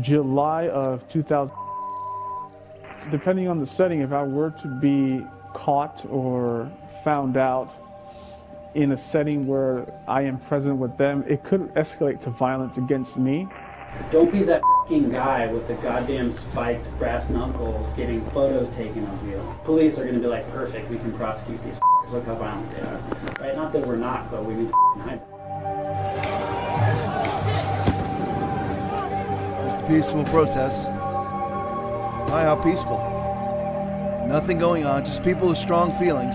July 0.00 0.68
of 0.68 1.06
2000. 1.08 1.54
Depending 3.10 3.48
on 3.48 3.58
the 3.58 3.66
setting, 3.66 4.00
if 4.00 4.12
I 4.12 4.22
were 4.22 4.50
to 4.50 4.68
be 4.80 5.24
caught 5.52 6.06
or 6.08 6.72
found 7.04 7.36
out, 7.36 7.83
in 8.74 8.92
a 8.92 8.96
setting 8.96 9.46
where 9.46 9.86
I 10.08 10.22
am 10.22 10.38
present 10.38 10.76
with 10.76 10.96
them, 10.96 11.24
it 11.28 11.44
could 11.44 11.72
escalate 11.74 12.20
to 12.22 12.30
violence 12.30 12.76
against 12.76 13.16
me. 13.16 13.48
Don't 14.10 14.32
be 14.32 14.42
that 14.42 14.62
guy 14.88 15.46
with 15.46 15.66
the 15.68 15.74
goddamn 15.74 16.36
spiked 16.36 16.86
brass 16.98 17.28
knuckles 17.30 17.88
getting 17.96 18.28
photos 18.30 18.68
taken 18.74 19.06
of 19.06 19.28
you. 19.28 19.40
Police 19.64 19.94
are 19.98 20.02
going 20.02 20.14
to 20.14 20.20
be 20.20 20.26
like, 20.26 20.50
perfect, 20.50 20.90
we 20.90 20.98
can 20.98 21.12
prosecute 21.12 21.62
these 21.64 21.76
Look 22.10 22.26
how 22.26 22.34
violent 22.34 22.70
they 22.70 22.80
are. 22.82 23.00
Right? 23.40 23.56
Not 23.56 23.72
that 23.72 23.86
we're 23.86 23.96
not, 23.96 24.30
but 24.30 24.44
we 24.44 24.54
need 24.54 24.68
to 24.68 25.00
hide. 25.00 25.20
Just 29.64 29.82
a 29.82 29.86
peaceful 29.88 30.24
protest. 30.24 30.88
My, 32.30 32.42
how 32.42 32.60
peaceful. 32.62 32.98
Nothing 34.28 34.58
going 34.58 34.84
on, 34.84 35.04
just 35.04 35.24
people 35.24 35.48
with 35.48 35.58
strong 35.58 35.94
feelings. 35.94 36.34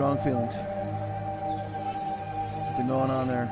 Strong 0.00 0.16
feelings. 0.20 0.54
What's 2.56 2.78
been 2.78 2.88
going 2.88 3.10
on 3.10 3.28
there. 3.28 3.44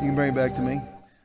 You 0.00 0.06
can 0.06 0.14
bring 0.14 0.28
it 0.28 0.36
back 0.36 0.54
to 0.54 0.62
me. 0.62 0.80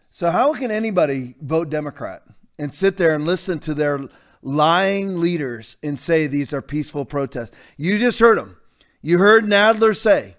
So, 0.10 0.32
how 0.32 0.56
can 0.56 0.72
anybody 0.72 1.36
vote 1.40 1.70
Democrat 1.70 2.24
and 2.58 2.74
sit 2.74 2.98
there 2.98 3.14
and 3.14 3.28
listen 3.28 3.60
to 3.60 3.76
their 3.76 4.00
lying 4.42 5.22
leaders 5.22 5.78
and 5.84 6.00
say 6.00 6.26
these 6.26 6.52
are 6.52 6.64
peaceful 6.64 7.06
protests? 7.06 7.56
You 7.78 8.00
just 8.00 8.20
heard 8.20 8.40
them. 8.40 8.58
You 9.04 9.20
heard 9.20 9.46
Nadler 9.46 9.96
say 9.96 10.36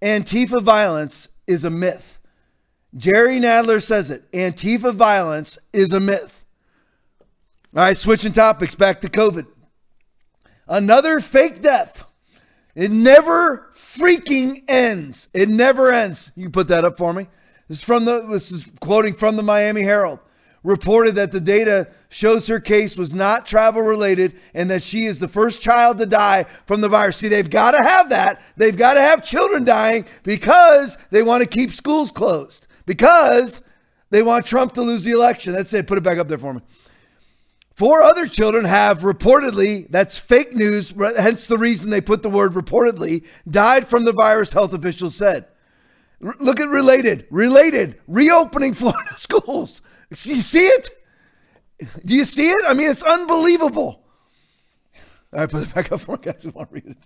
Antifa 0.00 0.62
violence 0.62 1.28
is 1.46 1.66
a 1.66 1.70
myth. 1.70 2.18
Jerry 2.96 3.38
Nadler 3.38 3.82
says 3.82 4.10
it. 4.10 4.32
Antifa 4.32 4.94
violence 4.94 5.58
is 5.74 5.92
a 5.92 6.00
myth. 6.00 6.41
All 7.74 7.82
right, 7.82 7.96
switching 7.96 8.32
topics 8.32 8.74
back 8.74 9.00
to 9.00 9.08
COVID. 9.08 9.46
Another 10.68 11.20
fake 11.20 11.62
death. 11.62 12.04
It 12.74 12.90
never 12.90 13.70
freaking 13.74 14.62
ends. 14.68 15.28
It 15.32 15.48
never 15.48 15.90
ends. 15.90 16.32
You 16.36 16.50
put 16.50 16.68
that 16.68 16.84
up 16.84 16.98
for 16.98 17.14
me. 17.14 17.28
This 17.68 17.78
is 17.78 17.84
from 17.84 18.04
the 18.04 18.26
this 18.30 18.52
is 18.52 18.70
quoting 18.80 19.14
from 19.14 19.36
the 19.36 19.42
Miami 19.42 19.82
Herald. 19.82 20.20
Reported 20.62 21.14
that 21.14 21.32
the 21.32 21.40
data 21.40 21.88
shows 22.10 22.46
her 22.48 22.60
case 22.60 22.98
was 22.98 23.14
not 23.14 23.46
travel 23.46 23.80
related 23.80 24.38
and 24.52 24.70
that 24.70 24.82
she 24.82 25.06
is 25.06 25.18
the 25.18 25.26
first 25.26 25.62
child 25.62 25.96
to 25.96 26.06
die 26.06 26.44
from 26.66 26.82
the 26.82 26.90
virus. 26.90 27.16
See, 27.16 27.28
they've 27.28 27.48
got 27.48 27.70
to 27.70 27.88
have 27.88 28.10
that. 28.10 28.42
They've 28.58 28.76
got 28.76 28.94
to 28.94 29.00
have 29.00 29.24
children 29.24 29.64
dying 29.64 30.04
because 30.24 30.98
they 31.10 31.22
want 31.22 31.42
to 31.42 31.48
keep 31.48 31.70
schools 31.70 32.12
closed. 32.12 32.66
Because 32.84 33.64
they 34.10 34.22
want 34.22 34.44
Trump 34.44 34.72
to 34.72 34.82
lose 34.82 35.04
the 35.04 35.12
election. 35.12 35.54
That's 35.54 35.72
it. 35.72 35.86
Put 35.86 35.96
it 35.96 36.04
back 36.04 36.18
up 36.18 36.28
there 36.28 36.36
for 36.36 36.52
me. 36.52 36.60
Four 37.82 38.00
other 38.02 38.28
children 38.28 38.64
have 38.64 39.00
reportedly, 39.00 39.90
that's 39.90 40.16
fake 40.16 40.54
news, 40.54 40.94
hence 41.18 41.48
the 41.48 41.58
reason 41.58 41.90
they 41.90 42.00
put 42.00 42.22
the 42.22 42.30
word 42.30 42.52
reportedly, 42.52 43.26
died 43.50 43.88
from 43.88 44.04
the 44.04 44.12
virus, 44.12 44.52
health 44.52 44.72
officials 44.72 45.16
said. 45.16 45.48
Look 46.20 46.60
at 46.60 46.68
related, 46.68 47.26
related, 47.28 47.98
reopening 48.06 48.72
Florida 48.74 49.14
schools. 49.16 49.82
Do 50.12 50.32
you 50.32 50.42
see 50.42 50.64
it? 50.64 50.90
Do 52.04 52.14
you 52.14 52.24
see 52.24 52.50
it? 52.50 52.62
I 52.68 52.74
mean, 52.74 52.88
it's 52.88 53.02
unbelievable. 53.02 54.04
All 55.32 55.40
right, 55.40 55.50
put 55.50 55.64
it 55.64 55.74
back 55.74 55.90
up 55.90 56.02
for 56.02 56.18
guys. 56.18 56.46
I 56.46 56.50
want 56.50 56.68
to 56.68 56.74
read 56.74 56.86
it. 56.86 56.98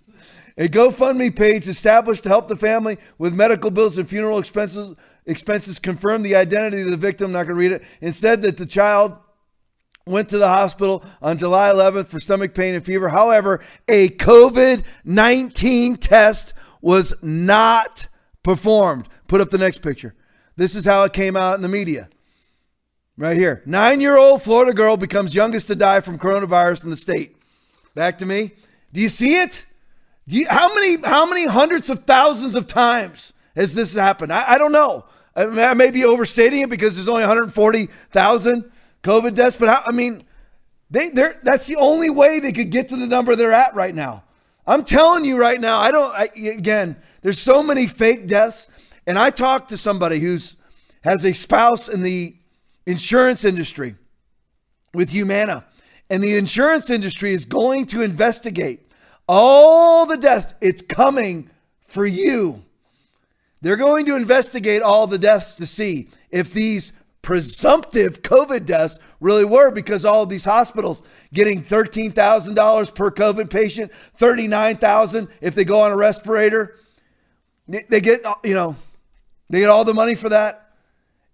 A 0.63 0.69
GoFundMe 0.69 1.35
page 1.35 1.67
established 1.67 2.21
to 2.21 2.29
help 2.29 2.49
the 2.49 2.55
family 2.55 2.99
with 3.17 3.33
medical 3.33 3.71
bills 3.71 3.97
and 3.97 4.07
funeral 4.07 4.37
expenses. 4.37 4.93
Expenses 5.25 5.79
confirmed 5.79 6.23
the 6.23 6.35
identity 6.35 6.83
of 6.83 6.91
the 6.91 6.97
victim. 6.97 7.25
I'm 7.25 7.31
not 7.31 7.47
going 7.47 7.55
to 7.55 7.59
read 7.59 7.71
it. 7.71 7.83
Instead, 7.99 8.43
that 8.43 8.57
the 8.57 8.67
child 8.67 9.17
went 10.07 10.29
to 10.29 10.37
the 10.37 10.47
hospital 10.47 11.03
on 11.21 11.37
July 11.37 11.69
11th 11.69 12.07
for 12.07 12.19
stomach 12.19 12.53
pain 12.53 12.73
and 12.73 12.85
fever. 12.85 13.09
However, 13.09 13.61
a 13.87 14.09
COVID 14.09 14.83
19 15.03 15.97
test 15.97 16.53
was 16.81 17.13
not 17.21 18.07
performed. 18.43 19.07
Put 19.27 19.41
up 19.41 19.49
the 19.49 19.57
next 19.57 19.79
picture. 19.79 20.15
This 20.55 20.75
is 20.75 20.85
how 20.85 21.03
it 21.03 21.13
came 21.13 21.35
out 21.35 21.55
in 21.55 21.61
the 21.61 21.69
media. 21.69 22.09
Right 23.17 23.37
here. 23.37 23.63
Nine 23.65 23.99
year 23.99 24.17
old 24.17 24.43
Florida 24.43 24.73
girl 24.73 24.95
becomes 24.95 25.33
youngest 25.33 25.67
to 25.67 25.75
die 25.75 26.01
from 26.01 26.19
coronavirus 26.19 26.83
in 26.83 26.89
the 26.91 26.95
state. 26.95 27.35
Back 27.95 28.19
to 28.19 28.25
me. 28.25 28.51
Do 28.93 29.01
you 29.01 29.09
see 29.09 29.39
it? 29.39 29.65
You, 30.27 30.45
how 30.49 30.73
many 30.75 30.97
how 31.01 31.25
many 31.25 31.47
hundreds 31.47 31.89
of 31.89 32.05
thousands 32.05 32.55
of 32.55 32.67
times 32.67 33.33
has 33.55 33.73
this 33.73 33.93
happened? 33.93 34.31
I, 34.31 34.53
I 34.53 34.57
don't 34.57 34.71
know. 34.71 35.05
I, 35.35 35.43
I, 35.69 35.73
may 35.73 35.89
be 35.89 36.03
overstating 36.03 36.61
it 36.61 36.69
because 36.69 36.95
there's 36.95 37.07
only 37.07 37.21
140,000 37.21 38.71
COVID 39.07 39.35
deaths, 39.35 39.55
but 39.55 39.69
how, 39.69 39.83
I 39.87 39.93
mean, 39.93 40.25
they 40.91 41.09
they 41.09 41.31
that's 41.41 41.67
the 41.67 41.77
only 41.77 42.09
way 42.09 42.41
they 42.41 42.51
could 42.51 42.71
get 42.71 42.89
to 42.89 42.97
the 42.97 43.07
number 43.07 43.35
they're 43.35 43.53
at 43.53 43.73
right 43.73 43.95
now. 43.95 44.23
I'm 44.65 44.83
telling 44.83 45.23
you 45.23 45.37
right 45.37 45.59
now. 45.59 45.79
I 45.79 45.91
don't. 45.91 46.13
I, 46.13 46.29
again, 46.57 46.97
there's 47.21 47.39
so 47.39 47.63
many 47.63 47.87
fake 47.87 48.27
deaths. 48.27 48.67
And 49.05 49.17
I 49.17 49.29
talked 49.29 49.69
to 49.69 49.77
somebody 49.77 50.19
who's 50.19 50.57
has 51.01 51.23
a 51.23 51.33
spouse 51.33 51.87
in 51.87 52.01
the 52.01 52.35
insurance 52.85 53.45
industry 53.45 53.95
with 54.93 55.11
Humana. 55.11 55.65
And 56.09 56.21
the 56.21 56.35
insurance 56.35 56.89
industry 56.89 57.33
is 57.33 57.45
going 57.45 57.85
to 57.87 58.01
investigate 58.01 58.91
all 59.27 60.05
the 60.05 60.17
deaths. 60.17 60.53
It's 60.59 60.81
coming 60.81 61.49
for 61.81 62.05
you. 62.05 62.63
They're 63.61 63.77
going 63.77 64.05
to 64.07 64.15
investigate 64.17 64.81
all 64.81 65.07
the 65.07 65.17
deaths 65.17 65.53
to 65.55 65.65
see 65.65 66.09
if 66.29 66.51
these 66.51 66.91
presumptive 67.21 68.21
COVID 68.21 68.65
deaths 68.65 68.99
really 69.19 69.45
were 69.45 69.71
because 69.71 70.05
all 70.05 70.23
of 70.23 70.29
these 70.29 70.45
hospitals 70.45 71.01
getting 71.33 71.61
$13,000 71.61 72.95
per 72.95 73.11
COVID 73.11 73.49
patient, 73.49 73.91
39,000 74.15 75.27
if 75.41 75.55
they 75.55 75.65
go 75.65 75.81
on 75.81 75.91
a 75.91 75.95
respirator. 75.95 76.75
They 77.67 77.99
get, 77.99 78.21
you 78.45 78.53
know, 78.53 78.77
they 79.49 79.59
get 79.59 79.69
all 79.69 79.83
the 79.83 79.93
money 79.93 80.15
for 80.15 80.29
that. 80.29 80.71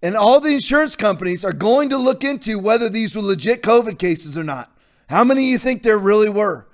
And 0.02 0.16
all 0.16 0.40
the 0.40 0.50
insurance 0.50 0.96
companies 0.96 1.46
are 1.46 1.54
going 1.54 1.90
to 1.90 1.98
look 1.98 2.24
into 2.24 2.60
whether 2.60 2.90
these 2.90 3.16
were 3.16 3.22
legit 3.22 3.62
COVID 3.62 3.98
cases 4.00 4.38
or 4.38 4.44
not. 4.44 4.76
How 5.10 5.24
many 5.24 5.50
you 5.50 5.58
think 5.58 5.84
there 5.84 5.98
really 5.98 6.30
were? 6.30 6.68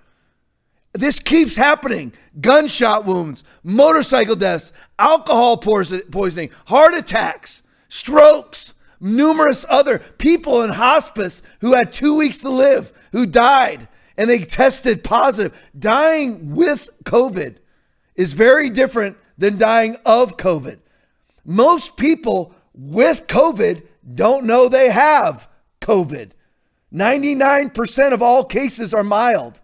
This 0.94 1.20
keeps 1.20 1.56
happening. 1.56 2.14
Gunshot 2.40 3.06
wounds, 3.06 3.44
motorcycle 3.64 4.36
deaths, 4.36 4.72
alcohol 4.98 5.58
poisoning, 5.58 6.50
heart 6.68 6.96
attacks, 6.96 7.62
strokes, 7.88 8.74
numerous 9.00 9.66
other 9.70 10.00
people 10.00 10.62
in 10.62 10.72
hospice 10.72 11.42
who 11.62 11.74
had 11.74 11.92
two 11.92 12.16
weeks 12.16 12.40
to 12.40 12.50
live, 12.50 12.92
who 13.12 13.26
died, 13.26 13.88
and 14.18 14.30
they 14.30 14.40
tested 14.40 15.04
positive. 15.04 15.58
Dying 15.78 16.54
with 16.56 16.90
COVID 17.04 17.58
is 18.16 18.34
very 18.34 18.70
different 18.70 19.18
than 19.38 19.58
dying 19.58 19.96
of 20.06 20.38
COVID. 20.38 20.80
Most 21.46 21.98
people 21.98 22.54
with 22.74 23.28
COVID 23.28 23.84
don't 24.14 24.46
know 24.46 24.68
they 24.68 24.90
have 24.90 25.48
COVID. 25.82 26.32
99% 26.94 28.14
of 28.14 28.22
all 28.22 28.44
cases 28.44 28.94
are 28.94 29.04
mild. 29.04 29.62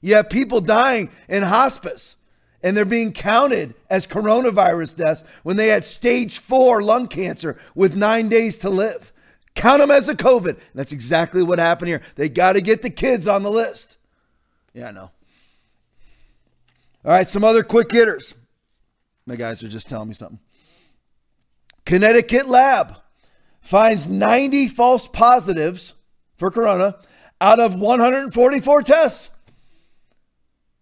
You 0.00 0.16
have 0.16 0.30
people 0.30 0.60
dying 0.60 1.10
in 1.28 1.42
hospice 1.42 2.16
and 2.64 2.74
they're 2.74 2.86
being 2.86 3.12
counted 3.12 3.74
as 3.90 4.06
coronavirus 4.06 4.96
deaths 4.96 5.22
when 5.42 5.58
they 5.58 5.68
had 5.68 5.84
stage 5.84 6.38
four 6.38 6.82
lung 6.82 7.06
cancer 7.06 7.60
with 7.74 7.94
nine 7.94 8.30
days 8.30 8.56
to 8.56 8.70
live. 8.70 9.12
Count 9.54 9.80
them 9.80 9.90
as 9.90 10.08
a 10.08 10.14
COVID. 10.14 10.58
That's 10.74 10.90
exactly 10.90 11.42
what 11.42 11.58
happened 11.58 11.90
here. 11.90 12.02
They 12.16 12.30
got 12.30 12.54
to 12.54 12.62
get 12.62 12.80
the 12.80 12.90
kids 12.90 13.28
on 13.28 13.42
the 13.42 13.50
list. 13.50 13.98
Yeah, 14.72 14.88
I 14.88 14.90
know. 14.92 15.10
All 17.04 17.12
right, 17.12 17.28
some 17.28 17.44
other 17.44 17.62
quick 17.62 17.92
hitters. 17.92 18.34
My 19.26 19.36
guys 19.36 19.62
are 19.62 19.68
just 19.68 19.88
telling 19.88 20.08
me 20.08 20.14
something. 20.14 20.40
Connecticut 21.84 22.48
lab 22.48 22.96
finds 23.60 24.06
90 24.06 24.68
false 24.68 25.06
positives 25.06 25.92
for 26.36 26.50
corona 26.50 26.96
out 27.42 27.60
of 27.60 27.74
144 27.74 28.82
tests. 28.82 29.28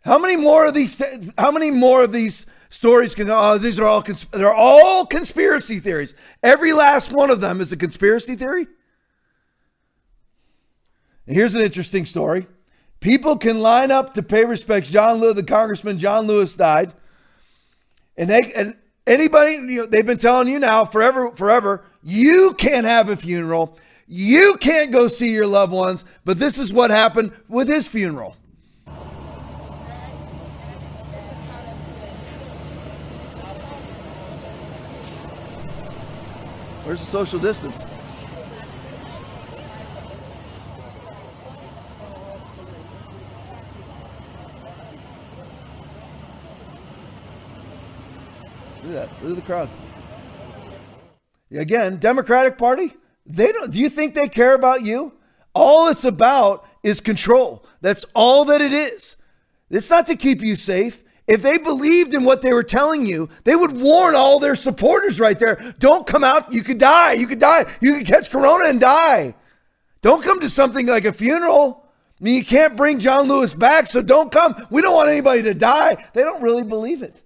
How 0.04 0.18
many 0.18 0.36
more 0.36 0.66
of 0.66 0.74
these 0.74 1.00
how 1.38 1.50
many 1.50 1.70
more 1.70 2.02
of 2.02 2.12
these 2.12 2.46
stories 2.70 3.14
can 3.14 3.30
oh 3.30 3.58
these 3.58 3.78
are 3.78 3.86
all 3.86 4.02
they're 4.32 4.52
all 4.52 5.06
conspiracy 5.06 5.78
theories. 5.78 6.14
Every 6.42 6.72
last 6.72 7.12
one 7.12 7.30
of 7.30 7.40
them 7.40 7.60
is 7.60 7.72
a 7.72 7.76
conspiracy 7.76 8.34
theory. 8.34 8.66
here's 11.26 11.54
an 11.54 11.62
interesting 11.62 12.04
story. 12.04 12.46
People 12.98 13.36
can 13.36 13.60
line 13.60 13.90
up 13.90 14.14
to 14.14 14.22
pay 14.22 14.44
respects. 14.44 14.88
John 14.88 15.18
Lewis, 15.18 15.36
the 15.36 15.42
congressman 15.42 15.98
John 15.98 16.26
Lewis 16.26 16.54
died. 16.54 16.92
And 18.16 18.28
they 18.28 18.52
and 18.54 18.76
anybody, 19.06 19.52
you 19.52 19.76
know, 19.82 19.86
they've 19.86 20.06
been 20.06 20.18
telling 20.18 20.48
you 20.48 20.58
now 20.58 20.84
forever, 20.84 21.30
forever, 21.36 21.84
you 22.02 22.54
can't 22.58 22.86
have 22.86 23.08
a 23.08 23.16
funeral. 23.16 23.78
You 24.08 24.56
can't 24.60 24.90
go 24.90 25.08
see 25.08 25.30
your 25.30 25.46
loved 25.46 25.72
ones. 25.72 26.04
But 26.24 26.38
this 26.38 26.58
is 26.58 26.72
what 26.72 26.90
happened 26.90 27.32
with 27.48 27.68
his 27.68 27.86
funeral. 27.86 28.36
Where's 36.84 36.98
the 36.98 37.06
social 37.06 37.38
distance? 37.38 37.78
Look 48.82 48.96
at 48.96 49.08
that. 49.08 49.22
Look 49.22 49.30
at 49.30 49.36
the 49.36 49.42
crowd. 49.42 49.68
Again, 51.52 51.98
Democratic 51.98 52.58
Party, 52.58 52.94
they 53.26 53.52
don't 53.52 53.72
do 53.72 53.78
you 53.78 53.88
think 53.88 54.14
they 54.14 54.28
care 54.28 54.54
about 54.54 54.82
you? 54.82 55.12
All 55.54 55.88
it's 55.88 56.04
about 56.04 56.66
is 56.82 57.00
control. 57.00 57.64
That's 57.80 58.04
all 58.14 58.44
that 58.46 58.60
it 58.60 58.72
is. 58.72 59.16
It's 59.70 59.90
not 59.90 60.06
to 60.08 60.16
keep 60.16 60.40
you 60.40 60.56
safe. 60.56 61.02
If 61.26 61.42
they 61.42 61.58
believed 61.58 62.14
in 62.14 62.24
what 62.24 62.42
they 62.42 62.52
were 62.52 62.64
telling 62.64 63.06
you, 63.06 63.28
they 63.44 63.54
would 63.54 63.72
warn 63.72 64.14
all 64.14 64.40
their 64.40 64.56
supporters 64.56 65.20
right 65.20 65.38
there. 65.38 65.74
Don't 65.78 66.06
come 66.06 66.24
out. 66.24 66.52
You 66.52 66.62
could 66.62 66.78
die. 66.78 67.12
You 67.12 67.26
could 67.26 67.38
die. 67.38 67.66
You 67.80 67.98
could 67.98 68.06
catch 68.06 68.30
corona 68.30 68.68
and 68.68 68.80
die. 68.80 69.34
Don't 70.00 70.24
come 70.24 70.40
to 70.40 70.50
something 70.50 70.86
like 70.86 71.04
a 71.04 71.12
funeral. 71.12 71.86
I 72.20 72.24
mean, 72.24 72.38
you 72.38 72.44
can't 72.44 72.76
bring 72.76 72.98
John 72.98 73.28
Lewis 73.28 73.54
back, 73.54 73.86
so 73.86 74.02
don't 74.02 74.30
come. 74.32 74.54
We 74.70 74.82
don't 74.82 74.94
want 74.94 75.10
anybody 75.10 75.42
to 75.42 75.54
die. 75.54 75.96
They 76.12 76.22
don't 76.22 76.42
really 76.42 76.64
believe 76.64 77.02
it. 77.02 77.22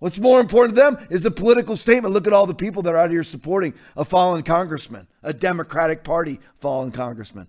What's 0.00 0.18
more 0.18 0.40
important 0.40 0.76
to 0.76 0.82
them 0.82 1.06
is 1.10 1.26
a 1.26 1.30
political 1.30 1.76
statement. 1.76 2.14
Look 2.14 2.26
at 2.26 2.32
all 2.32 2.46
the 2.46 2.54
people 2.54 2.82
that 2.82 2.94
are 2.94 2.98
out 2.98 3.10
here 3.10 3.22
supporting 3.22 3.74
a 3.96 4.04
fallen 4.04 4.42
congressman, 4.42 5.06
a 5.22 5.34
Democratic 5.34 6.04
Party 6.04 6.40
fallen 6.58 6.90
congressman. 6.90 7.48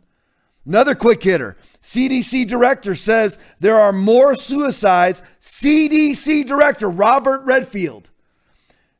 Another 0.65 0.95
quick 0.95 1.23
hitter. 1.23 1.57
CDC 1.81 2.47
director 2.47 2.95
says 2.95 3.39
there 3.59 3.79
are 3.79 3.91
more 3.91 4.35
suicides. 4.35 5.21
CDC 5.41 6.45
director 6.47 6.89
Robert 6.89 7.41
Redfield 7.43 8.11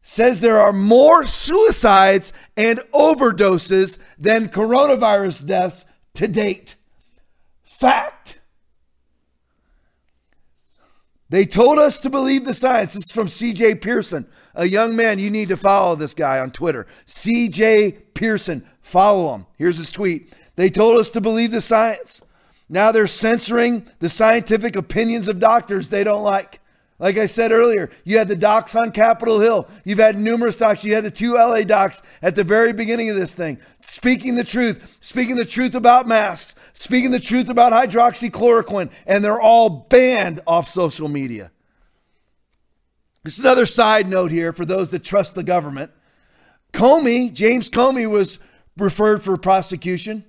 says 0.01 0.41
there 0.41 0.59
are 0.59 0.73
more 0.73 1.25
suicides 1.25 2.33
and 2.57 2.79
overdoses 2.93 3.99
than 4.17 4.49
coronavirus 4.49 5.45
deaths 5.45 5.85
to 6.15 6.27
date. 6.27 6.75
Fact. 7.63 8.39
They 11.29 11.45
told 11.45 11.79
us 11.79 11.97
to 11.99 12.09
believe 12.09 12.43
the 12.43 12.53
science. 12.53 12.93
This 12.93 13.05
is 13.05 13.11
from 13.11 13.27
CJ 13.27 13.81
Pearson, 13.81 14.27
a 14.53 14.65
young 14.65 14.97
man. 14.97 15.17
You 15.17 15.29
need 15.29 15.47
to 15.47 15.55
follow 15.55 15.95
this 15.95 16.13
guy 16.13 16.39
on 16.39 16.51
Twitter. 16.51 16.87
CJ 17.07 18.13
Pearson. 18.13 18.67
Follow 18.81 19.33
him. 19.33 19.45
Here's 19.57 19.77
his 19.77 19.89
tweet. 19.89 20.35
They 20.55 20.69
told 20.69 20.99
us 20.99 21.09
to 21.11 21.21
believe 21.21 21.51
the 21.51 21.61
science. 21.61 22.21
Now 22.69 22.91
they're 22.91 23.07
censoring 23.07 23.87
the 23.99 24.09
scientific 24.09 24.75
opinions 24.75 25.27
of 25.27 25.39
doctors 25.39 25.89
they 25.89 26.03
don't 26.03 26.23
like. 26.23 26.61
Like 27.01 27.17
I 27.17 27.25
said 27.25 27.51
earlier, 27.51 27.89
you 28.03 28.19
had 28.19 28.27
the 28.27 28.35
docs 28.35 28.75
on 28.75 28.91
Capitol 28.91 29.39
Hill. 29.39 29.67
You've 29.83 29.97
had 29.97 30.19
numerous 30.19 30.55
docs. 30.55 30.85
You 30.85 30.93
had 30.93 31.03
the 31.03 31.09
two 31.09 31.33
LA 31.33 31.63
docs 31.63 32.03
at 32.21 32.35
the 32.35 32.43
very 32.43 32.73
beginning 32.73 33.09
of 33.09 33.15
this 33.15 33.33
thing, 33.33 33.57
speaking 33.81 34.35
the 34.35 34.43
truth, 34.43 34.97
speaking 35.01 35.35
the 35.35 35.43
truth 35.43 35.73
about 35.73 36.07
masks, 36.07 36.53
speaking 36.73 37.09
the 37.09 37.19
truth 37.19 37.49
about 37.49 37.73
hydroxychloroquine, 37.73 38.91
and 39.07 39.25
they're 39.25 39.41
all 39.41 39.69
banned 39.89 40.41
off 40.45 40.69
social 40.69 41.07
media. 41.07 41.51
Just 43.25 43.39
another 43.39 43.65
side 43.65 44.07
note 44.07 44.29
here 44.29 44.53
for 44.53 44.63
those 44.63 44.91
that 44.91 45.03
trust 45.03 45.33
the 45.33 45.43
government. 45.43 45.91
Comey, 46.71 47.33
James 47.33 47.67
Comey, 47.67 48.09
was 48.09 48.37
referred 48.77 49.23
for 49.23 49.37
prosecution, 49.37 50.23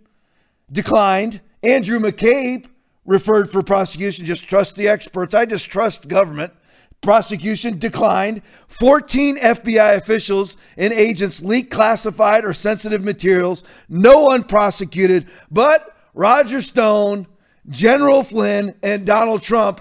declined. 0.72 1.40
Andrew 1.62 2.00
McCabe 2.00 2.66
referred 3.04 3.50
for 3.50 3.62
prosecution. 3.62 4.24
Just 4.24 4.48
trust 4.48 4.74
the 4.74 4.88
experts. 4.88 5.34
I 5.34 5.44
just 5.44 5.70
trust 5.70 6.08
government. 6.08 6.52
Prosecution 7.00 7.78
declined. 7.78 8.42
14 8.68 9.38
FBI 9.38 9.96
officials 9.96 10.56
and 10.76 10.92
agents 10.92 11.42
leaked 11.42 11.72
classified 11.72 12.44
or 12.44 12.52
sensitive 12.52 13.04
materials. 13.04 13.64
No 13.88 14.20
one 14.20 14.44
prosecuted, 14.44 15.28
but 15.50 15.96
Roger 16.14 16.60
Stone, 16.60 17.26
General 17.68 18.22
Flynn, 18.22 18.74
and 18.82 19.04
Donald 19.04 19.42
Trump, 19.42 19.80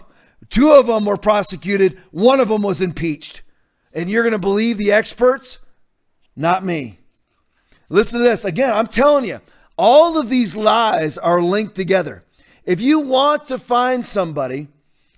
two 0.50 0.72
of 0.72 0.88
them 0.88 1.06
were 1.06 1.18
prosecuted. 1.18 2.00
One 2.12 2.40
of 2.40 2.50
them 2.50 2.64
was 2.64 2.82
impeached. 2.82 3.44
And 3.94 4.10
you're 4.10 4.24
going 4.24 4.32
to 4.32 4.40
believe 4.40 4.78
the 4.78 4.92
experts? 4.92 5.60
Not 6.36 6.64
me. 6.64 7.00
Listen 7.90 8.20
to 8.20 8.26
this. 8.26 8.46
Again, 8.46 8.74
I'm 8.74 8.88
telling 8.88 9.26
you, 9.26 9.42
all 9.78 10.18
of 10.18 10.30
these 10.30 10.56
lies 10.56 11.18
are 11.18 11.42
linked 11.42 11.76
together. 11.76 12.24
If 12.66 12.82
you 12.82 13.00
want 13.00 13.48
to 13.48 13.58
find 13.58 14.06
somebody 14.06 14.68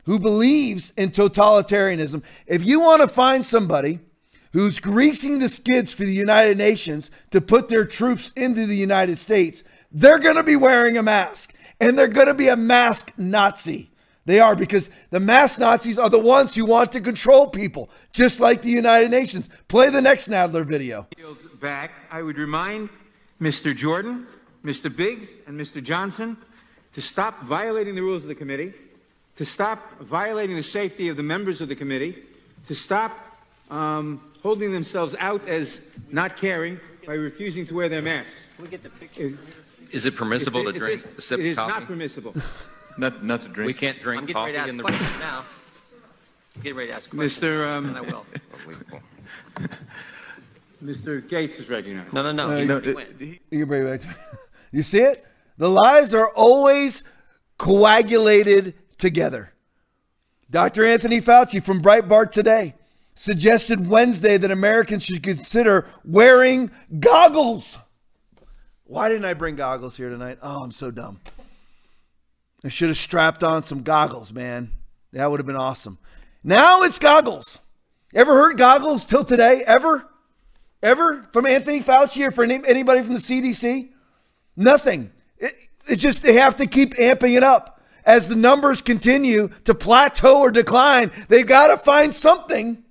who 0.05 0.19
believes 0.19 0.91
in 0.97 1.11
totalitarianism, 1.11 2.23
if 2.47 2.63
you 2.63 2.79
want 2.79 3.01
to 3.01 3.07
find 3.07 3.45
somebody 3.45 3.99
who's 4.51 4.79
greasing 4.79 5.39
the 5.39 5.49
skids 5.49 5.93
for 5.93 6.03
the 6.03 6.13
United 6.13 6.57
Nations 6.57 7.11
to 7.31 7.41
put 7.41 7.67
their 7.67 7.85
troops 7.85 8.31
into 8.35 8.65
the 8.65 8.75
United 8.75 9.17
States, 9.17 9.63
they're 9.91 10.19
going 10.19 10.35
to 10.35 10.43
be 10.43 10.55
wearing 10.55 10.97
a 10.97 11.03
mask 11.03 11.53
and 11.79 11.97
they're 11.97 12.07
going 12.07 12.27
to 12.27 12.33
be 12.33 12.47
a 12.47 12.55
mask 12.55 13.11
Nazi. 13.17 13.89
They 14.25 14.39
are 14.39 14.55
because 14.55 14.89
the 15.09 15.19
mask 15.19 15.59
Nazis 15.59 15.99
are 15.99 16.09
the 16.09 16.19
ones 16.19 16.55
who 16.55 16.65
want 16.65 16.93
to 16.93 17.01
control 17.01 17.47
people, 17.47 17.89
just 18.13 18.39
like 18.39 18.61
the 18.61 18.69
United 18.69 19.11
Nations. 19.11 19.49
Play 19.67 19.89
the 19.89 20.01
next 20.01 20.29
Nadler 20.29 20.65
video. 20.65 21.07
Back, 21.59 21.91
I 22.09 22.21
would 22.21 22.37
remind 22.37 22.89
Mr. 23.41 23.75
Jordan, 23.75 24.25
Mr. 24.63 24.93
Biggs, 24.95 25.27
and 25.47 25.59
Mr. 25.59 25.83
Johnson 25.83 26.37
to 26.93 27.01
stop 27.01 27.43
violating 27.43 27.95
the 27.95 28.01
rules 28.01 28.21
of 28.21 28.27
the 28.29 28.35
committee, 28.35 28.73
to 29.37 29.45
stop 29.45 29.99
violating 29.99 30.55
the 30.55 30.63
safety 30.63 31.09
of 31.09 31.17
the 31.17 31.23
members 31.23 31.59
of 31.61 31.67
the 31.67 31.75
committee, 31.75 32.15
to 32.67 32.75
stop 32.75 33.11
um, 33.71 34.21
holding 34.41 34.71
themselves 34.71 35.15
out 35.19 35.47
as 35.47 35.79
not 36.11 36.37
caring 36.37 36.79
by 37.05 37.13
refusing 37.13 37.65
to 37.67 37.73
wear 37.75 37.89
their 37.89 38.01
masks. 38.01 38.33
We 38.59 38.67
get 38.67 38.83
the 38.83 38.89
picture. 38.89 39.37
Is 39.91 40.05
it 40.05 40.15
permissible 40.15 40.65
If- 40.67 40.73
to 40.73 40.79
drink 40.79 40.99
it's- 41.01 41.17
a 41.17 41.21
sip 41.21 41.39
It 41.39 41.43
of 41.43 41.47
is 41.51 41.57
coffee? 41.57 41.71
not 41.79 41.87
permissible. 41.87 42.33
Not, 42.95 43.23
not 43.23 43.41
to 43.41 43.49
drink. 43.49 43.65
We 43.65 43.73
can't 43.73 43.99
drink 44.03 44.19
I'm 44.21 44.25
getting 44.27 44.35
coffee 44.35 44.51
ready 44.51 44.57
to 44.57 44.59
ask 44.61 44.69
in 44.69 44.77
the 44.77 44.83
questions 44.83 45.19
now. 45.19 45.43
I'm 46.55 46.61
getting 46.61 46.77
ready 46.77 46.89
to 46.89 46.95
ask 46.95 47.09
questions. 47.09 47.43
Mr. 47.43 47.67
Um, 47.67 47.85
and 47.87 47.97
I 47.97 48.01
will. 48.01 48.23
Mr. 50.85 51.21
Gaetz 51.27 51.59
is 51.59 51.69
recognized. 51.69 52.13
No, 52.13 52.21
no, 52.21 52.31
no. 52.31 52.51
Uh, 52.51 52.57
He's 52.57 52.67
no, 52.67 52.73
already 52.75 52.89
it- 52.91 52.95
went. 52.95 53.19
You 53.19 53.39
can 53.49 53.65
bring 53.67 53.87
it 53.87 54.01
back. 54.03 54.15
You 54.73 54.83
see 54.83 54.99
it? 54.99 55.23
The 55.57 55.69
lies 55.69 56.13
are 56.13 56.29
always 56.35 57.03
coagulated 57.57 58.73
together. 58.97 59.53
Dr. 60.49 60.83
Anthony 60.83 61.21
Fauci 61.21 61.63
from 61.63 61.81
Breitbart 61.81 62.31
today 62.31 62.73
suggested 63.15 63.87
Wednesday 63.87 64.37
that 64.37 64.49
Americans 64.51 65.03
should 65.03 65.21
consider 65.21 65.85
wearing 66.03 66.71
goggles. 66.99 67.77
Why 68.85 69.09
didn't 69.09 69.25
I 69.25 69.35
bring 69.35 69.55
goggles 69.55 69.95
here 69.95 70.09
tonight? 70.09 70.39
Oh, 70.41 70.63
I'm 70.63 70.71
so 70.71 70.89
dumb. 70.89 71.21
I 72.65 72.69
should 72.69 72.89
have 72.89 72.97
strapped 72.97 73.43
on 73.43 73.63
some 73.63 73.83
goggles, 73.83 74.33
man. 74.33 74.71
That 75.11 75.29
would 75.29 75.39
have 75.39 75.47
been 75.47 75.55
awesome. 75.55 75.99
Now 76.43 76.81
it's 76.81 76.97
goggles. 76.97 77.59
Ever 78.13 78.33
heard 78.33 78.57
goggles 78.57 79.05
till 79.05 79.23
today? 79.23 79.63
Ever? 79.65 80.07
Ever? 80.81 81.29
From 81.31 81.45
Anthony 81.45 81.81
Fauci 81.81 82.27
or 82.27 82.31
from 82.31 82.49
anybody 82.49 83.01
from 83.03 83.13
the 83.13 83.19
CDC? 83.19 83.92
Nothing. 84.55 85.11
It, 85.37 85.53
it 85.89 85.95
just, 85.97 86.23
they 86.23 86.33
have 86.33 86.55
to 86.57 86.67
keep 86.67 86.95
amping 86.95 87.35
it 87.35 87.43
up. 87.43 87.81
As 88.05 88.27
the 88.27 88.35
numbers 88.35 88.81
continue 88.81 89.49
to 89.63 89.73
plateau 89.73 90.41
or 90.41 90.51
decline, 90.51 91.11
they've 91.29 91.47
got 91.47 91.67
to 91.67 91.77
find 91.77 92.13
something. 92.13 92.83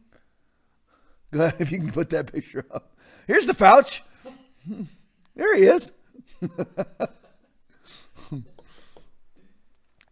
Ahead, 1.33 1.57
if 1.59 1.71
you 1.71 1.79
can 1.79 1.91
put 1.91 2.11
that 2.11 2.33
picture 2.33 2.65
up. 2.73 2.97
Here's 3.27 3.47
the 3.47 3.55
Fauci. 3.55 4.01
There 5.35 5.57
he 5.57 5.63
is. 5.63 5.91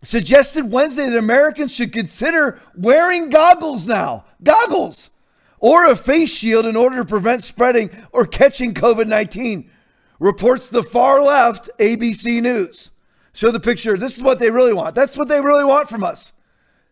Suggested 0.02 0.70
Wednesday 0.70 1.10
that 1.10 1.18
Americans 1.18 1.74
should 1.74 1.92
consider 1.92 2.58
wearing 2.74 3.28
goggles 3.28 3.86
now. 3.86 4.24
Goggles. 4.42 5.10
Or 5.58 5.84
a 5.84 5.94
face 5.94 6.34
shield 6.34 6.64
in 6.64 6.74
order 6.74 6.96
to 6.96 7.04
prevent 7.04 7.42
spreading 7.42 7.90
or 8.12 8.24
catching 8.24 8.72
COVID 8.72 9.06
19. 9.08 9.69
Reports 10.20 10.68
the 10.68 10.82
far 10.82 11.22
left 11.22 11.70
ABC 11.78 12.40
News. 12.42 12.90
Show 13.32 13.50
the 13.50 13.58
picture. 13.58 13.96
This 13.96 14.16
is 14.16 14.22
what 14.22 14.38
they 14.38 14.50
really 14.50 14.74
want. 14.74 14.94
That's 14.94 15.16
what 15.16 15.28
they 15.28 15.40
really 15.40 15.64
want 15.64 15.88
from 15.88 16.04
us. 16.04 16.32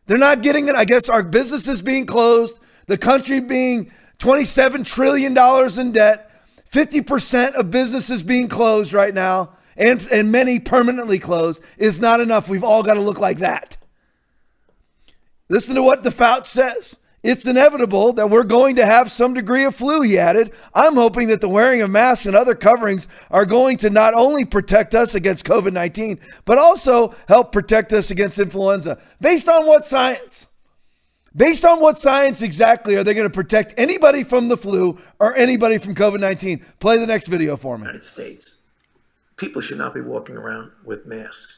They're 0.07 0.17
not 0.17 0.43
getting 0.43 0.67
it. 0.69 0.75
I 0.75 0.87
guess 0.87 1.11
our 1.11 1.23
businesses 1.23 1.83
being 1.83 2.07
closed, 2.07 2.59
the 2.87 2.97
country 2.97 3.41
being 3.41 3.93
$27 4.19 4.85
trillion 4.87 5.37
in 5.79 5.93
debt, 5.93 6.31
50% 6.73 7.53
of 7.53 7.71
businesses 7.71 8.23
being 8.23 8.49
closed 8.49 8.95
right 8.95 9.13
now, 9.13 9.51
and, 9.77 10.01
and 10.11 10.33
many 10.33 10.59
permanently 10.59 11.19
closed, 11.19 11.63
is 11.77 12.01
not 12.01 12.21
enough. 12.21 12.49
We've 12.49 12.65
all 12.65 12.83
got 12.83 12.95
to 12.95 13.01
look 13.01 13.19
like 13.19 13.39
that. 13.39 13.77
Listen 15.51 15.75
to 15.75 15.83
what 15.83 16.03
the 16.03 16.11
Fauci 16.11 16.47
says. 16.47 16.97
It's 17.23 17.47
inevitable 17.47 18.13
that 18.13 18.31
we're 18.31 18.45
going 18.45 18.77
to 18.77 18.87
have 18.87 19.11
some 19.11 19.35
degree 19.35 19.65
of 19.65 19.75
flu, 19.75 20.03
he 20.03 20.19
added. 20.19 20.53
I'm 20.73 20.95
hoping 20.95 21.29
that 21.29 21.41
the 21.41 21.49
wearing 21.49 21.83
of 21.83 21.91
masks 21.91 22.27
and 22.27 22.37
other 22.37 22.55
coverings 22.55 23.09
are 23.31 23.45
going 23.45 23.77
to 23.79 23.91
not 23.91 24.15
only 24.15 24.45
protect 24.45 24.95
us 24.95 25.17
against 25.17 25.45
COVID 25.45 25.73
19, 25.73 26.21
but 26.45 26.59
also 26.59 27.15
help 27.27 27.51
protect 27.51 27.93
us 27.93 28.13
against 28.13 28.39
influenza. 28.39 29.01
Based 29.21 29.49
on 29.49 29.67
what 29.67 29.85
science? 29.85 30.47
Based 31.35 31.65
on 31.65 31.81
what 31.81 31.99
science 31.99 32.41
exactly 32.41 32.97
are 32.97 33.05
they 33.05 33.15
going 33.15 33.29
to 33.29 33.35
protect 33.35 33.75
anybody 33.77 34.23
from 34.23 34.49
the 34.49 34.57
flu 34.57 34.99
or 35.19 35.37
anybody 35.37 35.79
from 35.79 35.97
COVID 35.97 36.21
19? 36.21 36.65
Play 36.79 36.99
the 36.99 37.07
next 37.07 37.27
video 37.27 37.57
for 37.57 37.77
me. 37.79 37.83
United 37.83 38.05
States, 38.05 38.59
people 39.37 39.61
should 39.61 39.79
not 39.79 39.93
be 39.93 40.01
walking 40.01 40.37
around 40.37 40.71
with 40.85 41.05
masks. 41.05 41.58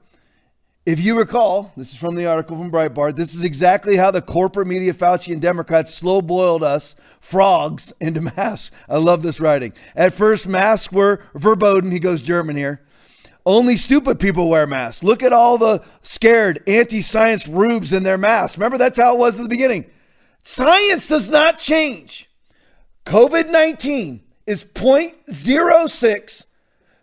If 0.83 0.99
you 0.99 1.15
recall, 1.15 1.71
this 1.77 1.91
is 1.91 1.97
from 1.99 2.15
the 2.15 2.25
article 2.25 2.57
from 2.57 2.71
Breitbart. 2.71 3.15
This 3.15 3.35
is 3.35 3.43
exactly 3.43 3.97
how 3.97 4.09
the 4.09 4.21
corporate 4.21 4.67
media, 4.67 4.95
Fauci, 4.95 5.31
and 5.31 5.39
Democrats 5.39 5.93
slow 5.93 6.23
boiled 6.23 6.63
us 6.63 6.95
frogs 7.19 7.93
into 8.01 8.19
masks. 8.21 8.71
I 8.89 8.97
love 8.97 9.21
this 9.21 9.39
writing. 9.39 9.73
At 9.95 10.15
first, 10.15 10.47
masks 10.47 10.91
were 10.91 11.23
verboten. 11.35 11.91
He 11.91 11.99
goes 11.99 12.19
German 12.19 12.55
here. 12.55 12.81
Only 13.45 13.77
stupid 13.77 14.19
people 14.19 14.49
wear 14.49 14.65
masks. 14.65 15.03
Look 15.03 15.21
at 15.21 15.33
all 15.33 15.59
the 15.59 15.83
scared 16.01 16.63
anti 16.65 17.01
science 17.01 17.47
rubes 17.47 17.93
in 17.93 18.01
their 18.01 18.17
masks. 18.17 18.57
Remember, 18.57 18.79
that's 18.79 18.97
how 18.97 19.13
it 19.15 19.19
was 19.19 19.37
at 19.37 19.43
the 19.43 19.49
beginning. 19.49 19.85
Science 20.43 21.07
does 21.07 21.29
not 21.29 21.59
change. 21.59 22.27
COVID 23.05 23.51
19 23.51 24.21
is 24.47 24.63
0.06 24.63 26.45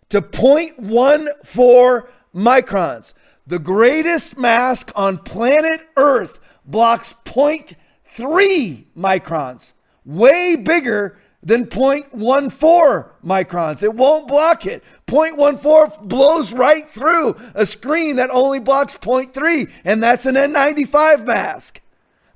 to 0.09 0.21
0.14 0.21 2.07
microns. 2.35 3.13
The 3.49 3.57
greatest 3.57 4.37
mask 4.37 4.91
on 4.95 5.17
planet 5.17 5.81
Earth 5.97 6.39
blocks 6.65 7.15
0.3 7.25 8.85
microns, 8.95 9.71
way 10.05 10.55
bigger 10.55 11.17
than 11.41 11.65
0.14 11.65 13.09
microns. 13.25 13.81
It 13.81 13.95
won't 13.95 14.27
block 14.27 14.67
it. 14.67 14.83
0.14 15.07 16.07
blows 16.07 16.53
right 16.53 16.87
through 16.87 17.37
a 17.55 17.65
screen 17.65 18.17
that 18.17 18.29
only 18.29 18.59
blocks 18.59 18.95
0.3, 18.95 19.71
and 19.83 20.03
that's 20.03 20.27
an 20.27 20.35
N95 20.35 21.25
mask. 21.25 21.81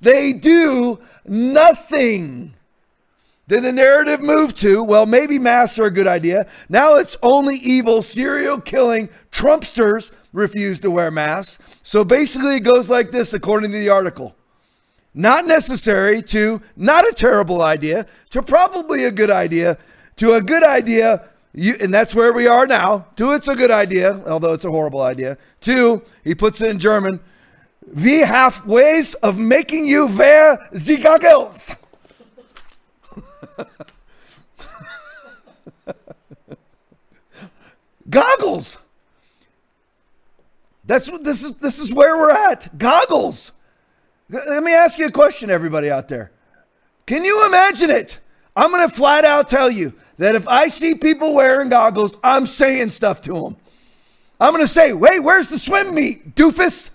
They 0.00 0.32
do 0.32 0.98
nothing. 1.24 2.54
Then 3.46 3.62
the 3.62 3.70
narrative 3.70 4.20
moved 4.20 4.56
to, 4.58 4.82
well, 4.82 5.06
maybe 5.06 5.38
masks 5.38 5.78
are 5.78 5.84
a 5.84 5.92
good 5.92 6.08
idea. 6.08 6.48
Now 6.68 6.96
it's 6.96 7.16
only 7.22 7.54
evil, 7.54 8.02
serial 8.02 8.60
killing 8.60 9.10
Trumpsters 9.30 10.10
refuse 10.34 10.78
to 10.80 10.90
wear 10.90 11.10
masks. 11.10 11.58
So 11.82 12.04
basically, 12.04 12.56
it 12.56 12.60
goes 12.60 12.90
like 12.90 13.12
this, 13.12 13.32
according 13.32 13.70
to 13.72 13.78
the 13.78 13.88
article 13.88 14.36
not 15.14 15.46
necessary 15.46 16.20
to 16.20 16.60
not 16.76 17.06
a 17.06 17.12
terrible 17.12 17.62
idea 17.62 18.04
to 18.30 18.42
probably 18.42 19.04
a 19.04 19.12
good 19.12 19.30
idea 19.30 19.78
to 20.16 20.32
a 20.32 20.40
good 20.42 20.64
idea 20.64 21.24
you, 21.52 21.74
and 21.80 21.94
that's 21.94 22.16
where 22.16 22.32
we 22.32 22.48
are 22.48 22.66
now 22.66 23.06
to 23.14 23.30
it's 23.30 23.46
a 23.46 23.54
good 23.54 23.70
idea 23.70 24.20
although 24.26 24.52
it's 24.52 24.64
a 24.64 24.70
horrible 24.70 25.02
idea 25.02 25.38
to 25.60 26.02
he 26.24 26.34
puts 26.34 26.60
it 26.60 26.68
in 26.68 26.80
german 26.80 27.20
we 27.94 28.18
have 28.20 28.66
ways 28.66 29.14
of 29.14 29.38
making 29.38 29.86
you 29.86 30.08
wear 30.08 30.58
the 30.72 30.96
goggles 30.96 31.70
Goggles. 38.10 38.76
That's 40.86 41.10
what 41.10 41.24
this 41.24 41.42
is. 41.42 41.56
This 41.56 41.78
is 41.78 41.92
where 41.92 42.16
we're 42.16 42.30
at. 42.30 42.76
Goggles. 42.78 43.52
Let 44.28 44.62
me 44.62 44.72
ask 44.72 44.98
you 44.98 45.06
a 45.06 45.12
question, 45.12 45.50
everybody 45.50 45.90
out 45.90 46.08
there. 46.08 46.32
Can 47.06 47.24
you 47.24 47.46
imagine 47.46 47.90
it? 47.90 48.20
I'm 48.56 48.70
going 48.70 48.88
to 48.88 48.94
flat 48.94 49.24
out 49.24 49.48
tell 49.48 49.70
you 49.70 49.94
that 50.18 50.34
if 50.34 50.48
I 50.48 50.68
see 50.68 50.94
people 50.94 51.34
wearing 51.34 51.68
goggles, 51.68 52.16
I'm 52.22 52.46
saying 52.46 52.90
stuff 52.90 53.20
to 53.22 53.34
them. 53.34 53.56
I'm 54.40 54.52
going 54.52 54.64
to 54.64 54.68
say, 54.68 54.92
wait, 54.92 55.20
where's 55.20 55.48
the 55.48 55.58
swim 55.58 55.94
meet, 55.94 56.34
doofus? 56.34 56.90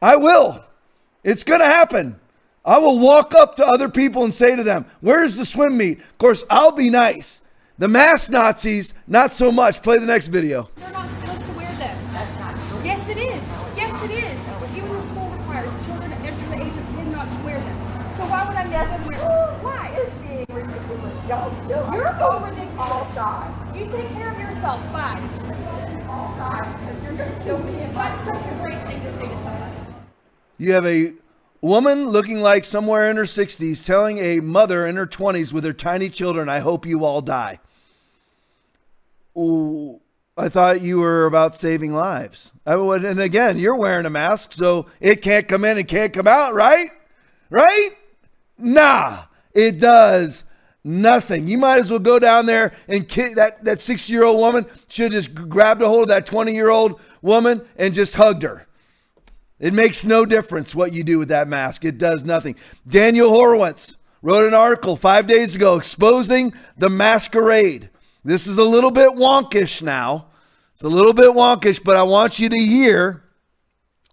I 0.00 0.16
will. 0.16 0.64
It's 1.24 1.44
going 1.44 1.60
to 1.60 1.66
happen. 1.66 2.18
I 2.64 2.78
will 2.78 2.98
walk 2.98 3.34
up 3.34 3.56
to 3.56 3.66
other 3.66 3.88
people 3.88 4.24
and 4.24 4.34
say 4.34 4.54
to 4.54 4.62
them, 4.62 4.84
Where's 5.00 5.36
the 5.36 5.44
swim 5.44 5.78
meet? 5.78 6.00
Of 6.00 6.18
course, 6.18 6.44
I'll 6.50 6.72
be 6.72 6.90
nice. 6.90 7.40
The 7.78 7.88
mask 7.88 8.30
Nazis, 8.30 8.92
not 9.06 9.32
so 9.32 9.50
much. 9.50 9.82
Play 9.82 9.98
the 9.98 10.06
next 10.06 10.28
video. 10.28 10.68
They're 10.76 10.90
not 10.92 11.08
supposed 11.08 11.46
to 11.46 11.52
wear 11.52 11.72
them. 11.76 11.96
Yes, 12.84 13.08
it 13.08 13.16
is. 13.16 13.40
Yes, 13.76 14.02
it 14.02 14.10
is. 14.10 14.76
Even 14.76 14.92
the 14.92 15.02
school 15.02 15.30
requires 15.30 15.86
children 15.86 16.12
under 16.12 16.30
the 16.30 16.62
age 16.62 16.76
of 16.76 16.94
10 16.94 17.12
not 17.12 17.30
to 17.30 17.44
wear 17.44 17.58
them. 17.58 17.78
So 18.18 18.26
why 18.26 18.48
would 18.48 18.56
I 18.56 18.64
make 18.64 18.72
them 18.72 19.06
wear 19.06 19.18
them? 19.18 19.64
Why? 19.64 19.88
It's 19.96 20.14
being 20.18 21.17
ridiculous. 21.28 21.94
You're 21.94 22.16
so 22.18 22.40
ridiculous. 22.40 23.74
You 23.74 23.86
take 23.86 24.10
care 24.12 24.32
of 24.32 24.40
yourself. 24.40 24.92
Bye. 24.92 25.20
You're 27.04 27.12
going 27.12 27.34
to 27.34 27.44
kill 27.44 27.58
me. 27.58 27.72
That's 27.92 28.24
such 28.24 28.52
a 28.52 28.54
great 28.62 28.80
thing 28.86 29.02
to 29.02 29.12
say 29.12 29.28
to 29.28 29.42
someone. 29.42 29.72
You 30.58 30.72
have 30.72 30.86
a 30.86 31.12
Woman 31.60 32.10
looking 32.10 32.40
like 32.40 32.64
somewhere 32.64 33.10
in 33.10 33.16
her 33.16 33.24
60s 33.24 33.84
telling 33.84 34.18
a 34.18 34.38
mother 34.38 34.86
in 34.86 34.94
her 34.94 35.08
20s 35.08 35.52
with 35.52 35.64
her 35.64 35.72
tiny 35.72 36.08
children, 36.08 36.48
I 36.48 36.60
hope 36.60 36.86
you 36.86 37.04
all 37.04 37.20
die. 37.20 37.58
Ooh, 39.36 40.00
I 40.36 40.48
thought 40.48 40.82
you 40.82 41.00
were 41.00 41.26
about 41.26 41.56
saving 41.56 41.92
lives. 41.92 42.52
I 42.64 42.76
would, 42.76 43.04
and 43.04 43.18
again, 43.18 43.58
you're 43.58 43.76
wearing 43.76 44.06
a 44.06 44.10
mask, 44.10 44.52
so 44.52 44.86
it 45.00 45.20
can't 45.20 45.48
come 45.48 45.64
in 45.64 45.78
and 45.78 45.88
can't 45.88 46.12
come 46.12 46.28
out, 46.28 46.54
right? 46.54 46.90
Right? 47.50 47.90
Nah, 48.56 49.24
it 49.52 49.80
does 49.80 50.44
nothing. 50.88 51.46
You 51.46 51.58
might 51.58 51.78
as 51.78 51.90
well 51.90 52.00
go 52.00 52.18
down 52.18 52.46
there 52.46 52.72
and 52.88 53.06
kid, 53.06 53.36
that, 53.36 53.64
that 53.64 53.80
60 53.80 54.12
year 54.12 54.24
old 54.24 54.38
woman 54.38 54.66
should 54.88 55.12
have 55.12 55.24
just 55.24 55.34
grabbed 55.34 55.82
a 55.82 55.86
hold 55.86 56.04
of 56.04 56.08
that 56.08 56.26
20 56.26 56.52
year 56.52 56.70
old 56.70 57.00
woman 57.22 57.62
and 57.76 57.94
just 57.94 58.14
hugged 58.14 58.42
her. 58.42 58.66
It 59.60 59.74
makes 59.74 60.04
no 60.04 60.24
difference 60.24 60.74
what 60.74 60.92
you 60.92 61.04
do 61.04 61.18
with 61.18 61.28
that 61.28 61.48
mask. 61.48 61.84
It 61.84 61.98
does 61.98 62.24
nothing. 62.24 62.56
Daniel 62.86 63.28
Horowitz 63.28 63.96
wrote 64.22 64.48
an 64.48 64.54
article 64.54 64.96
five 64.96 65.26
days 65.26 65.54
ago 65.54 65.76
exposing 65.76 66.54
the 66.76 66.88
masquerade. 66.88 67.90
This 68.24 68.46
is 68.46 68.58
a 68.58 68.64
little 68.64 68.90
bit 68.90 69.10
wonkish 69.10 69.82
now. 69.82 70.26
It's 70.72 70.84
a 70.84 70.88
little 70.88 71.12
bit 71.12 71.30
wonkish, 71.30 71.82
but 71.84 71.96
I 71.96 72.04
want 72.04 72.38
you 72.38 72.48
to 72.48 72.58
hear 72.58 73.24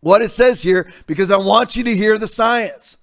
what 0.02 0.22
it 0.22 0.30
says 0.30 0.64
here 0.64 0.92
because 1.06 1.32
I 1.32 1.38
want 1.38 1.76
you 1.76 1.84
to 1.84 1.96
hear 1.96 2.18
the 2.18 2.28
science. 2.28 2.98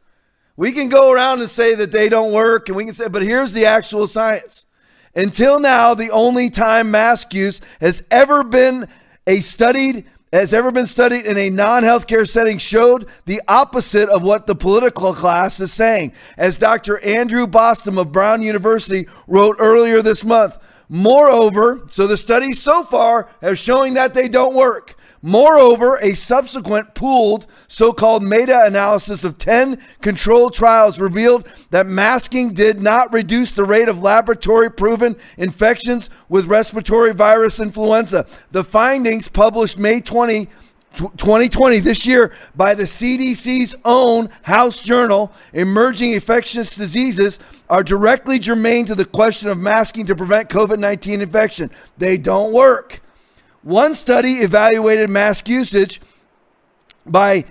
We 0.56 0.72
can 0.72 0.88
go 0.88 1.12
around 1.12 1.40
and 1.40 1.48
say 1.48 1.74
that 1.74 1.92
they 1.92 2.08
don't 2.08 2.32
work, 2.32 2.68
and 2.68 2.76
we 2.76 2.84
can 2.84 2.94
say, 2.94 3.08
but 3.08 3.22
here's 3.22 3.52
the 3.52 3.66
actual 3.66 4.06
science. 4.06 4.66
Until 5.14 5.60
now, 5.60 5.94
the 5.94 6.10
only 6.10 6.50
time 6.50 6.90
mask 6.90 7.34
use 7.34 7.60
has 7.80 8.02
ever 8.10 8.44
been 8.44 8.88
a 9.26 9.40
studied 9.40 10.06
has 10.32 10.54
ever 10.54 10.70
been 10.70 10.86
studied 10.86 11.26
in 11.26 11.36
a 11.36 11.50
non 11.50 11.82
healthcare 11.82 12.26
setting 12.26 12.56
showed 12.56 13.06
the 13.26 13.42
opposite 13.46 14.08
of 14.08 14.22
what 14.22 14.46
the 14.46 14.54
political 14.54 15.12
class 15.12 15.60
is 15.60 15.72
saying. 15.72 16.12
As 16.38 16.56
Dr. 16.56 16.98
Andrew 17.00 17.46
Bostom 17.46 17.98
of 17.98 18.12
Brown 18.12 18.40
University 18.40 19.06
wrote 19.26 19.56
earlier 19.58 20.00
this 20.00 20.24
month, 20.24 20.58
moreover, 20.88 21.86
so 21.90 22.06
the 22.06 22.16
studies 22.16 22.62
so 22.62 22.82
far 22.82 23.28
have 23.42 23.58
showing 23.58 23.94
that 23.94 24.14
they 24.14 24.28
don't 24.28 24.54
work. 24.54 24.96
Moreover, 25.24 26.00
a 26.02 26.14
subsequent 26.14 26.94
pooled 26.94 27.46
so 27.68 27.92
called 27.92 28.24
meta 28.24 28.64
analysis 28.66 29.22
of 29.22 29.38
10 29.38 29.80
controlled 30.00 30.52
trials 30.52 30.98
revealed 30.98 31.46
that 31.70 31.86
masking 31.86 32.54
did 32.54 32.82
not 32.82 33.12
reduce 33.12 33.52
the 33.52 33.64
rate 33.64 33.88
of 33.88 34.02
laboratory 34.02 34.68
proven 34.68 35.14
infections 35.38 36.10
with 36.28 36.46
respiratory 36.46 37.14
virus 37.14 37.60
influenza. 37.60 38.26
The 38.50 38.64
findings 38.64 39.28
published 39.28 39.78
May 39.78 40.00
20. 40.00 40.48
2020 40.94 41.78
this 41.78 42.04
year 42.04 42.34
by 42.54 42.74
the 42.74 42.82
CDC's 42.82 43.74
own 43.82 44.28
House 44.42 44.82
Journal, 44.82 45.32
Emerging 45.54 46.12
Infectious 46.12 46.76
Diseases, 46.76 47.38
are 47.70 47.82
directly 47.82 48.38
germane 48.38 48.84
to 48.84 48.94
the 48.94 49.06
question 49.06 49.48
of 49.48 49.56
masking 49.56 50.04
to 50.04 50.14
prevent 50.14 50.50
COVID 50.50 50.78
19 50.78 51.22
infection. 51.22 51.70
They 51.96 52.18
don't 52.18 52.52
work. 52.52 53.01
One 53.62 53.94
study 53.94 54.34
evaluated 54.38 55.08
mask 55.08 55.48
usage 55.48 56.00
by 57.06 57.44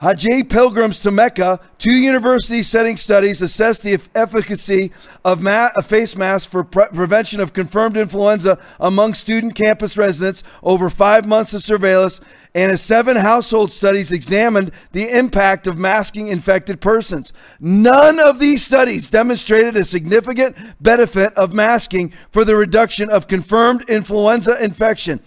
Hajj 0.00 0.48
pilgrims 0.48 1.00
to 1.00 1.10
Mecca, 1.10 1.60
two 1.76 1.94
university 1.94 2.62
setting 2.62 2.96
studies 2.96 3.42
assessed 3.42 3.82
the 3.82 3.98
efficacy 4.14 4.92
of 5.26 5.42
ma- 5.42 5.68
a 5.76 5.82
face 5.82 6.16
mask 6.16 6.48
for 6.50 6.64
pre- 6.64 6.86
prevention 6.94 7.38
of 7.38 7.52
confirmed 7.52 7.98
influenza 7.98 8.58
among 8.80 9.12
student 9.12 9.54
campus 9.54 9.98
residents 9.98 10.42
over 10.62 10.88
five 10.88 11.26
months 11.26 11.52
of 11.52 11.62
surveillance, 11.62 12.20
and 12.54 12.72
a 12.72 12.78
seven 12.78 13.16
household 13.16 13.70
studies 13.70 14.10
examined 14.10 14.70
the 14.92 15.10
impact 15.10 15.66
of 15.66 15.76
masking 15.76 16.28
infected 16.28 16.80
persons. 16.80 17.34
None 17.60 18.18
of 18.18 18.38
these 18.38 18.64
studies 18.64 19.10
demonstrated 19.10 19.76
a 19.76 19.84
significant 19.84 20.56
benefit 20.80 21.34
of 21.34 21.52
masking 21.52 22.14
for 22.30 22.44
the 22.44 22.56
reduction 22.56 23.10
of 23.10 23.28
confirmed 23.28 23.84
influenza 23.88 24.56
infection. 24.64 25.20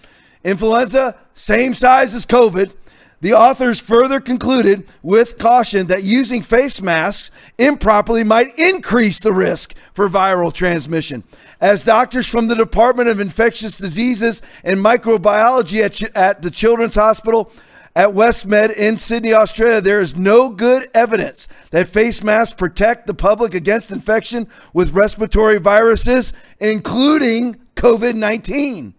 Influenza, 0.44 1.16
same 1.34 1.74
size 1.74 2.14
as 2.16 2.26
COVID 2.26 2.74
the 3.22 3.34
authors 3.34 3.80
further 3.80 4.20
concluded 4.20 4.88
with 5.04 5.38
caution 5.38 5.88
that 5.88 6.04
using 6.04 6.42
face 6.42 6.82
masks 6.82 7.30
improperly 7.60 8.24
might 8.24 8.58
increase 8.58 9.20
the 9.20 9.32
risk 9.32 9.76
for 9.94 10.10
viral 10.10 10.52
transmission. 10.52 11.24
As 11.62 11.84
doctors 11.84 12.28
from 12.28 12.48
the 12.48 12.56
Department 12.56 13.10
of 13.10 13.20
Infectious 13.20 13.78
Diseases 13.78 14.42
and 14.64 14.80
Microbiology 14.80 15.84
at, 15.84 16.18
at 16.18 16.42
the 16.42 16.50
Children's 16.50 16.96
Hospital 16.96 17.52
at 17.96 18.10
Westmead 18.10 18.76
in 18.76 18.98
Sydney, 18.98 19.34
Australia, 19.34 19.82
there 19.82 20.00
is 20.00 20.16
no 20.16 20.50
good 20.50 20.88
evidence 20.96 21.48
that 21.70 21.88
face 21.88 22.24
masks 22.24 22.56
protect 22.56 23.06
the 23.06 23.14
public 23.14 23.54
against 23.54 23.92
infection 23.92 24.48
with 24.74 24.94
respiratory 24.94 25.60
viruses, 25.60 26.34
including 26.60 27.60
COVID 27.76 28.16
19. 28.16 28.96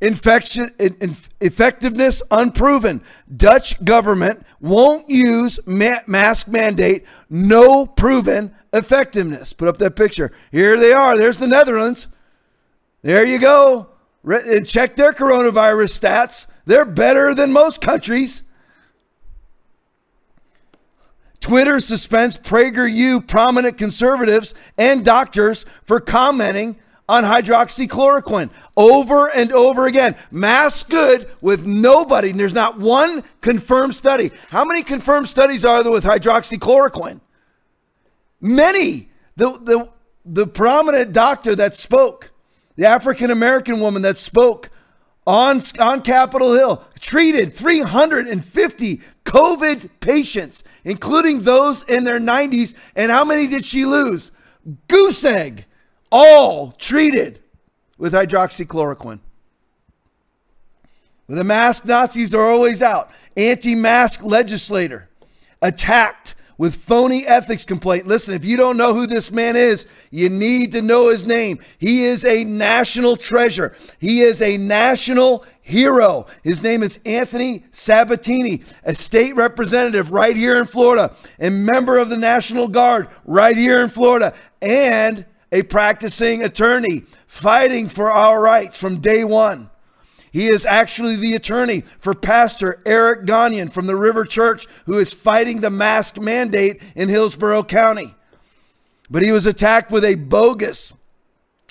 Infection 0.00 0.74
in, 0.78 1.16
effectiveness 1.40 2.22
unproven. 2.30 3.02
Dutch 3.34 3.82
government 3.82 4.44
won't 4.60 5.08
use 5.08 5.58
ma- 5.66 6.00
mask 6.06 6.48
mandate. 6.48 7.04
No 7.30 7.86
proven 7.86 8.54
effectiveness. 8.72 9.54
Put 9.54 9.68
up 9.68 9.78
that 9.78 9.96
picture. 9.96 10.32
Here 10.52 10.76
they 10.76 10.92
are. 10.92 11.16
There's 11.16 11.38
the 11.38 11.46
Netherlands. 11.46 12.08
There 13.02 13.24
you 13.24 13.38
go. 13.38 13.88
Re- 14.22 14.56
and 14.56 14.66
check 14.66 14.96
their 14.96 15.12
coronavirus 15.14 15.98
stats. 15.98 16.46
They're 16.66 16.84
better 16.84 17.34
than 17.34 17.52
most 17.52 17.80
countries. 17.80 18.42
Twitter 21.40 21.80
suspends 21.80 22.38
PragerU 22.38 23.26
prominent 23.26 23.78
conservatives 23.78 24.52
and 24.76 25.04
doctors 25.04 25.64
for 25.84 26.00
commenting 26.00 26.76
on 27.08 27.24
hydroxychloroquine 27.24 28.50
over 28.76 29.28
and 29.28 29.52
over 29.52 29.86
again. 29.86 30.16
Mass 30.30 30.82
good 30.82 31.28
with 31.40 31.64
nobody. 31.64 32.30
And 32.30 32.40
There's 32.40 32.54
not 32.54 32.78
one 32.78 33.22
confirmed 33.40 33.94
study. 33.94 34.32
How 34.48 34.64
many 34.64 34.82
confirmed 34.82 35.28
studies 35.28 35.64
are 35.64 35.82
there 35.82 35.92
with 35.92 36.04
hydroxychloroquine? 36.04 37.20
Many. 38.40 39.10
The, 39.36 39.58
the, 39.58 39.92
the 40.24 40.46
prominent 40.46 41.12
doctor 41.12 41.54
that 41.56 41.76
spoke, 41.76 42.30
the 42.76 42.86
African 42.86 43.30
American 43.30 43.80
woman 43.80 44.02
that 44.02 44.18
spoke 44.18 44.70
on, 45.26 45.62
on 45.78 46.02
Capitol 46.02 46.54
Hill, 46.54 46.84
treated 47.00 47.54
350 47.54 49.02
COVID 49.24 49.90
patients, 50.00 50.64
including 50.84 51.42
those 51.42 51.84
in 51.84 52.04
their 52.04 52.18
90s. 52.18 52.74
And 52.94 53.12
how 53.12 53.24
many 53.24 53.46
did 53.46 53.64
she 53.64 53.84
lose? 53.84 54.32
Goose 54.88 55.24
egg 55.24 55.65
all 56.10 56.72
treated 56.72 57.40
with 57.98 58.12
hydroxychloroquine. 58.12 59.20
The 61.28 61.44
mask 61.44 61.84
Nazis 61.84 62.34
are 62.34 62.44
always 62.44 62.82
out. 62.82 63.10
Anti 63.36 63.74
mask 63.74 64.22
legislator 64.22 65.08
attacked 65.60 66.34
with 66.58 66.76
phony 66.76 67.26
ethics 67.26 67.64
complaint. 67.64 68.06
Listen, 68.06 68.34
if 68.34 68.44
you 68.44 68.56
don't 68.56 68.76
know 68.76 68.94
who 68.94 69.06
this 69.06 69.30
man 69.30 69.56
is, 69.56 69.86
you 70.10 70.30
need 70.30 70.72
to 70.72 70.80
know 70.80 71.10
his 71.10 71.26
name. 71.26 71.58
He 71.78 72.04
is 72.04 72.24
a 72.24 72.44
national 72.44 73.16
treasure. 73.16 73.76
He 73.98 74.20
is 74.20 74.40
a 74.40 74.56
national 74.56 75.44
hero. 75.60 76.26
His 76.42 76.62
name 76.62 76.82
is 76.82 76.98
Anthony 77.04 77.64
Sabatini, 77.72 78.62
a 78.84 78.94
state 78.94 79.36
representative 79.36 80.12
right 80.12 80.36
here 80.36 80.56
in 80.56 80.66
Florida, 80.66 81.14
and 81.38 81.66
member 81.66 81.98
of 81.98 82.08
the 82.08 82.16
National 82.16 82.68
Guard 82.68 83.08
right 83.24 83.56
here 83.56 83.82
in 83.82 83.90
Florida, 83.90 84.32
and 84.62 85.26
a 85.52 85.62
practicing 85.62 86.42
attorney 86.42 87.04
fighting 87.26 87.88
for 87.88 88.10
our 88.10 88.40
rights 88.40 88.78
from 88.78 89.00
day 89.00 89.24
one. 89.24 89.70
He 90.32 90.48
is 90.48 90.66
actually 90.66 91.16
the 91.16 91.34
attorney 91.34 91.80
for 91.80 92.12
Pastor 92.12 92.82
Eric 92.84 93.24
Gagnon 93.24 93.70
from 93.70 93.86
the 93.86 93.96
River 93.96 94.24
Church, 94.26 94.66
who 94.84 94.98
is 94.98 95.14
fighting 95.14 95.60
the 95.60 95.70
mask 95.70 96.20
mandate 96.20 96.82
in 96.94 97.08
Hillsborough 97.08 97.64
County. 97.64 98.14
But 99.08 99.22
he 99.22 99.32
was 99.32 99.46
attacked 99.46 99.90
with 99.90 100.04
a 100.04 100.14
bogus 100.16 100.92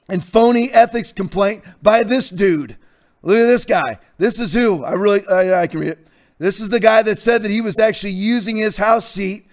and 0.10 0.23
phony 0.23 0.72
ethics 0.72 1.11
complaint 1.11 1.64
by 1.84 2.02
this 2.02 2.30
dude. 2.30 2.77
Look 3.22 3.38
at 3.38 3.45
this 3.45 3.65
guy. 3.65 3.99
This 4.18 4.39
is 4.39 4.53
who 4.53 4.84
I 4.84 4.93
really 4.93 5.27
I, 5.27 5.61
I 5.61 5.68
can 5.68 5.81
read 5.81 5.89
it. 5.89 6.07
This 6.38 6.60
is 6.60 6.69
the 6.69 6.80
guy 6.80 7.02
that 7.03 7.19
said 7.19 7.43
that 7.43 7.52
he 7.52 7.61
was 7.61 7.77
actually 7.77 8.14
using 8.14 8.57
his 8.57 8.77
house 8.77 9.07
seat 9.07 9.47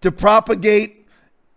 to 0.00 0.10
propagate 0.10 0.95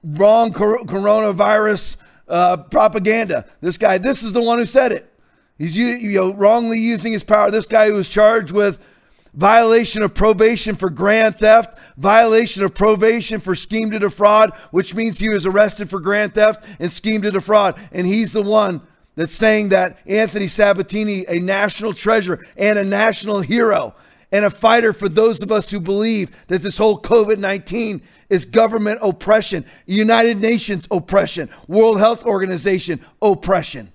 wrong 0.04 0.54
coronavirus 0.54 1.98
uh, 2.28 2.58
propaganda. 2.58 3.46
This 3.62 3.78
guy, 3.78 3.98
this 3.98 4.24
is 4.24 4.34
the 4.34 4.42
one 4.42 4.60
who 4.60 4.66
said 4.66 4.92
it. 4.92 5.12
He's 5.58 5.76
you 5.76 5.98
know, 6.12 6.34
wrongly 6.34 6.80
using 6.80 7.12
his 7.12 7.24
power. 7.24 7.52
This 7.52 7.68
guy 7.68 7.88
who 7.88 7.96
was 7.96 8.08
charged 8.08 8.52
with 8.52 8.80
violation 9.34 10.02
of 10.04 10.14
probation 10.14 10.76
for 10.76 10.90
grand 10.90 11.38
theft, 11.38 11.78
violation 11.98 12.64
of 12.64 12.74
probation 12.74 13.40
for 13.40 13.56
scheme 13.56 13.92
to 13.92 14.00
defraud, 14.00 14.52
which 14.72 14.96
means 14.96 15.20
he 15.20 15.30
was 15.30 15.46
arrested 15.46 15.90
for 15.90 16.00
grand 16.00 16.34
theft 16.34 16.66
and 16.80 16.92
scheme 16.92 17.22
to 17.22 17.32
defraud. 17.32 17.80
And 17.92 18.08
he's 18.08 18.32
the 18.32 18.42
one 18.42 18.82
that's 19.16 19.34
saying 19.34 19.70
that 19.70 20.00
Anthony 20.06 20.48
Sabatini, 20.48 21.26
a 21.28 21.40
national 21.40 21.94
treasure 21.94 22.46
and 22.56 22.80
a 22.80 22.84
national 22.84 23.42
hero 23.42 23.96
and 24.32 24.46
a 24.46 24.50
fighter 24.50 24.94
for 24.94 25.10
those 25.10 25.42
of 25.42 25.52
us 25.52 25.72
who 25.72 25.80
believe 25.80 26.46
that 26.48 26.62
this 26.62 26.78
whole 26.78 27.00
COVID 27.02 27.38
19 27.38 28.02
is 28.30 28.46
government 28.46 29.00
oppression, 29.02 29.66
United 29.86 30.40
Nations 30.40 30.88
oppression, 30.92 31.50
World 31.68 32.00
Health 32.00 32.26
Organization 32.26 33.04
oppression. 33.22 33.92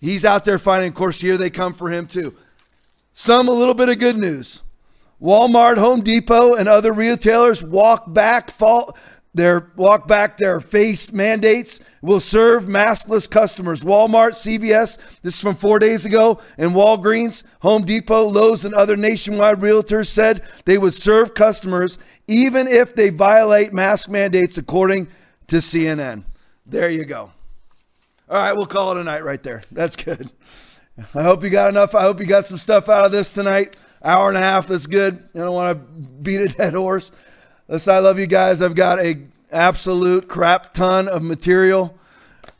He's 0.00 0.24
out 0.24 0.44
there 0.44 0.58
fighting. 0.58 0.88
Of 0.88 0.94
course, 0.94 1.20
here 1.20 1.38
they 1.38 1.48
come 1.48 1.72
for 1.72 1.90
him 1.90 2.06
too. 2.06 2.36
Some 3.14 3.48
a 3.48 3.52
little 3.52 3.74
bit 3.74 3.88
of 3.88 3.98
good 3.98 4.18
news. 4.18 4.62
Walmart, 5.22 5.78
Home 5.78 6.02
Depot, 6.02 6.54
and 6.54 6.68
other 6.68 6.92
retailers 6.92 7.64
walk 7.64 8.12
back 8.12 8.50
fall 8.50 8.94
their 9.34 9.72
walk 9.76 10.06
back 10.06 10.38
their 10.38 10.60
face 10.60 11.12
mandates 11.12 11.80
will 12.00 12.20
serve 12.20 12.64
maskless 12.66 13.28
customers. 13.28 13.82
Walmart, 13.82 14.32
CVS, 14.32 14.96
this 15.22 15.34
is 15.34 15.40
from 15.40 15.56
four 15.56 15.78
days 15.78 16.04
ago, 16.04 16.40
and 16.56 16.70
Walgreens, 16.70 17.42
Home 17.60 17.84
Depot, 17.84 18.28
Lowe's, 18.28 18.64
and 18.64 18.74
other 18.74 18.96
nationwide 18.96 19.58
realtors 19.58 20.06
said 20.06 20.48
they 20.64 20.78
would 20.78 20.94
serve 20.94 21.34
customers 21.34 21.98
even 22.28 22.68
if 22.68 22.94
they 22.94 23.10
violate 23.10 23.72
mask 23.72 24.08
mandates, 24.08 24.56
according 24.56 25.08
to 25.48 25.56
CNN. 25.56 26.24
There 26.64 26.88
you 26.88 27.04
go. 27.04 27.32
All 28.28 28.36
right, 28.36 28.54
we'll 28.54 28.66
call 28.66 28.92
it 28.92 28.98
a 28.98 29.04
night 29.04 29.24
right 29.24 29.42
there. 29.42 29.62
That's 29.70 29.96
good. 29.96 30.30
I 31.14 31.22
hope 31.22 31.42
you 31.42 31.50
got 31.50 31.68
enough. 31.68 31.94
I 31.94 32.02
hope 32.02 32.20
you 32.20 32.26
got 32.26 32.46
some 32.46 32.58
stuff 32.58 32.88
out 32.88 33.04
of 33.04 33.10
this 33.10 33.30
tonight. 33.30 33.76
Hour 34.02 34.28
and 34.28 34.38
a 34.38 34.40
half, 34.40 34.68
that's 34.68 34.86
good. 34.86 35.16
I 35.34 35.38
don't 35.38 35.54
want 35.54 35.78
to 35.78 36.08
beat 36.22 36.40
a 36.40 36.48
dead 36.48 36.74
horse. 36.74 37.10
Listen, 37.66 37.94
I 37.94 37.98
love 38.00 38.18
you 38.18 38.26
guys. 38.26 38.60
I've 38.60 38.74
got 38.74 38.98
a 38.98 39.18
absolute 39.50 40.28
crap 40.28 40.74
ton 40.74 41.08
of 41.08 41.22
material 41.22 41.96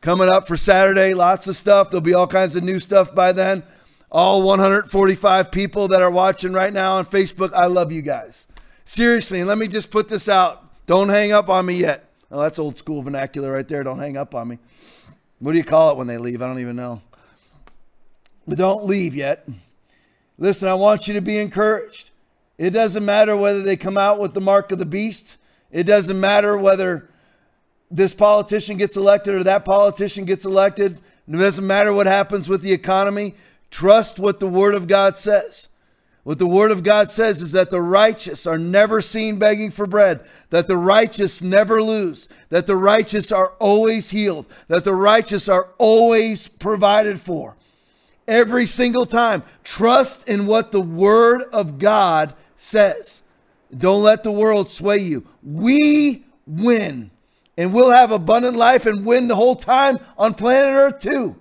coming 0.00 0.30
up 0.30 0.46
for 0.46 0.56
Saturday. 0.56 1.12
Lots 1.12 1.46
of 1.46 1.56
stuff. 1.56 1.90
There'll 1.90 2.00
be 2.00 2.14
all 2.14 2.26
kinds 2.26 2.56
of 2.56 2.64
new 2.64 2.80
stuff 2.80 3.14
by 3.14 3.32
then. 3.32 3.64
All 4.10 4.42
145 4.42 5.50
people 5.50 5.88
that 5.88 6.00
are 6.00 6.10
watching 6.10 6.52
right 6.52 6.72
now 6.72 6.94
on 6.94 7.04
Facebook, 7.04 7.52
I 7.52 7.66
love 7.66 7.92
you 7.92 8.00
guys. 8.00 8.46
Seriously, 8.86 9.40
and 9.40 9.48
let 9.48 9.58
me 9.58 9.68
just 9.68 9.90
put 9.90 10.08
this 10.08 10.28
out. 10.28 10.64
Don't 10.86 11.08
hang 11.08 11.32
up 11.32 11.48
on 11.48 11.66
me 11.66 11.74
yet. 11.74 12.08
Oh, 12.30 12.40
that's 12.40 12.58
old 12.58 12.78
school 12.78 13.02
vernacular 13.02 13.52
right 13.52 13.66
there. 13.66 13.82
Don't 13.82 13.98
hang 13.98 14.16
up 14.16 14.34
on 14.34 14.48
me. 14.48 14.58
What 15.38 15.52
do 15.52 15.58
you 15.58 15.64
call 15.64 15.90
it 15.90 15.98
when 15.98 16.06
they 16.06 16.16
leave? 16.16 16.40
I 16.40 16.46
don't 16.46 16.60
even 16.60 16.76
know. 16.76 17.02
But 18.46 18.56
don't 18.56 18.86
leave 18.86 19.14
yet. 19.14 19.46
Listen, 20.38 20.68
I 20.68 20.74
want 20.74 21.08
you 21.08 21.14
to 21.14 21.20
be 21.20 21.38
encouraged. 21.38 22.10
It 22.56 22.70
doesn't 22.70 23.04
matter 23.04 23.36
whether 23.36 23.62
they 23.62 23.76
come 23.76 23.98
out 23.98 24.20
with 24.20 24.34
the 24.34 24.40
mark 24.40 24.70
of 24.72 24.78
the 24.78 24.86
beast. 24.86 25.36
It 25.70 25.84
doesn't 25.84 26.18
matter 26.18 26.56
whether 26.56 27.08
this 27.90 28.14
politician 28.14 28.76
gets 28.76 28.96
elected 28.96 29.34
or 29.34 29.44
that 29.44 29.64
politician 29.64 30.24
gets 30.24 30.44
elected. 30.44 30.98
It 31.28 31.32
doesn't 31.32 31.66
matter 31.66 31.92
what 31.92 32.06
happens 32.06 32.48
with 32.48 32.62
the 32.62 32.72
economy. 32.72 33.34
Trust 33.70 34.18
what 34.18 34.38
the 34.40 34.46
Word 34.46 34.74
of 34.74 34.86
God 34.86 35.16
says. 35.16 35.68
What 36.22 36.38
the 36.38 36.46
Word 36.46 36.70
of 36.70 36.82
God 36.82 37.10
says 37.10 37.42
is 37.42 37.52
that 37.52 37.70
the 37.70 37.82
righteous 37.82 38.46
are 38.46 38.58
never 38.58 39.00
seen 39.00 39.38
begging 39.38 39.70
for 39.70 39.86
bread, 39.86 40.20
that 40.50 40.66
the 40.66 40.76
righteous 40.76 41.42
never 41.42 41.82
lose, 41.82 42.28
that 42.48 42.66
the 42.66 42.76
righteous 42.76 43.30
are 43.30 43.48
always 43.58 44.10
healed, 44.10 44.46
that 44.68 44.84
the 44.84 44.94
righteous 44.94 45.48
are 45.48 45.70
always 45.76 46.48
provided 46.48 47.20
for. 47.20 47.56
Every 48.26 48.64
single 48.64 49.04
time, 49.04 49.42
trust 49.64 50.26
in 50.26 50.46
what 50.46 50.72
the 50.72 50.80
Word 50.80 51.42
of 51.52 51.78
God 51.78 52.34
says. 52.56 53.22
Don't 53.76 54.02
let 54.02 54.22
the 54.22 54.32
world 54.32 54.70
sway 54.70 54.98
you. 54.98 55.26
We 55.42 56.24
win. 56.46 57.10
And 57.56 57.72
we'll 57.72 57.90
have 57.90 58.10
abundant 58.10 58.56
life 58.56 58.86
and 58.86 59.06
win 59.06 59.28
the 59.28 59.36
whole 59.36 59.56
time 59.56 59.98
on 60.18 60.34
planet 60.34 60.74
Earth 60.74 61.00
too. 61.00 61.36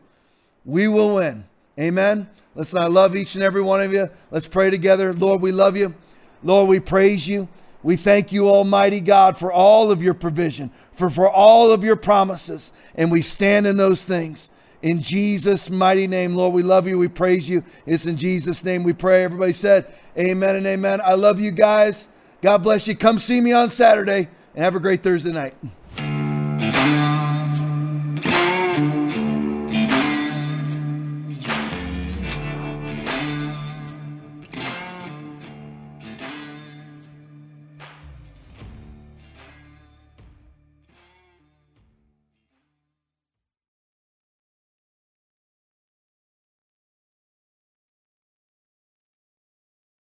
We 0.65 0.87
will 0.87 1.15
win. 1.15 1.45
Amen. 1.79 2.29
Listen, 2.55 2.81
I 2.81 2.87
love 2.87 3.15
each 3.15 3.35
and 3.35 3.43
every 3.43 3.61
one 3.61 3.81
of 3.81 3.91
you. 3.91 4.09
Let's 4.29 4.47
pray 4.47 4.69
together. 4.69 5.13
Lord, 5.13 5.41
we 5.41 5.51
love 5.51 5.75
you. 5.75 5.95
Lord, 6.43 6.69
we 6.69 6.79
praise 6.79 7.27
you. 7.27 7.47
We 7.81 7.97
thank 7.97 8.31
you, 8.31 8.47
Almighty 8.47 9.01
God, 9.01 9.37
for 9.37 9.51
all 9.51 9.91
of 9.91 10.03
your 10.03 10.13
provision, 10.13 10.71
for, 10.93 11.09
for 11.09 11.29
all 11.29 11.71
of 11.71 11.83
your 11.83 11.95
promises. 11.95 12.71
And 12.95 13.11
we 13.11 13.21
stand 13.21 13.65
in 13.65 13.77
those 13.77 14.05
things. 14.05 14.49
In 14.83 15.01
Jesus' 15.01 15.69
mighty 15.69 16.07
name, 16.07 16.35
Lord, 16.35 16.53
we 16.53 16.61
love 16.61 16.87
you. 16.87 16.97
We 16.97 17.07
praise 17.07 17.49
you. 17.49 17.63
It's 17.85 18.05
in 18.05 18.17
Jesus' 18.17 18.63
name 18.63 18.83
we 18.83 18.93
pray. 18.93 19.23
Everybody 19.23 19.53
said, 19.53 19.91
Amen 20.17 20.55
and 20.55 20.67
amen. 20.67 21.01
I 21.01 21.13
love 21.15 21.39
you 21.39 21.51
guys. 21.51 22.07
God 22.41 22.59
bless 22.59 22.87
you. 22.87 22.95
Come 22.95 23.17
see 23.17 23.41
me 23.41 23.51
on 23.51 23.69
Saturday 23.69 24.27
and 24.53 24.63
have 24.63 24.75
a 24.75 24.79
great 24.79 25.01
Thursday 25.01 25.31
night. 25.31 25.55